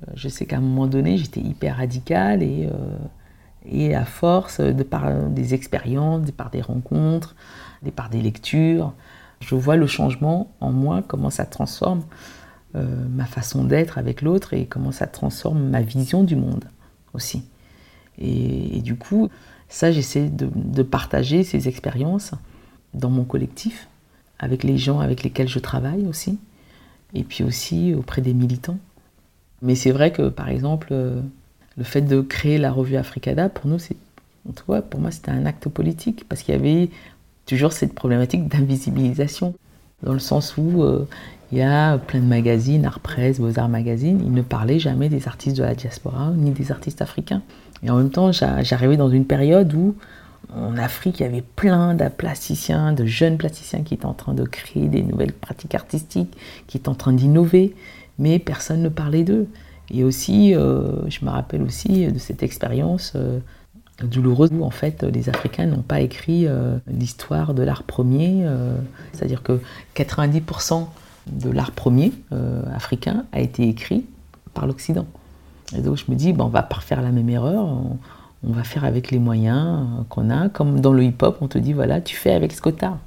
Euh, 0.03 0.11
je 0.15 0.27
sais 0.27 0.45
qu'à 0.45 0.57
un 0.57 0.61
moment 0.61 0.87
donné, 0.87 1.17
j'étais 1.17 1.41
hyper 1.41 1.77
radicale 1.77 2.43
et, 2.43 2.69
et 3.65 3.95
à 3.95 4.05
force, 4.05 4.59
de 4.59 4.83
par 4.83 5.29
des 5.29 5.53
expériences, 5.53 6.25
de 6.25 6.31
par 6.31 6.49
des 6.49 6.61
rencontres, 6.61 7.35
de 7.83 7.89
par 7.89 8.09
des 8.09 8.21
lectures, 8.21 8.93
je 9.39 9.55
vois 9.55 9.75
le 9.75 9.87
changement 9.87 10.51
en 10.61 10.71
moi, 10.71 11.03
comment 11.07 11.29
ça 11.29 11.45
transforme 11.45 12.03
ma 12.73 13.25
façon 13.25 13.63
d'être 13.63 13.97
avec 13.97 14.21
l'autre 14.21 14.53
et 14.53 14.67
comment 14.67 14.91
ça 14.91 15.07
transforme 15.07 15.69
ma 15.69 15.81
vision 15.81 16.23
du 16.23 16.35
monde 16.35 16.65
aussi. 17.13 17.43
Et, 18.19 18.81
du 18.81 18.95
coup, 18.95 19.29
ça, 19.69 19.91
j'essaie 19.91 20.29
de, 20.29 20.83
partager 20.83 21.43
ces 21.43 21.67
expériences 21.67 22.31
dans 22.93 23.09
mon 23.09 23.25
collectif, 23.25 23.87
avec 24.39 24.63
les 24.63 24.77
gens 24.77 24.99
avec 24.99 25.23
lesquels 25.23 25.47
je 25.47 25.59
travaille 25.59 26.05
aussi, 26.07 26.39
et 27.13 27.23
puis 27.23 27.43
aussi 27.43 27.93
auprès 27.93 28.21
des 28.21 28.33
militants. 28.33 28.77
Mais 29.61 29.75
c'est 29.75 29.91
vrai 29.91 30.11
que, 30.11 30.29
par 30.29 30.49
exemple, 30.49 30.93
le 31.77 31.83
fait 31.83 32.01
de 32.01 32.21
créer 32.21 32.57
la 32.57 32.71
revue 32.71 32.97
Africada, 32.97 33.49
pour 33.49 33.67
nous, 33.67 33.79
c'est, 33.79 33.95
pour 34.55 34.99
moi, 34.99 35.11
c'était 35.11 35.31
un 35.31 35.45
acte 35.45 35.69
politique, 35.69 36.25
parce 36.27 36.41
qu'il 36.41 36.53
y 36.53 36.57
avait 36.57 36.89
toujours 37.45 37.73
cette 37.73 37.93
problématique 37.93 38.47
d'invisibilisation, 38.47 39.53
dans 40.03 40.13
le 40.13 40.19
sens 40.19 40.57
où 40.57 40.83
euh, 40.83 41.07
il 41.51 41.57
y 41.57 41.61
a 41.61 41.97
plein 41.97 42.19
de 42.19 42.25
magazines, 42.25 42.85
Art 42.85 42.99
Presse, 42.99 43.39
Beaux-Arts 43.39 43.69
Magazine, 43.69 44.21
ils 44.23 44.33
ne 44.33 44.41
parlaient 44.41 44.79
jamais 44.79 45.09
des 45.09 45.27
artistes 45.27 45.57
de 45.57 45.63
la 45.63 45.75
diaspora 45.75 46.31
ni 46.35 46.51
des 46.51 46.71
artistes 46.71 47.01
africains. 47.01 47.41
Et 47.83 47.89
en 47.89 47.97
même 47.97 48.09
temps, 48.09 48.31
j'arrivais 48.31 48.97
dans 48.97 49.09
une 49.09 49.25
période 49.25 49.73
où 49.73 49.95
en 50.55 50.77
Afrique, 50.77 51.19
il 51.19 51.23
y 51.23 51.25
avait 51.25 51.43
plein 51.55 51.93
de 51.93 52.07
plasticiens, 52.09 52.93
de 52.93 53.05
jeunes 53.05 53.37
plasticiens 53.37 53.81
qui 53.81 53.93
étaient 53.93 54.05
en 54.05 54.13
train 54.13 54.33
de 54.33 54.43
créer 54.43 54.87
des 54.87 55.03
nouvelles 55.03 55.33
pratiques 55.33 55.75
artistiques, 55.75 56.35
qui 56.67 56.77
étaient 56.77 56.89
en 56.89 56.95
train 56.95 57.13
d'innover, 57.13 57.75
mais 58.19 58.39
personne 58.39 58.81
ne 58.81 58.89
parlait 58.89 59.23
d'eux. 59.23 59.47
Et 59.89 60.03
aussi, 60.03 60.53
euh, 60.53 61.09
je 61.09 61.23
me 61.23 61.29
rappelle 61.29 61.61
aussi 61.61 62.07
de 62.07 62.19
cette 62.19 62.43
expérience 62.43 63.13
euh, 63.15 63.39
douloureuse 64.03 64.49
où 64.51 64.63
en 64.63 64.69
fait 64.69 65.03
les 65.03 65.29
Africains 65.29 65.65
n'ont 65.65 65.81
pas 65.81 66.01
écrit 66.01 66.45
euh, 66.45 66.77
l'histoire 66.87 67.53
de 67.53 67.63
l'art 67.63 67.83
premier, 67.83 68.45
c'est-à-dire 69.13 69.43
que 69.43 69.59
90% 69.95 70.85
de 71.27 71.49
l'art 71.49 71.71
premier 71.71 72.13
africain 72.73 73.25
a 73.31 73.39
été 73.39 73.67
écrit 73.67 74.05
par 74.53 74.67
l'Occident. 74.67 75.05
Et 75.75 75.81
donc 75.81 75.97
je 75.97 76.05
me 76.09 76.15
dis, 76.15 76.31
bon, 76.31 76.45
on 76.45 76.49
va 76.49 76.63
pas 76.63 76.75
refaire 76.77 77.01
la 77.01 77.11
même 77.11 77.29
erreur, 77.29 77.65
on, 77.65 77.97
va 78.43 78.63
faire 78.63 78.85
avec 78.85 79.11
les 79.11 79.19
moyens 79.19 79.85
qu'on 80.09 80.29
a. 80.29 80.47
Comme 80.47 80.79
dans 80.79 80.93
le 80.93 81.03
hip-hop, 81.03 81.39
on 81.41 81.47
te 81.47 81.57
dit, 81.57 81.73
voilà, 81.73 81.99
tu 81.99 82.15
fais 82.15 82.31
avec 82.31 82.53
ce 82.53 82.61
que 82.61 82.69
tu 82.69 82.85
as. 82.85 82.97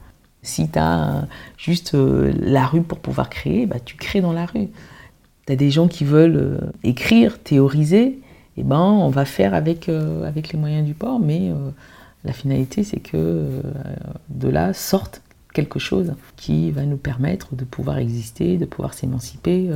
Si 0.42 0.68
tu 0.68 0.78
as 0.78 1.26
juste 1.56 1.94
la 1.94 2.66
rue 2.66 2.82
pour 2.82 2.98
pouvoir 2.98 3.30
créer, 3.30 3.64
bah, 3.66 3.76
tu 3.82 3.96
crées 3.96 4.20
dans 4.20 4.32
la 4.32 4.44
rue. 4.44 4.68
Des 5.56 5.70
gens 5.70 5.88
qui 5.88 6.04
veulent 6.04 6.36
euh, 6.36 6.58
écrire, 6.84 7.38
théoriser, 7.38 8.18
eh 8.56 8.62
ben 8.62 8.80
on 8.80 9.08
va 9.08 9.24
faire 9.24 9.54
avec, 9.54 9.88
avec 9.88 10.52
les 10.52 10.58
moyens 10.58 10.84
du 10.84 10.94
port, 10.94 11.20
mais 11.20 11.50
la 12.24 12.32
finalité 12.32 12.84
c'est 12.84 12.98
que 12.98 13.62
de 14.28 14.48
là 14.48 14.74
sorte 14.74 15.22
quelque 15.54 15.78
chose 15.78 16.14
qui 16.36 16.70
va 16.72 16.84
nous 16.84 16.98
permettre 16.98 17.54
de 17.54 17.64
pouvoir 17.64 17.98
exister, 17.98 18.58
de 18.58 18.66
pouvoir 18.66 18.92
s'émanciper. 18.92 19.70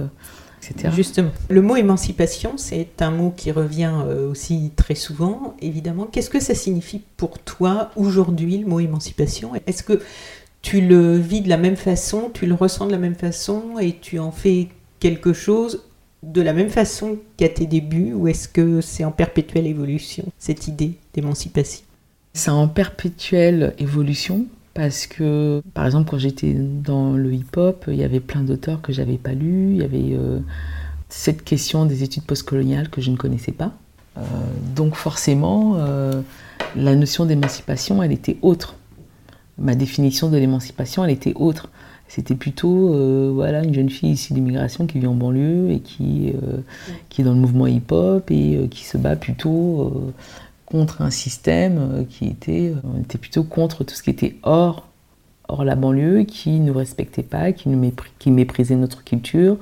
Justement, 0.94 1.30
le 1.48 1.62
mot 1.62 1.76
émancipation, 1.76 2.56
c'est 2.56 3.02
un 3.02 3.10
mot 3.10 3.32
qui 3.36 3.50
revient 3.50 3.92
euh, 4.06 4.30
aussi 4.30 4.72
très 4.76 4.94
souvent, 4.94 5.56
évidemment. 5.60 6.06
Qu'est-ce 6.06 6.30
que 6.30 6.40
ça 6.40 6.54
signifie 6.54 7.02
pour 7.16 7.38
toi 7.38 7.90
aujourd'hui, 7.96 8.58
le 8.58 8.66
mot 8.66 8.80
émancipation? 8.80 9.52
Est-ce 9.66 9.82
que 9.82 10.00
tu 10.62 10.80
le 10.80 11.16
vis 11.18 11.42
de 11.42 11.48
la 11.48 11.58
même 11.58 11.76
façon, 11.76 12.30
tu 12.32 12.46
le 12.46 12.54
ressens 12.54 12.86
de 12.86 12.92
la 12.92 12.98
même 12.98 13.14
façon 13.14 13.78
et 13.80 13.98
tu 14.00 14.18
en 14.18 14.30
fais 14.30 14.68
quelque 15.00 15.32
chose 15.32 15.82
de 16.22 16.40
la 16.40 16.52
même 16.52 16.70
façon 16.70 17.18
qu'à 17.36 17.48
tes 17.48 17.66
débuts 17.66 18.12
ou 18.14 18.28
est-ce 18.28 18.48
que 18.48 18.80
c'est 18.80 19.04
en 19.04 19.12
perpétuelle 19.12 19.66
évolution, 19.66 20.24
cette 20.38 20.68
idée 20.68 20.94
d'émancipation? 21.12 21.84
C'est 22.32 22.50
en 22.50 22.66
perpétuelle 22.66 23.74
évolution 23.78 24.46
parce 24.74 25.06
que, 25.06 25.62
par 25.72 25.86
exemple, 25.86 26.10
quand 26.10 26.18
j'étais 26.18 26.52
dans 26.54 27.12
le 27.12 27.32
hip-hop, 27.32 27.84
il 27.88 27.94
y 27.94 28.02
avait 28.02 28.20
plein 28.20 28.42
d'auteurs 28.42 28.82
que 28.82 28.92
j'avais 28.92 29.18
pas 29.18 29.32
lus. 29.32 29.70
Il 29.70 29.76
y 29.76 29.84
avait 29.84 30.16
euh, 30.18 30.40
cette 31.08 31.44
question 31.44 31.86
des 31.86 32.02
études 32.02 32.24
postcoloniales 32.24 32.88
que 32.88 33.00
je 33.00 33.12
ne 33.12 33.16
connaissais 33.16 33.52
pas. 33.52 33.72
Euh, 34.18 34.22
donc 34.74 34.96
forcément, 34.96 35.76
euh, 35.76 36.22
la 36.74 36.96
notion 36.96 37.24
d'émancipation, 37.24 38.02
elle 38.02 38.12
était 38.12 38.36
autre. 38.42 38.74
Ma 39.58 39.76
définition 39.76 40.28
de 40.28 40.36
l'émancipation, 40.36 41.04
elle 41.04 41.12
était 41.12 41.34
autre. 41.36 41.68
C'était 42.14 42.36
plutôt 42.36 43.32
voilà, 43.32 43.64
une 43.64 43.74
jeune 43.74 43.90
fille 43.90 44.12
issue 44.12 44.34
d'immigration 44.34 44.86
qui 44.86 45.00
vit 45.00 45.06
en 45.06 45.14
banlieue 45.14 45.70
et 45.70 45.80
qui, 45.80 46.32
qui 47.08 47.22
est 47.22 47.24
dans 47.24 47.32
le 47.32 47.40
mouvement 47.40 47.66
hip-hop 47.66 48.30
et 48.30 48.68
qui 48.70 48.84
se 48.84 48.96
bat 48.96 49.16
plutôt 49.16 50.12
contre 50.74 51.02
un 51.02 51.10
système 51.10 51.78
euh, 51.78 52.04
qui 52.08 52.26
était, 52.26 52.72
euh, 52.72 53.18
plutôt 53.20 53.44
contre 53.44 53.84
tout 53.84 53.94
ce 53.94 54.02
qui 54.02 54.10
était 54.10 54.36
hors, 54.42 54.88
hors 55.48 55.64
la 55.64 55.76
banlieue, 55.76 56.24
qui 56.24 56.58
ne 56.58 56.66
nous 56.66 56.78
respectait 56.78 57.22
pas, 57.22 57.52
qui, 57.52 57.68
nous 57.68 57.92
qui 58.18 58.30
méprisait 58.30 58.76
notre 58.76 59.04
culture, 59.04 59.56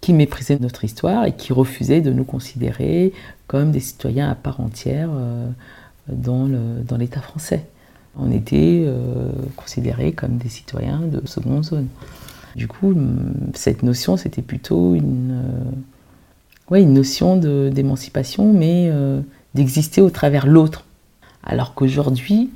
qui 0.00 0.12
méprisait 0.12 0.58
notre 0.60 0.84
histoire 0.84 1.24
et 1.24 1.32
qui 1.32 1.52
refusait 1.52 2.00
de 2.00 2.12
nous 2.12 2.24
considérer 2.24 3.12
comme 3.46 3.72
des 3.72 3.80
citoyens 3.80 4.30
à 4.30 4.34
part 4.34 4.60
entière 4.60 5.10
euh, 5.12 5.48
dans 6.08 6.96
l'État 6.96 7.20
français. 7.20 7.66
On 8.18 8.32
était 8.32 8.86
considérés 9.56 10.12
comme 10.12 10.38
des 10.38 10.48
citoyens 10.48 11.00
de 11.00 11.26
seconde 11.26 11.64
zone. 11.64 11.88
Du 12.54 12.68
coup, 12.68 12.94
cette 13.54 13.82
notion, 13.82 14.16
c'était 14.16 14.42
plutôt 14.42 14.94
une, 14.94 15.42
ouais, 16.70 16.82
une 16.82 16.94
notion 16.94 17.36
d'émancipation, 17.36 18.52
mais 18.52 18.90
d'exister 19.54 20.00
au 20.00 20.10
travers 20.10 20.46
l'autre. 20.46 20.84
Alors 21.44 21.74
qu'aujourd'hui, 21.74 22.50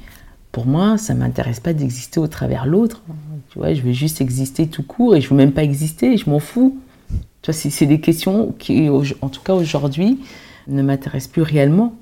pour 0.53 0.67
moi, 0.67 0.99
ça 0.99 1.15
ne 1.15 1.21
m'intéresse 1.21 1.61
pas 1.61 1.73
d'exister 1.73 2.19
au 2.19 2.27
travers 2.27 2.67
l'autre. 2.67 3.03
Tu 3.51 3.59
vois, 3.59 3.75
je 3.75 3.83
veux 3.83 3.93
juste 3.93 4.21
exister 4.21 4.67
tout 4.67 4.83
court 4.83 5.15
et 5.15 5.21
je 5.21 5.29
veux 5.29 5.37
même 5.37 5.53
pas 5.53 5.63
exister, 5.63 6.17
je 6.17 6.29
m'en 6.31 6.39
fous. 6.39 6.79
Tu 7.43 7.53
c'est 7.53 7.87
des 7.87 8.01
questions 8.01 8.55
qui, 8.59 8.89
en 8.89 9.29
tout 9.29 9.43
cas 9.43 9.55
aujourd'hui, 9.55 10.19
ne 10.69 10.83
m'intéressent 10.83 11.33
plus 11.33 11.43
réellement. 11.43 11.95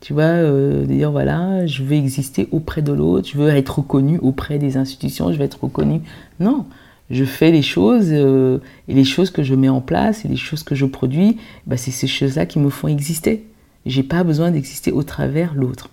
Tu 0.00 0.12
vois, 0.12 0.24
euh, 0.24 0.84
dire 0.84 1.10
voilà, 1.10 1.66
je 1.66 1.82
veux 1.82 1.94
exister 1.94 2.48
auprès 2.52 2.82
de 2.82 2.92
l'autre, 2.92 3.28
je 3.28 3.38
veux 3.38 3.48
être 3.48 3.78
reconnu 3.78 4.18
auprès 4.18 4.58
des 4.58 4.76
institutions, 4.76 5.32
je 5.32 5.38
veux 5.38 5.44
être 5.44 5.62
reconnu. 5.64 6.02
Non, 6.38 6.66
je 7.10 7.24
fais 7.24 7.50
les 7.50 7.62
choses 7.62 8.08
euh, 8.10 8.58
et 8.86 8.94
les 8.94 9.04
choses 9.04 9.30
que 9.30 9.42
je 9.42 9.54
mets 9.54 9.68
en 9.68 9.80
place 9.80 10.24
et 10.24 10.28
les 10.28 10.36
choses 10.36 10.62
que 10.62 10.76
je 10.76 10.86
produis, 10.86 11.38
bah, 11.66 11.76
c'est 11.76 11.90
ces 11.90 12.06
choses-là 12.06 12.46
qui 12.46 12.60
me 12.60 12.70
font 12.70 12.88
exister. 12.88 13.46
J'ai 13.84 14.04
pas 14.04 14.22
besoin 14.22 14.52
d'exister 14.52 14.92
au 14.92 15.02
travers 15.02 15.54
l'autre. 15.54 15.90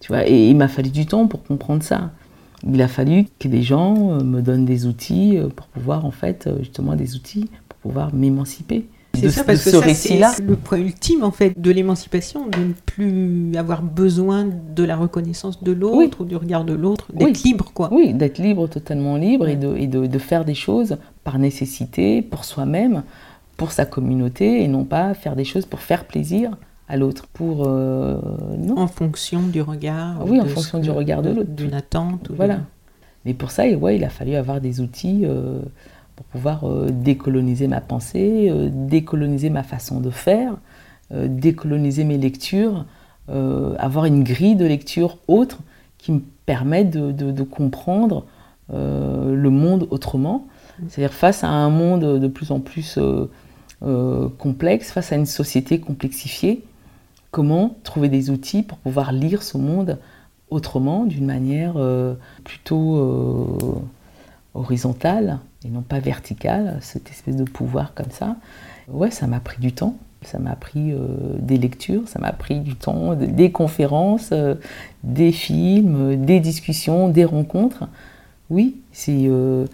Tu 0.00 0.08
vois, 0.08 0.26
et 0.26 0.48
il 0.48 0.56
m'a 0.56 0.68
fallu 0.68 0.90
du 0.90 1.06
temps 1.06 1.26
pour 1.26 1.42
comprendre 1.42 1.82
ça. 1.82 2.12
Il 2.66 2.80
a 2.80 2.88
fallu 2.88 3.26
que 3.38 3.46
des 3.46 3.62
gens 3.62 4.12
euh, 4.12 4.24
me 4.24 4.40
donnent 4.40 4.64
des 4.64 4.86
outils 4.86 5.36
euh, 5.36 5.48
pour 5.48 5.66
pouvoir, 5.66 6.06
en 6.06 6.10
fait, 6.10 6.48
justement, 6.60 6.96
des 6.96 7.14
outils 7.14 7.50
pour 7.68 7.78
pouvoir 7.78 8.14
m'émanciper. 8.14 8.86
C'est 9.20 9.30
ça, 9.30 9.44
parce 9.44 9.64
que 9.64 9.70
ça, 9.70 9.94
c'est 9.94 10.40
le 10.40 10.56
point 10.56 10.78
ultime, 10.78 11.24
en 11.24 11.30
fait, 11.30 11.58
de 11.58 11.70
l'émancipation, 11.70 12.46
de 12.46 12.58
ne 12.58 12.72
plus 12.72 13.56
avoir 13.56 13.82
besoin 13.82 14.46
de 14.74 14.84
la 14.84 14.96
reconnaissance 14.96 15.62
de 15.62 15.72
l'autre 15.72 16.22
ou 16.22 16.24
du 16.24 16.36
regard 16.36 16.64
de 16.64 16.74
l'autre, 16.74 17.06
d'être 17.12 17.42
libre, 17.42 17.70
quoi. 17.74 17.88
Oui, 17.92 18.14
d'être 18.14 18.38
libre, 18.38 18.68
totalement 18.68 19.16
libre, 19.16 19.48
et, 19.48 19.56
de, 19.56 19.76
et 19.76 19.86
de, 19.86 20.06
de, 20.06 20.18
faire 20.18 20.44
des 20.44 20.54
choses 20.54 20.96
par 21.24 21.38
nécessité, 21.38 22.22
pour 22.22 22.44
soi-même, 22.44 23.02
pour 23.56 23.72
sa 23.72 23.84
communauté, 23.84 24.62
et 24.62 24.68
non 24.68 24.84
pas 24.84 25.14
faire 25.14 25.36
des 25.36 25.44
choses 25.44 25.66
pour 25.66 25.80
faire 25.80 26.04
plaisir 26.04 26.56
à 26.88 26.96
l'autre 26.96 27.26
pour 27.32 27.64
euh, 27.66 28.18
non. 28.58 28.78
En 28.78 28.86
fonction 28.86 29.42
du 29.42 29.60
regard. 29.60 30.24
Oui, 30.26 30.40
en 30.40 30.46
fonction 30.46 30.78
du 30.78 30.90
regard 30.90 31.22
de 31.22 31.30
l'autre. 31.30 31.50
D'une 31.50 31.74
attente. 31.74 32.30
voilà. 32.34 32.60
Mais 33.24 33.34
pour 33.34 33.50
ça, 33.50 33.68
ouais, 33.68 33.96
il 33.96 34.04
a 34.04 34.08
fallu 34.08 34.34
avoir 34.36 34.60
des 34.60 34.80
outils 34.80 35.22
euh, 35.24 35.60
pour 36.18 36.26
pouvoir 36.26 36.68
euh, 36.68 36.88
décoloniser 36.90 37.68
ma 37.68 37.80
pensée, 37.80 38.52
décoloniser 38.72 39.50
ma 39.50 39.62
façon 39.62 40.00
de 40.00 40.10
faire, 40.10 40.56
décoloniser 41.10 42.04
mes 42.04 42.18
lectures, 42.18 42.84
avoir 43.28 44.04
une 44.04 44.24
grille 44.24 44.56
de 44.56 44.66
lecture 44.66 45.16
autre 45.26 45.58
qui 45.96 46.12
me 46.12 46.20
permette 46.44 46.90
de, 46.90 47.12
de 47.12 47.42
comprendre 47.42 48.26
le 48.70 49.48
monde 49.48 49.86
autrement. 49.90 50.46
Mm. 50.80 50.84
C'est-à-dire 50.88 51.14
face 51.14 51.44
à 51.44 51.48
un 51.48 51.70
monde 51.70 52.20
de 52.20 52.28
plus 52.28 52.50
en 52.50 52.60
plus 52.60 52.98
complexe, 54.36 54.90
face 54.92 55.12
à 55.12 55.16
une 55.16 55.24
société 55.24 55.80
complexifiée, 55.80 56.62
comment 57.30 57.76
trouver 57.84 58.08
des 58.08 58.28
outils 58.28 58.62
pour 58.62 58.78
pouvoir 58.78 59.12
lire 59.12 59.42
ce 59.42 59.56
monde 59.56 59.98
autrement, 60.50 61.04
d'une 61.04 61.26
manière 61.26 61.74
euh, 61.76 62.14
plutôt 62.44 62.96
euh, 62.96 63.80
horizontale 64.54 65.38
et 65.64 65.68
non 65.68 65.82
pas 65.82 65.98
verticale, 65.98 66.78
cette 66.80 67.10
espèce 67.10 67.36
de 67.36 67.44
pouvoir 67.44 67.94
comme 67.94 68.10
ça. 68.10 68.36
Ouais, 68.88 69.10
ça 69.10 69.26
m'a 69.26 69.40
pris 69.40 69.60
du 69.60 69.72
temps. 69.72 69.96
Ça 70.22 70.38
m'a 70.38 70.56
pris 70.56 70.90
euh, 70.92 70.98
des 71.38 71.58
lectures, 71.58 72.08
ça 72.08 72.18
m'a 72.18 72.32
pris 72.32 72.58
du 72.58 72.74
temps, 72.74 73.14
des 73.14 73.52
conférences, 73.52 74.30
euh, 74.32 74.56
des 75.04 75.30
films, 75.30 76.24
des 76.24 76.40
discussions, 76.40 77.08
des 77.08 77.24
rencontres. 77.24 77.88
Oui, 78.50 78.80
c'est 78.92 79.26
euh, 79.26 79.66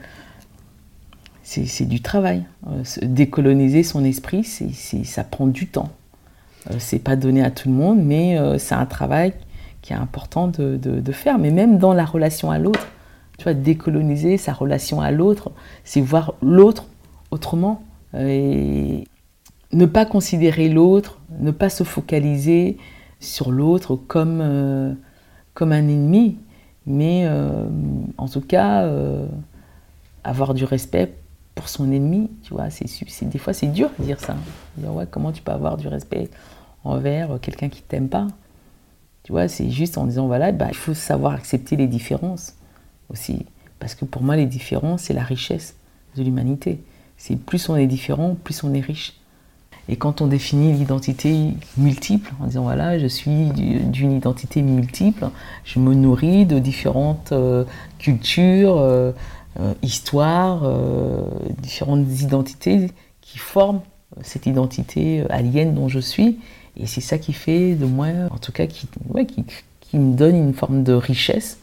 c'est 1.42 1.88
du 1.88 2.02
travail. 2.02 2.44
décoloniser 3.02 3.82
son 3.82 4.04
esprit, 4.04 4.44
c'est 4.44 5.04
ça 5.04 5.24
prend 5.24 5.46
du 5.46 5.66
temps. 5.66 5.90
c'est 6.78 6.98
pas 6.98 7.16
donné 7.16 7.42
à 7.42 7.50
tout 7.50 7.68
le 7.68 7.74
monde, 7.74 8.02
mais 8.02 8.38
c'est 8.58 8.74
un 8.74 8.86
travail 8.86 9.34
qui 9.82 9.92
est 9.92 9.96
important 9.96 10.48
de, 10.48 10.76
de, 10.76 11.12
faire. 11.12 11.38
Mais 11.38 11.50
même 11.50 11.78
dans 11.78 11.92
la 11.92 12.06
relation 12.06 12.50
à 12.50 12.58
l'autre, 12.58 12.88
tu 13.38 13.44
vois, 13.44 13.54
décoloniser 13.54 14.36
sa 14.38 14.52
relation 14.52 15.00
à 15.00 15.10
l'autre, 15.10 15.52
c'est 15.84 16.00
voir 16.00 16.34
l'autre 16.42 16.86
autrement. 17.30 17.82
Et 18.16 19.04
ne 19.72 19.86
pas 19.86 20.06
considérer 20.06 20.68
l'autre, 20.68 21.18
ne 21.40 21.50
pas 21.50 21.68
se 21.68 21.82
focaliser 21.82 22.78
sur 23.18 23.50
l'autre 23.50 23.96
comme, 23.96 24.40
euh, 24.40 24.92
comme 25.52 25.72
un 25.72 25.88
ennemi, 25.88 26.38
mais 26.86 27.24
euh, 27.26 27.66
en 28.18 28.28
tout 28.28 28.40
cas 28.40 28.82
euh, 28.82 29.26
avoir 30.22 30.54
du 30.54 30.64
respect 30.64 31.14
pour 31.54 31.68
son 31.68 31.90
ennemi. 31.90 32.30
Tu 32.42 32.54
vois, 32.54 32.70
c'est, 32.70 33.28
des 33.28 33.38
fois 33.38 33.52
c'est 33.52 33.66
dur 33.66 33.90
de 33.98 34.04
dire 34.04 34.20
ça. 34.20 34.36
Dire, 34.76 34.94
ouais, 34.94 35.06
comment 35.10 35.32
tu 35.32 35.42
peux 35.42 35.52
avoir 35.52 35.76
du 35.76 35.88
respect 35.88 36.30
envers 36.84 37.40
quelqu'un 37.40 37.68
qui 37.68 37.82
t'aime 37.82 38.08
pas? 38.08 38.28
Tu 39.24 39.32
vois, 39.32 39.48
c'est 39.48 39.70
juste 39.70 39.98
en 39.98 40.04
disant 40.04 40.26
voilà, 40.26 40.52
bah, 40.52 40.66
il 40.68 40.76
faut 40.76 40.94
savoir 40.94 41.32
accepter 41.32 41.76
les 41.76 41.86
différences 41.86 42.54
aussi, 43.10 43.46
parce 43.78 43.94
que 43.94 44.04
pour 44.04 44.22
moi 44.22 44.36
les 44.36 44.46
différences 44.46 45.02
c'est 45.02 45.14
la 45.14 45.24
richesse 45.24 45.74
de 46.16 46.22
l'humanité. 46.22 46.80
C'est 47.16 47.36
plus 47.36 47.68
on 47.68 47.76
est 47.76 47.86
différent, 47.86 48.36
plus 48.42 48.64
on 48.64 48.74
est 48.74 48.80
riche. 48.80 49.14
Et 49.88 49.96
quand 49.96 50.22
on 50.22 50.26
définit 50.26 50.72
l'identité 50.72 51.50
multiple, 51.76 52.32
en 52.40 52.46
disant 52.46 52.62
voilà, 52.62 52.98
je 52.98 53.06
suis 53.06 53.50
d'une 53.52 54.12
identité 54.12 54.62
multiple, 54.62 55.28
je 55.64 55.78
me 55.78 55.94
nourris 55.94 56.46
de 56.46 56.58
différentes 56.58 57.32
euh, 57.32 57.64
cultures, 57.98 58.78
euh, 58.78 59.12
euh, 59.60 59.74
histoires, 59.82 60.68
différentes 61.58 62.06
identités 62.20 62.90
qui 63.20 63.38
forment 63.38 63.80
cette 64.22 64.46
identité 64.46 65.24
alien 65.28 65.74
dont 65.74 65.88
je 65.88 66.00
suis. 66.00 66.38
Et 66.76 66.86
c'est 66.86 67.00
ça 67.00 67.18
qui 67.18 67.32
fait 67.32 67.74
de 67.74 67.84
moi, 67.84 68.08
en 68.30 68.38
tout 68.38 68.52
cas, 68.52 68.66
qui 68.66 68.88
me 69.98 70.16
donne 70.16 70.34
une 70.34 70.54
forme 70.54 70.82
de 70.82 70.92
richesse 70.92 71.58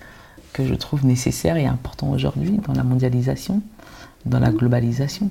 que 0.54 0.66
je 0.66 0.74
trouve 0.74 1.06
nécessaire 1.06 1.58
et 1.58 1.66
important 1.66 2.12
aujourd'hui 2.12 2.60
dans 2.68 2.74
la 2.74 2.84
mondialisation, 2.84 3.62
dans 4.26 4.40
la 4.40 4.52
globalisation. 4.52 5.30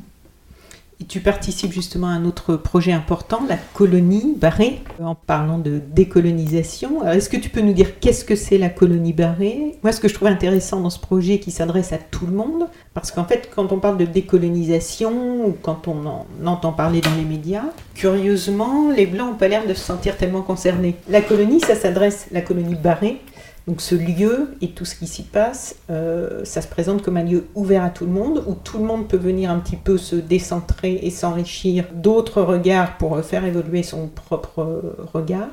Et 1.02 1.04
tu 1.04 1.20
participes 1.20 1.72
justement 1.72 2.08
à 2.08 2.10
un 2.10 2.26
autre 2.26 2.56
projet 2.56 2.92
important, 2.92 3.40
la 3.48 3.56
colonie 3.72 4.34
barrée, 4.36 4.82
en 5.02 5.14
parlant 5.14 5.58
de 5.58 5.80
décolonisation. 5.94 7.08
Est-ce 7.08 7.30
que 7.30 7.38
tu 7.38 7.48
peux 7.48 7.62
nous 7.62 7.72
dire 7.72 7.98
qu'est-ce 8.00 8.22
que 8.22 8.36
c'est 8.36 8.58
la 8.58 8.68
colonie 8.68 9.14
barrée 9.14 9.78
Moi, 9.82 9.92
ce 9.92 10.00
que 10.00 10.08
je 10.08 10.14
trouve 10.14 10.28
intéressant 10.28 10.80
dans 10.80 10.90
ce 10.90 11.00
projet 11.00 11.38
qui 11.38 11.52
s'adresse 11.52 11.94
à 11.94 11.96
tout 11.96 12.26
le 12.26 12.32
monde, 12.32 12.66
parce 12.92 13.12
qu'en 13.12 13.24
fait, 13.24 13.48
quand 13.54 13.72
on 13.72 13.78
parle 13.78 13.96
de 13.96 14.04
décolonisation 14.04 15.46
ou 15.46 15.56
quand 15.62 15.88
on 15.88 16.04
en 16.04 16.26
entend 16.44 16.72
parler 16.72 17.00
dans 17.00 17.14
les 17.14 17.24
médias, 17.24 17.64
curieusement, 17.94 18.90
les 18.94 19.06
Blancs 19.06 19.30
n'ont 19.30 19.38
pas 19.38 19.48
l'air 19.48 19.66
de 19.66 19.72
se 19.72 19.80
sentir 19.80 20.18
tellement 20.18 20.42
concernés. 20.42 20.96
La 21.08 21.22
colonie, 21.22 21.60
ça 21.60 21.76
s'adresse, 21.76 22.26
la 22.30 22.42
colonie 22.42 22.74
barrée, 22.74 23.22
donc 23.70 23.82
ce 23.82 23.94
lieu 23.94 24.56
et 24.60 24.70
tout 24.70 24.84
ce 24.84 24.96
qui 24.96 25.06
s'y 25.06 25.22
passe, 25.22 25.76
euh, 25.90 26.44
ça 26.44 26.60
se 26.60 26.66
présente 26.66 27.02
comme 27.02 27.16
un 27.16 27.22
lieu 27.22 27.46
ouvert 27.54 27.84
à 27.84 27.90
tout 27.90 28.04
le 28.04 28.10
monde, 28.10 28.42
où 28.48 28.54
tout 28.54 28.78
le 28.78 28.84
monde 28.84 29.06
peut 29.06 29.16
venir 29.16 29.48
un 29.48 29.60
petit 29.60 29.76
peu 29.76 29.96
se 29.96 30.16
décentrer 30.16 30.98
et 31.04 31.10
s'enrichir 31.10 31.84
d'autres 31.94 32.42
regards 32.42 32.98
pour 32.98 33.20
faire 33.20 33.44
évoluer 33.44 33.84
son 33.84 34.08
propre 34.08 34.96
regard. 35.14 35.50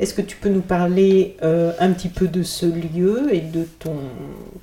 Est-ce 0.00 0.14
que 0.14 0.22
tu 0.22 0.38
peux 0.38 0.48
nous 0.48 0.62
parler 0.62 1.36
euh, 1.42 1.72
un 1.78 1.92
petit 1.92 2.08
peu 2.08 2.26
de 2.26 2.42
ce 2.42 2.64
lieu 2.64 3.34
et 3.34 3.42
de 3.42 3.64
ton 3.64 3.96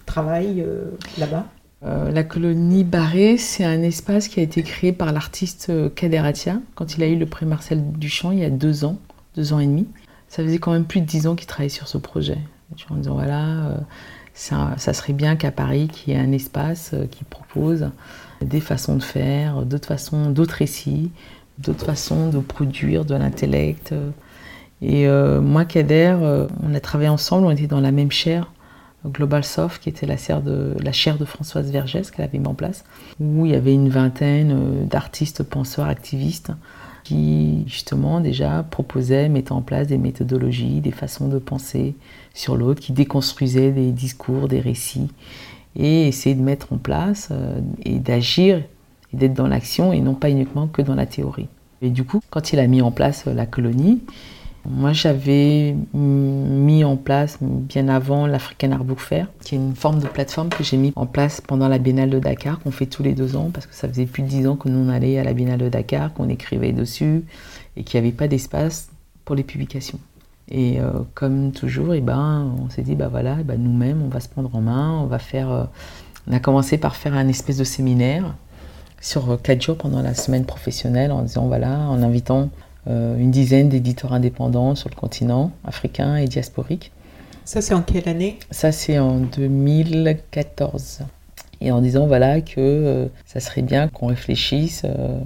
travail 0.08 0.64
euh, 0.66 0.86
là-bas? 1.20 1.46
La 1.84 2.24
colonie 2.24 2.84
Barré, 2.84 3.38
c'est 3.38 3.64
un 3.64 3.84
espace 3.84 4.28
qui 4.28 4.40
a 4.40 4.44
été 4.44 4.64
créé 4.64 4.92
par 4.92 5.14
l'artiste 5.14 5.72
Kader 5.94 6.18
Atia 6.18 6.58
quand 6.74 6.98
il 6.98 7.04
a 7.04 7.08
eu 7.08 7.16
le 7.16 7.28
prix 7.28 7.46
Marcel 7.46 7.84
Duchamp 7.92 8.32
il 8.32 8.40
y 8.40 8.44
a 8.44 8.50
deux 8.50 8.86
ans, 8.86 8.98
deux 9.36 9.54
ans 9.54 9.60
et 9.60 9.68
demi. 9.68 9.86
Ça 10.28 10.42
faisait 10.44 10.58
quand 10.58 10.72
même 10.72 10.86
plus 10.86 11.02
de 11.02 11.06
dix 11.06 11.28
ans 11.28 11.36
qu'il 11.36 11.46
travaillait 11.46 11.70
sur 11.70 11.88
ce 11.88 12.00
projet 12.00 12.40
en 12.90 12.96
disant 12.96 13.14
voilà, 13.14 13.68
euh, 13.68 13.78
ça, 14.34 14.76
serait 14.94 15.14
bien 15.14 15.36
qu'à 15.36 15.52
Paris, 15.52 15.88
qu'il 15.88 16.14
y 16.14 16.16
ait 16.16 16.20
un 16.20 16.32
espace 16.32 16.92
euh, 16.94 17.06
qui 17.10 17.24
propose 17.24 17.90
des 18.42 18.60
façons 18.60 18.96
de 18.96 19.04
faire, 19.04 19.64
d'autres 19.64 19.88
façons, 19.88 20.30
d'autres 20.30 20.56
récits, 20.56 21.12
d'autres 21.58 21.86
façons 21.86 22.30
de 22.30 22.40
produire 22.40 23.06
de 23.06 23.16
l'intellect. 23.16 23.94
Et 24.82 25.08
euh, 25.08 25.40
moi, 25.40 25.64
Kader, 25.64 26.18
on 26.62 26.74
a 26.76 26.80
travaillé 26.80 27.10
ensemble, 27.10 27.48
on 27.48 27.52
était 27.52 27.68
dans 27.68 27.80
la 27.80 27.92
même 27.92 28.12
chaire, 28.12 28.52
Global 29.06 29.44
Soft, 29.44 29.82
qui 29.82 29.90
était 29.90 30.06
la 30.06 30.18
chaire 30.18 30.42
de, 30.42 30.76
la 30.82 30.92
chaire 30.92 31.18
de 31.18 31.26
Françoise 31.26 31.72
Vergès 31.72 32.12
qu'elle 32.12 32.26
avait 32.26 32.40
mis 32.40 32.48
en 32.48 32.56
place, 32.56 32.84
où 33.20 33.46
il 33.46 33.52
y 33.52 33.56
avait 33.56 33.74
une 33.74 33.90
vingtaine 33.90 34.86
d'artistes, 34.88 35.44
penseurs, 35.44 35.88
activistes 35.88 36.52
qui 37.06 37.64
justement 37.68 38.20
déjà 38.20 38.66
proposaient, 38.70 39.30
mettaient 39.30 39.54
en 39.54 39.62
place 39.62 39.88
des 39.88 39.98
méthodologies, 39.98 40.82
des 40.82 40.92
façons 40.92 41.30
de 41.30 41.38
penser 41.38 41.96
sur 42.34 42.58
l'autre, 42.58 42.82
qui 42.82 42.92
déconstruisaient 42.92 43.72
des 43.72 43.92
discours, 43.92 44.48
des 44.50 44.60
récits, 44.60 45.08
et 45.78 46.08
essayaient 46.08 46.36
de 46.36 46.42
mettre 46.42 46.74
en 46.74 46.78
place 46.78 47.30
euh, 47.32 47.62
et 47.86 48.00
d'agir 48.00 48.58
et 49.14 49.18
d'être 49.18 49.36
dans 49.36 49.48
l'action 49.48 49.94
et 49.94 50.02
non 50.02 50.16
pas 50.16 50.30
uniquement 50.30 50.68
que 50.68 50.82
dans 50.82 50.96
la 50.96 51.06
théorie. 51.06 51.48
Et 51.82 51.92
du 51.92 52.04
coup, 52.04 52.22
quand 52.32 52.54
il 52.54 52.60
a 52.60 52.68
mis 52.68 52.82
en 52.82 52.92
place 52.92 53.26
la 53.26 53.46
colonie, 53.46 54.02
moi, 54.68 54.94
j'avais 54.94 55.76
mis 55.94 56.84
en 56.84 56.98
place 56.98 57.38
bien 57.42 57.88
avant 57.88 58.28
l'African 58.28 58.72
Art 58.72 58.84
Book 58.84 59.00
Fair, 59.00 59.28
qui 59.42 59.56
est 59.56 59.58
une 59.58 59.76
forme 59.76 60.00
de 60.00 60.08
plateforme 60.08 60.50
que 60.50 60.64
j'ai 60.64 60.78
mis 60.78 60.92
en 60.96 61.06
place 61.06 61.42
pendant 61.42 61.68
la 61.68 61.78
Biennale 61.78 62.10
de 62.10 62.20
Dakar, 62.20 62.60
qu'on 62.60 62.72
fait 62.72 62.86
tous 62.86 63.04
les 63.04 63.14
deux 63.14 63.36
ans, 63.36 63.52
parce 63.54 63.68
que 63.68 63.76
ça 63.76 63.88
faisait 63.88 64.06
plus 64.06 64.24
de 64.24 64.28
dix 64.28 64.48
ans 64.48 64.56
que 64.56 64.70
nous 64.70 64.80
on 64.80 64.90
allait 64.90 65.20
à 65.20 65.24
la 65.24 65.34
Biennale 65.34 65.60
de 65.60 65.70
Dakar, 65.70 66.14
qu'on 66.14 66.30
écrivait 66.30 66.72
dessus, 66.72 67.24
et 67.78 67.84
qu'il 67.84 68.00
n'y 68.00 68.08
avait 68.08 68.16
pas 68.16 68.28
d'espace 68.28 68.90
pour 69.24 69.36
les 69.36 69.44
publications. 69.44 70.00
Et 70.50 70.80
euh, 70.80 70.92
comme 71.14 71.52
toujours, 71.52 71.94
et 71.94 71.98
eh 71.98 72.02
ben, 72.02 72.54
on 72.64 72.70
s'est 72.70 72.84
dit, 72.84 72.96
bah 72.96 73.08
voilà, 73.08 73.38
eh 73.40 73.44
ben, 73.44 73.62
nous-mêmes, 73.62 74.02
on 74.04 74.10
va 74.10 74.20
se 74.20 74.30
prendre 74.30 74.56
en 74.56 74.62
main, 74.62 74.92
on 75.02 75.08
va 75.08 75.20
faire. 75.20 75.52
Euh, 75.52 75.64
on 76.28 76.34
a 76.34 76.40
commencé 76.40 76.78
par 76.78 76.96
faire 76.96 77.14
un 77.14 77.28
espèce 77.28 77.58
de 77.58 77.64
séminaire 77.64 78.36
sur 79.00 79.30
euh, 79.32 79.38
quatre 79.38 79.62
jours 79.62 79.78
pendant 79.78 80.02
la 80.02 80.14
semaine 80.14 80.46
professionnelle, 80.46 81.12
en 81.12 81.22
disant 81.22 81.48
voilà, 81.48 81.80
en 81.82 82.02
invitant 82.02 82.42
euh, 82.42 82.65
une 82.88 83.32
dizaine 83.32 83.70
d'éditeurs 83.70 84.14
indépendants 84.14 84.76
sur 84.76 84.90
le 84.90 84.96
continent 84.96 85.52
africain 85.64 86.18
et 86.18 86.26
diasporique. 86.26 86.92
Ça, 87.46 87.62
c'est 87.62 87.76
en 87.76 87.84
quelle 87.84 88.10
année? 88.10 88.40
Ça, 88.50 88.72
c'est 88.72 88.98
en 88.98 89.20
2014. 89.20 91.02
Et 91.62 91.72
en 91.72 91.80
disant 91.80 92.08
voilà 92.08 92.42
que 92.42 92.56
euh, 92.58 93.06
ça 93.26 93.40
serait 93.40 93.62
bien 93.62 93.88
qu'on 93.88 94.08
réfléchisse 94.08 94.82
euh, 94.84 95.20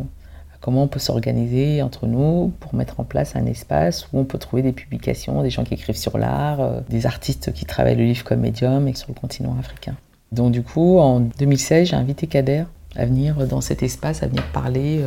à 0.54 0.58
comment 0.60 0.84
on 0.84 0.88
peut 0.88 1.00
s'organiser 1.00 1.82
entre 1.82 2.08
nous 2.08 2.52
pour 2.60 2.76
mettre 2.76 3.00
en 3.00 3.06
place 3.06 3.38
un 3.38 3.46
espace 3.46 4.10
où 4.12 4.20
on 4.20 4.26
peut 4.26 4.38
trouver 4.38 4.62
des 4.62 4.74
publications, 4.74 5.42
des 5.42 5.50
gens 5.50 5.64
qui 5.64 5.74
écrivent 5.74 5.98
sur 5.98 6.18
l'art, 6.18 6.82
des 6.90 7.06
artistes 7.06 7.54
qui 7.54 7.66
travaillent 7.66 7.96
le 7.96 8.04
livre 8.04 8.26
comme 8.26 8.42
médium 8.42 8.88
et 8.88 8.94
sur 8.94 9.08
le 9.08 9.16
continent 9.16 9.56
africain. 9.58 9.96
Donc 10.34 10.52
du 10.52 10.62
coup, 10.62 11.00
en 11.00 11.22
2016, 11.22 11.88
j'ai 11.88 11.96
invité 11.96 12.28
Kader 12.28 12.66
à 12.96 13.06
venir 13.06 13.48
dans 13.48 13.62
cet 13.62 13.82
espace, 13.82 14.24
à 14.24 14.28
venir 14.28 14.44
parler 14.52 15.02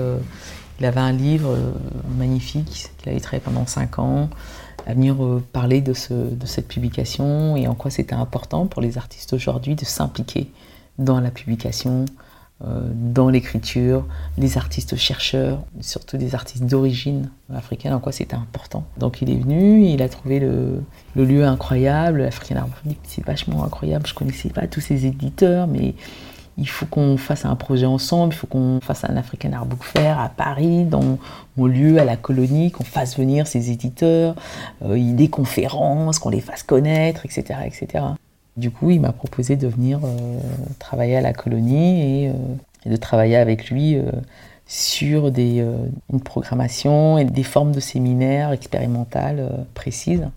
il 0.82 0.86
avait 0.86 0.98
un 0.98 1.12
livre 1.12 1.50
euh, 1.50 1.72
magnifique 2.18 2.90
qu'il 2.98 3.10
avait 3.10 3.20
travaillé 3.20 3.40
pendant 3.40 3.66
cinq 3.66 4.00
ans, 4.00 4.28
à 4.84 4.94
venir 4.94 5.22
euh, 5.22 5.40
parler 5.52 5.80
de, 5.80 5.92
cette 5.92 6.66
publication 6.66 7.56
et 7.56 7.68
en 7.68 7.74
quoi 7.74 7.92
c'était 7.92 8.16
important 8.16 8.66
pour 8.66 8.82
les 8.82 8.98
artistes 8.98 9.32
aujourd'hui 9.32 9.76
de 9.76 9.84
s'impliquer 9.84 10.50
dans 10.98 11.20
la 11.20 11.30
publication, 11.30 12.06
euh, 12.64 12.80
dans 12.92 13.28
l'écriture, 13.28 14.04
les 14.38 14.58
artistes 14.58 14.96
chercheurs, 14.96 15.62
surtout 15.80 16.16
des 16.16 16.34
artistes 16.34 16.64
d'origine 16.64 17.30
africaine, 17.54 17.94
en 17.94 18.00
quoi 18.00 18.10
c'était 18.10 18.34
important. 18.34 18.84
Donc 18.98 19.22
il 19.22 19.30
est 19.30 19.38
venu, 19.38 19.86
il 19.86 20.02
a 20.02 20.08
trouvé 20.08 20.40
le, 20.40 20.82
lieu 21.14 21.46
incroyable, 21.46 22.22
l'African 22.22 22.56
Art 22.56 22.68
c'est 23.04 23.24
vachement 23.24 23.62
incroyable, 23.62 24.04
je 24.08 24.14
connaissais 24.14 24.48
pas 24.48 24.66
tous 24.66 24.80
ces 24.80 25.06
éditeurs, 25.06 25.68
mais 25.68 25.94
il 26.58 26.68
faut 26.68 26.86
qu'on 26.86 27.16
fasse 27.16 27.44
un 27.44 27.56
projet 27.56 27.86
ensemble, 27.86 28.34
il 28.34 28.36
faut 28.36 28.46
qu'on 28.46 28.80
fasse 28.82 29.04
un 29.04 29.16
African 29.16 29.52
Art 29.52 29.66
Book 29.66 29.82
Fair 29.84 30.18
à 30.18 30.28
Paris, 30.28 30.84
dans 30.84 31.18
mon 31.56 31.66
lieu, 31.66 31.98
à 31.98 32.04
la 32.04 32.16
colonie, 32.16 32.70
qu'on 32.70 32.84
fasse 32.84 33.16
venir 33.16 33.46
ces 33.46 33.70
éditeurs, 33.70 34.34
euh, 34.84 35.14
des 35.14 35.28
conférences, 35.28 36.18
qu'on 36.18 36.30
les 36.30 36.40
fasse 36.40 36.62
connaître, 36.62 37.24
etc. 37.24 37.60
etc. 37.64 38.04
Du 38.56 38.70
coup, 38.70 38.90
il 38.90 39.00
m'a 39.00 39.12
proposé 39.12 39.56
de 39.56 39.66
venir 39.66 40.00
euh, 40.04 40.38
travailler 40.78 41.16
à 41.16 41.22
la 41.22 41.32
colonie 41.32 42.24
et, 42.24 42.28
euh, 42.28 42.90
de 42.90 42.96
travailler 42.96 43.36
avec 43.36 43.70
lui 43.70 43.96
sur 44.66 45.28
une 45.28 46.20
programmation 46.24 47.16
et 47.16 47.24
des 47.24 47.44
formes 47.44 47.70
de 47.70 47.78
séminaires 47.78 48.50
expérimentales 48.50 49.66
précises. 49.72 50.28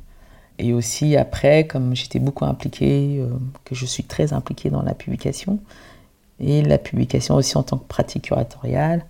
Et 0.60 0.72
aussi 0.72 1.18
après, 1.18 1.66
comme 1.66 1.96
j'étais 1.96 2.20
beaucoup 2.20 2.46
impliquée, 2.46 3.20
que 3.64 3.74
je 3.74 3.86
suis 3.88 4.04
très 4.04 4.32
impliquée 4.32 4.70
dans 4.70 4.84
la 4.84 4.94
publication, 4.94 5.58
et 6.40 6.62
la 6.62 6.78
publication 6.78 7.36
aussi 7.36 7.57
en 7.57 7.64
tant 7.64 7.78
que 7.78 7.88
pratique 7.88 8.24
curatoriale. 8.24 9.06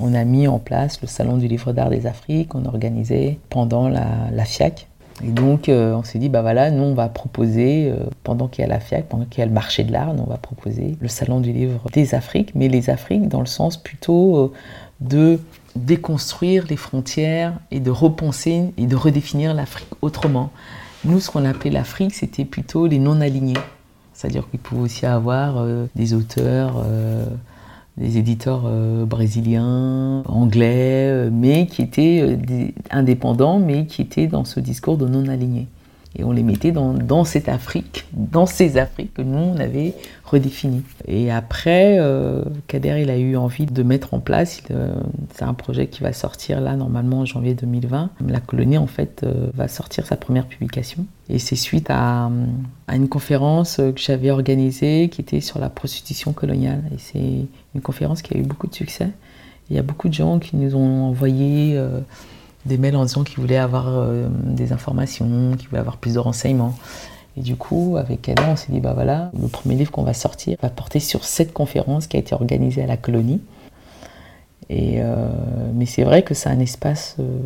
on 0.00 0.14
a 0.14 0.24
mis 0.24 0.48
en 0.48 0.58
place 0.58 1.00
le 1.02 1.08
Salon 1.08 1.36
du 1.36 1.46
Livre 1.46 1.72
d'Art 1.72 1.90
des 1.90 2.06
Afriques 2.06 2.48
qu'on 2.48 2.64
organisait 2.64 3.38
pendant 3.50 3.88
la, 3.88 4.44
FIAC. 4.44 4.88
Et 5.22 5.28
donc, 5.28 5.68
euh, 5.68 5.94
on 5.94 6.02
s'est 6.02 6.18
dit, 6.18 6.28
bah 6.28 6.42
voilà, 6.42 6.72
nous, 6.72 6.82
on 6.82 6.94
va 6.94 7.08
proposer, 7.08 7.88
euh, 7.88 8.04
pendant 8.24 8.48
qu'il 8.48 8.62
y 8.62 8.64
a 8.64 8.68
la 8.68 8.80
FIAC, 8.80 9.08
pendant 9.08 9.26
qu'il 9.26 9.38
y 9.38 9.42
a 9.42 9.46
le 9.46 9.52
marché 9.52 9.84
de 9.84 9.92
l'art, 9.92 10.12
on 10.12 10.28
va 10.28 10.38
proposer 10.38 10.96
le 11.00 11.06
Salon 11.06 11.38
du 11.38 11.52
Livre 11.52 11.88
des 11.92 12.16
Afriques, 12.16 12.52
mais 12.56 12.66
les 12.66 12.90
Afriques 12.90 13.28
dans 13.28 13.38
le 13.38 13.46
sens 13.46 13.76
plutôt 13.76 14.36
euh, 14.36 14.52
de 15.00 15.38
déconstruire 15.76 16.64
les 16.68 16.76
frontières 16.76 17.54
et 17.70 17.78
de 17.78 17.90
repenser 17.90 18.72
et 18.76 18.86
de 18.86 18.96
redéfinir 18.96 19.54
l'Afrique 19.54 19.90
autrement. 20.02 20.50
Nous, 21.04 21.20
ce 21.20 21.30
qu'on 21.30 21.44
appelait 21.44 21.70
l'Afrique, 21.70 22.14
c'était 22.14 22.44
plutôt 22.44 22.86
les 22.86 22.98
non-alignés. 22.98 23.54
C'est-à-dire 24.14 24.48
qu'il 24.48 24.60
pouvait 24.60 24.82
aussi 24.82 25.04
avoir 25.06 25.66
des 25.94 26.14
auteurs 26.14 26.84
des 27.96 28.18
éditeurs 28.18 28.62
euh, 28.66 29.04
brésiliens, 29.04 30.22
anglais, 30.26 31.08
euh, 31.08 31.30
mais 31.32 31.66
qui 31.66 31.82
étaient 31.82 32.20
euh, 32.22 32.68
indépendants, 32.90 33.60
mais 33.60 33.86
qui 33.86 34.02
étaient 34.02 34.26
dans 34.26 34.44
ce 34.44 34.60
discours 34.60 34.98
de 34.98 35.06
non-aligné. 35.06 35.68
Et 36.16 36.22
on 36.22 36.30
les 36.30 36.44
mettait 36.44 36.70
dans, 36.70 37.24
cette 37.24 37.48
Afrique, 37.48 38.06
dans 38.12 38.46
ces 38.46 38.78
Afriques 38.78 39.14
que 39.14 39.22
nous, 39.22 39.36
on 39.36 39.56
avait 39.58 39.94
redéfinies. 40.24 40.84
Et 41.08 41.32
après, 41.32 41.98
euh, 41.98 42.44
Kader, 42.68 43.00
il 43.02 43.10
a 43.10 43.18
eu 43.18 43.36
envie 43.36 43.66
de 43.66 43.82
mettre 43.82 44.14
en 44.14 44.20
place, 44.20 44.62
euh, 44.70 44.94
c'est 45.34 45.44
un 45.44 45.54
projet 45.54 45.88
qui 45.88 46.02
va 46.02 46.12
sortir 46.12 46.60
là, 46.60 46.76
normalement, 46.76 47.20
en 47.20 47.24
janvier 47.24 47.54
2020. 47.54 48.10
La 48.28 48.38
colonie, 48.38 48.78
en 48.78 48.86
fait, 48.86 49.22
euh, 49.24 49.48
va 49.54 49.66
sortir 49.66 50.06
sa 50.06 50.16
première 50.16 50.46
publication. 50.46 51.04
Et 51.28 51.40
c'est 51.40 51.56
suite 51.56 51.88
à, 51.90 52.30
une 52.92 53.08
conférence 53.08 53.76
que 53.76 54.00
j'avais 54.00 54.30
organisée 54.30 55.08
qui 55.10 55.20
était 55.20 55.40
sur 55.40 55.58
la 55.58 55.68
prostitution 55.68 56.32
coloniale. 56.32 56.82
Et 56.94 56.98
c'est 56.98 57.46
une 57.74 57.80
conférence 57.80 58.22
qui 58.22 58.36
a 58.36 58.38
eu 58.38 58.44
beaucoup 58.44 58.68
de 58.68 58.74
succès. 58.74 59.08
Il 59.68 59.74
y 59.74 59.80
a 59.80 59.82
beaucoup 59.82 60.08
de 60.08 60.14
gens 60.14 60.38
qui 60.38 60.56
nous 60.56 60.76
ont 60.76 61.08
envoyé 61.08 61.80
des 62.66 62.78
mails 62.78 62.96
en 62.96 63.04
disant 63.04 63.24
qu'ils 63.24 63.40
voulaient 63.40 63.56
avoir 63.56 63.88
euh, 63.88 64.28
des 64.44 64.72
informations, 64.72 65.54
qu'ils 65.58 65.68
voulaient 65.68 65.80
avoir 65.80 65.96
plus 65.96 66.14
de 66.14 66.18
renseignements. 66.18 66.74
Et 67.36 67.40
du 67.40 67.56
coup, 67.56 67.96
avec 67.98 68.28
Adam, 68.28 68.52
on 68.52 68.56
s'est 68.56 68.72
dit, 68.72 68.80
bah 68.80 68.92
voilà, 68.94 69.30
le 69.40 69.48
premier 69.48 69.74
livre 69.74 69.90
qu'on 69.90 70.04
va 70.04 70.14
sortir 70.14 70.56
va 70.62 70.70
porter 70.70 71.00
sur 71.00 71.24
cette 71.24 71.52
conférence 71.52 72.06
qui 72.06 72.16
a 72.16 72.20
été 72.20 72.34
organisée 72.34 72.82
à 72.82 72.86
la 72.86 72.96
colonie. 72.96 73.40
Et, 74.70 75.02
euh, 75.02 75.28
mais 75.74 75.86
c'est 75.86 76.04
vrai 76.04 76.22
que 76.22 76.32
c'est 76.32 76.48
un 76.48 76.60
espace 76.60 77.16
euh, 77.18 77.38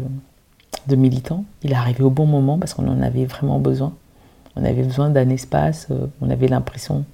de 0.86 0.97
militants. 0.97 1.45
Il 1.62 1.73
est 1.73 1.77
arrivé 1.77 2.05
au 2.05 2.11
bon 2.11 2.27
moment 2.27 2.59
parce 2.59 2.74
qu'on 2.74 2.86
en 2.86 3.01
avait 3.01 3.24
vraiment 3.24 3.59
besoin. 3.59 3.95
On 4.57 4.65
avait 4.65 4.82
besoin 4.82 5.09
d'un 5.11 5.28
espace, 5.31 5.86
on 6.20 6.31
avait 6.31 6.49
l'impression 6.49 7.05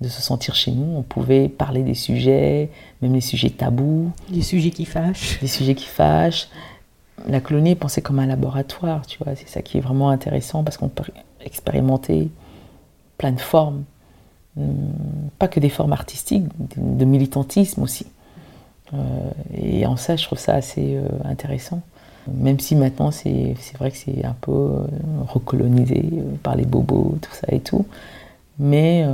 de 0.00 0.08
se 0.08 0.22
sentir 0.22 0.54
chez 0.54 0.70
nous. 0.70 0.96
On 0.96 1.02
pouvait 1.02 1.48
parler 1.48 1.82
des 1.82 1.94
sujets, 1.94 2.70
même 3.00 3.14
les 3.14 3.20
sujets 3.20 3.50
tabous. 3.50 4.12
Des 4.28 4.42
sujets 4.42 4.70
qui 4.70 4.84
fâchent. 4.84 5.40
Des 5.40 5.48
sujets 5.48 5.74
qui 5.74 5.86
fâchent 5.86 6.48
la 7.28 7.40
colonie 7.40 7.70
est 7.70 7.76
pensée 7.76 8.02
comme 8.02 8.18
un 8.18 8.26
laboratoire, 8.26 9.06
tu 9.06 9.18
vois. 9.22 9.34
C'est 9.36 9.48
ça 9.48 9.62
qui 9.62 9.78
est 9.78 9.80
vraiment 9.80 10.10
intéressant 10.10 10.64
parce 10.64 10.76
qu'on 10.76 10.88
peut 10.88 11.04
expérimenter 11.40 12.30
plein 13.18 13.32
de 13.32 13.40
formes. 13.40 13.84
Hmm, 14.56 15.28
pas 15.38 15.48
que 15.48 15.60
des 15.60 15.70
formes 15.70 15.92
artistiques, 15.92 16.44
de 16.76 17.04
militantisme 17.04 17.82
aussi. 17.82 18.06
Euh, 18.94 18.98
et 19.54 19.86
en 19.86 19.96
ça, 19.96 20.16
je 20.16 20.24
trouve 20.24 20.38
ça 20.38 20.54
assez 20.54 20.96
euh, 20.96 21.08
intéressant. 21.24 21.80
Même 22.28 22.60
si 22.60 22.76
maintenant, 22.76 23.10
c'est 23.10 23.56
vrai 23.78 23.90
que 23.90 23.96
c'est 23.96 24.24
un 24.24 24.36
peu 24.40 24.52
euh, 24.52 24.86
recolonisé 25.26 26.04
par 26.42 26.54
les 26.54 26.64
bobos, 26.64 27.18
tout 27.20 27.32
ça 27.32 27.48
et 27.50 27.60
tout. 27.60 27.84
Mais 28.58 29.04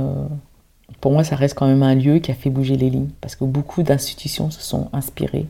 pour 1.01 1.11
moi, 1.11 1.23
ça 1.23 1.35
reste 1.35 1.55
quand 1.55 1.65
même 1.65 1.81
un 1.81 1.95
lieu 1.95 2.19
qui 2.19 2.29
a 2.29 2.35
fait 2.35 2.49
bouger 2.49 2.75
les 2.75 2.89
lignes. 2.89 3.09
Parce 3.21 3.35
que 3.35 3.45
beaucoup 3.45 3.81
d'institutions 3.81 4.51
se 4.51 4.61
sont 4.61 4.89
inspirées 4.93 5.47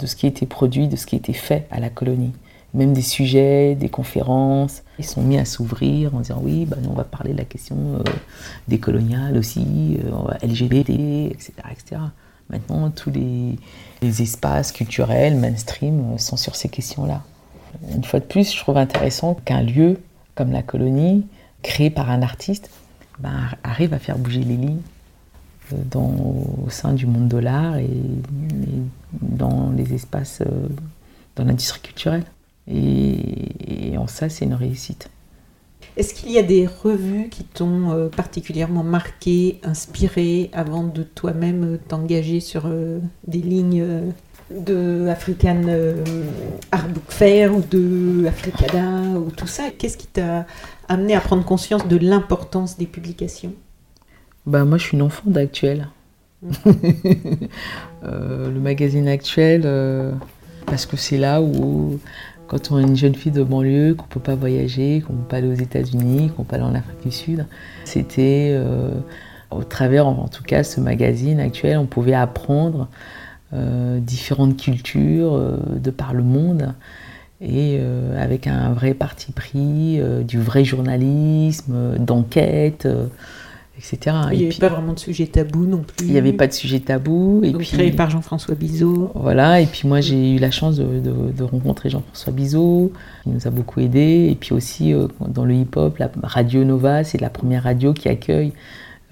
de 0.00 0.06
ce 0.06 0.16
qui 0.16 0.26
était 0.26 0.46
produit, 0.46 0.88
de 0.88 0.96
ce 0.96 1.06
qui 1.06 1.16
était 1.16 1.32
fait 1.32 1.66
à 1.70 1.80
la 1.80 1.90
colonie. 1.90 2.32
Même 2.72 2.92
des 2.92 3.02
sujets, 3.02 3.74
des 3.74 3.88
conférences, 3.88 4.82
ils 4.98 5.04
sont 5.04 5.22
mis 5.22 5.38
à 5.38 5.44
s'ouvrir 5.44 6.14
en 6.14 6.20
disant 6.20 6.40
oui, 6.42 6.66
bah, 6.66 6.76
on 6.88 6.94
va 6.94 7.04
parler 7.04 7.32
de 7.32 7.38
la 7.38 7.44
question 7.44 7.76
euh, 7.76 8.02
des 8.68 8.78
coloniales 8.78 9.36
aussi, 9.36 9.98
LGBT, 10.42 10.90
etc., 11.32 11.52
etc. 11.70 12.00
Maintenant, 12.48 12.90
tous 12.90 13.10
les, 13.10 13.58
espaces 14.22 14.72
culturels, 14.72 15.36
mainstream, 15.36 16.14
euh, 16.14 16.18
sont 16.18 16.36
sur 16.36 16.56
ces 16.56 16.68
questions-là. 16.68 17.22
Une 17.94 18.04
fois 18.04 18.20
de 18.20 18.24
plus, 18.24 18.52
je 18.52 18.58
trouve 18.58 18.76
intéressant 18.76 19.34
qu'un 19.44 19.62
lieu 19.62 20.00
comme 20.34 20.52
la 20.52 20.62
colonie, 20.62 21.26
créé 21.62 21.90
par 21.90 22.10
un 22.10 22.22
artiste, 22.22 22.70
bah, 23.18 23.30
arrive 23.62 23.94
à 23.94 23.98
faire 23.98 24.18
bouger 24.18 24.40
les 24.40 24.56
lignes 24.56 24.80
dans, 25.90 26.10
au 26.64 26.70
sein 26.70 26.92
du 26.92 27.06
monde 27.06 27.28
de 27.28 27.38
l'art 27.38 27.78
et, 27.78 27.88
dans 29.20 29.70
les 29.70 29.94
espaces, 29.94 30.42
euh, 30.42 30.68
dans 31.36 31.44
l'industrie 31.44 31.80
culturelle. 31.80 32.24
Et, 32.68 33.96
en 33.96 34.06
ça, 34.06 34.28
c'est 34.28 34.44
une 34.44 34.54
réussite. 34.54 35.10
Est-ce 35.96 36.14
qu'il 36.14 36.30
y 36.30 36.38
a 36.38 36.42
des 36.42 36.66
revues 36.66 37.28
qui 37.28 37.44
t'ont 37.44 37.90
euh, 37.90 38.08
particulièrement 38.08 38.84
marqué, 38.84 39.60
inspiré, 39.64 40.50
avant 40.52 40.84
de 40.84 41.02
toi-même 41.02 41.64
euh, 41.64 41.78
t'engager 41.88 42.40
sur 42.40 42.70
des 43.26 43.40
lignes 43.40 44.12
de 44.50 45.08
African 45.08 45.62
Art 46.72 46.86
Fair 47.08 47.54
ou 47.54 47.62
de 47.62 48.24
Africada 48.26 49.18
ou 49.18 49.30
tout 49.30 49.46
ça? 49.46 49.70
Qu'est-ce 49.76 49.96
qui 49.96 50.06
t'a 50.06 50.46
amené 50.88 51.14
à 51.14 51.20
prendre 51.20 51.44
conscience 51.44 51.86
de 51.86 51.96
l'importance 51.96 52.78
des 52.78 52.86
publications? 52.86 53.52
Bah, 54.46 54.64
moi, 54.64 54.78
je 54.78 54.84
suis 54.84 54.96
une 54.96 55.02
enfant 55.02 55.24
d'Actuel. 55.26 55.88
Euh, 58.02 58.50
le 58.50 58.58
magazine 58.60 59.06
Actuel, 59.08 59.64
euh, 59.66 60.12
parce 60.64 60.86
que 60.86 60.96
c'est 60.96 61.18
là 61.18 61.42
où, 61.42 62.00
quand 62.46 62.70
on 62.70 62.78
est 62.78 62.82
une 62.82 62.96
jeune 62.96 63.14
fille 63.14 63.30
de 63.30 63.42
banlieue, 63.42 63.92
qu'on 63.92 64.06
ne 64.06 64.08
peut 64.08 64.20
pas 64.20 64.34
voyager, 64.36 65.04
qu'on 65.06 65.12
ne 65.12 65.18
peut 65.18 65.28
pas 65.28 65.36
aller 65.36 65.48
aux 65.48 65.52
États-Unis, 65.52 66.30
qu'on 66.34 66.40
ne 66.40 66.46
peut 66.46 66.56
pas 66.56 66.56
aller 66.56 66.64
en 66.64 66.74
Afrique 66.74 67.02
du 67.02 67.10
Sud, 67.10 67.44
c'était 67.84 68.52
euh, 68.54 68.90
au 69.50 69.64
travers, 69.64 70.06
en 70.06 70.28
tout 70.28 70.42
cas, 70.42 70.64
ce 70.64 70.80
magazine 70.80 71.40
Actuel, 71.40 71.76
on 71.76 71.84
pouvait 71.84 72.14
apprendre 72.14 72.88
différentes 73.52 74.56
cultures 74.56 75.38
de 75.68 75.90
par 75.90 76.14
le 76.14 76.22
monde 76.22 76.72
et 77.42 77.78
avec 78.16 78.46
un 78.46 78.72
vrai 78.72 78.94
parti 78.94 79.32
pris, 79.32 80.00
du 80.24 80.40
vrai 80.40 80.64
journalisme, 80.64 81.98
d'enquête 81.98 82.88
il 84.32 84.38
n'y 84.38 84.44
avait 84.46 84.54
pas 84.58 84.68
vraiment 84.68 84.92
de 84.92 84.98
sujet 84.98 85.26
tabou 85.26 85.64
non 85.64 85.78
plus. 85.78 86.06
Il 86.06 86.12
n'y 86.12 86.18
avait 86.18 86.32
pas 86.32 86.46
de 86.46 86.52
sujet 86.52 86.80
tabou. 86.80 87.40
Et 87.42 87.50
Donc 87.50 87.62
puis, 87.62 87.70
créé 87.70 87.90
par 87.90 88.10
Jean-François 88.10 88.54
Bizot. 88.54 89.10
Voilà, 89.14 89.60
et 89.60 89.66
puis 89.66 89.88
moi 89.88 90.00
j'ai 90.00 90.34
eu 90.34 90.38
la 90.38 90.50
chance 90.50 90.76
de, 90.76 91.42
rencontrer 91.42 91.88
Jean-François 91.88 92.32
Bizot, 92.32 92.92
qui 93.24 93.30
nous 93.30 93.46
a 93.46 93.50
beaucoup 93.50 93.80
aidés. 93.80 94.28
Et 94.30 94.34
puis 94.34 94.52
aussi 94.52 94.92
euh, 94.92 95.06
dans 95.28 95.44
le 95.44 95.54
hip-hop, 95.54 95.98
la 95.98 96.10
Radio 96.22 96.64
Nova, 96.64 97.04
c'est 97.04 97.20
la 97.20 97.30
première 97.30 97.64
radio 97.64 97.92
qui 97.92 98.08
accueille 98.08 98.52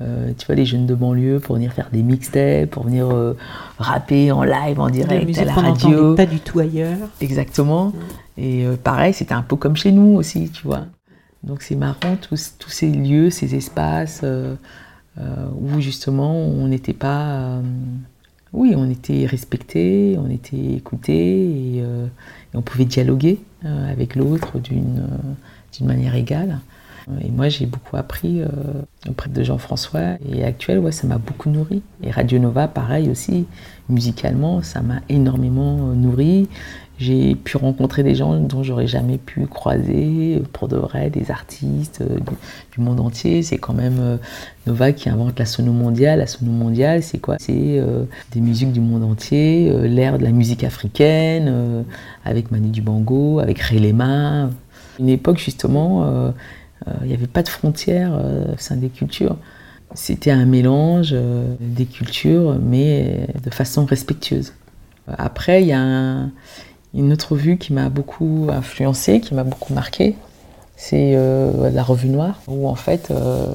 euh, 0.00 0.32
tu 0.38 0.46
vois, 0.46 0.54
les 0.54 0.64
jeunes 0.64 0.86
de 0.86 0.94
banlieue 0.94 1.40
pour 1.40 1.56
venir 1.56 1.72
faire 1.72 1.88
des 1.92 2.04
mixtapes, 2.04 2.70
pour 2.70 2.84
venir 2.84 3.10
euh, 3.10 3.36
rapper 3.78 4.30
en 4.30 4.44
live, 4.44 4.78
en 4.78 4.90
direct 4.90 5.36
à 5.38 5.44
la 5.44 5.54
radio. 5.54 6.14
Pas 6.14 6.26
du 6.26 6.38
tout 6.38 6.60
ailleurs. 6.60 7.08
Exactement. 7.20 7.86
Mm. 7.86 7.92
Et 8.40 8.66
pareil, 8.84 9.12
c'était 9.12 9.34
un 9.34 9.42
peu 9.42 9.56
comme 9.56 9.76
chez 9.76 9.90
nous 9.90 10.14
aussi, 10.14 10.50
tu 10.50 10.62
vois. 10.62 10.86
Donc 11.44 11.62
c'est 11.62 11.76
marrant 11.76 12.16
tous, 12.20 12.54
tous, 12.58 12.70
ces 12.70 12.90
lieux, 12.90 13.30
ces 13.30 13.54
espaces 13.54 14.20
euh, 14.24 14.54
euh, 15.20 15.46
où 15.60 15.80
justement 15.80 16.36
on 16.36 16.68
n'était 16.68 16.92
pas... 16.92 17.26
Euh, 17.26 17.62
oui, 18.52 18.74
on 18.76 18.88
était 18.88 19.26
respecté, 19.26 20.16
on 20.18 20.30
était 20.30 20.74
écouté 20.74 21.14
et, 21.14 21.84
on 22.54 22.62
pouvait 22.62 22.86
dialoguer 22.86 23.40
avec 23.62 24.16
l'autre 24.16 24.58
d'une 24.58 25.06
manière 25.82 26.14
égale. 26.14 26.58
Et 27.20 27.28
moi, 27.28 27.50
j'ai 27.50 27.66
beaucoup 27.66 27.98
appris 27.98 28.40
auprès 29.06 29.28
de 29.28 29.42
Jean-François. 29.42 30.16
Et 30.32 30.44
actuel, 30.44 30.78
ouais, 30.78 30.92
ça 30.92 31.06
m'a 31.06 31.18
beaucoup 31.18 31.50
nourri. 31.50 31.82
Et 32.02 32.10
Radio 32.10 32.38
Nova, 32.38 32.68
pareil 32.68 33.10
aussi, 33.10 33.46
musicalement, 33.90 34.62
ça 34.62 34.80
m'a 34.80 35.02
énormément 35.10 35.76
nourri. 35.92 36.48
J'ai 36.98 37.36
pu 37.36 37.56
rencontrer 37.56 38.02
des 38.02 38.16
gens 38.16 38.40
dont 38.40 38.64
j'aurais 38.64 38.88
jamais 38.88 39.18
pu 39.18 39.46
croiser, 39.46 40.42
pour 40.52 40.66
de 40.66 40.76
vrai, 40.76 41.10
des 41.10 41.30
artistes 41.30 42.00
euh, 42.00 42.18
du, 42.72 42.80
monde 42.80 42.98
entier. 42.98 43.44
C'est 43.44 43.58
quand 43.58 43.72
même 43.72 43.98
euh, 44.00 44.16
Nova 44.66 44.90
qui 44.90 45.08
invente 45.08 45.38
la 45.38 45.46
sono 45.46 45.72
mondiale. 45.72 46.18
La 46.18 46.26
sono 46.26 46.50
mondiale, 46.50 47.04
c'est 47.04 47.18
quoi? 47.18 47.36
C'est 47.38 47.78
euh, 47.78 48.02
des 48.32 48.40
musiques 48.40 48.72
du 48.72 48.80
monde 48.80 49.04
entier, 49.04 49.72
l'ère 49.88 50.18
de 50.18 50.24
la 50.24 50.32
musique 50.32 50.64
africaine, 50.64 51.84
avec 52.24 52.50
Manu 52.50 52.68
Dibango, 52.68 53.38
avec 53.38 53.60
Ray 53.60 53.78
Lema. 53.78 54.50
Une 54.98 55.08
époque, 55.08 55.38
justement, 55.38 56.32
il 57.02 57.06
n'y 57.06 57.14
avait 57.14 57.28
pas 57.28 57.44
de 57.44 57.48
frontières 57.48 58.12
au 58.12 58.58
sein 58.58 58.74
des 58.74 58.88
cultures. 58.88 59.36
C'était 59.94 60.32
un 60.32 60.46
mélange 60.46 61.14
des 61.60 61.86
cultures, 61.86 62.58
mais 62.60 63.28
de 63.42 63.50
façon 63.50 63.84
respectueuse. 63.84 64.52
Après, 65.16 65.62
il 65.62 65.68
y 65.68 65.72
a 65.72 65.80
un 65.80 66.32
une 66.94 67.12
autre 67.12 67.32
revue 67.32 67.58
qui 67.58 67.72
m'a 67.72 67.88
beaucoup 67.88 68.48
influencée, 68.50 69.20
qui 69.20 69.34
m'a 69.34 69.44
beaucoup 69.44 69.74
marqué, 69.74 70.16
c'est 70.76 71.14
euh, 71.16 71.70
la 71.70 71.82
Revue 71.82 72.08
Noire, 72.08 72.40
où 72.46 72.68
en 72.68 72.76
fait, 72.76 73.10
euh, 73.10 73.52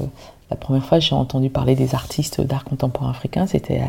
la 0.51 0.57
première 0.57 0.85
fois 0.85 0.99
que 0.99 1.05
j'ai 1.05 1.15
entendu 1.15 1.49
parler 1.49 1.75
des 1.75 1.95
artistes 1.95 2.41
d'art 2.41 2.65
contemporain 2.65 3.09
africain, 3.09 3.47
c'était, 3.47 3.81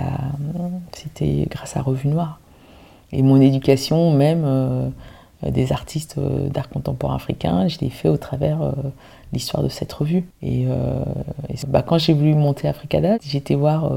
grâce 1.51 1.77
à 1.77 1.83
Revue 1.83 2.09
Noire. 2.09 2.39
Et 3.13 3.23
mon 3.23 3.41
éducation 3.41 4.13
même 4.13 4.45
euh, 4.45 4.89
des 5.47 5.73
artistes 5.73 6.19
d'art 6.19 6.69
contemporain 6.69 7.17
africain, 7.17 7.67
je 7.69 7.79
l'ai 7.81 7.91
fait 7.91 8.09
au 8.09 8.17
travers 8.17 8.73
l'histoire 9.33 9.63
de 9.63 9.69
cette 9.69 9.93
revue. 9.93 10.25
Et, 10.41 10.67
bah, 11.67 11.83
quand 11.83 11.99
j'ai 11.99 12.15
voulu 12.15 12.35
monter 12.35 12.67
Africada, 12.69 13.17
été 13.17 13.55
voir 13.57 13.93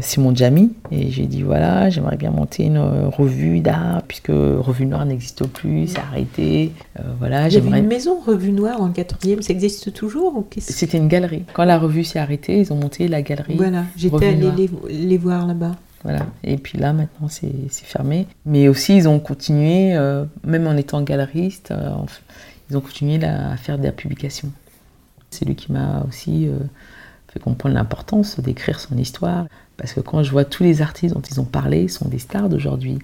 Simon 0.00 0.34
Djami 0.34 0.72
et 0.90 1.10
j'ai 1.10 1.26
dit 1.26 1.42
voilà, 1.42 1.90
j'aimerais 1.90 2.16
bien 2.16 2.30
monter 2.30 2.64
une 2.64 2.78
revue 2.78 3.60
d'art 3.60 4.02
puisque 4.08 4.28
Revue 4.28 4.86
Noire 4.86 5.04
n'existe 5.04 5.46
plus, 5.46 5.88
c'est 5.88 5.98
arrêté. 5.98 6.72
voilà, 7.18 7.48
y 7.48 7.56
avait 7.56 7.78
une 7.78 7.86
maison 7.86 8.18
Revue 8.18 8.52
Noire 8.52 8.78
le 8.82 8.92
14e, 8.92 9.42
ça 9.42 9.52
existe 9.52 9.92
toujours 9.92 10.36
ou 10.36 10.46
C'était 10.58 10.96
une 10.96 11.08
galerie. 11.08 11.44
Quand 11.52 11.64
la 11.64 11.78
revue 11.78 12.04
s'est 12.04 12.18
arrêtée, 12.18 12.60
ils 12.60 12.72
ont 12.72 12.76
monté 12.76 13.08
la 13.08 13.22
galerie. 13.22 13.56
Voilà, 13.56 13.84
j'étais 13.96 14.28
allée 14.28 14.50
les, 14.56 14.70
les 14.88 15.18
voir 15.18 15.46
là-bas. 15.46 15.72
Voilà. 16.04 16.26
Et 16.44 16.56
puis 16.56 16.78
là, 16.78 16.92
maintenant, 16.92 17.28
c'est 17.28 17.68
fermé. 17.70 18.26
Mais 18.46 18.68
aussi, 18.68 18.96
ils 18.96 19.08
ont 19.08 19.18
continué, 19.18 19.96
euh, 19.96 20.24
même 20.44 20.66
en 20.66 20.76
étant 20.76 21.02
galeriste, 21.02 21.70
euh, 21.72 21.90
ils 22.70 22.76
ont 22.76 22.80
continué 22.80 23.22
à 23.24 23.56
faire 23.56 23.78
des 23.78 23.90
publications. 23.90 24.50
C'est 25.30 25.44
lui 25.44 25.56
qui 25.56 25.72
m'a 25.72 26.04
aussi 26.08 26.48
euh, 26.48 26.58
fait 27.32 27.40
comprendre 27.40 27.74
l'importance 27.74 28.40
d'écrire 28.40 28.80
son 28.80 28.96
histoire. 28.96 29.46
Parce 29.76 29.92
que 29.92 30.00
quand 30.00 30.22
je 30.22 30.30
vois 30.30 30.44
tous 30.44 30.62
les 30.62 30.82
artistes 30.82 31.14
dont 31.14 31.20
ils 31.20 31.40
ont 31.40 31.44
parlé, 31.44 31.88
sont 31.88 32.08
des 32.08 32.18
stars 32.18 32.48
d'aujourd'hui. 32.48 32.98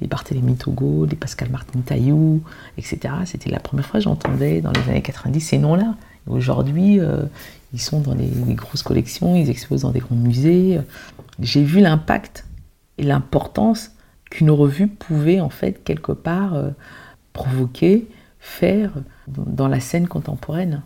Les 0.00 0.06
Barthélemy 0.06 0.56
Togo, 0.56 1.06
les 1.06 1.16
Pascal 1.16 1.50
Martin 1.50 1.80
Taillou, 1.80 2.42
etc. 2.76 3.14
C'était 3.24 3.50
la 3.50 3.60
première 3.60 3.86
fois 3.86 3.98
que 3.98 4.04
j'entendais 4.04 4.60
dans 4.60 4.72
les 4.72 4.90
années 4.90 5.02
90 5.02 5.40
ces 5.40 5.58
noms-là. 5.58 5.94
Aujourd'hui, 6.26 7.00
ils 7.72 7.80
sont 7.80 8.00
dans 8.00 8.14
les, 8.14 8.28
grosses 8.54 8.82
collections, 8.82 9.36
ils 9.36 9.50
exposent 9.50 9.82
dans 9.82 9.90
des 9.90 10.00
grands 10.00 10.14
musées. 10.14 10.80
J'ai 11.40 11.62
vu 11.62 11.80
l'impact 11.80 12.44
et 12.98 13.02
l'importance 13.02 13.92
qu'une 14.30 14.50
revue 14.50 14.88
pouvait 14.88 15.40
en 15.40 15.50
fait 15.50 15.82
quelque 15.84 16.12
part 16.12 16.54
euh, 16.54 16.70
provoquer, 17.32 18.06
faire 18.40 18.92
dans 19.26 19.68
la 19.68 19.80
scène 19.80 20.08
contemporaine. 20.08 20.82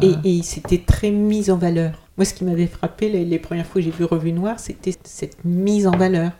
Et, 0.00 0.42
c'était 0.42 0.78
très 0.78 1.10
mis 1.10 1.50
en 1.50 1.56
valeur. 1.56 2.06
Moi, 2.22 2.28
ce 2.28 2.34
qui 2.34 2.44
m'avait 2.44 2.68
frappé 2.68 3.08
les, 3.08 3.24
les, 3.24 3.38
premières 3.38 3.66
fois 3.66 3.80
que 3.80 3.84
j'ai 3.84 3.90
vu 3.90 4.04
Revue 4.04 4.32
Noire, 4.32 4.60
c'était 4.60 4.94
cette 5.04 5.44
mise 5.44 5.86
en 5.86 5.96
valeur 5.96 6.30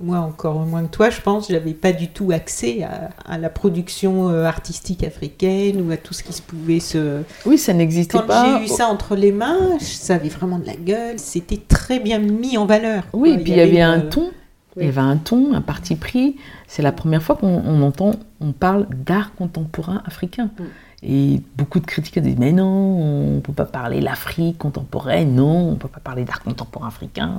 moi, 0.00 0.18
encore 0.18 0.60
moins 0.60 0.84
que 0.84 0.90
toi, 0.90 1.10
je 1.10 1.20
pense, 1.20 1.48
j'avais 1.48 1.74
pas 1.74 1.92
du 1.92 2.08
tout 2.08 2.30
accès 2.32 2.86
à, 3.26 3.38
la 3.38 3.48
production 3.48 4.28
euh, 4.28 4.44
artistique 4.44 5.04
africaine 5.04 5.86
ou 5.86 5.90
à 5.90 5.96
tout 5.96 6.14
ce 6.14 6.22
qui 6.22 6.32
se 6.32 6.42
pouvait 6.42 6.80
se. 6.80 7.22
Oui, 7.44 7.58
ça 7.58 7.72
n'existait 7.72 8.18
pas. 8.18 8.44
Quand 8.44 8.58
j'ai 8.58 8.64
eu 8.64 8.68
ça 8.68 8.88
entre 8.88 9.16
les 9.16 9.32
mains, 9.32 9.78
ça 9.80 10.14
avait 10.14 10.28
vraiment 10.28 10.58
de 10.58 10.66
la 10.66 10.76
gueule. 10.76 11.18
C'était 11.18 11.60
très 11.68 12.00
bien 12.00 12.18
mis 12.18 12.58
en 12.58 12.66
valeur. 12.66 13.04
Oui, 13.12 13.30
et 13.30 13.38
puis 13.38 13.52
il 13.52 13.58
y, 13.58 13.60
avait, 13.60 13.80
un 13.80 14.00
ton. 14.00 14.30
Il 14.76 14.84
y 14.84 14.88
avait 14.88 15.00
un 15.00 15.16
ton, 15.16 15.54
un 15.54 15.62
parti 15.62 15.96
pris. 15.96 16.36
C'est 16.66 16.82
la 16.82 16.92
première 16.92 17.22
fois 17.22 17.36
qu'on 17.36 17.82
entend, 17.82 18.12
on 18.40 18.52
parle 18.52 18.86
d'art 18.90 19.34
contemporain 19.34 20.02
africain. 20.06 20.50
Mm. 20.58 20.64
Et 21.08 21.40
beaucoup 21.56 21.78
de 21.78 21.86
critiques 21.86 22.18
disent 22.18 22.36
Mais 22.36 22.50
non, 22.50 22.66
on 22.66 23.34
ne 23.36 23.40
peut 23.40 23.52
pas 23.52 23.64
parler 23.64 24.00
l'Afrique 24.00 24.58
contemporaine, 24.58 25.36
non, 25.36 25.68
on 25.68 25.70
ne 25.72 25.76
peut 25.76 25.86
pas 25.86 26.00
parler 26.00 26.24
d'art 26.24 26.42
contemporain 26.42 26.88
africain, 26.88 27.32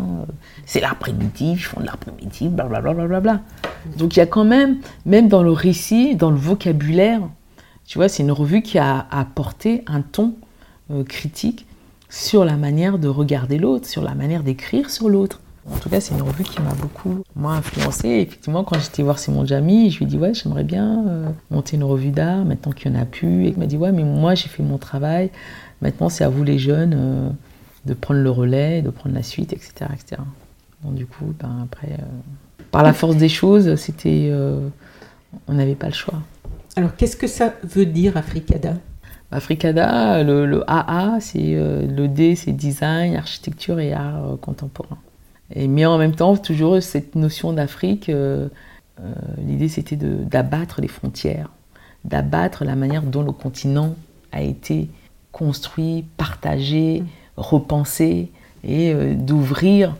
c'est 0.65 0.79
l'art 0.79 0.95
primitif, 0.95 1.59
ils 1.59 1.63
font 1.63 1.81
de 1.81 1.85
l'art 1.85 1.97
primitif, 1.97 2.49
blablabla. 2.49 2.93
Bla, 2.93 3.19
bla, 3.19 3.41
Donc 3.97 4.15
il 4.15 4.19
y 4.19 4.21
a 4.21 4.25
quand 4.25 4.45
même, 4.45 4.77
même 5.05 5.27
dans 5.27 5.43
le 5.43 5.51
récit, 5.51 6.15
dans 6.15 6.31
le 6.31 6.37
vocabulaire, 6.37 7.21
tu 7.85 7.97
vois, 7.97 8.07
c'est 8.07 8.23
une 8.23 8.31
revue 8.31 8.61
qui 8.61 8.77
a 8.77 9.05
apporté 9.11 9.83
un 9.87 10.01
ton 10.01 10.35
euh, 10.91 11.03
critique 11.03 11.65
sur 12.09 12.45
la 12.45 12.55
manière 12.55 12.99
de 12.99 13.09
regarder 13.09 13.57
l'autre, 13.57 13.85
sur 13.85 14.01
la 14.01 14.15
manière 14.15 14.43
d'écrire 14.43 14.89
sur 14.89 15.09
l'autre. 15.09 15.41
En 15.71 15.77
tout 15.79 15.89
cas, 15.89 15.99
c'est 15.99 16.13
une 16.13 16.21
revue 16.21 16.43
qui 16.43 16.61
m'a 16.61 16.73
beaucoup 16.73 17.23
moi 17.35 17.53
influencé. 17.53 18.07
effectivement, 18.07 18.63
quand 18.63 18.79
j'étais 18.79 19.03
voir 19.03 19.19
Simon 19.19 19.45
Jamy, 19.45 19.91
je 19.91 19.99
lui 19.99 20.05
ai 20.05 20.07
dit 20.07 20.17
ouais, 20.17 20.33
j'aimerais 20.33 20.63
bien 20.63 21.05
euh, 21.07 21.29
monter 21.51 21.75
une 21.75 21.83
revue 21.83 22.11
d'art 22.11 22.45
maintenant 22.45 22.71
qu'il 22.71 22.91
n'y 22.91 22.97
en 22.97 23.01
a 23.01 23.05
plus. 23.05 23.45
Et 23.45 23.49
il 23.49 23.57
m'a 23.57 23.65
dit 23.65 23.77
ouais, 23.77 23.91
mais 23.91 24.03
moi 24.03 24.33
j'ai 24.35 24.47
fait 24.47 24.63
mon 24.63 24.77
travail. 24.77 25.29
Maintenant, 25.81 26.09
c'est 26.09 26.23
à 26.23 26.29
vous 26.29 26.43
les 26.43 26.57
jeunes 26.57 26.95
euh, 26.95 27.29
de 27.85 27.93
prendre 27.93 28.21
le 28.21 28.29
relais, 28.29 28.81
de 28.81 28.89
prendre 28.89 29.13
la 29.13 29.23
suite, 29.23 29.53
etc., 29.53 29.91
etc. 29.93 30.21
Bon, 30.81 30.91
du 30.91 31.05
coup, 31.05 31.33
ben, 31.39 31.63
après, 31.63 31.91
euh, 31.91 32.63
par 32.71 32.83
la 32.83 32.93
force 32.93 33.17
des 33.17 33.29
choses, 33.29 33.75
c'était, 33.75 34.31
on 35.47 35.53
n'avait 35.53 35.75
pas 35.75 35.87
le 35.87 35.93
choix. 35.93 36.21
Alors, 36.75 36.95
qu'est-ce 36.95 37.15
que 37.15 37.27
ça 37.27 37.53
veut 37.63 37.85
dire 37.85 38.17
Africada? 38.17 38.73
Africada, 39.31 40.23
le, 40.23 40.45
le 40.45 40.63
AA, 40.69 41.17
c'est 41.19 41.55
le 41.55 42.07
D, 42.07 42.35
c'est 42.35 42.51
design, 42.51 43.15
architecture 43.15 43.79
et 43.79 43.93
art 43.93 44.37
contemporain. 44.41 44.97
Mais 45.55 45.85
en 45.85 45.97
même 45.97 46.15
temps, 46.15 46.35
toujours 46.35 46.81
cette 46.81 47.15
notion 47.15 47.53
d'Afrique, 47.53 48.09
euh, 48.09 48.49
euh, 48.99 49.13
l'idée 49.37 49.69
c'était 49.69 49.95
d'abattre 49.95 50.81
les 50.81 50.87
frontières, 50.87 51.49
d'abattre 52.03 52.65
la 52.65 52.75
manière 52.75 53.03
dont 53.03 53.23
le 53.23 53.31
continent 53.31 53.95
a 54.31 54.41
été 54.41 54.89
construit, 55.31 56.05
partagé, 56.17 57.03
repensé, 57.37 58.31
et 58.63 58.91
euh, 58.93 59.13
d'ouvrir, 59.15 59.95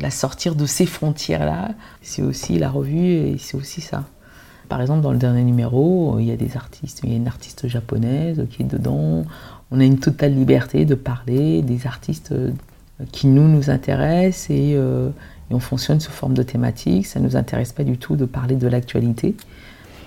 la 0.00 0.10
sortir 0.10 0.56
de 0.56 0.66
ces 0.66 0.86
frontières-là. 0.86 1.70
C'est 2.00 2.22
aussi 2.22 2.58
la 2.58 2.68
revue 2.68 3.12
et 3.12 3.38
c'est 3.38 3.56
aussi 3.56 3.80
ça. 3.80 4.02
Par 4.68 4.80
exemple, 4.80 5.02
dans 5.02 5.12
le 5.12 5.18
dernier 5.18 5.44
numéro, 5.44 6.18
il 6.18 6.24
y 6.24 6.32
a 6.32 6.36
des 6.36 6.56
artistes, 6.56 7.02
il 7.04 7.10
y 7.10 7.12
a 7.12 7.16
une 7.16 7.28
artiste 7.28 7.68
japonaise 7.68 8.44
qui 8.50 8.62
est 8.62 8.64
dedans. 8.64 9.24
On 9.70 9.78
a 9.78 9.84
une 9.84 10.00
totale 10.00 10.34
liberté 10.34 10.84
de 10.84 10.96
parler 10.96 11.62
des 11.62 11.86
artistes 11.86 12.34
qui 13.10 13.26
nous, 13.26 13.48
nous 13.48 13.70
intéresse 13.70 14.48
euh, 14.50 15.10
et, 15.50 15.54
on 15.54 15.58
fonctionne 15.58 16.00
sous 16.00 16.12
forme 16.12 16.34
de 16.34 16.42
thématique. 16.42 17.06
Ça 17.06 17.20
ne 17.20 17.24
nous 17.24 17.36
intéresse 17.36 17.72
pas 17.72 17.84
du 17.84 17.98
tout 17.98 18.16
de 18.16 18.24
parler 18.24 18.56
de 18.56 18.68
l'actualité. 18.68 19.34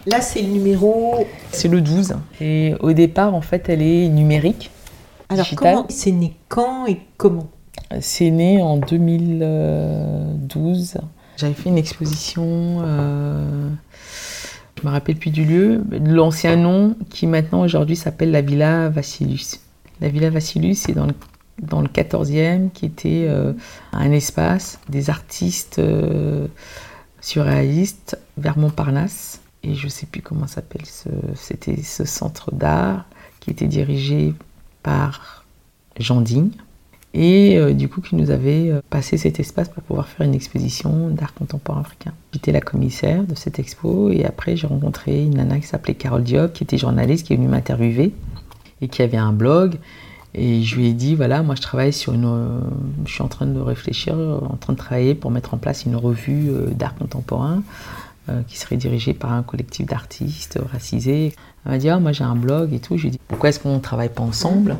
Là, 0.08 0.22
c'est 0.22 0.42
le 0.42 0.50
numéro... 0.50 1.26
C'est 1.52 1.68
le 1.68 1.82
12. 1.82 2.16
Et 2.42 2.74
au 2.80 2.94
départ, 2.94 3.34
en 3.34 3.42
fait, 3.42 3.70
elle 3.70 3.82
est 3.82 4.08
numérique. 4.08 4.70
Alors, 5.30 5.48
comment 5.56 5.86
c'est 5.90 6.12
né 6.12 6.36
quand 6.48 6.86
et 6.86 7.00
comment? 7.18 7.48
C'est 8.00 8.30
né 8.30 8.62
en 8.62 8.78
2012. 8.78 10.98
J'avais 11.38 11.54
fait 11.54 11.70
une 11.70 11.78
exposition, 11.78 12.78
euh, 12.82 13.70
je 14.80 14.88
me 14.88 14.92
rappelle 14.92 15.18
plus 15.18 15.32
du 15.32 15.44
lieu, 15.44 15.84
l'ancien 15.92 16.56
nom 16.56 16.96
qui 17.10 17.28
maintenant 17.28 17.62
aujourd'hui 17.62 17.98
s'appelle 17.98 18.32
la 18.32 18.42
Villa 18.42 18.90
Vassilus. 18.90 19.60
La 20.00 20.10
Villa 20.10 20.30
Vassilus, 20.30 20.76
c'est 20.76 20.94
dans 20.94 21.06
le 21.06 21.14
dans 21.62 21.82
le 21.82 21.88
14e, 21.88 22.70
qui 22.72 22.86
était 22.86 23.26
euh, 23.28 23.54
un 23.94 24.12
espace 24.12 24.80
des 24.90 25.10
artistes 25.10 25.80
euh, 25.80 26.48
surréalistes 27.22 28.18
vers 28.38 28.58
Montparnasse. 28.58 29.42
Et 29.64 29.74
je 29.74 29.86
ne 29.86 29.90
sais 29.90 30.06
plus 30.06 30.22
comment 30.22 30.48
s'appelle, 30.48 30.86
ce, 30.86 31.10
c'était 31.36 31.82
ce 31.82 32.06
centre 32.06 32.54
d'art 32.54 33.06
qui 33.40 33.52
était 33.52 33.68
dirigé 33.68 34.34
par 34.84 35.46
Jean 35.98 36.22
Digne. 36.22 36.52
Et 37.14 37.58
euh, 37.58 37.74
du 37.74 37.88
coup, 37.88 38.02
qui 38.02 38.16
nous 38.16 38.30
avait 38.30 38.72
passé 38.90 39.18
cet 39.18 39.40
espace 39.40 39.70
pour 39.70 39.82
pouvoir 39.82 40.10
faire 40.10 40.28
une 40.28 40.36
exposition 40.36 41.10
d'art 41.10 41.34
contemporain 41.34 41.82
africain. 41.82 42.14
J'étais 42.34 42.52
la 42.52 42.62
commissaire 42.62 43.24
de 43.24 43.34
cette 43.34 43.58
expo 43.58 44.10
et 44.12 44.26
après 44.26 44.58
j'ai 44.58 44.68
rencontré 44.68 45.24
une 45.24 45.36
nana 45.36 45.60
qui 45.60 45.68
s'appelait 45.68 45.96
Carole 45.96 46.24
Diop, 46.24 46.52
qui 46.52 46.66
était 46.66 46.78
journaliste, 46.78 47.26
qui 47.26 47.34
est 47.34 47.38
venue 47.38 47.48
m'interviewer 47.48 48.14
et 48.82 48.88
qui 48.90 49.02
avait 49.02 49.18
un 49.18 49.32
blog 49.32 49.80
et 50.38 50.64
je 50.64 50.76
lui 50.76 50.88
ai 50.88 50.94
dit, 50.94 51.16
voilà, 51.16 51.44
moi 51.44 51.56
je 51.56 51.62
travaille 51.62 51.94
sur 51.94 52.14
une... 52.14 52.26
Euh, 52.26 52.60
je 53.06 53.14
suis 53.14 53.22
en 53.22 53.30
train 53.30 53.46
de 53.46 53.60
réfléchir, 53.60 54.16
euh, 54.18 54.38
en 54.50 54.58
train 54.58 54.74
de 54.74 54.78
travailler 54.78 55.16
pour 55.16 55.32
mettre 55.32 55.54
en 55.54 55.58
place 55.58 55.86
une 55.86 55.96
revue 55.96 56.50
euh, 56.50 56.68
d'art 56.72 56.96
contemporain 56.96 57.64
qui 58.48 58.58
serait 58.58 58.76
dirigée 58.76 59.14
par 59.14 59.34
un 59.34 59.44
collectif 59.44 59.86
d'artistes 59.86 60.58
racisés. 60.72 61.36
Elle 61.64 61.72
m'a 61.74 61.78
dit, 61.78 61.90
ah, 61.90 62.00
moi 62.00 62.12
j'ai 62.12 62.24
un 62.24 62.36
blog 62.36 62.74
et 62.74 62.80
tout. 62.80 62.98
Je 62.98 63.04
lui 63.04 63.10
ai 63.10 63.12
dit, 63.12 63.20
pourquoi 63.28 63.50
est-ce 63.50 63.60
qu'on 63.60 63.76
ne 63.76 63.80
travaille 63.80 64.10
pas 64.10 64.24
ensemble 64.24 64.78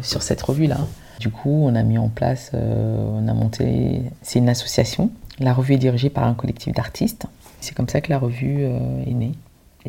sur 0.00 0.22
cette 0.22 0.40
revue-là? 0.40 0.78
Du 1.18 1.28
coup, 1.28 1.50
on 1.50 1.74
a 1.74 1.82
mis 1.82 1.98
en 1.98 2.06
place, 2.06 2.52
on 2.54 3.26
a 3.26 3.34
monté... 3.34 4.02
C'est 4.22 4.38
une 4.38 4.48
association. 4.48 5.10
La 5.40 5.54
revue 5.54 5.74
est 5.74 5.78
dirigée 5.78 6.08
par 6.08 6.22
un 6.22 6.34
collectif 6.34 6.72
d'artistes. 6.72 7.26
C'est 7.60 7.74
comme 7.74 7.88
ça 7.88 8.00
que 8.00 8.10
la 8.10 8.18
revue 8.20 8.62
est 8.62 9.12
née. 9.12 9.32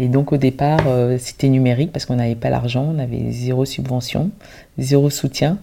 Et 0.02 0.08
donc 0.08 0.32
au 0.32 0.38
départ, 0.38 0.88
euh, 0.88 1.18
c'était 1.20 1.50
numérique 1.50 1.92
parce 1.92 2.06
qu'on 2.06 2.16
n'avait 2.16 2.36
pas 2.36 2.50
l'argent, 2.50 2.96
on 2.96 3.00
avait 3.00 3.32
zéro 3.32 3.66
subvention, 3.66 4.32
zéro 4.78 5.10
soutien. 5.10 5.58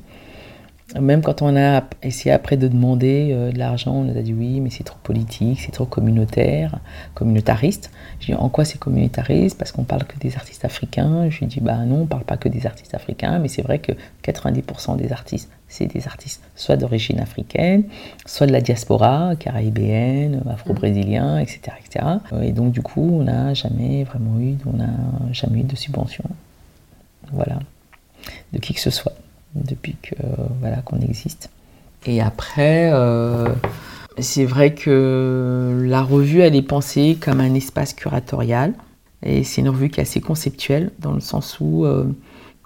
Même 1.01 1.23
quand 1.23 1.41
on 1.41 1.57
a 1.57 1.83
essayé 2.03 2.33
après 2.33 2.59
de 2.59 2.69
demander 2.69 3.31
euh, 3.33 3.51
de 3.51 3.59
l'argent, 3.59 3.95
on 3.95 4.05
nous 4.05 4.17
a 4.17 4.21
dit 4.21 4.35
oui, 4.35 4.61
mais 4.61 4.69
c'est 4.69 4.85
trop 4.85 4.99
politique, 5.03 5.63
c'est 5.63 5.73
trop 5.73 5.87
communautaire, 5.87 6.79
communautariste. 7.15 7.91
J'ai 8.21 8.35
dit 8.35 8.39
en 8.39 8.51
quoi 8.51 8.67
c'est 8.67 8.79
communautariste? 8.79 9.57
Parce 9.57 9.73
qu'on 9.73 9.85
parle 9.85 10.05
que 10.05 10.19
des 10.19 10.37
artistes 10.37 10.67
africains. 10.67 11.31
Je 11.31 11.39
lui 11.39 11.47
ai 11.47 11.49
dit 11.49 11.61
bah 11.61 11.79
non, 11.87 12.03
on 12.03 12.07
parle 12.07 12.25
pas 12.25 12.37
que 12.37 12.51
des 12.51 12.67
artistes 12.67 12.95
africains, 12.95 13.39
mais 13.39 13.49
c'est 13.49 13.63
vrai 13.63 13.79
que 13.79 13.93
90% 14.23 14.99
des 14.99 15.13
artistes, 15.13 15.51
c'est 15.69 15.87
des 15.87 16.07
artistes 16.07 16.43
soit 16.55 16.77
d'origine 16.77 17.19
africaine, 17.21 17.85
soit 18.25 18.47
de 18.47 18.53
la 18.53 18.61
diaspora, 18.61 19.35
caribéenne, 19.37 20.43
afro-brésilien, 20.49 21.39
etc., 21.39 21.61
etc. 21.85 22.07
Et 22.43 22.53
donc 22.53 22.73
du 22.73 22.83
coup, 22.83 23.19
on 23.21 23.25
n'a 23.25 23.55
jamais 23.55 24.05
vraiment 24.05 24.39
eu, 24.41 24.55
on 24.67 24.77
n'a 24.77 24.95
jamais 25.33 25.61
eu 25.61 25.65
de 25.65 25.77
subvention. 25.77 26.25
Voilà, 27.33 27.59
de 28.53 28.59
qui 28.59 28.73
que 28.75 28.81
ce 28.81 28.91
soit 28.91 29.15
depuis 29.55 29.97
que 30.01 30.15
voilà 30.61 30.77
qu'on 30.83 31.01
existe. 31.01 31.51
Et 32.07 32.21
après, 32.21 32.91
euh, 32.93 33.53
C'est 34.19 34.47
vrai 34.47 34.73
que 34.73 35.85
la 35.87 36.03
revue, 36.03 36.41
elle 36.41 36.57
est 36.57 36.63
pensée 36.63 37.19
comme 37.21 37.41
un 37.41 37.53
espace 37.55 37.93
curatorial. 37.93 38.73
Et 39.23 39.45
c'est 39.45 39.61
une 39.61 39.69
revue 39.69 39.91
qui 39.91 40.01
est 40.01 40.05
assez 40.05 40.21
conceptuelle, 40.23 40.91
dans 41.01 41.13
le 41.13 41.21
sens 41.21 41.59
où 41.61 41.85
euh, 41.85 42.05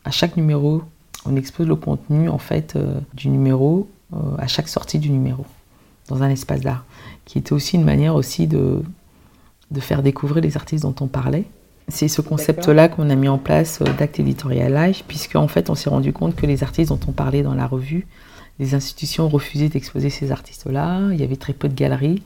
à 0.05 0.13
chaque 0.13 0.37
numéro, 0.37 0.83
on 1.27 1.37
expose 1.37 1.67
le 1.67 1.77
contenu 1.77 2.29
en 2.29 2.39
fait 2.39 2.77
euh, 2.77 3.01
du 3.15 3.29
numéro 3.29 3.89
euh, 4.15 4.17
à 4.39 4.47
chaque 4.47 4.69
sortie 4.69 4.99
du 4.99 5.11
numéro, 5.11 5.45
dans 6.09 6.23
un 6.23 6.31
espace 6.31 6.61
d'art, 6.61 6.85
qui 7.25 7.39
était 7.39 7.53
aussi 7.53 7.77
une 7.77 7.85
manière 7.85 8.15
aussi 8.15 8.47
de, 8.47 8.83
de 9.71 9.81
faire 9.81 10.03
découvrir 10.03 10.43
les 10.43 10.57
artistes 10.57 10.83
dont 10.83 10.95
on 11.01 11.07
parlait. 11.07 11.45
C'est 11.89 12.09
ce 12.09 12.21
concept-là 12.21 12.89
qu'on 12.89 13.11
a 13.11 13.15
mis 13.17 13.29
en 13.29 13.39
place 13.39 13.83
d'Act 13.99 14.21
Editorial 14.21 14.73
Live, 14.73 15.03
puisque 15.09 15.37
en 15.37 15.49
fait 15.49 15.71
on 15.71 15.75
s'est 15.75 15.91
rendu 15.91 16.13
compte 16.13 16.37
que 16.37 16.47
les 16.47 16.63
artistes 16.63 16.91
dont 16.91 17.01
on 17.09 17.13
parlait 17.13 17.43
dans 17.43 17.55
la 17.55 17.67
revue, 17.67 18.07
les 18.59 18.75
institutions 18.75 19.29
refusaient 19.29 19.69
d'exposer 19.69 20.11
ces 20.11 20.31
artistes-là, 20.31 21.09
il 21.13 21.21
y 21.21 21.25
avait 21.25 21.37
très 21.37 21.53
peu 21.53 21.69
de 21.69 21.75
galeries 21.75 22.23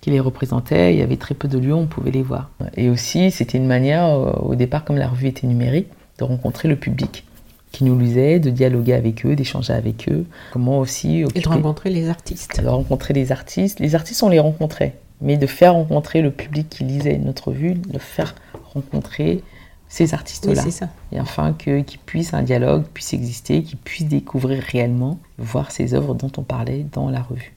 qui 0.00 0.10
les 0.10 0.20
représentaient, 0.20 0.94
il 0.94 0.98
y 0.98 1.02
avait 1.02 1.16
très 1.16 1.34
peu 1.34 1.48
de 1.48 1.58
lieux 1.58 1.74
où 1.74 1.78
on 1.78 1.86
pouvait 1.86 2.10
les 2.10 2.22
voir. 2.22 2.50
Et 2.76 2.88
aussi, 2.88 3.30
c'était 3.30 3.58
une 3.58 3.66
manière, 3.66 4.06
euh, 4.06 4.32
au 4.40 4.54
départ, 4.54 4.84
comme 4.84 4.96
la 4.96 5.08
revue 5.08 5.26
était 5.28 5.46
numérique, 5.46 5.88
de 6.18 6.24
rencontrer 6.24 6.68
le 6.68 6.76
public 6.76 7.24
qui 7.70 7.84
nous 7.84 7.98
lisait, 7.98 8.40
de 8.40 8.50
dialoguer 8.50 8.94
avec 8.94 9.24
eux, 9.24 9.36
d'échanger 9.36 9.72
avec 9.72 10.08
eux. 10.08 10.26
Comment 10.52 10.78
aussi. 10.80 11.24
Et 11.34 11.40
de 11.40 11.48
rencontrer 11.48 11.90
les 11.90 12.08
artistes. 12.08 12.60
De 12.60 12.68
rencontrer 12.68 13.14
les 13.14 13.32
artistes. 13.32 13.80
Les 13.80 13.94
artistes, 13.94 14.22
on 14.22 14.28
les 14.28 14.40
rencontrait. 14.40 14.96
Mais 15.20 15.36
de 15.36 15.46
faire 15.46 15.74
rencontrer 15.74 16.22
le 16.22 16.30
public 16.30 16.68
qui 16.68 16.84
lisait 16.84 17.18
notre 17.18 17.48
revue, 17.48 17.74
de 17.74 17.98
faire 17.98 18.34
rencontrer 18.74 19.42
ces 19.90 20.14
artistes-là. 20.14 20.62
Oui. 20.64 20.72
Et 21.12 21.20
enfin, 21.20 21.52
qu'ils 21.52 21.98
puissent, 22.06 22.32
un 22.32 22.42
dialogue 22.42 22.84
puisse 22.94 23.12
exister, 23.12 23.62
qu'ils 23.62 23.78
puissent 23.78 24.06
découvrir 24.06 24.62
réellement, 24.62 25.18
voir 25.36 25.72
ces 25.72 25.94
œuvres 25.94 26.14
dont 26.14 26.30
on 26.38 26.42
parlait 26.42 26.86
dans 26.92 27.10
la 27.10 27.20
revue. 27.20 27.52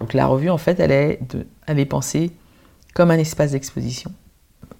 Donc 0.00 0.14
la 0.14 0.26
revue, 0.26 0.50
en 0.50 0.58
fait, 0.58 0.80
elle 0.80 0.90
est, 0.90 1.20
de, 1.32 1.84
pensée 1.84 2.32
comme 2.94 3.10
un 3.10 3.18
espace 3.18 3.52
d'exposition. 3.52 4.10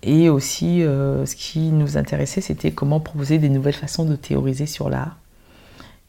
Et 0.06 0.30
aussi, 0.30 0.84
euh, 0.84 1.26
ce 1.26 1.34
qui 1.34 1.58
nous 1.58 1.96
intéressait, 1.96 2.40
c'était 2.40 2.70
comment 2.70 3.00
proposer 3.00 3.38
des 3.38 3.48
nouvelles 3.48 3.74
façons 3.74 4.04
de 4.04 4.14
théoriser 4.14 4.66
sur 4.66 4.88
l'art. 4.88 5.18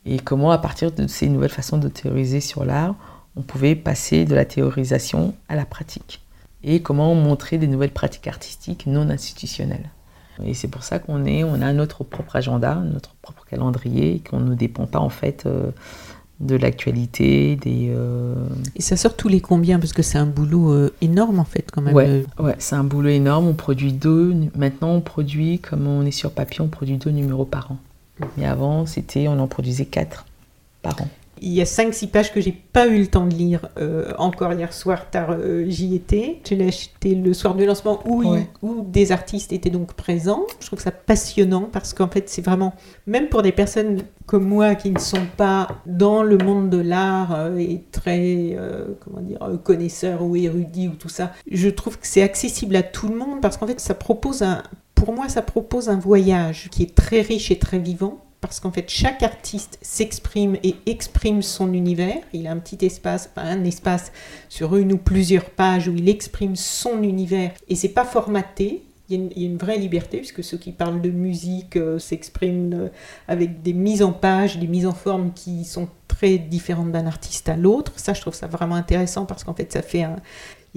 Et 0.05 0.19
comment, 0.19 0.51
à 0.51 0.59
partir 0.59 0.91
de 0.91 1.07
ces 1.07 1.27
nouvelles 1.27 1.49
façons 1.49 1.79
de 1.79 1.87
théoriser 1.87 2.39
sur 2.39 2.63
l'art, 2.63 2.93
on 3.35 3.41
pouvait 3.41 3.75
passer 3.75 4.25
de 4.25 4.35
la 4.35 4.45
théorisation 4.45 5.33
à 5.49 5.55
la 5.55 5.65
pratique. 5.65 6.21
Et 6.63 6.83
comment 6.83 7.15
montrer 7.15 7.57
des 7.57 7.65
nouvelles 7.65 7.91
pratiques 7.91 8.27
artistiques 8.27 8.85
non 8.85 9.09
institutionnelles. 9.09 9.89
Et 10.45 10.53
c'est 10.53 10.67
pour 10.67 10.83
ça 10.83 10.99
qu'on 10.99 11.25
est, 11.25 11.43
on 11.43 11.59
a 11.61 11.73
notre 11.73 12.03
propre 12.03 12.35
agenda, 12.35 12.75
notre 12.75 13.15
propre 13.15 13.45
calendrier, 13.45 14.21
qu'on 14.29 14.39
ne 14.39 14.53
dépend 14.53 14.85
pas 14.85 14.99
en 14.99 15.09
fait 15.09 15.47
euh, 15.47 15.71
de 16.39 16.55
l'actualité, 16.55 17.55
des. 17.55 17.87
Euh, 17.89 18.35
Et 18.75 18.81
ça 18.81 18.95
sort 18.95 19.15
tous 19.15 19.27
les 19.27 19.41
combien 19.41 19.79
Parce 19.79 19.93
que 19.93 20.03
c'est 20.03 20.17
un 20.17 20.25
boulot 20.25 20.71
euh, 20.71 20.93
énorme 21.01 21.39
en 21.39 21.45
fait 21.45 21.69
quand 21.71 21.81
même. 21.81 21.95
Ouais, 21.95 22.25
ouais 22.39 22.55
c'est 22.59 22.75
un 22.75 22.83
boulot 22.83 23.09
énorme. 23.09 23.47
On 23.47 23.53
produit 23.53 23.93
deux. 23.93 24.35
Maintenant, 24.55 24.91
on 24.91 25.01
produit 25.01 25.59
comme 25.59 25.87
on 25.87 26.05
est 26.05 26.11
sur 26.11 26.31
papier, 26.31 26.61
on 26.61 26.67
produit 26.67 26.97
deux 26.97 27.11
numéros 27.11 27.45
par 27.45 27.71
an. 27.71 27.77
Mais 28.37 28.45
avant, 28.45 28.85
c'était, 28.85 29.27
on 29.27 29.39
en 29.39 29.47
produisait 29.47 29.85
quatre 29.85 30.25
par 30.81 31.01
an. 31.01 31.07
Il 31.41 31.53
y 31.53 31.61
a 31.61 31.65
5-6 31.65 32.07
pages 32.09 32.33
que 32.33 32.41
j'ai 32.41 32.51
pas 32.51 32.87
eu 32.87 32.99
le 32.99 33.07
temps 33.07 33.25
de 33.25 33.33
lire 33.33 33.69
euh, 33.77 34.13
encore 34.17 34.53
hier 34.53 34.73
soir, 34.73 35.09
tard 35.09 35.31
euh, 35.31 35.65
j'y 35.67 35.95
étais. 35.95 36.41
Je 36.47 36.55
l'ai 36.55 36.67
acheté 36.67 37.15
le 37.15 37.33
soir 37.33 37.55
du 37.55 37.65
lancement 37.65 37.99
où, 38.05 38.23
où 38.61 38.83
des 38.83 39.11
artistes 39.11 39.51
étaient 39.51 39.69
donc 39.69 39.93
présents. 39.93 40.45
Je 40.59 40.67
trouve 40.67 40.79
ça 40.79 40.91
passionnant 40.91 41.69
parce 41.71 41.93
qu'en 41.93 42.07
fait 42.07 42.29
c'est 42.29 42.41
vraiment, 42.41 42.73
même 43.05 43.29
pour 43.29 43.41
des 43.41 43.51
personnes 43.51 44.01
comme 44.25 44.45
moi 44.45 44.75
qui 44.75 44.91
ne 44.91 44.99
sont 44.99 45.25
pas 45.37 45.67
dans 45.85 46.23
le 46.23 46.37
monde 46.37 46.69
de 46.69 46.79
l'art 46.79 47.33
euh, 47.33 47.57
et 47.57 47.83
très, 47.91 48.57
comment 49.03 49.21
dire, 49.21 49.39
connaisseurs 49.63 50.21
ou 50.21 50.35
érudits 50.35 50.89
ou 50.89 50.95
tout 50.95 51.09
ça, 51.09 51.31
je 51.49 51.69
trouve 51.69 51.97
que 51.97 52.07
c'est 52.07 52.23
accessible 52.23 52.75
à 52.75 52.83
tout 52.83 53.07
le 53.07 53.15
monde 53.15 53.41
parce 53.41 53.57
qu'en 53.57 53.67
fait 53.67 53.79
ça 53.79 53.93
propose 53.93 54.41
un, 54.41 54.63
pour 54.95 55.13
moi 55.13 55.29
ça 55.29 55.41
propose 55.41 55.89
un 55.89 55.99
voyage 55.99 56.69
qui 56.71 56.83
est 56.83 56.95
très 56.95 57.21
riche 57.21 57.51
et 57.51 57.59
très 57.59 57.79
vivant 57.79 58.26
parce 58.41 58.59
qu'en 58.59 58.71
fait 58.71 58.89
chaque 58.89 59.23
artiste 59.23 59.77
s'exprime 59.81 60.57
et 60.63 60.75
exprime 60.85 61.41
son 61.41 61.73
univers. 61.73 62.17
Il 62.33 62.47
a 62.47 62.51
un 62.51 62.57
petit 62.57 62.85
espace, 62.85 63.29
un 63.35 63.63
espace 63.63 64.11
sur 64.49 64.75
une 64.75 64.93
ou 64.93 64.97
plusieurs 64.97 65.49
pages 65.49 65.87
où 65.87 65.95
il 65.95 66.09
exprime 66.09 66.55
son 66.55 67.03
univers 67.03 67.51
et 67.67 67.75
c'est 67.75 67.89
pas 67.89 68.05
formaté. 68.05 68.83
Il 69.09 69.31
y, 69.37 69.45
a 69.45 69.47
une, 69.47 69.57
vraie 69.57 69.77
liberté 69.77 70.17
puisque 70.17 70.43
ceux 70.43 70.57
qui 70.57 70.73
parlent 70.73 71.01
de 71.01 71.09
musique 71.09 71.77
euh, 71.77 71.97
s'expriment 71.97 72.73
euh, 72.73 72.87
avec 73.29 73.61
des 73.61 73.71
mises 73.71 74.03
en 74.03 74.11
page, 74.11 74.57
des 74.57 74.67
mises 74.67 74.85
en 74.85 74.91
forme 74.91 75.31
qui 75.31 75.63
sont 75.63 75.87
très 76.09 76.37
différentes 76.37 76.91
d'un 76.91 77.07
artiste 77.07 77.47
à 77.47 77.55
l'autre. 77.55 77.93
Ça, 77.95 78.13
je 78.13 78.19
trouve 78.19 78.33
ça 78.33 78.47
vraiment 78.47 78.75
intéressant 78.75 79.25
parce 79.25 79.45
qu'en 79.45 79.53
fait, 79.53 79.71
ça 79.71 79.81
fait 79.81 80.03
un, 80.03 80.17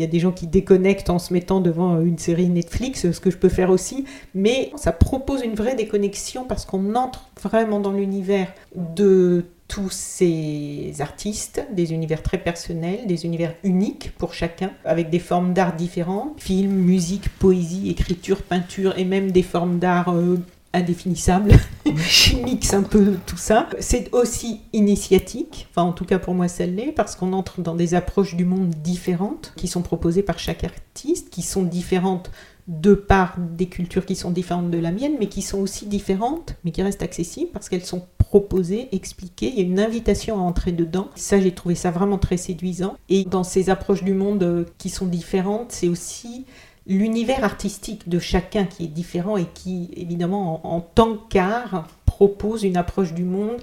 il 0.01 0.05
y 0.05 0.07
a 0.07 0.11
des 0.11 0.19
gens 0.19 0.33
qui 0.33 0.47
déconnectent 0.47 1.11
en 1.11 1.19
se 1.19 1.31
mettant 1.31 1.61
devant 1.61 2.01
une 2.01 2.17
série 2.17 2.49
Netflix, 2.49 3.11
ce 3.11 3.21
que 3.21 3.31
je 3.31 3.37
peux 3.37 3.51
faire 3.51 3.69
aussi, 3.69 4.07
mais 4.35 4.73
ça 4.77 4.93
propose 4.93 5.43
une 5.43 5.55
vraie 5.55 5.75
déconnexion 5.75 6.47
parce 6.47 6.65
qu'on 6.65 6.95
entre 6.95 7.29
vraiment 7.43 7.81
dans 7.81 7.93
l'univers 7.93 8.51
de 8.75 9.45
tous 9.69 9.91
ces 9.91 10.95
artistes, 11.01 11.67
des 11.71 11.93
univers 11.93 12.23
très 12.23 12.39
personnels, 12.39 13.07
des 13.07 13.27
univers 13.27 13.55
uniques 13.63 14.13
pour 14.17 14.33
chacun, 14.33 14.71
avec 14.87 15.11
des 15.11 15.19
formes 15.19 15.53
d'art 15.53 15.77
différentes, 15.77 16.41
film, 16.41 16.73
musique, 16.73 17.29
poésie, 17.39 17.91
écriture, 17.91 18.41
peinture 18.41 18.99
et 18.99 19.05
même 19.05 19.31
des 19.33 19.43
formes 19.43 19.79
d'art 19.79 20.15
euh, 20.15 20.39
indéfinissable, 20.73 21.53
mixe 22.45 22.75
un 22.75 22.83
peu 22.83 23.17
tout 23.27 23.37
ça. 23.37 23.69
C'est 23.81 24.13
aussi 24.15 24.61
initiatique, 24.73 25.67
enfin 25.71 25.83
en 25.83 25.93
tout 25.93 26.05
cas 26.05 26.19
pour 26.19 26.35
moi 26.35 26.49
ça 26.49 26.67
l'est, 26.67 26.93
parce 26.93 27.17
qu'on 27.17 27.33
entre 27.33 27.61
dans 27.61 27.75
des 27.75 27.95
approches 27.95 28.37
du 28.37 28.45
monde 28.45 28.71
différentes 28.71 29.53
qui 29.57 29.69
sont 29.69 29.83
proposées 29.83 30.23
par 30.23 30.39
chaque 30.39 30.65
artiste, 30.65 31.31
qui 31.31 31.43
sont 31.43 31.63
différentes 31.63 32.31
de 32.69 32.95
par 32.95 33.37
des 33.39 33.67
cultures 33.67 34.07
qui 34.07 34.15
sont 34.15 34.31
différentes 34.31 34.71
de 34.71 34.79
la 34.79 34.93
mienne, 34.93 35.15
mais 35.19 35.27
qui 35.27 35.43
sont 35.43 35.59
aussi 35.59 35.87
différentes, 35.87 36.55
mais 36.65 36.71
qui 36.71 36.83
restent 36.83 37.03
accessibles 37.03 37.51
parce 37.53 37.69
qu'elles 37.69 37.85
sont 37.85 38.07
proposées, 38.19 38.89
expliquées. 38.93 39.49
Il 39.49 39.57
y 39.57 39.61
a 39.61 39.65
une 39.65 39.81
invitation 39.81 40.39
à 40.39 40.43
entrer 40.43 40.71
dedans. 40.71 41.09
Ça, 41.17 41.41
j'ai 41.41 41.51
trouvé 41.53 41.75
ça 41.75 41.91
vraiment 41.91 42.17
très 42.17 42.37
séduisant. 42.37 42.97
Et 43.09 43.25
dans 43.25 43.43
ces 43.43 43.71
approches 43.71 44.05
du 44.05 44.15
monde 44.15 44.45
euh, 44.45 44.65
qui 44.79 44.89
sont 44.89 45.07
différentes, 45.07 45.73
c'est 45.73 45.89
aussi 45.89 46.45
l'univers 46.87 47.45
artistique 47.45 48.09
de 48.09 48.19
chacun 48.19 48.65
qui 48.65 48.85
est 48.85 48.89
différent 48.89 49.37
et 49.37 49.47
qui, 49.55 49.91
évidemment, 49.97 50.61
en, 50.67 50.81
tant 50.81 51.17
qu'art, 51.17 51.87
propose 52.07 52.65
une 52.65 52.77
approche 52.77 53.15
du 53.15 53.25
monde 53.25 53.61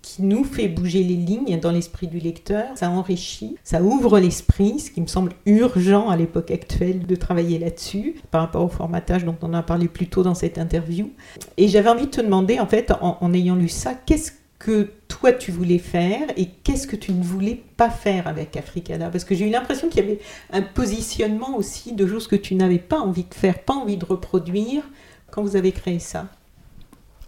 qui 0.00 0.22
nous 0.22 0.44
fait 0.44 0.68
bouger 0.68 1.02
les 1.02 1.16
lignes 1.16 1.58
dans 1.60 1.70
l'esprit 1.70 2.06
du 2.06 2.18
lecteur, 2.18 2.66
ça 2.76 2.88
enrichit, 2.88 3.56
ça 3.62 3.82
ouvre 3.82 4.18
l'esprit, 4.18 4.78
ce 4.78 4.90
qui 4.90 5.02
me 5.02 5.06
semble 5.06 5.32
urgent 5.44 6.08
à 6.08 6.16
l'époque 6.16 6.50
actuelle 6.50 7.04
de 7.04 7.14
travailler 7.14 7.58
là-dessus, 7.58 8.14
par 8.30 8.42
rapport 8.42 8.64
au 8.64 8.68
formatage 8.68 9.24
dont 9.24 9.36
on 9.42 9.52
a 9.52 9.62
parlé 9.62 9.88
plus 9.88 10.06
tôt 10.06 10.22
dans 10.22 10.34
cette 10.34 10.56
interview. 10.56 11.10
Et 11.58 11.68
j'avais 11.68 11.90
envie 11.90 12.06
de 12.06 12.10
te 12.10 12.20
demander, 12.22 12.58
en 12.60 12.66
fait, 12.66 12.92
en, 13.02 13.18
en 13.20 13.34
ayant 13.34 13.56
lu 13.56 13.68
ça, 13.68 13.92
qu'est-ce 13.94 14.32
que 14.58 14.90
toi 15.06 15.32
tu 15.32 15.52
voulais 15.52 15.78
faire 15.78 16.28
et 16.36 16.46
qu'est-ce 16.46 16.86
que 16.86 16.96
tu 16.96 17.12
ne 17.12 17.22
voulais 17.22 17.62
pas 17.76 17.90
faire 17.90 18.26
avec 18.26 18.56
Africana 18.56 19.08
Parce 19.08 19.24
que 19.24 19.34
j'ai 19.34 19.46
eu 19.46 19.50
l'impression 19.50 19.88
qu'il 19.88 20.00
y 20.00 20.04
avait 20.04 20.20
un 20.52 20.62
positionnement 20.62 21.56
aussi 21.56 21.92
de 21.92 22.06
choses 22.06 22.26
que 22.26 22.36
tu 22.36 22.54
n'avais 22.54 22.78
pas 22.78 22.98
envie 22.98 23.24
de 23.24 23.34
faire, 23.34 23.58
pas 23.60 23.74
envie 23.74 23.96
de 23.96 24.04
reproduire 24.04 24.82
quand 25.30 25.42
vous 25.42 25.56
avez 25.56 25.72
créé 25.72 25.98
ça. 25.98 26.26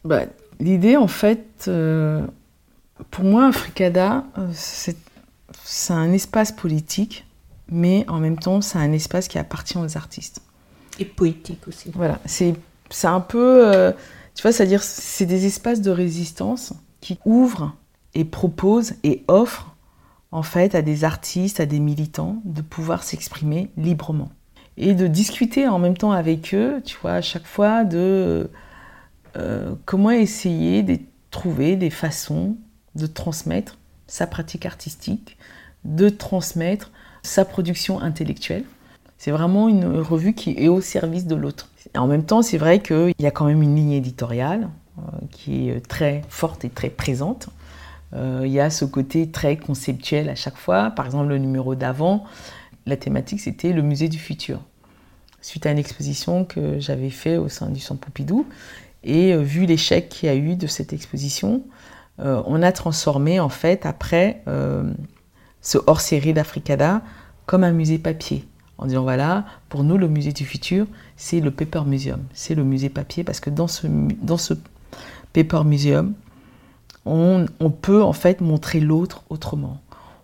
Bah, 0.05 0.25
L'idée 0.61 0.97
en 0.97 1.09
fait, 1.09 1.65
euh, 1.69 2.23
pour 3.11 3.25
moi 3.25 3.47
Africada, 3.47 4.25
euh, 4.37 4.51
c'est 4.55 4.97
un 5.89 6.13
espace 6.13 6.53
politique, 6.53 7.27
mais 7.69 8.05
en 8.09 8.19
même 8.19 8.39
temps 8.39 8.61
c'est 8.61 8.79
un 8.79 8.93
espace 8.93 9.27
qui 9.27 9.39
appartient 9.39 9.79
aux 9.79 9.97
artistes. 9.97 10.43
Et 10.99 11.07
poétique 11.07 11.67
aussi. 11.67 11.91
Voilà, 11.95 12.21
c'est 12.27 12.55
un 13.05 13.21
peu, 13.21 13.67
euh, 13.67 13.93
tu 14.35 14.43
vois, 14.43 14.53
c'est-à-dire 14.53 14.83
c'est 14.83 15.25
des 15.25 15.47
espaces 15.47 15.81
de 15.81 15.91
résistance 15.91 16.75
qui 17.01 17.19
ouvre 17.25 17.75
et 18.15 18.25
propose 18.25 18.95
et 19.03 19.25
offre 19.29 19.75
en 20.33 20.43
fait 20.43 20.75
à 20.75 20.83
des 20.83 21.05
artistes, 21.05 21.61
à 21.61 21.67
des 21.67 21.81
militants 21.81 22.41
de 22.45 22.63
pouvoir 22.63 23.03
s'exprimer 23.03 23.71
librement 23.77 24.31
et 24.77 24.95
de 24.95 25.07
discuter 25.07 25.69
en 25.69 25.79
même 25.79 25.97
temps 25.97 26.13
avec 26.13 26.55
eux, 26.55 26.81
tu 26.85 26.97
vois, 27.03 27.13
à 27.13 27.21
chaque 27.21 27.47
fois 27.47 27.85
de 27.85 28.51
euh, 29.37 29.75
comment 29.85 30.11
essayer 30.11 30.83
de 30.83 30.99
trouver 31.31 31.77
des 31.77 31.91
façons 31.91 32.57
de 32.95 33.07
transmettre 33.07 33.79
sa 34.07 34.27
pratique 34.27 34.67
artistique, 34.67 35.37
de 35.85 36.09
transmettre 36.09 36.91
sa 37.23 37.45
production 37.45 38.01
intellectuelle. 38.01 38.65
C'est 39.19 39.31
vraiment 39.31 39.69
une 39.69 39.99
revue 39.99 40.35
qui 40.35 40.55
est 40.59 40.69
au 40.69 40.81
service 40.81 41.27
de 41.27 41.35
l'autre. 41.35 41.71
En 41.97 42.07
même 42.07 42.25
temps, 42.25 42.43
c'est 42.43 42.59
vrai 42.59 42.81
qu'il 42.81 43.13
y 43.19 43.27
a 43.27 43.31
quand 43.31 43.45
même 43.45 43.63
une 43.63 43.77
ligne 43.77 43.93
éditoriale, 43.93 44.69
qui 45.31 45.69
est 45.69 45.87
très 45.87 46.23
forte 46.29 46.65
et 46.65 46.71
très 46.71 46.91
présente. 46.91 47.49
Euh, 48.15 48.43
il 48.45 48.53
y 48.53 48.61
a 48.61 48.71
ce 48.71 48.85
côté 48.85 49.31
très 49.31 49.57
conceptuel 49.57 50.29
à 50.29 50.35
chaque 50.35 50.57
fois. 50.57 50.91
Par 50.91 51.07
exemple, 51.07 51.29
le 51.29 51.39
numéro 51.39 51.75
d'avant, 51.75 52.25
la 52.87 52.97
thématique 52.97 53.41
c'était 53.41 53.73
le 53.73 53.83
musée 53.83 54.09
du 54.09 54.19
futur. 54.19 54.61
Suite 55.41 55.67
à 55.67 55.71
une 55.71 55.79
exposition 55.79 56.45
que 56.45 56.81
j'avais 56.81 57.11
fait 57.11 57.37
au 57.37 57.49
sein 57.49 57.71
du 57.71 57.81
Centre 57.81 58.01
Pompidou, 58.01 58.47
et 59.05 59.33
euh, 59.33 59.41
vu 59.41 59.65
l'échec 59.67 60.09
qu'il 60.09 60.29
y 60.29 60.33
a 60.33 60.35
eu 60.35 60.57
de 60.57 60.67
cette 60.67 60.93
exposition, 60.93 61.63
on 62.23 62.63
a 62.63 62.71
transformé 62.71 63.41
en 63.41 63.49
fait 63.49 63.87
après 63.87 64.43
ce 65.63 65.79
hors-série 65.87 66.35
d'Africada 66.35 67.01
comme 67.47 67.65
un 67.65 67.73
musée 67.73 67.99
papier, 67.99 68.45
en 68.81 68.87
disant 68.87 69.03
voilà, 69.03 69.45
pour 69.69 69.85
nous, 69.85 69.99
le 69.99 70.09
musée 70.09 70.33
du 70.33 70.45
futur, 70.45 70.87
c'est 71.17 71.41
le 71.41 71.51
Paper 71.51 71.83
Museum, 71.87 72.23
c'est 72.33 72.55
le 72.55 72.63
musée 72.63 72.89
papier, 72.89 73.25
parce 73.25 73.41
que 73.41 73.51
dans 73.51 73.69
ce, 73.69 73.87
dans 73.89 74.37
ce 74.37 74.55
Paper 75.33 75.63
Museum, 75.65 76.15
on, 77.07 77.47
peut 77.71 78.03
en 78.03 78.13
fait 78.13 78.41
montrer 78.41 78.81
l'autre 78.81 79.25
autrement. 79.31 79.81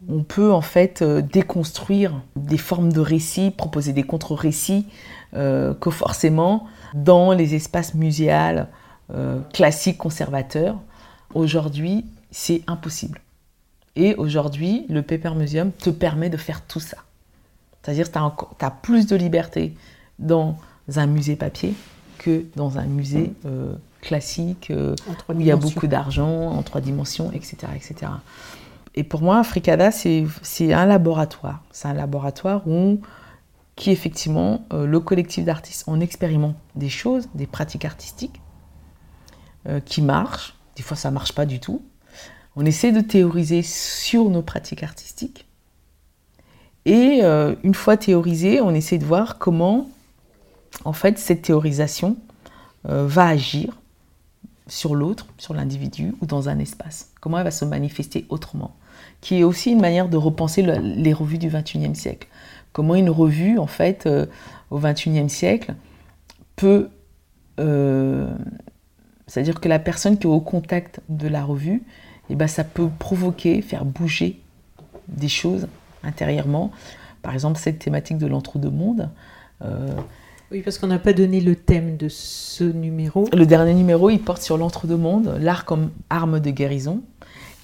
On 0.09 0.23
peut 0.23 0.53
en 0.53 0.61
fait 0.61 1.03
euh, 1.03 1.21
déconstruire 1.21 2.13
des 2.37 2.59
formes 2.59 2.93
de 2.93 3.01
récits, 3.01 3.51
proposer 3.51 3.93
des 3.93 4.05
contre-récits 4.05 4.87
euh, 5.35 5.75
que 5.75 5.91
forcément 5.91 6.67
dans 6.95 7.33
les 7.33 7.55
espaces 7.55 7.95
muséals 7.95 8.69
euh, 9.13 9.41
classiques 9.53 9.99
conservateurs, 9.99 10.77
aujourd'hui 11.35 12.05
c'est 12.31 12.63
impossible. 12.67 13.21
Et 13.97 14.15
aujourd'hui, 14.15 14.85
le 14.91 15.01
Paper 15.01 15.31
Museum 15.35 15.73
te 15.73 15.89
permet 15.89 16.29
de 16.29 16.37
faire 16.37 16.61
tout 16.63 16.81
ça. 16.81 16.99
C'est-à-dire 17.83 18.13
que 18.13 18.19
tu 18.59 18.65
as, 18.65 18.71
plus 18.71 19.07
de 19.07 19.17
liberté 19.17 19.75
dans 20.19 20.59
un 20.95 21.07
musée 21.07 21.35
papier 21.35 21.73
que 22.19 22.45
dans 22.57 22.79
un 22.79 22.85
musée 22.85 23.33
classique 24.07 24.71
euh, 24.71 24.95
où 25.29 25.41
il 25.41 25.47
y 25.47 25.51
a 25.51 25.57
beaucoup 25.57 25.87
d'argent 25.87 26.51
en 26.51 26.63
trois 26.63 26.81
dimensions, 26.81 27.31
etc. 27.33 27.57
etc. 27.75 28.13
Et 28.95 29.05
pour 29.05 29.21
moi, 29.21 29.43
Fricada, 29.45 29.91
c'est 29.91 30.73
un 30.73 30.87
laboratoire. 30.87 31.63
C'est 31.71 31.89
un 31.89 31.95
laboratoire 31.95 32.67
où, 32.67 33.01
qui 33.75 33.91
effectivement, 33.91 34.65
euh, 34.73 34.87
le 34.87 35.01
collectif 35.01 35.45
d'artistes, 35.45 35.85
on 35.87 36.01
expérimente 36.01 36.57
des 36.75 36.89
choses, 36.89 37.29
des 37.35 37.47
pratiques 37.47 37.85
artistiques 37.85 38.41
qui 39.85 40.01
marchent. 40.01 40.55
Des 40.77 40.85
fois, 40.85 40.97
ça 40.97 41.11
ne 41.11 41.15
marche 41.15 41.33
pas 41.33 41.45
du 41.45 41.59
tout. 41.59 41.83
On 42.55 42.65
essaie 42.65 42.93
de 42.93 43.01
théoriser 43.01 43.63
sur 43.63 44.31
nos 44.31 44.43
pratiques 44.43 44.85
artistiques. 44.85 45.47
Et 46.87 47.19
euh, 47.23 47.57
une 47.65 47.75
fois 47.75 47.97
théorisé, 47.97 48.61
on 48.61 48.71
essaie 48.71 48.97
de 48.97 49.05
voir 49.05 49.39
comment, 49.39 49.91
en 50.85 50.93
fait, 50.93 51.19
cette 51.19 51.43
théorisation 51.43 52.17
euh, 52.89 53.07
va 53.09 53.27
agir 53.27 53.77
sur 54.67 54.95
l'autre, 54.95 55.27
sur 55.39 55.55
l'individu 55.55 56.15
ou 56.21 56.27
dans 56.27 56.49
un 56.49 56.59
espace. 56.59 57.11
Comment 57.21 57.39
elle 57.39 57.45
va 57.45 57.51
se 57.51 57.65
manifester 57.65 58.27
autrement? 58.29 58.77
Qui 59.21 59.41
est 59.41 59.45
aussi 59.45 59.71
une 59.71 59.81
manière 59.81 60.09
de 60.09 60.17
repenser 60.17 60.63
les 60.63 61.13
revues 61.13 61.39
du 61.39 61.49
XXIe 61.49 61.95
siècle. 61.95 62.29
Comment 62.73 62.95
une 62.95 63.11
revue, 63.11 63.59
en 63.59 63.67
fait, 63.67 64.07
euh, 64.07 64.27
au 64.71 64.79
XXIe 64.79 65.31
siècle, 65.31 65.75
peut... 66.57 66.91
C'est-à-dire 69.27 69.61
que 69.61 69.69
la 69.69 69.79
personne 69.79 70.19
qui 70.19 70.27
est 70.27 70.31
au 70.31 70.41
contact 70.41 71.01
de 71.09 71.27
la 71.27 71.43
revue, 71.43 71.83
eh 72.31 72.35
ben, 72.35 72.47
ça 72.47 72.65
peut 72.65 72.89
provoquer, 72.99 73.63
faire 73.63 73.85
bouger 73.85 74.41
des 75.09 75.29
choses 75.29 75.69
intérieurement. 76.03 76.71
Par 77.23 77.35
exemple, 77.35 77.59
cette 77.59 77.79
thématique 77.79 78.19
de 78.19 78.27
l'entre-deux-mondes. 78.27 79.11
Euh, 79.63 79.95
oui, 80.53 80.63
parce 80.63 80.79
qu'on 80.79 80.87
n'a 80.87 80.99
pas 80.99 81.13
donné 81.13 81.41
le 81.41 81.57
thème 81.57 81.97
de 81.97 82.09
ce 82.09 82.63
numéro. 82.63 83.29
Le 83.33 83.47
dernier 83.47 83.75
numéro, 83.75 84.11
il 84.11 84.21
porte 84.21 84.43
sur 84.43 84.57
l'entre-deux-mondes, 84.57 85.39
l'art 85.41 85.65
comme 85.65 85.91
arme 86.09 86.39
de 86.39 86.51
guérison. 86.51 87.03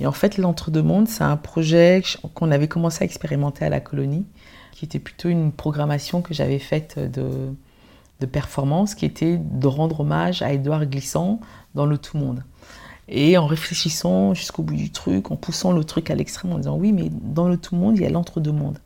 Et 0.00 0.06
en 0.06 0.12
fait, 0.12 0.36
l'entre-deux-mondes, 0.36 1.06
c'est 1.06 1.22
un 1.22 1.36
projet 1.36 2.02
qu'on 2.34 2.50
avait 2.50 2.66
commencé 2.66 3.02
à 3.02 3.04
expérimenter 3.04 3.64
à 3.64 3.68
la 3.68 3.78
colonie, 3.78 4.26
qui 4.72 4.84
était 4.84 4.98
plutôt 4.98 5.28
une 5.28 5.52
programmation 5.52 6.22
que 6.22 6.34
j'avais 6.34 6.59
faite 6.59 6.98
de, 6.98 8.26
performance, 8.26 8.96
qui 8.96 9.04
était 9.04 9.38
de 9.38 9.66
rendre 9.68 10.00
hommage 10.00 10.42
à 10.42 10.52
Édouard 10.52 10.86
Glissant 10.86 11.40
dans 11.76 11.86
le 11.86 11.98
tout-monde. 11.98 12.42
Et 13.09 13.38
en 13.38 13.46
réfléchissant 13.46 14.34
jusqu'au 14.34 14.62
bout 14.62 14.74
du 14.74 14.90
truc, 14.90 15.30
en 15.30 15.36
poussant 15.36 15.70
le 15.70 15.84
truc 15.84 16.10
à 16.10 16.16
l'extrême, 16.16 16.52
en 16.52 16.59
disant 16.59 16.76
oui, 16.76 16.92
mais 16.92 17.10
dans 17.10 17.48
le 17.48 17.56
tout 17.56 17.76
monde, 17.76 17.96
il 17.96 18.02
y 18.02 18.06
a 18.06 18.10
l'entre-deux-mondes. 18.10 18.78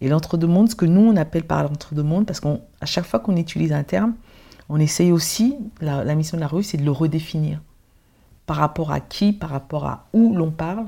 Et 0.00 0.08
l'entre-deux-mondes, 0.08 0.70
ce 0.70 0.74
que 0.74 0.84
nous, 0.84 1.00
on 1.00 1.16
appelle 1.16 1.44
par 1.44 1.62
l'entre-deux-mondes, 1.62 2.26
parce 2.26 2.40
qu'à 2.40 2.86
chaque 2.86 3.06
fois 3.06 3.20
qu'on 3.20 3.36
utilise 3.36 3.72
un 3.72 3.82
terme, 3.82 4.14
on 4.68 4.78
essaye 4.78 5.12
aussi, 5.12 5.56
la, 5.80 6.14
mission 6.14 6.36
de 6.36 6.42
la 6.42 6.48
rue, 6.48 6.62
c'est 6.62 6.76
de 6.76 6.84
le 6.84 6.90
redéfinir. 6.90 7.60
Par 8.46 8.56
rapport 8.56 8.92
à 8.92 9.00
qui, 9.00 9.32
par 9.32 9.50
rapport 9.50 9.86
à 9.86 10.06
où 10.12 10.34
l'on 10.34 10.50
parle, 10.50 10.86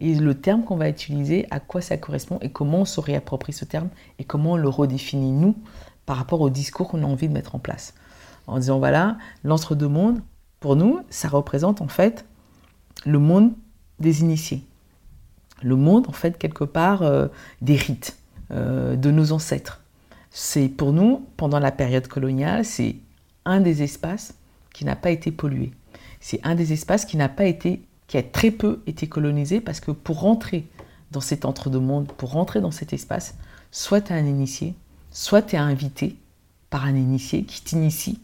et 0.00 0.14
le 0.14 0.34
terme 0.34 0.64
qu'on 0.64 0.76
va 0.76 0.88
utiliser, 0.88 1.46
à 1.50 1.60
quoi 1.60 1.80
ça 1.80 1.96
correspond, 1.96 2.38
et 2.40 2.50
comment 2.50 2.80
on 2.80 2.84
se 2.84 3.00
réapproprie 3.00 3.52
ce 3.52 3.64
terme, 3.64 3.88
et 4.18 4.24
comment 4.24 4.52
on 4.52 4.56
le 4.56 4.68
redéfinit, 4.68 5.32
nous, 5.32 5.56
par 6.06 6.16
rapport 6.16 6.40
au 6.40 6.50
discours 6.50 6.88
qu'on 6.88 7.02
a 7.02 7.06
envie 7.06 7.28
de 7.28 7.34
mettre 7.34 7.54
en 7.54 7.58
place. 7.58 7.94
En 8.46 8.58
disant, 8.58 8.78
voilà, 8.78 9.18
l'entre-deux-mondes, 9.44 10.20
pour 10.60 10.74
nous, 10.74 11.00
ça 11.10 11.28
représente 11.28 11.80
en 11.80 11.88
fait 11.88 12.24
le 13.04 13.18
monde 13.18 13.52
des 14.00 14.22
initiés. 14.22 14.64
Le 15.62 15.76
monde, 15.76 16.08
en 16.08 16.12
fait, 16.12 16.38
quelque 16.38 16.64
part, 16.64 17.02
euh, 17.02 17.28
des 17.60 17.76
rites 17.76 18.17
euh, 18.50 18.96
de 18.96 19.10
nos 19.10 19.32
ancêtres. 19.32 19.82
C'est 20.30 20.68
pour 20.68 20.92
nous, 20.92 21.26
pendant 21.36 21.58
la 21.58 21.72
période 21.72 22.06
coloniale, 22.06 22.64
c'est 22.64 22.96
un 23.44 23.60
des 23.60 23.82
espaces 23.82 24.34
qui 24.72 24.84
n'a 24.84 24.96
pas 24.96 25.10
été 25.10 25.30
pollué. 25.30 25.72
C'est 26.20 26.40
un 26.44 26.54
des 26.54 26.72
espaces 26.72 27.04
qui 27.04 27.16
n'a 27.16 27.28
pas 27.28 27.44
été, 27.44 27.82
qui 28.06 28.16
a 28.16 28.22
très 28.22 28.50
peu 28.50 28.82
été 28.86 29.08
colonisé 29.08 29.60
parce 29.60 29.80
que 29.80 29.90
pour 29.90 30.20
rentrer 30.20 30.66
dans 31.10 31.20
cet 31.20 31.44
entre-deux-mondes, 31.44 32.12
pour 32.12 32.32
rentrer 32.32 32.60
dans 32.60 32.70
cet 32.70 32.92
espace, 32.92 33.34
soit 33.70 34.00
tu 34.00 34.12
es 34.12 34.16
un 34.16 34.26
initié, 34.26 34.74
soit 35.10 35.42
tu 35.42 35.56
es 35.56 35.58
invité 35.58 36.16
par 36.70 36.84
un 36.84 36.96
initié 36.96 37.44
qui 37.44 37.62
t'initie 37.62 38.20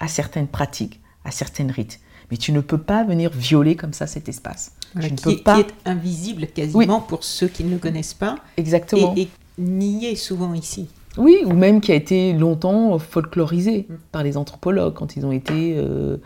à 0.00 0.08
certaines 0.08 0.48
pratiques, 0.48 1.00
à 1.24 1.30
certaines 1.30 1.70
rites. 1.70 2.00
Mais 2.30 2.36
tu 2.36 2.52
ne 2.52 2.60
peux 2.60 2.78
pas 2.78 3.04
venir 3.04 3.30
violer 3.30 3.76
comme 3.76 3.92
ça 3.92 4.06
cet 4.06 4.28
espace. 4.28 4.72
qui, 5.00 5.10
peux 5.10 5.36
pas... 5.36 5.58
est 5.58 5.72
invisible 5.84 6.46
quasiment 6.46 7.00
pour 7.00 7.24
ceux 7.24 7.48
qui 7.48 7.62
ne 7.64 7.70
le 7.70 7.78
connaissent 7.78 8.14
pas. 8.14 8.36
Exactement. 8.56 9.14
Et, 9.16 9.28
nié 9.62 10.16
souvent 10.16 10.54
ici. 10.54 10.88
Oui, 11.18 11.38
ou 11.44 11.52
même 11.52 11.80
qui 11.80 11.92
a 11.92 11.94
été 11.94 12.32
longtemps 12.32 12.98
folklorisé 12.98 13.86
mm. 13.88 13.94
par 14.12 14.22
les 14.22 14.36
anthropologues 14.36 14.94
quand 14.94 15.16
ils 15.16 15.26
ont 15.26 15.32
été 15.32 15.76
euh, 15.76 16.16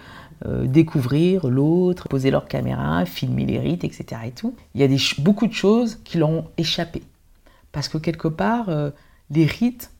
euh, 0.47 0.67
découvrir 0.67 1.49
l'autre, 1.49 2.09
poser 2.09 2.31
leur 2.31 2.47
caméra, 2.47 3.05
filmer 3.05 3.47
les 3.47 3.59
rites, 3.59 3.85
etc. 3.85 4.21
Et 4.27 4.31
tout. 4.31 4.55
Il 4.75 4.81
y 4.81 4.85
a 4.85 4.89
des, 4.89 4.99
beaucoup 5.19 5.47
de 5.47 5.53
choses 5.53 5.99
qui 6.05 6.19
l'ont 6.19 6.45
échappé. 6.57 7.03
Parce 7.73 7.89
que 7.89 7.99
quelque 7.99 8.29
part, 8.29 8.69
euh, 8.69 8.91
les 9.31 9.45
rites 9.45 9.91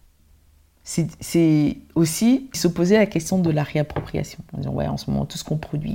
c'est 0.89 1.79
aussi 1.97 2.49
s'opposer 2.53 2.95
à 2.95 3.01
la 3.01 3.07
question 3.07 3.41
de 3.41 3.51
la 3.51 3.65
réappropriation. 3.65 4.39
En 4.53 4.59
disant, 4.59 4.73
ouais, 4.73 4.87
en 4.87 4.97
ce 4.97 5.11
moment, 5.11 5.27
tout 5.27 5.37
ce 5.37 5.43
qu'on 5.43 5.57
produit, 5.57 5.95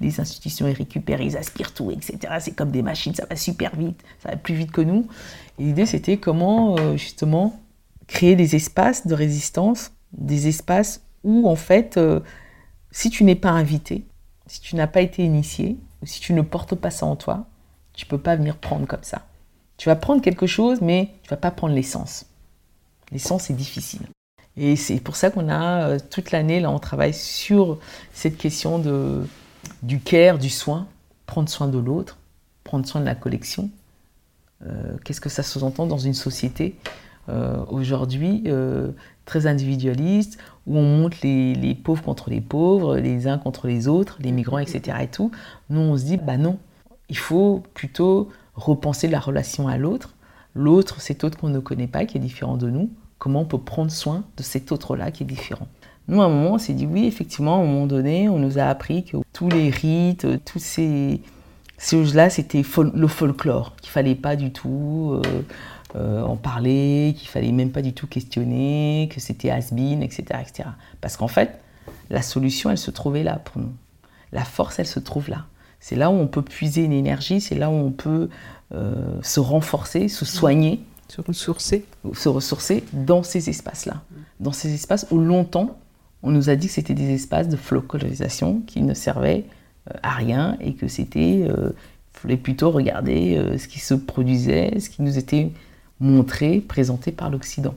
les 0.00 0.20
institutions 0.20 0.66
les 0.66 0.72
récupèrent, 0.72 1.20
ils 1.20 1.36
aspirent 1.36 1.74
tout, 1.74 1.90
etc. 1.90 2.18
C'est 2.38 2.54
comme 2.54 2.70
des 2.70 2.82
machines, 2.82 3.14
ça 3.14 3.26
va 3.26 3.34
super 3.34 3.74
vite, 3.74 4.00
ça 4.22 4.30
va 4.30 4.36
plus 4.36 4.54
vite 4.54 4.70
que 4.70 4.80
nous. 4.80 5.08
L'idée, 5.58 5.86
c'était 5.86 6.18
comment, 6.18 6.78
euh, 6.78 6.96
justement, 6.96 7.58
créer 8.06 8.36
des 8.36 8.54
espaces 8.54 9.08
de 9.08 9.14
résistance, 9.14 9.90
des 10.12 10.46
espaces 10.46 11.02
où, 11.24 11.48
en 11.48 11.56
fait, 11.56 11.96
euh, 11.96 12.20
si 12.92 13.10
tu 13.10 13.24
n'es 13.24 13.34
pas 13.34 13.50
invité, 13.50 14.06
si 14.46 14.60
tu 14.60 14.76
n'as 14.76 14.86
pas 14.86 15.00
été 15.00 15.24
initié, 15.24 15.78
ou 16.00 16.06
si 16.06 16.20
tu 16.20 16.32
ne 16.32 16.42
portes 16.42 16.76
pas 16.76 16.90
ça 16.90 17.06
en 17.06 17.16
toi, 17.16 17.46
tu 17.92 18.06
peux 18.06 18.18
pas 18.18 18.36
venir 18.36 18.56
prendre 18.56 18.86
comme 18.86 19.02
ça. 19.02 19.22
Tu 19.78 19.88
vas 19.88 19.96
prendre 19.96 20.22
quelque 20.22 20.46
chose, 20.46 20.80
mais 20.80 21.08
tu 21.24 21.30
vas 21.30 21.36
pas 21.36 21.50
prendre 21.50 21.74
l'essence. 21.74 22.26
L'essence 23.12 23.50
est 23.50 23.54
difficile. 23.54 24.00
Et 24.56 24.76
c'est 24.76 25.00
pour 25.00 25.16
ça 25.16 25.30
qu'on 25.30 25.48
a 25.48 25.88
euh, 25.88 25.98
toute 26.10 26.30
l'année, 26.30 26.60
là, 26.60 26.70
on 26.70 26.78
travaille 26.78 27.14
sur 27.14 27.78
cette 28.12 28.36
question 28.36 28.78
de, 28.78 29.26
du 29.82 30.00
care, 30.00 30.38
du 30.38 30.50
soin, 30.50 30.86
prendre 31.26 31.48
soin 31.48 31.68
de 31.68 31.78
l'autre, 31.78 32.18
prendre 32.64 32.86
soin 32.86 33.00
de 33.00 33.06
la 33.06 33.14
collection. 33.14 33.70
Euh, 34.66 34.96
qu'est-ce 35.04 35.20
que 35.20 35.28
ça 35.28 35.42
sous-entend 35.42 35.86
dans 35.86 35.98
une 35.98 36.14
société 36.14 36.76
euh, 37.28 37.64
aujourd'hui 37.68 38.44
très 39.24 39.46
individualiste, 39.46 40.38
où 40.66 40.76
on 40.76 40.98
monte 40.98 41.20
les, 41.20 41.54
les, 41.54 41.74
pauvres 41.76 42.02
contre 42.02 42.28
les 42.28 42.40
pauvres, 42.40 42.96
les 42.96 43.28
uns 43.28 43.38
contre 43.38 43.68
les 43.68 43.86
autres, 43.86 44.18
les 44.20 44.32
migrants, 44.32 44.58
etc. 44.58 44.98
Et 45.02 45.06
tout. 45.06 45.30
Nous, 45.70 45.80
on 45.80 45.96
se 45.96 46.04
dit, 46.04 46.16
bah 46.16 46.36
non, 46.36 46.58
il 47.08 47.16
faut 47.16 47.62
plutôt 47.74 48.30
repenser 48.56 49.06
la 49.06 49.20
relation 49.20 49.68
à 49.68 49.78
l'autre. 49.78 50.14
L'autre, 50.54 51.00
cet 51.00 51.22
autre 51.22 51.38
qu'on 51.38 51.48
ne 51.48 51.60
connaît 51.60 51.86
pas, 51.86 52.04
qui 52.04 52.18
est 52.18 52.20
différent 52.20 52.56
de 52.56 52.68
nous 52.68 52.90
comment 53.22 53.42
on 53.42 53.44
peut 53.44 53.58
prendre 53.58 53.92
soin 53.92 54.24
de 54.36 54.42
cet 54.42 54.72
autre-là 54.72 55.12
qui 55.12 55.22
est 55.22 55.26
différent. 55.26 55.68
Nous, 56.08 56.20
à 56.20 56.24
un 56.24 56.28
moment, 56.28 56.54
on 56.54 56.58
s'est 56.58 56.72
dit 56.72 56.86
oui, 56.86 57.06
effectivement, 57.06 57.60
à 57.60 57.62
un 57.62 57.66
moment 57.66 57.86
donné, 57.86 58.28
on 58.28 58.40
nous 58.40 58.58
a 58.58 58.64
appris 58.64 59.04
que 59.04 59.18
tous 59.32 59.48
les 59.48 59.70
rites, 59.70 60.26
tous 60.44 60.58
ces, 60.58 61.20
choses-là, 61.78 62.30
c'était 62.30 62.64
le 62.94 63.06
folklore, 63.06 63.76
qu'il 63.80 63.92
fallait 63.92 64.16
pas 64.16 64.34
du 64.34 64.50
tout 64.50 65.12
euh, 65.24 65.42
euh, 65.94 66.20
en 66.22 66.34
parler, 66.34 67.14
qu'il 67.16 67.28
fallait 67.28 67.52
même 67.52 67.70
pas 67.70 67.80
du 67.80 67.92
tout 67.92 68.08
questionner, 68.08 69.08
que 69.14 69.20
c'était 69.20 69.50
has-been, 69.50 70.02
etc., 70.02 70.24
etc. 70.40 70.70
Parce 71.00 71.16
qu'en 71.16 71.28
fait, 71.28 71.60
la 72.10 72.22
solution, 72.22 72.70
elle 72.70 72.78
se 72.78 72.90
trouvait 72.90 73.22
là 73.22 73.36
pour 73.36 73.62
nous. 73.62 73.72
La 74.32 74.42
force, 74.42 74.80
elle 74.80 74.86
se 74.86 74.98
trouve 74.98 75.30
là. 75.30 75.46
C'est 75.78 75.94
là 75.94 76.10
où 76.10 76.14
on 76.14 76.26
peut 76.26 76.42
puiser 76.42 76.82
une 76.82 76.92
énergie, 76.92 77.40
c'est 77.40 77.54
là 77.54 77.70
où 77.70 77.74
on 77.74 77.92
peut 77.92 78.30
euh, 78.74 79.14
se 79.22 79.38
renforcer, 79.38 80.08
se 80.08 80.24
soigner 80.24 80.80
se 81.12 81.20
ressourcer 81.20 81.84
Se 82.14 82.28
ressourcer 82.28 82.84
dans 82.92 83.22
ces 83.22 83.50
espaces-là. 83.50 84.02
Dans 84.40 84.52
ces 84.52 84.72
espaces 84.72 85.06
où 85.10 85.18
longtemps, 85.18 85.78
on 86.22 86.30
nous 86.30 86.48
a 86.50 86.56
dit 86.56 86.68
que 86.68 86.72
c'était 86.72 86.94
des 86.94 87.12
espaces 87.12 87.48
de 87.48 87.56
flocalisation 87.56 88.62
qui 88.66 88.82
ne 88.82 88.94
servaient 88.94 89.44
euh, 89.90 89.94
à 90.02 90.10
rien 90.10 90.56
et 90.60 90.74
que 90.74 90.88
c'était. 90.88 91.44
Euh, 91.48 91.70
fallait 92.12 92.36
plutôt 92.36 92.70
regarder 92.70 93.36
euh, 93.36 93.58
ce 93.58 93.68
qui 93.68 93.80
se 93.80 93.94
produisait, 93.94 94.78
ce 94.78 94.90
qui 94.90 95.02
nous 95.02 95.18
était 95.18 95.50
montré, 96.00 96.60
présenté 96.60 97.12
par 97.12 97.30
l'Occident. 97.30 97.74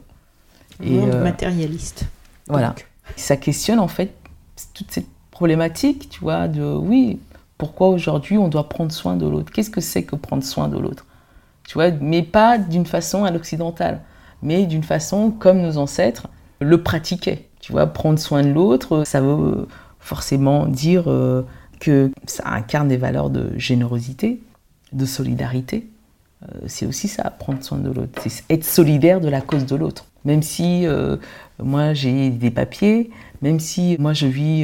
Monde 0.80 1.10
euh, 1.14 1.24
matérialiste. 1.24 2.06
Voilà. 2.48 2.76
Ça 3.16 3.38
questionne 3.38 3.80
en 3.80 3.88
fait 3.88 4.14
toute 4.74 4.91
cette 4.91 5.07
problématique, 5.32 6.10
tu 6.10 6.20
vois, 6.22 6.48
de 6.48 6.64
oui, 6.64 7.20
pourquoi 7.57 7.90
aujourd'hui 7.90 8.38
on 8.38 8.48
doit 8.48 8.70
prendre 8.70 8.91
soin 8.91 9.16
de 9.16 9.28
l'autre? 9.28 9.52
Qu'est-ce 9.52 9.70
que 9.70 9.82
c'est 9.82 10.03
que 10.03 10.16
prendre 10.16 10.44
soin 10.44 10.68
de 10.68 10.78
l'autre? 10.78 11.06
Tu 11.68 11.74
vois, 11.74 11.92
mais 11.92 12.22
pas 12.22 12.58
d'une 12.58 12.86
façon 12.86 13.24
à 13.24 13.32
l'occidentale, 13.32 14.02
mais 14.42 14.66
d'une 14.66 14.84
façon 14.84 15.32
comme 15.32 15.62
nos 15.62 15.78
ancêtres 15.78 16.28
le 16.60 16.82
pratiquaient. 16.84 17.48
Tu 17.60 17.72
vois, 17.72 17.88
prendre 17.88 18.20
soin 18.20 18.44
de 18.44 18.50
l'autre, 18.50 19.04
ça 19.06 19.22
veut 19.22 19.68
forcément 20.00 20.68
dire 20.68 21.06
euh, 21.08 21.44
que 21.80 22.12
ça 22.28 22.44
incarne 22.48 22.88
des 22.88 22.98
valeurs 22.98 23.32
de 23.32 23.58
générosité, 23.58 24.42
de 24.94 25.06
solidarité. 25.06 25.90
Euh, 26.44 26.60
c'est 26.68 26.86
aussi 26.86 27.08
ça, 27.08 27.24
prendre 27.32 27.64
soin 27.64 27.80
de 27.80 27.90
l'autre. 27.90 28.22
C'est 28.28 28.44
être 28.52 28.64
solidaire 28.64 29.20
de 29.20 29.30
la 29.30 29.42
cause 29.42 29.66
de 29.66 29.76
l'autre. 29.76 30.06
Même 30.26 30.44
si 30.44 30.86
euh, 30.86 31.18
moi 31.58 31.94
j'ai 31.94 32.30
des 32.30 32.52
papiers, 32.52 33.10
même 33.42 33.60
si 33.60 33.96
moi 34.00 34.14
je 34.14 34.28
vis 34.28 34.64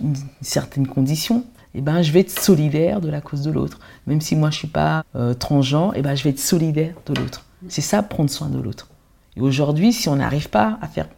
une 0.00 0.14
certaine 0.40 0.86
condition, 0.86 1.44
eh 1.74 1.80
ben, 1.80 2.02
je 2.02 2.12
vais 2.12 2.20
être 2.20 2.30
solidaire 2.30 3.00
de 3.00 3.08
la 3.08 3.20
cause 3.20 3.42
de 3.42 3.50
l'autre. 3.50 3.78
Même 4.06 4.20
si 4.20 4.36
moi 4.36 4.50
je 4.50 4.56
ne 4.56 4.58
suis 4.58 4.68
pas 4.68 5.04
transgenre, 5.38 5.92
eh 5.96 6.02
ben, 6.02 6.14
je 6.14 6.24
vais 6.24 6.30
être 6.30 6.40
solidaire 6.40 6.94
de 7.06 7.14
l'autre. 7.14 7.44
C'est 7.68 7.80
ça, 7.80 8.02
prendre 8.02 8.30
soin 8.30 8.48
de 8.48 8.60
l'autre. 8.60 8.88
Et 9.36 9.40
aujourd'hui, 9.40 9.92
si 9.92 10.08
on 10.08 10.16
n'arrive 10.16 10.50
pas 10.50 10.78
à 10.80 10.86
faire 10.86 11.08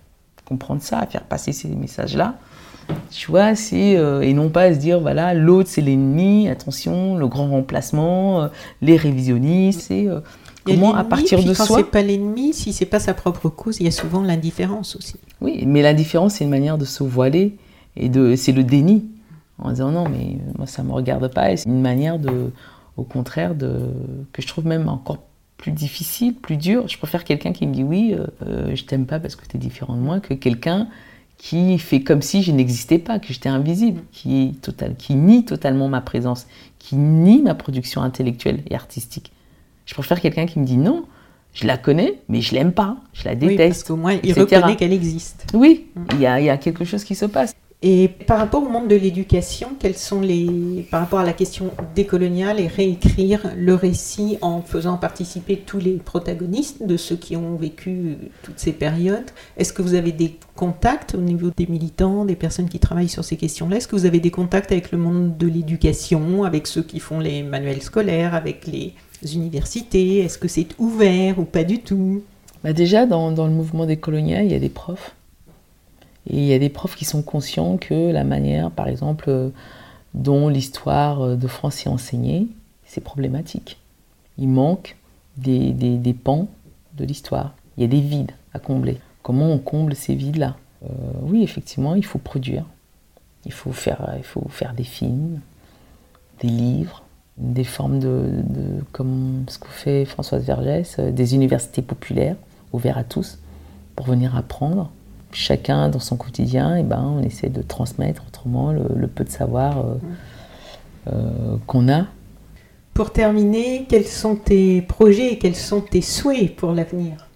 comprendre 0.47 0.83
ça, 0.83 1.01
à 1.01 1.07
faire 1.07 1.24
passer 1.24 1.53
ces 1.53 1.69
messages-là, 1.69 2.37
tu 3.11 3.31
vois, 3.31 3.55
c'est 3.55 3.97
euh, 3.97 4.20
et 4.20 4.33
non 4.33 4.49
pas 4.49 4.62
à 4.62 4.74
se 4.74 4.78
dire 4.78 5.01
voilà 5.01 5.35
l'autre 5.35 5.69
c'est 5.69 5.81
l'ennemi, 5.81 6.49
attention 6.49 7.16
le 7.16 7.27
grand 7.27 7.49
remplacement, 7.49 8.43
euh, 8.43 8.49
les 8.81 8.97
révisionnistes, 8.97 9.83
c'est 9.89 10.07
euh, 10.07 10.20
comment 10.65 10.95
à 10.95 11.05
partir 11.05 11.43
de 11.43 11.53
quand 11.53 11.66
soi. 11.66 11.78
c'est 11.78 11.91
pas 11.91 12.03
l'ennemi, 12.03 12.53
si 12.53 12.73
c'est 12.73 12.87
pas 12.87 13.01
sa 13.01 13.15
propre 13.15 13.49
cause, 13.49 13.78
il 13.81 13.85
y 13.85 13.89
a 13.89 13.93
souvent 13.93 14.23
l'indifférence 14.23 14.97
aussi. 14.97 15.16
Oui, 15.41 15.65
mais 15.66 15.83
l'indifférence 15.83 16.35
c'est 16.35 16.45
une 16.45 16.51
manière 16.51 16.78
de 16.78 16.85
se 16.85 17.03
voiler 17.03 17.57
et 17.97 18.09
de 18.09 18.37
c'est 18.37 18.53
le 18.53 18.62
déni 18.62 19.07
en 19.59 19.70
disant 19.70 19.91
non 19.91 20.09
mais 20.09 20.39
moi 20.57 20.66
ça 20.66 20.83
me 20.83 20.93
regarde 20.93 21.33
pas 21.33 21.53
et 21.53 21.57
c'est 21.57 21.69
une 21.69 21.81
manière 21.81 22.19
de 22.19 22.51
au 22.97 23.03
contraire 23.03 23.55
de 23.55 23.91
que 24.33 24.43
je 24.43 24.47
trouve 24.47 24.66
même 24.66 24.89
encore 24.89 25.19
plus 25.57 25.73
difficile, 25.73 26.35
plus 26.35 26.57
dur. 26.57 26.87
Je 26.87 26.99
préfère 26.99 27.24
quelqu'un 27.24 27.53
qui 27.53 27.66
me 27.66 27.73
dit 27.73 27.83
oui, 27.83 28.15
je 28.47 28.85
t'aime 28.85 29.07
pas 29.07 29.19
parce 29.19 29.37
que 29.37 29.47
tu 29.47 29.57
es 29.57 29.61
différent 29.61 29.95
de 29.95 30.01
moi 30.01 30.20
que 30.20 30.35
quelqu'un 30.35 30.89
qui 31.39 31.78
fait 31.78 32.01
comme 32.01 32.23
si 32.23 32.43
je 32.43 32.53
n'existais 32.53 32.99
pas, 32.99 33.19
que 33.19 33.33
j'étais 33.33 33.49
invisible, 33.49 34.03
qui, 34.12 34.59
total, 34.62 34.97
qui 34.97 35.15
nie 35.15 35.45
totalement 35.45 35.89
ma 35.89 36.01
présence, 36.01 36.47
qui 36.78 36.97
nie 36.97 37.43
ma 37.43 37.55
production 37.55 38.03
intellectuelle 38.03 38.62
et 38.70 38.74
artistique. 38.74 39.33
Je 39.85 39.95
préfère 39.95 40.20
quelqu'un 40.20 40.47
qui 40.47 40.59
me 40.59 40.65
dit 40.65 40.78
non, 40.78 41.05
je 41.53 41.66
la 41.66 41.77
connais, 41.77 42.20
mais 42.28 42.41
je 42.41 42.55
l'aime 42.55 42.73
pas, 42.73 42.97
je 43.12 43.24
la 43.24 43.35
déteste. 43.35 43.59
Oui, 43.59 43.69
parce 43.69 43.85
qu'au 43.85 43.97
moins, 43.97 44.19
il 44.23 44.33
reconnaît 44.33 44.77
qu'elle 44.77 44.93
existe. 44.93 45.47
Oui, 45.55 45.87
mm. 45.95 46.05
il 46.15 46.20
y 46.20 46.27
a 46.27 46.57
quelque 46.57 46.85
chose 46.85 47.05
qui 47.05 47.15
se 47.15 47.27
passe. 47.27 47.55
Et 47.82 48.09
par 48.09 48.39
rapport 48.39 48.62
au 48.62 48.69
monde 48.70 48.89
de 48.89 48.97
l'éducation, 48.97 49.69
quels 49.78 49.97
sont 49.97 50.23
les, 50.23 50.86
par 50.90 51.01
rapport 51.01 51.19
à 51.19 51.24
la 51.24 51.35
question 51.35 51.73
décoloniale 51.94 52.59
et 52.59 52.69
réécrire 52.69 53.53
le 53.55 53.74
récit 53.74 54.39
en 54.40 54.62
faisant 54.62 54.97
participer 54.97 55.59
tous 55.59 55.78
les 55.78 55.93
protagonistes 55.98 56.86
de 56.86 56.97
ceux 56.97 57.16
qui 57.16 57.36
ont 57.36 57.55
vécu 57.57 58.16
toutes 58.43 58.59
ces 58.59 58.73
périodes, 58.73 59.31
est-ce 59.59 59.74
que 59.74 59.82
vous 59.82 59.93
avez 59.93 60.12
des 60.12 60.39
contacts 60.55 61.15
au 61.15 61.20
niveau 61.20 61.51
des 61.55 61.66
militants, 61.66 62.24
des 62.24 62.35
personnes 62.35 62.70
qui 62.70 62.78
travaillent 62.78 63.11
sur 63.11 63.24
ces 63.24 63.36
questions-là? 63.36 63.77
Est-ce 63.77 63.89
que 63.89 63.97
vous 63.97 64.07
avez 64.07 64.20
des 64.20 64.31
contacts 64.31 64.73
avec 64.73 64.90
le 64.90 64.97
monde 64.97 65.36
de 65.36 65.47
l'éducation, 65.47 66.44
avec 66.44 66.66
ceux 66.66 66.82
qui 66.82 66.98
font 66.98 67.20
les 67.20 67.43
manuels 67.43 67.82
scolaires, 67.82 68.35
avec 68.35 68.66
les 68.66 68.94
universités? 69.35 70.20
Est-ce 70.20 70.39
que 70.39 70.48
c'est 70.48 70.69
ouvert 70.78 71.39
ou 71.39 71.44
pas 71.44 71.62
du 71.62 71.81
tout? 71.81 72.23
Bah 72.65 72.73
Déjà, 72.73 73.05
dans, 73.05 73.32
dans 73.32 73.47
le 73.47 73.53
mouvement 73.53 73.85
décolonial, 73.85 74.47
il 74.47 74.53
y 74.53 74.55
a 74.55 74.61
des 74.61 74.70
profs 74.70 75.15
et 76.28 76.39
il 76.39 76.44
y 76.44 76.53
a 76.53 76.59
des 76.59 76.69
profs 76.69 76.97
qui 76.97 77.05
sont 77.05 77.23
conscients 77.23 77.77
que 77.77 78.11
la 78.11 78.24
manière, 78.24 78.70
par 78.70 78.89
exemple, 78.89 79.27
euh, 79.28 79.51
dont 80.15 80.48
l'histoire 80.48 81.23
euh, 81.23 81.36
de 81.36 81.47
France 81.47 81.86
est 81.86 81.89
enseignée, 81.89 82.48
c'est 82.85 83.01
problématique. 83.01 83.78
Il 84.39 84.48
manque 84.48 84.97
des, 85.36 85.73
des, 85.73 86.15
pans 86.15 86.48
de 86.97 87.05
l'histoire. 87.05 87.55
Il 87.77 87.82
y 87.82 87.85
a 87.85 87.89
des 87.89 88.01
vides 88.01 88.32
à 88.55 88.59
combler. 88.59 88.98
Comment 89.23 89.53
on 89.53 89.59
comble 89.59 89.94
ces 89.94 90.15
vides-là? 90.15 90.57
Euh, 90.85 90.89
Oui, 91.23 91.43
effectivement, 91.43 91.94
il 91.94 92.05
faut 92.05 92.19
produire. 92.19 92.65
Il 93.44 93.53
faut 93.53 93.73
faire, 93.73 94.19
des 94.77 94.82
films, 94.82 95.40
des 96.40 96.48
livres, 96.48 97.05
des 97.39 97.65
formes 97.65 98.01
comme 98.90 99.44
ce 99.48 99.59
que 99.59 99.69
fait 99.69 100.05
Françoise 100.05 100.43
Vergès, 100.43 100.98
des 100.98 101.35
universités 101.35 101.82
populaires 101.82 102.36
ouvertes 102.73 102.98
à 102.98 103.05
tous 103.05 103.39
pour 103.94 104.07
venir 104.07 104.36
apprendre 104.36 104.90
chacun 105.32 105.89
dans 105.89 106.01
son 106.01 106.16
quotidien, 106.16 106.77
et 106.77 106.82
ben, 106.82 107.03
on 107.03 107.23
essaie 107.23 107.48
de 107.48 107.62
transmettre 107.62 108.24
autrement 108.27 108.73
le, 108.73 109.07
peu 109.07 109.24
de 109.24 109.31
savoir 109.31 109.78
euh, 109.78 109.94
euh, 111.12 111.57
qu'on 111.66 111.89
a. 111.89 112.07
Pour 112.94 113.12
terminer, 113.12 113.86
quels 113.89 114.07
sont 114.07 114.36
tes 114.36 114.81
projets 114.81 115.32
et 115.32 115.39
quels 115.39 115.57
sont 115.57 115.82
tes 115.82 116.01
souhaits 116.01 116.57
pour 116.57 116.73
l'avenir? 116.73 117.28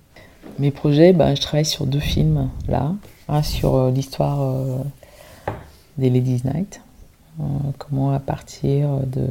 Mes 0.59 0.71
projets, 0.71 1.13
ben, 1.13 1.35
je 1.35 1.41
travaille 1.41 1.67
sur 1.67 1.87
deux 1.87 2.01
films 2.01 2.49
là. 2.69 2.93
Un 3.29 3.43
sur 3.43 3.77
euh, 3.77 3.91
l'histoire 3.91 4.65
des 5.99 6.11
Ladies 6.11 6.43
Night. 6.45 6.81
comment 7.79 8.13
à 8.13 8.19
partir 8.19 8.89
de 9.07 9.27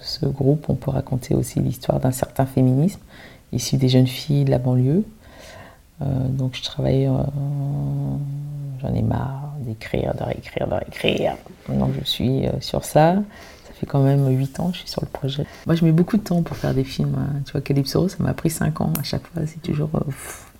ce 0.00 0.26
groupe 0.26 0.66
on 0.68 0.74
peut 0.74 0.90
raconter 0.90 1.34
aussi 1.34 1.58
l'histoire 1.58 1.98
d'un 1.98 2.12
certain 2.12 2.46
féminisme 2.46 3.00
issu 3.52 3.76
des 3.76 3.88
jeunes 3.88 4.06
filles 4.06 4.44
de 4.44 4.50
la 4.50 4.58
banlieue 4.58 5.04
donc 6.00 6.54
je 6.54 6.62
travaille, 6.62 7.06
euh, 7.06 7.12
j'en 8.80 8.94
ai 8.94 9.02
marre 9.02 9.54
d'écrire, 9.60 10.14
de 10.14 10.24
réécrire, 10.24 10.68
de 10.68 10.74
réécrire. 10.74 11.36
Maintenant 11.68 11.90
je 11.98 12.04
suis 12.04 12.46
euh, 12.46 12.52
sur 12.60 12.84
ça, 12.84 13.14
ça 13.14 13.72
fait 13.74 13.86
quand 13.86 14.02
même 14.02 14.28
8 14.28 14.60
ans 14.60 14.68
que 14.68 14.74
je 14.74 14.80
suis 14.80 14.88
sur 14.90 15.02
le 15.02 15.08
projet. 15.08 15.46
Moi 15.66 15.74
je 15.74 15.84
mets 15.84 15.92
beaucoup 15.92 16.18
de 16.18 16.22
temps 16.22 16.42
pour 16.42 16.56
faire 16.56 16.74
des 16.74 16.84
films. 16.84 17.14
Hein. 17.18 17.40
Tu 17.46 17.52
vois, 17.52 17.62
Calypso, 17.62 18.08
ça 18.08 18.16
m'a 18.20 18.34
pris 18.34 18.50
5 18.50 18.80
ans 18.80 18.92
à 18.98 19.02
chaque 19.02 19.26
fois, 19.26 19.42
c'est 19.46 19.62
toujours... 19.62 19.90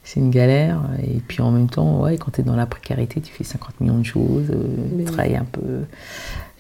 c'est 0.05 0.21
une 0.21 0.31
galère. 0.31 0.81
Et 1.03 1.21
puis 1.21 1.43
en 1.43 1.51
même 1.51 1.69
temps, 1.69 2.01
ouais, 2.01 2.17
quand 2.17 2.33
tu 2.33 2.41
es 2.41 2.45
dans 2.45 2.57
la 2.57 2.67
précarité, 2.67 3.21
tu 3.21 3.33
fais 3.33 3.45
50 3.45 3.81
millions 3.81 3.99
de 3.99 4.05
choses, 4.05 4.51
tu 4.99 5.05
travailles 5.05 5.37
un 5.37 5.45
peu. 5.45 5.85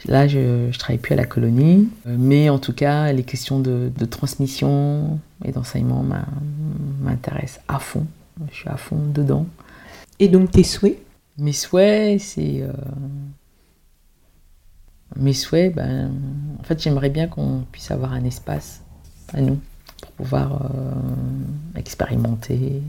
Là, 0.07 0.29
je 0.29 0.67
ne 0.67 0.73
travaille 0.73 0.99
plus 0.99 1.15
à 1.15 1.17
la 1.17 1.25
colonie, 1.25 1.89
mais 2.05 2.51
en 2.51 2.59
tout 2.59 2.75
cas, 2.75 3.11
les 3.13 3.25
questions 3.25 3.59
de, 3.59 3.91
de 3.97 4.05
transmission 4.05 5.19
et 5.45 5.51
d'enseignement 5.51 6.05
m'intéressent 7.03 7.61
à 7.67 7.79
fond. 7.79 8.07
Je 8.51 8.55
suis 8.55 8.69
à 8.69 8.77
fond 8.77 9.01
dedans. 9.13 9.47
Et 10.19 10.29
donc 10.29 10.51
tes 10.51 10.63
souhaits 10.63 10.99
Mes 11.39 11.53
souhaits, 11.53 12.21
c'est. 12.21 12.63
Euh, 12.63 12.73
mes 15.17 15.33
souhaits, 15.33 15.75
ben, 15.75 16.11
en 16.61 16.63
fait, 16.63 16.83
j'aimerais 16.83 17.11
bien 17.11 17.27
qu'on 17.27 17.65
puisse 17.73 17.91
avoir 17.91 18.13
un 18.13 18.25
espace 18.25 18.83
à 19.33 19.41
nous 19.41 19.59
pour 20.03 20.11
pouvoir 20.13 20.71
euh, 20.75 21.79
expérimenter. 21.79 22.83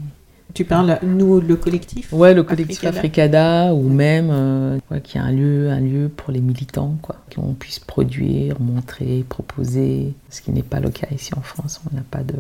Tu 0.53 0.65
parles, 0.65 0.97
nous, 1.03 1.39
le 1.39 1.55
collectif 1.55 2.11
Ouais, 2.11 2.33
le 2.33 2.43
collectif 2.43 2.83
Africada, 2.85 3.73
ou 3.73 3.89
même 3.89 4.29
euh, 4.31 4.79
qu'il 5.03 5.21
y 5.21 5.23
ait 5.23 5.27
un 5.27 5.31
lieu, 5.31 5.69
un 5.69 5.79
lieu 5.79 6.09
pour 6.09 6.31
les 6.31 6.41
militants, 6.41 6.97
quoi, 7.01 7.17
qu'on 7.33 7.53
puisse 7.53 7.79
produire, 7.79 8.59
montrer, 8.59 9.23
proposer, 9.27 10.13
ce 10.29 10.41
qui 10.41 10.51
n'est 10.51 10.63
pas 10.63 10.79
le 10.79 10.89
cas 10.89 11.07
ici 11.11 11.31
en 11.37 11.41
France. 11.41 11.81
On 11.91 11.95
n'a 11.95 12.03
pas 12.09 12.23
de, 12.23 12.35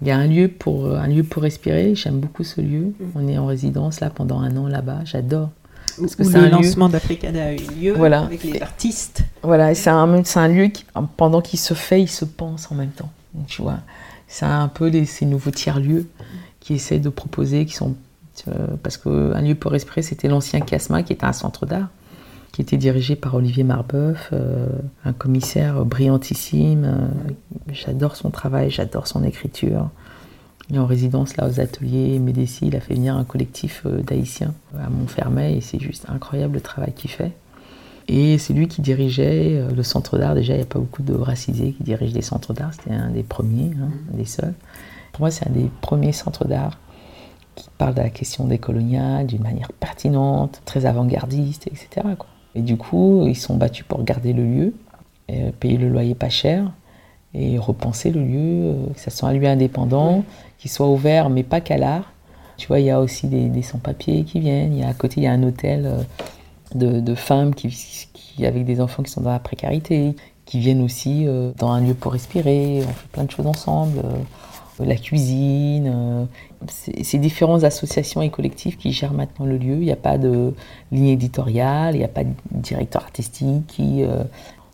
il 0.00 0.08
y 0.08 0.10
a 0.10 0.16
un 0.16 0.26
lieu 0.26 0.48
pour, 0.48 0.86
euh, 0.86 0.96
un 0.96 1.08
lieu 1.08 1.22
pour 1.22 1.42
respirer. 1.42 1.94
J'aime 1.94 2.20
beaucoup 2.20 2.44
ce 2.44 2.60
lieu. 2.60 2.94
Mm. 2.98 3.04
On 3.14 3.28
est 3.28 3.38
en 3.38 3.46
résidence 3.46 4.00
là 4.00 4.10
pendant 4.10 4.40
un 4.40 4.56
an 4.56 4.68
là-bas. 4.68 5.00
J'adore. 5.04 5.50
Parce 5.98 6.14
que 6.14 6.22
le 6.22 6.48
lancement 6.48 6.88
d'Africada 6.88 7.46
a 7.46 7.52
eu 7.52 7.58
lieu 7.80 7.92
voilà. 7.92 8.20
avec 8.22 8.44
les 8.44 8.62
artistes. 8.62 9.24
Voilà, 9.42 9.74
c'est 9.74 9.90
un, 9.90 10.22
un, 10.36 10.48
lieu 10.48 10.66
qui, 10.68 10.84
pendant 11.16 11.40
qu'il 11.40 11.58
se 11.58 11.74
fait, 11.74 12.00
il 12.00 12.08
se 12.08 12.24
pense 12.24 12.70
en 12.70 12.76
même 12.76 12.90
temps. 12.90 13.10
Tu 13.48 13.62
vois, 13.62 13.78
c'est 14.28 14.44
un 14.44 14.68
peu 14.68 14.86
les, 14.86 15.06
ces 15.06 15.26
nouveaux 15.26 15.50
tiers-lieux 15.50 16.08
qui 16.60 16.74
essaient 16.74 17.00
de 17.00 17.08
proposer, 17.08 17.66
qui 17.66 17.74
sont 17.74 17.96
parce 18.84 18.96
qu'un 18.96 19.40
lieu 19.40 19.56
pour 19.56 19.72
respirer, 19.72 20.02
c'était 20.02 20.28
l'ancien 20.28 20.60
Casma 20.60 21.02
qui 21.02 21.12
était 21.12 21.24
un 21.24 21.32
centre 21.32 21.66
d'art 21.66 21.88
qui 22.58 22.62
était 22.62 22.76
dirigé 22.76 23.14
par 23.14 23.36
Olivier 23.36 23.62
Marbeuf, 23.62 24.30
euh, 24.32 24.66
un 25.04 25.12
commissaire 25.12 25.84
brillantissime. 25.84 26.84
Euh, 26.84 27.06
j'adore 27.70 28.16
son 28.16 28.30
travail, 28.30 28.68
j'adore 28.68 29.06
son 29.06 29.22
écriture. 29.22 29.90
Il 30.68 30.74
est 30.74 30.80
en 30.80 30.86
résidence 30.86 31.36
là 31.36 31.46
aux 31.46 31.60
ateliers 31.60 32.18
Médécie, 32.18 32.66
il 32.66 32.74
a 32.74 32.80
fait 32.80 32.94
venir 32.94 33.14
un 33.14 33.22
collectif 33.22 33.82
euh, 33.86 34.02
d'Haïtiens 34.02 34.54
à 34.76 34.90
Montfermeil 34.90 35.58
et 35.58 35.60
c'est 35.60 35.78
juste 35.78 36.06
incroyable 36.08 36.54
le 36.54 36.60
travail 36.60 36.92
qu'il 36.94 37.12
fait. 37.12 37.30
Et 38.08 38.38
c'est 38.38 38.54
lui 38.54 38.66
qui 38.66 38.82
dirigeait 38.82 39.62
le 39.72 39.82
centre 39.84 40.18
d'art. 40.18 40.34
Déjà, 40.34 40.54
il 40.54 40.56
n'y 40.56 40.64
a 40.64 40.66
pas 40.66 40.80
beaucoup 40.80 41.04
de 41.04 41.14
racisés 41.14 41.74
qui 41.74 41.84
dirigent 41.84 42.12
des 42.14 42.22
centres 42.22 42.54
d'art. 42.54 42.74
C'était 42.74 42.96
un 42.96 43.10
des 43.10 43.22
premiers, 43.22 43.70
hein, 43.80 43.90
un 44.12 44.16
des 44.16 44.24
seuls. 44.24 44.54
Pour 45.12 45.20
moi, 45.20 45.30
c'est 45.30 45.46
un 45.46 45.52
des 45.52 45.70
premiers 45.80 46.12
centres 46.12 46.44
d'art 46.44 46.76
qui 47.54 47.68
parle 47.78 47.94
de 47.94 48.00
la 48.00 48.10
question 48.10 48.46
décoloniale 48.46 49.28
d'une 49.28 49.44
manière 49.44 49.70
pertinente, 49.70 50.60
très 50.64 50.86
avant-gardiste, 50.86 51.68
etc. 51.68 52.04
Quoi. 52.18 52.26
Et 52.54 52.62
du 52.62 52.76
coup, 52.76 53.26
ils 53.26 53.36
sont 53.36 53.56
battus 53.56 53.84
pour 53.86 54.02
garder 54.02 54.32
le 54.32 54.44
lieu, 54.44 54.74
euh, 55.30 55.50
payer 55.58 55.76
le 55.76 55.88
loyer 55.88 56.14
pas 56.14 56.30
cher. 56.30 56.70
et 57.34 57.58
repenser 57.58 58.10
le 58.10 58.24
lieu, 58.24 58.38
euh, 58.38 58.86
que 58.94 59.00
ça 59.00 59.10
soit 59.10 59.28
un 59.28 59.34
lieu 59.34 59.46
indépendant, 59.46 60.24
qui 60.58 60.68
soit 60.68 60.88
ouvert, 60.88 61.28
mais 61.28 61.42
pas 61.42 61.60
qu'à 61.60 61.76
l'art. 61.76 62.12
Tu 62.56 62.66
vois, 62.68 62.80
il 62.80 62.86
y 62.86 62.90
a 62.90 63.00
aussi 63.00 63.28
des, 63.28 63.62
sans-papiers 63.62 64.24
qui 64.24 64.40
viennent. 64.40 64.72
Il 64.72 64.80
y 64.80 64.82
a, 64.82 64.88
à 64.88 64.94
côté, 64.94 65.20
il 65.20 65.24
y 65.24 65.26
a 65.26 65.32
un 65.32 65.42
hôtel 65.42 65.86
euh, 66.74 67.00
de, 67.00 67.14
femmes 67.14 67.54
qui, 67.54 67.68
qui, 68.14 68.46
avec 68.46 68.64
des 68.64 68.80
enfants 68.80 69.02
qui 69.02 69.12
sont 69.12 69.20
dans 69.20 69.30
la 69.30 69.38
précarité, 69.38 70.16
qui 70.46 70.58
viennent 70.58 70.82
aussi 70.82 71.26
dans 71.58 71.70
un 71.70 71.82
lieu 71.82 71.94
pour 71.94 72.12
respirer. 72.12 72.82
On 72.82 72.92
fait 72.92 73.08
plein 73.12 73.24
de 73.24 73.30
choses 73.30 73.46
ensemble. 73.46 74.02
La 74.84 74.96
cuisine. 74.96 76.28
c'est 76.68 77.18
différentes 77.18 77.64
associations 77.64 78.22
et 78.22 78.30
collectifs 78.30 78.78
qui 78.78 78.92
gèrent 78.92 79.12
maintenant 79.12 79.46
le 79.46 79.56
lieu. 79.56 79.74
Il 79.74 79.84
n'y 79.84 79.92
a 79.92 79.96
pas 79.96 80.18
de 80.18 80.54
ligne 80.92 81.08
éditoriale, 81.08 81.94
il 81.94 81.98
n'y 81.98 82.04
a 82.04 82.08
pas 82.08 82.24
de 82.24 82.32
directeur 82.50 83.02
artistique 83.02 83.66
qui 83.66 84.04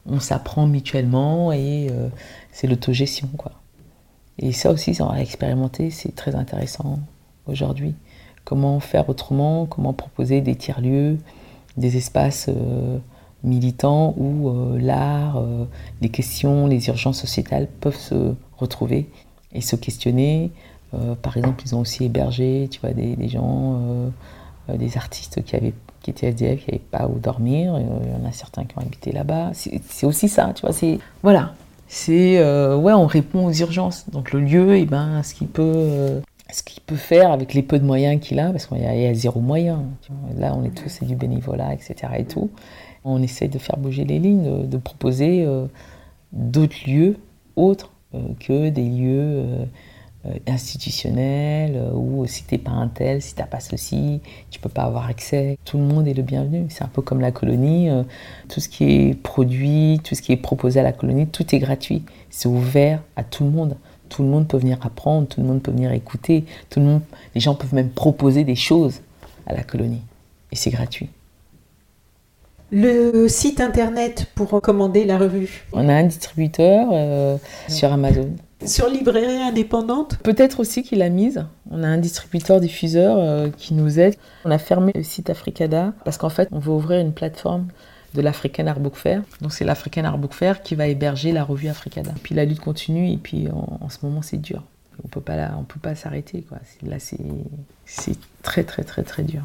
on 0.07 0.21
s'apprend 0.21 0.67
mutuellement 0.67 1.53
et 1.53 1.89
euh, 1.91 2.09
c'est 2.53 2.67
l'autogestion. 2.67 3.29
Et 4.39 4.53
ça 4.53 4.71
aussi, 4.71 4.93
va 4.93 5.21
expérimenter, 5.21 5.91
c'est 5.91 6.15
très 6.15 6.35
intéressant 6.35 6.99
aujourd'hui. 7.47 7.95
Comment 8.45 8.81
faire 8.81 9.09
autrement, 9.09 9.67
comment 9.67 9.93
proposer 9.93 10.41
des 10.41 10.57
tiers-lieux, 10.57 11.19
des 11.77 11.97
espaces 11.97 12.49
euh, 12.49 12.99
militants 13.43 14.15
où 14.19 14.49
euh, 14.49 14.79
l'art, 14.79 15.43
les 16.01 16.09
questions, 16.09 16.67
les 16.67 16.89
urgences 16.89 17.21
sociétales 17.21 17.69
peuvent 17.81 17.99
se 17.99 18.35
retrouver 18.57 19.09
et 19.55 19.61
se 19.61 19.77
questionner. 19.77 20.51
par 21.23 21.37
exemple, 21.37 21.63
ils 21.67 21.75
ont 21.75 21.81
aussi 21.81 22.05
hébergé 22.05 22.69
tu 22.71 22.81
vois, 22.81 22.93
des, 22.93 23.29
gens, 23.29 23.81
des 24.69 24.97
artistes 24.97 25.43
qui 25.45 25.57
avaient 25.57 25.75
qui 26.05 26.11
étaient 26.11 26.29
SDF, 26.29 26.61
qui 26.61 26.71
n'avaient 26.71 26.85
pas 26.91 27.09
où 27.09 27.19
dormir. 27.19 27.79
Il 27.79 28.11
y 28.11 28.15
en 28.15 28.29
a 28.29 28.33
certains 28.33 28.65
qui 28.65 28.77
ont 28.77 28.83
habité 28.83 29.11
là-bas. 29.11 29.53
C'est 29.55 30.07
aussi 30.07 30.29
ça, 30.29 30.53
tu 30.55 30.61
vois. 30.61 30.73
C'est 30.73 30.99
voilà. 31.23 31.55
C'est 31.89 32.39
euh, 32.39 32.77
ouais, 32.77 32.93
on 32.93 33.07
répond 33.07 33.47
aux 33.47 33.53
urgences. 33.53 34.09
Donc 34.11 34.33
le 34.33 34.41
lieu, 34.41 34.77
eh 34.77 34.85
ben, 34.85 35.23
ce 35.23 35.35
qu'il 35.35 35.49
peut, 35.49 35.63
euh, 35.63 36.21
peut 36.87 36.97
faire 36.97 37.33
avec 37.33 37.55
les 37.55 37.63
peu 37.63 37.79
de 37.79 37.85
moyens 37.85 38.21
qu'il 38.21 38.39
a, 38.39 38.51
parce 38.51 38.67
qu'il 38.67 38.79
y, 38.79 39.07
a 39.07 39.15
zéro 39.15 39.41
moyen. 39.41 39.85
Là, 40.37 40.55
on 40.57 40.65
est 40.65 40.75
tous 40.75 40.89
c'est 40.89 41.07
du 41.07 41.17
bénévolat, 41.17 41.73
etc. 41.73 42.13
Et 42.19 42.25
tout. 42.25 42.51
On 43.05 43.23
essaye 43.23 43.49
de 43.49 43.59
faire 43.59 43.77
bouger 43.77 44.05
les 44.05 44.19
lignes, 44.19 44.67
de, 44.67 44.79
proposer 44.79 45.45
euh, 45.47 45.67
d'autres 46.33 46.77
lieux 46.87 47.17
autres 47.55 47.91
que 48.41 48.69
des 48.71 48.85
lieux 48.85 49.67
euh, 50.27 50.39
euh, 51.77 51.93
ou 51.93 52.27
si 52.27 52.45
t'es 52.45 52.59
pas 52.59 52.71
un 52.71 52.89
tel, 52.89 53.21
si 53.21 53.35
t'as 53.35 53.45
pas 53.45 53.61
ceci, 53.61 54.21
tu 54.51 54.61
peux 54.61 54.69
pas 54.69 54.83
avoir 54.83 55.07
accès. 55.07 55.59
Tout 55.65 55.79
le 55.79 55.85
monde 55.85 56.09
est 56.09 56.15
le 56.15 56.23
bienvenu. 56.23 56.67
C'est 56.71 56.85
un 56.85 56.89
peu 56.89 57.03
comme 57.03 57.21
la 57.21 57.33
colonie. 57.33 57.91
Euh, 57.91 58.03
tout 58.49 58.61
ce 58.61 58.69
qui 58.69 58.85
est 58.85 59.15
produit, 59.15 60.01
tout 60.03 60.15
ce 60.15 60.23
qui 60.23 60.33
est 60.33 60.37
proposé 60.37 60.81
à 60.81 60.83
la 60.83 60.93
colonie, 60.93 61.27
tout 61.27 61.55
est 61.55 61.59
gratuit. 61.59 62.05
C'est 62.31 62.49
ouvert 62.49 63.03
à 63.17 63.25
tout 63.25 63.45
le 63.45 63.51
monde. 63.51 63.77
Tout 64.09 64.23
le 64.23 64.29
monde 64.29 64.47
peut 64.47 64.59
venir 64.59 64.79
apprendre, 64.83 65.27
tout 65.27 65.41
le 65.41 65.47
monde 65.47 65.63
peut 65.63 65.73
venir 65.73 65.91
écouter, 65.93 66.45
tout 66.71 66.79
le 66.79 66.87
monde, 66.87 67.03
les 67.35 67.41
gens 67.41 67.55
peuvent 67.55 67.75
même 67.75 67.89
proposer 67.89 68.45
des 68.45 68.55
choses 68.55 69.01
à 69.47 69.55
la 69.55 69.65
colonie. 69.65 70.03
Et 70.53 70.57
c'est 70.57 70.71
gratuit. 70.71 71.09
Le 72.77 73.29
site 73.29 73.61
internet 73.61 74.27
pour 74.35 74.61
commander 74.61 75.05
la 75.05 75.17
revue 75.17 75.65
On 75.73 75.89
a 75.89 75.95
un 75.95 76.03
distributeur 76.03 77.39
sur 77.69 77.93
Amazon. 77.93 78.35
Sur 78.67 78.89
librairie 78.89 79.43
indépendante 79.43 80.19
Peut-être 80.25 80.59
aussi 80.59 80.83
qu'il 80.83 81.03
a 81.03 81.09
mise. 81.09 81.45
On 81.71 81.83
a 81.83 81.87
un 81.87 81.99
distributeur 81.99 82.61
diffuseur 82.61 83.19
euh, 83.19 83.49
qui 83.57 83.75
nous 83.75 84.01
aide. 84.01 84.17
On 84.45 84.51
a 84.51 84.59
fermé 84.59 84.91
le 84.95 85.03
site 85.03 85.31
Africada 85.31 85.93
parce 86.05 86.17
qu'en 86.17 86.31
fait, 86.31 86.49
on 86.51 86.59
veut 86.59 86.73
ouvrir 86.73 87.01
une 87.01 87.13
plateforme 87.13 87.69
de 88.15 88.23
l'African 88.23 88.67
Art 88.67 88.81
Book 88.81 88.97
Fair. 88.97 89.23
Donc 89.41 89.53
c'est 89.53 89.65
l'African 89.65 90.05
Art 90.05 90.19
Book 90.19 90.33
Fair 90.33 90.63
qui 90.63 90.75
va 90.75 90.87
héberger 90.87 91.33
la 91.33 91.45
revue 91.45 91.69
Africada. 91.69 92.13
Puis 92.23 92.35
la 92.35 92.45
lutte 92.45 92.61
continue 92.61 93.11
et 93.13 93.19
puis 93.19 93.49
en, 93.51 93.89
ce 93.89 93.99
moment 94.05 94.23
c'est 94.23 94.41
dur. 94.41 94.63
On 95.05 95.09
peut 95.09 95.21
pas 95.21 95.51
on 95.59 95.65
peut 95.65 95.81
pas 95.81 95.95
s'arrêter 95.95 96.43
quoi. 96.43 96.59
Là 96.83 96.99
c'est 96.99 97.19
c'est 97.85 98.17
très 98.43 98.65
très 98.65 98.85
très 98.85 99.03
très 99.03 99.25
dur. 99.25 99.43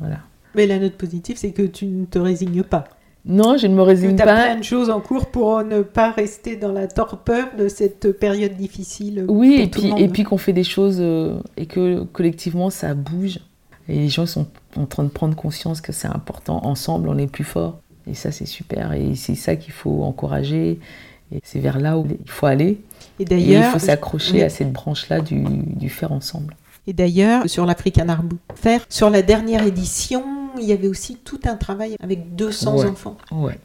Voilà. 0.00 0.18
Mais 0.54 0.66
la 0.66 0.78
note 0.78 0.94
positive 0.94 1.36
c'est 1.36 1.52
que 1.52 1.62
tu 1.62 1.86
ne 1.86 2.04
te 2.04 2.18
résignes 2.18 2.62
pas. 2.62 2.84
Non, 3.24 3.56
je 3.56 3.68
ne 3.68 3.74
me 3.74 3.82
résigne 3.82 4.16
pas. 4.16 4.24
Tu 4.24 4.28
as 4.28 4.44
plein 4.44 4.56
de 4.56 4.64
choses 4.64 4.90
en 4.90 5.00
cours 5.00 5.26
pour 5.26 5.62
ne 5.62 5.82
pas 5.82 6.10
rester 6.10 6.56
dans 6.56 6.72
la 6.72 6.88
torpeur 6.88 7.48
de 7.56 7.68
cette 7.68 8.18
période 8.18 8.56
difficile. 8.56 9.26
Oui, 9.28 9.60
et 9.60 9.68
puis, 9.68 9.92
et 9.96 10.08
puis 10.08 10.24
qu'on 10.24 10.38
fait 10.38 10.52
des 10.52 10.64
choses 10.64 10.98
euh, 10.98 11.38
et 11.56 11.66
que 11.66 12.02
collectivement 12.02 12.70
ça 12.70 12.94
bouge. 12.94 13.38
Et 13.88 13.96
les 13.96 14.08
gens 14.08 14.26
sont 14.26 14.46
en 14.76 14.86
train 14.86 15.04
de 15.04 15.08
prendre 15.08 15.36
conscience 15.36 15.80
que 15.80 15.92
c'est 15.92 16.08
important. 16.08 16.64
Ensemble, 16.64 17.08
on 17.08 17.18
est 17.18 17.26
plus 17.26 17.44
fort. 17.44 17.80
Et 18.08 18.14
ça, 18.14 18.32
c'est 18.32 18.46
super. 18.46 18.92
Et 18.92 19.14
c'est 19.14 19.34
ça 19.34 19.54
qu'il 19.54 19.72
faut 19.72 20.02
encourager. 20.02 20.80
Et 21.32 21.40
c'est 21.44 21.60
vers 21.60 21.78
là 21.78 21.98
où 21.98 22.06
il 22.06 22.30
faut 22.30 22.46
aller. 22.46 22.80
Et 23.18 23.24
d'ailleurs, 23.24 23.64
il 23.66 23.72
faut 23.72 23.78
s'accrocher 23.78 24.42
à 24.42 24.48
cette 24.48 24.72
branche-là 24.72 25.20
du, 25.20 25.42
du 25.42 25.88
faire 25.88 26.12
ensemble. 26.12 26.56
Et 26.86 26.92
d'ailleurs, 26.92 27.48
sur 27.48 27.64
l'African 27.64 28.08
Art 28.08 28.24
Fair, 28.56 28.84
sur 28.88 29.10
la 29.10 29.22
dernière 29.22 29.64
édition, 29.64 30.24
il 30.60 30.66
y 30.66 30.72
avait 30.72 30.88
aussi 30.88 31.16
tout 31.16 31.40
un 31.44 31.56
travail 31.56 31.96
avec 32.00 32.34
200 32.34 32.84
enfants. 32.84 33.16
Ouais. 33.30 33.58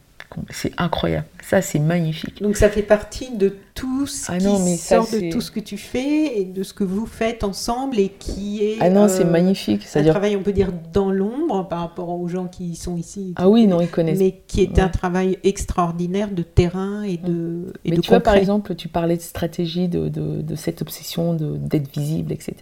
C'est 0.49 0.73
incroyable. 0.77 1.25
Ça, 1.41 1.61
c'est 1.61 1.79
magnifique. 1.79 2.41
Donc, 2.41 2.57
ça 2.57 2.69
fait 2.69 2.83
partie 2.83 3.31
de 3.35 3.55
tout 3.73 4.05
ce 4.05 4.31
ah 4.31 4.37
qui 4.37 4.77
sort 4.77 5.07
de 5.09 5.31
tout 5.31 5.41
ce 5.41 5.51
que 5.51 5.59
tu 5.59 5.77
fais 5.77 6.39
et 6.39 6.45
de 6.45 6.63
ce 6.63 6.73
que 6.73 6.83
vous 6.83 7.05
faites 7.05 7.43
ensemble 7.43 7.97
et 7.97 8.09
qui 8.09 8.63
est. 8.63 8.77
Ah 8.81 8.89
non, 8.89 9.07
c'est 9.07 9.25
euh, 9.25 9.31
magnifique. 9.31 9.87
Un 9.95 10.03
travail, 10.03 10.35
on 10.35 10.43
peut 10.43 10.51
dire, 10.51 10.71
dans 10.93 11.11
l'ombre 11.11 11.67
par 11.67 11.79
rapport 11.79 12.09
aux 12.09 12.27
gens 12.27 12.47
qui 12.47 12.75
sont 12.75 12.97
ici. 12.97 13.33
Ah 13.37 13.49
oui, 13.49 13.67
non, 13.67 13.81
ils 13.81 13.87
connaissent. 13.87 14.19
Mais 14.19 14.41
qui 14.47 14.61
est 14.61 14.79
un 14.79 14.89
travail 14.89 15.39
extraordinaire 15.43 16.29
de 16.29 16.43
terrain 16.43 17.03
et 17.03 17.17
de. 17.17 17.73
Et 17.85 17.91
mais 17.91 17.97
tu 17.97 18.09
vois, 18.09 18.19
par 18.19 18.35
exemple, 18.35 18.75
tu 18.75 18.89
parlais 18.89 19.17
de 19.17 19.21
stratégie, 19.21 19.87
de, 19.87 20.09
de, 20.09 20.41
de 20.41 20.55
cette 20.55 20.81
obsession 20.81 21.33
d'être 21.33 21.89
visible, 21.91 22.31
etc. 22.31 22.53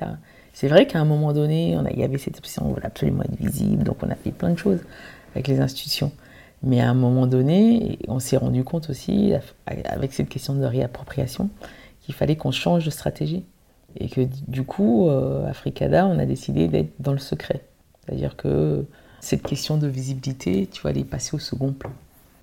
C'est 0.56 0.70
vrai 0.70 0.88
qu'à 0.88 1.02
un 1.02 1.06
moment 1.06 1.34
donné, 1.34 1.76
on 1.76 1.86
a, 1.86 1.92
il 1.92 2.00
y 2.00 2.04
avait 2.04 2.18
cette 2.18 2.38
option, 2.38 2.64
on 2.66 2.70
voulait 2.70 2.86
absolument 2.86 3.24
être 3.24 3.36
visible, 3.36 3.84
donc 3.84 3.98
on 4.02 4.10
a 4.10 4.16
fait 4.16 4.32
plein 4.32 4.52
de 4.52 4.58
choses 4.58 4.80
avec 5.34 5.50
les 5.50 5.60
institutions. 5.60 6.14
Mais 6.64 6.80
à 6.80 6.90
un 6.90 6.94
moment 6.94 7.28
donné, 7.28 8.00
on 8.08 8.20
s'est 8.20 8.38
rendu 8.38 8.64
compte 8.64 8.90
aussi, 8.90 9.34
avec 9.66 10.14
cette 10.14 10.30
question 10.30 10.54
de 10.56 10.64
réappropriation, 10.64 11.50
qu'il 12.00 12.16
fallait 12.16 12.38
qu'on 12.38 12.52
change 12.52 12.86
de 12.86 12.90
stratégie. 12.90 13.44
Et 13.98 14.08
que 14.08 14.22
du 14.48 14.64
coup, 14.64 15.10
euh, 15.10 15.46
Africada, 15.46 16.08
on 16.08 16.18
a 16.20 16.26
décidé 16.26 16.70
d'être 16.70 16.94
dans 17.00 17.12
le 17.12 17.20
secret. 17.20 17.66
C'est-à-dire 18.06 18.38
que 18.38 18.86
cette 19.20 19.44
question 19.44 19.78
de 19.78 19.88
visibilité, 19.88 20.70
tu 20.72 20.82
vois, 20.82 20.92
elle 20.92 21.00
est 21.00 21.04
passée 21.04 21.36
au 21.36 21.40
second 21.40 21.74
plan. 21.74 21.92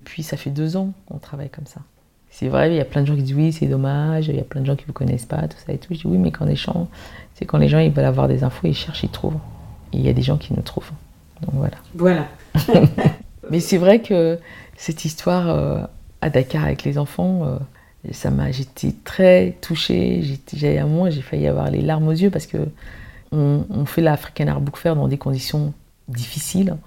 Puis 0.03 0.21
ça 0.21 0.37
fait 0.37 0.51
deux 0.51 0.77
ans 0.77 0.93
qu'on 1.07 1.17
travaille 1.17 1.49
comme 1.49 1.65
ça. 1.65 1.81
C'est 2.33 2.47
vrai, 2.47 2.71
il 2.71 2.75
y 2.75 2.79
a 2.79 2.85
plein 2.85 3.01
de 3.03 3.07
gens 3.07 3.15
qui 3.15 3.21
disent 3.21 3.35
oui, 3.35 3.53
c'est 3.53 3.67
dommage, 3.67 4.27
il 4.27 4.35
y 4.35 4.39
a 4.39 4.43
plein 4.43 4.61
de 4.61 4.65
gens 4.65 4.75
qui 4.75 4.81
ne 4.81 4.87
vous 4.87 4.93
connaissent 4.93 5.27
pas, 5.27 5.47
tout 5.47 5.57
ça 5.63 5.71
et 5.71 5.77
tout. 5.77 5.93
Je 5.93 5.99
dis 5.99 6.07
oui, 6.07 6.17
mais 6.17 6.31
quand 6.31 6.45
les 6.45 6.55
gens, 6.55 6.87
c'est 7.35 7.45
quand 7.45 7.59
les 7.59 7.67
gens 7.67 7.77
ils 7.77 7.91
veulent 7.91 8.05
avoir 8.05 8.27
des 8.27 8.43
infos, 8.43 8.65
ils 8.65 8.73
cherchent, 8.73 9.03
ils 9.03 9.09
trouvent. 9.09 9.37
Et 9.93 9.97
il 9.97 10.01
y 10.01 10.09
a 10.09 10.13
des 10.13 10.23
gens 10.23 10.37
qui 10.37 10.51
nous 10.51 10.63
trouvent. 10.63 10.89
Donc 11.41 11.53
voilà. 11.53 11.77
Voilà. 11.93 12.27
mais 13.51 13.59
c'est 13.59 13.77
vrai 13.77 14.01
que 14.01 14.39
cette 14.77 15.05
histoire 15.05 15.47
euh, 15.47 15.83
à 16.21 16.31
Dakar 16.31 16.63
avec 16.63 16.83
les 16.83 16.97
enfants, 16.97 17.41
euh, 17.43 17.59
ça 18.11 18.31
m'a, 18.31 18.51
j'étais 18.51 18.95
très 19.03 19.55
touchée. 19.61 20.23
J'ai, 20.55 20.79
à 20.79 20.85
un 20.85 20.87
moment, 20.87 21.11
j'ai 21.11 21.21
failli 21.21 21.45
avoir 21.45 21.69
les 21.69 21.81
larmes 21.81 22.07
aux 22.07 22.13
yeux 22.13 22.31
parce 22.31 22.47
que 22.47 22.57
on, 23.31 23.63
on 23.69 23.85
fait 23.85 24.01
l'African 24.01 24.47
Art 24.47 24.59
Book 24.59 24.77
Fair 24.77 24.95
dans 24.95 25.07
des 25.07 25.19
conditions 25.19 25.71
difficiles. 26.07 26.77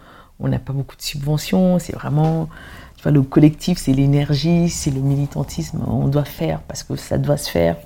On 0.40 0.48
n'a 0.48 0.58
pas 0.58 0.72
beaucoup 0.72 0.96
de 0.96 1.02
subventions. 1.02 1.78
C'est 1.78 1.94
vraiment 1.94 2.48
le 3.10 3.22
collectif, 3.22 3.78
c'est 3.78 3.92
l'énergie, 3.92 4.68
c'est 4.68 4.90
le 4.90 5.00
militantisme. 5.00 5.80
On 5.86 6.08
doit 6.08 6.24
faire 6.24 6.60
parce 6.68 6.82
que 6.82 6.96
ça 6.96 7.18
doit 7.18 7.36
se 7.36 7.50
faire. 7.50 7.76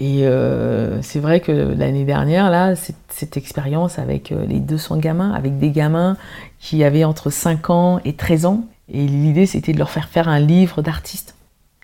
Et 0.00 0.26
euh, 0.26 1.02
c'est 1.02 1.18
vrai 1.18 1.40
que 1.40 1.52
l'année 1.52 2.04
dernière, 2.04 2.50
là, 2.50 2.74
cette, 2.76 3.36
expérience 3.36 3.98
avec 3.98 4.30
euh, 4.30 4.46
les 4.46 4.60
200 4.60 4.98
gamins, 4.98 5.32
avec 5.32 5.58
des 5.58 5.70
gamins 5.70 6.16
qui 6.60 6.84
avaient 6.84 7.04
entre 7.04 7.30
5 7.30 7.70
ans 7.70 8.00
et 8.04 8.12
13 8.12 8.46
ans, 8.46 8.64
et 8.88 9.04
l'idée 9.06 9.46
c'était 9.46 9.72
de 9.72 9.78
leur 9.78 9.90
faire 9.90 10.08
faire 10.08 10.28
un 10.28 10.38
livre 10.38 10.82
d'artiste. 10.82 11.34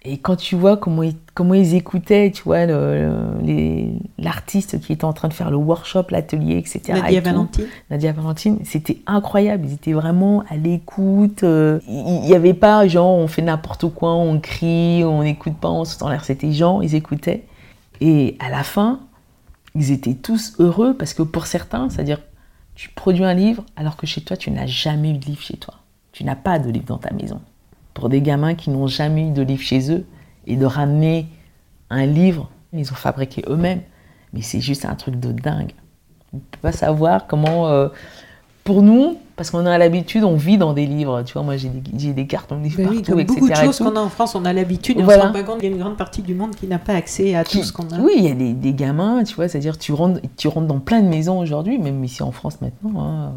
Et 0.06 0.18
quand 0.18 0.36
tu 0.36 0.54
vois 0.54 0.76
comment 0.76 1.02
ils, 1.02 1.16
comment 1.32 1.54
ils 1.54 1.74
écoutaient, 1.74 2.30
tu 2.30 2.42
vois, 2.42 2.66
l'artiste 4.18 4.78
qui 4.80 4.92
était 4.92 5.06
en 5.06 5.14
train 5.14 5.28
de 5.28 5.32
faire 5.32 5.50
le 5.50 5.56
workshop, 5.56 6.04
l'atelier, 6.10 6.58
etc. 6.58 7.00
Nadia 7.00 7.20
Valentine. 7.22 7.66
Nadia 7.90 8.12
Valentine, 8.12 8.58
c'était 8.64 8.98
incroyable. 9.06 9.64
Ils 9.66 9.72
étaient 9.74 9.94
vraiment 9.94 10.44
à 10.50 10.56
l'écoute. 10.56 11.42
Euh, 11.42 11.80
il 11.88 12.20
n'y 12.20 12.34
avait 12.34 12.52
pas 12.52 12.86
genre 12.86 13.14
on 13.14 13.28
fait 13.28 13.40
n'importe 13.40 13.88
quoi, 13.88 14.12
on 14.12 14.38
crie, 14.40 15.02
on 15.04 15.22
n'écoute 15.22 15.56
pas, 15.56 15.70
on 15.70 15.86
se 15.86 15.96
tend 15.96 16.10
l'air. 16.10 16.24
C'était 16.24 16.52
gens, 16.52 16.82
ils 16.82 16.94
écoutaient. 16.94 17.44
Et 18.02 18.36
à 18.40 18.50
la 18.50 18.62
fin, 18.62 19.00
ils 19.74 19.90
étaient 19.90 20.14
tous 20.14 20.52
heureux 20.58 20.94
parce 20.98 21.14
que 21.14 21.22
pour 21.22 21.46
certains, 21.46 21.88
c'est-à-dire 21.88 22.20
tu 22.74 22.90
produis 22.90 23.24
un 23.24 23.34
livre 23.34 23.64
alors 23.76 23.96
que 23.96 24.06
chez 24.06 24.20
toi, 24.20 24.36
tu 24.36 24.50
n'as 24.50 24.66
jamais 24.66 25.10
eu 25.12 25.18
de 25.18 25.24
livre 25.24 25.40
chez 25.40 25.56
toi. 25.56 25.74
Tu 26.12 26.24
n'as 26.24 26.36
pas 26.36 26.58
de 26.58 26.70
livre 26.70 26.84
dans 26.84 26.98
ta 26.98 27.12
maison 27.12 27.40
pour 27.94 28.08
des 28.08 28.20
gamins 28.20 28.54
qui 28.54 28.70
n'ont 28.70 28.86
jamais 28.88 29.28
eu 29.28 29.30
de 29.30 29.42
livre 29.42 29.62
chez 29.62 29.90
eux 29.92 30.04
et 30.46 30.56
de 30.56 30.66
ramener 30.66 31.26
un 31.90 32.06
livre, 32.06 32.50
ils 32.72 32.90
ont 32.90 32.96
fabriqué 32.96 33.42
eux-mêmes. 33.48 33.80
Mais 34.32 34.42
c'est 34.42 34.60
juste 34.60 34.84
un 34.84 34.94
truc 34.96 35.18
de 35.20 35.30
dingue. 35.32 35.72
On 36.32 36.38
ne 36.38 36.42
peut 36.42 36.58
pas 36.60 36.72
savoir 36.72 37.26
comment. 37.26 37.68
Euh, 37.68 37.88
pour 38.64 38.82
nous, 38.82 39.18
Parce 39.36 39.50
qu'on 39.50 39.66
a 39.66 39.76
l'habitude, 39.78 40.24
on 40.24 40.36
vit 40.36 40.56
dans 40.58 40.72
des 40.72 40.86
livres. 40.86 41.22
Tu 41.22 41.34
vois, 41.34 41.42
moi 41.42 41.56
j'ai 41.56 41.68
des, 41.68 42.26
cartes, 42.26 42.50
on 42.50 42.60
lit 42.60 42.70
Ben 42.76 42.84
partout, 42.84 42.96
oui, 42.98 43.02
comme 43.02 43.20
etc. 43.20 43.34
beaucoup 43.40 43.50
de 43.50 43.54
choses 43.56 43.78
qu'on 43.78 43.94
a 43.96 44.00
en 44.00 44.08
France, 44.08 44.34
on 44.34 44.44
a 44.46 44.52
l'habitude 44.54 44.98
et 44.98 45.02
on 45.02 45.04
Voilà. 45.04 45.22
se 45.22 45.26
rend 45.26 45.32
pas 45.34 45.42
compte 45.42 45.56
qu'il 45.60 45.68
y 45.68 45.72
a 45.72 45.74
une 45.76 45.82
grande 45.82 45.96
partie 45.98 46.22
du 46.22 46.34
monde 46.34 46.54
qui 46.56 46.66
n'a 46.66 46.78
pas 46.78 46.94
accès 46.94 47.34
à 47.34 47.44
Qui- 47.44 47.58
tout 47.58 47.64
ce 47.64 47.72
qu'on 47.72 47.88
a. 47.90 47.98
Oui, 48.00 48.12
il 48.16 48.24
y 48.24 48.30
a 48.30 48.34
des, 48.34 48.54
des 48.54 48.72
gamins, 48.72 49.22
tu 49.24 49.34
vois, 49.34 49.48
c'est-à-dire 49.48 49.76
tu 49.78 49.92
rentres, 49.92 50.20
tu 50.38 50.48
rentres 50.48 50.66
dans 50.68 50.78
plein 50.80 51.02
de 51.02 51.08
maisons 51.08 51.38
aujourd'hui, 51.40 51.78
même 51.78 52.02
ici 52.04 52.22
en 52.22 52.32
France 52.32 52.60
maintenant. 52.62 53.02
hein, 53.02 53.34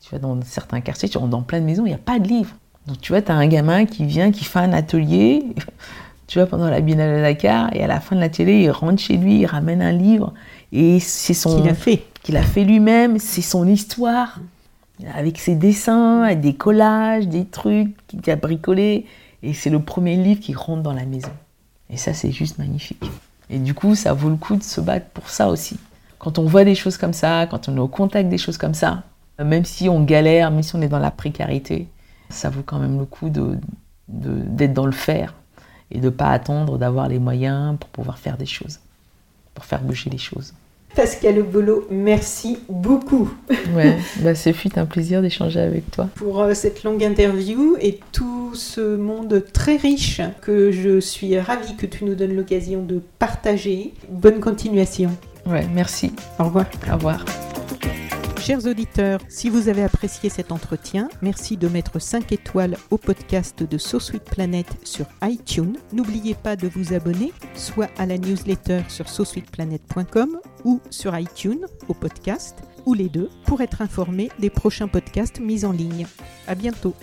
tu 0.00 0.10
vas 0.10 0.18
dans 0.18 0.36
certains 0.42 0.80
quartiers, 0.80 1.08
tu 1.08 1.18
rentres 1.18 1.30
dans 1.30 1.42
plein 1.42 1.60
de 1.60 1.66
maisons, 1.66 1.84
il 1.86 1.90
n'y 1.90 1.94
a 1.94 1.98
pas 1.98 2.18
de 2.18 2.26
livres. 2.26 2.54
Donc 2.86 3.00
tu 3.00 3.12
vois, 3.12 3.22
tu 3.22 3.30
as 3.30 3.34
un 3.34 3.46
gamin 3.46 3.86
qui 3.86 4.04
vient, 4.04 4.32
qui 4.32 4.44
fait 4.44 4.58
un 4.58 4.72
atelier, 4.72 5.44
tu 6.26 6.38
vois, 6.38 6.46
pendant 6.46 6.68
la 6.68 6.80
Biennale 6.80 7.16
de 7.16 7.22
Dakar, 7.22 7.74
et 7.74 7.82
à 7.82 7.86
la 7.86 8.00
fin 8.00 8.16
de 8.16 8.20
l'atelier, 8.20 8.62
il 8.62 8.70
rentre 8.70 9.00
chez 9.00 9.16
lui, 9.16 9.40
il 9.40 9.46
ramène 9.46 9.82
un 9.82 9.92
livre, 9.92 10.32
et 10.72 11.00
c'est 11.00 11.34
son... 11.34 11.60
Qu'il 11.60 11.70
a 11.70 11.74
fait. 11.74 12.02
qu'il 12.22 12.36
a 12.36 12.42
fait 12.42 12.64
lui-même, 12.64 13.18
c'est 13.18 13.42
son 13.42 13.66
histoire, 13.68 14.40
avec 15.14 15.38
ses 15.38 15.54
dessins, 15.54 16.22
avec 16.22 16.40
des 16.40 16.54
collages, 16.54 17.28
des 17.28 17.44
trucs 17.44 17.94
qu'il 18.06 18.30
a 18.30 18.36
bricolé. 18.36 19.06
Et 19.42 19.54
c'est 19.54 19.70
le 19.70 19.80
premier 19.80 20.16
livre 20.16 20.40
qui 20.40 20.54
rentre 20.54 20.82
dans 20.82 20.92
la 20.92 21.04
maison. 21.04 21.32
Et 21.90 21.96
ça, 21.96 22.14
c'est 22.14 22.32
juste 22.32 22.58
magnifique. 22.58 23.04
Et 23.50 23.58
du 23.58 23.74
coup, 23.74 23.94
ça 23.94 24.12
vaut 24.12 24.30
le 24.30 24.36
coup 24.36 24.56
de 24.56 24.62
se 24.62 24.80
battre 24.80 25.06
pour 25.06 25.28
ça 25.28 25.48
aussi. 25.48 25.76
Quand 26.18 26.38
on 26.38 26.44
voit 26.44 26.64
des 26.64 26.74
choses 26.74 26.96
comme 26.96 27.12
ça, 27.12 27.46
quand 27.50 27.68
on 27.68 27.76
est 27.76 27.80
au 27.80 27.88
contact 27.88 28.28
des 28.28 28.38
choses 28.38 28.56
comme 28.56 28.74
ça, 28.74 29.02
même 29.42 29.64
si 29.64 29.88
on 29.88 30.02
galère, 30.04 30.50
même 30.50 30.62
si 30.62 30.76
on 30.76 30.82
est 30.82 30.88
dans 30.88 31.00
la 31.00 31.10
précarité, 31.10 31.88
ça 32.32 32.50
vaut 32.50 32.62
quand 32.64 32.78
même 32.78 32.98
le 32.98 33.04
coup 33.04 33.28
de- 33.30 33.56
de- 34.08 34.40
d'être 34.46 34.72
dans 34.74 34.86
le 34.86 34.92
faire 34.92 35.34
et 35.90 35.98
de 35.98 36.04
ne 36.06 36.10
pas 36.10 36.30
attendre 36.30 36.78
d'avoir 36.78 37.08
les 37.08 37.18
moyens 37.18 37.76
pour 37.78 37.88
pouvoir 37.90 38.18
faire 38.18 38.36
des 38.36 38.46
choses, 38.46 38.80
pour 39.54 39.64
faire 39.64 39.80
bouger 39.82 40.10
les 40.10 40.18
choses. 40.18 40.52
Pascal 40.94 41.38
Obolo, 41.38 41.86
merci 41.90 42.58
beaucoup 42.68 43.30
Ouais, 43.74 43.96
bah 44.20 44.34
ce 44.34 44.52
fut 44.52 44.78
un 44.78 44.84
plaisir 44.84 45.22
d'échanger 45.22 45.60
avec 45.60 45.90
toi. 45.90 46.08
pour 46.16 46.40
euh, 46.42 46.52
cette 46.52 46.84
longue 46.84 47.02
interview 47.02 47.76
et 47.80 47.98
tout 48.12 48.54
ce 48.54 48.96
monde 48.96 49.42
très 49.54 49.76
riche 49.76 50.20
que 50.42 50.70
je 50.70 51.00
suis 51.00 51.38
ravie 51.40 51.76
que 51.76 51.86
tu 51.86 52.04
nous 52.04 52.14
donnes 52.14 52.36
l'occasion 52.36 52.82
de 52.82 53.00
partager. 53.18 53.94
Bonne 54.10 54.40
continuation. 54.40 55.10
Ouais, 55.46 55.66
merci. 55.74 56.12
Au 56.38 56.44
revoir. 56.44 56.66
Au 56.90 56.94
revoir. 56.96 57.24
Chers 58.42 58.66
auditeurs, 58.66 59.20
si 59.28 59.48
vous 59.48 59.68
avez 59.68 59.84
apprécié 59.84 60.28
cet 60.28 60.50
entretien, 60.50 61.08
merci 61.22 61.56
de 61.56 61.68
mettre 61.68 62.00
5 62.00 62.32
étoiles 62.32 62.76
au 62.90 62.98
podcast 62.98 63.62
de 63.62 63.78
So 63.78 64.00
Sweet 64.00 64.24
Planet 64.24 64.66
sur 64.82 65.06
iTunes. 65.22 65.76
N'oubliez 65.92 66.34
pas 66.34 66.56
de 66.56 66.66
vous 66.66 66.92
abonner 66.92 67.32
soit 67.54 67.88
à 67.98 68.04
la 68.04 68.18
newsletter 68.18 68.82
sur 68.88 69.08
sosweetplanet.com 69.08 70.40
ou 70.64 70.80
sur 70.90 71.16
iTunes 71.16 71.66
au 71.86 71.94
podcast 71.94 72.58
ou 72.84 72.94
les 72.94 73.08
deux 73.08 73.30
pour 73.46 73.60
être 73.60 73.80
informé 73.80 74.28
des 74.40 74.50
prochains 74.50 74.88
podcasts 74.88 75.38
mis 75.38 75.64
en 75.64 75.70
ligne. 75.70 76.08
À 76.48 76.56
bientôt. 76.56 76.96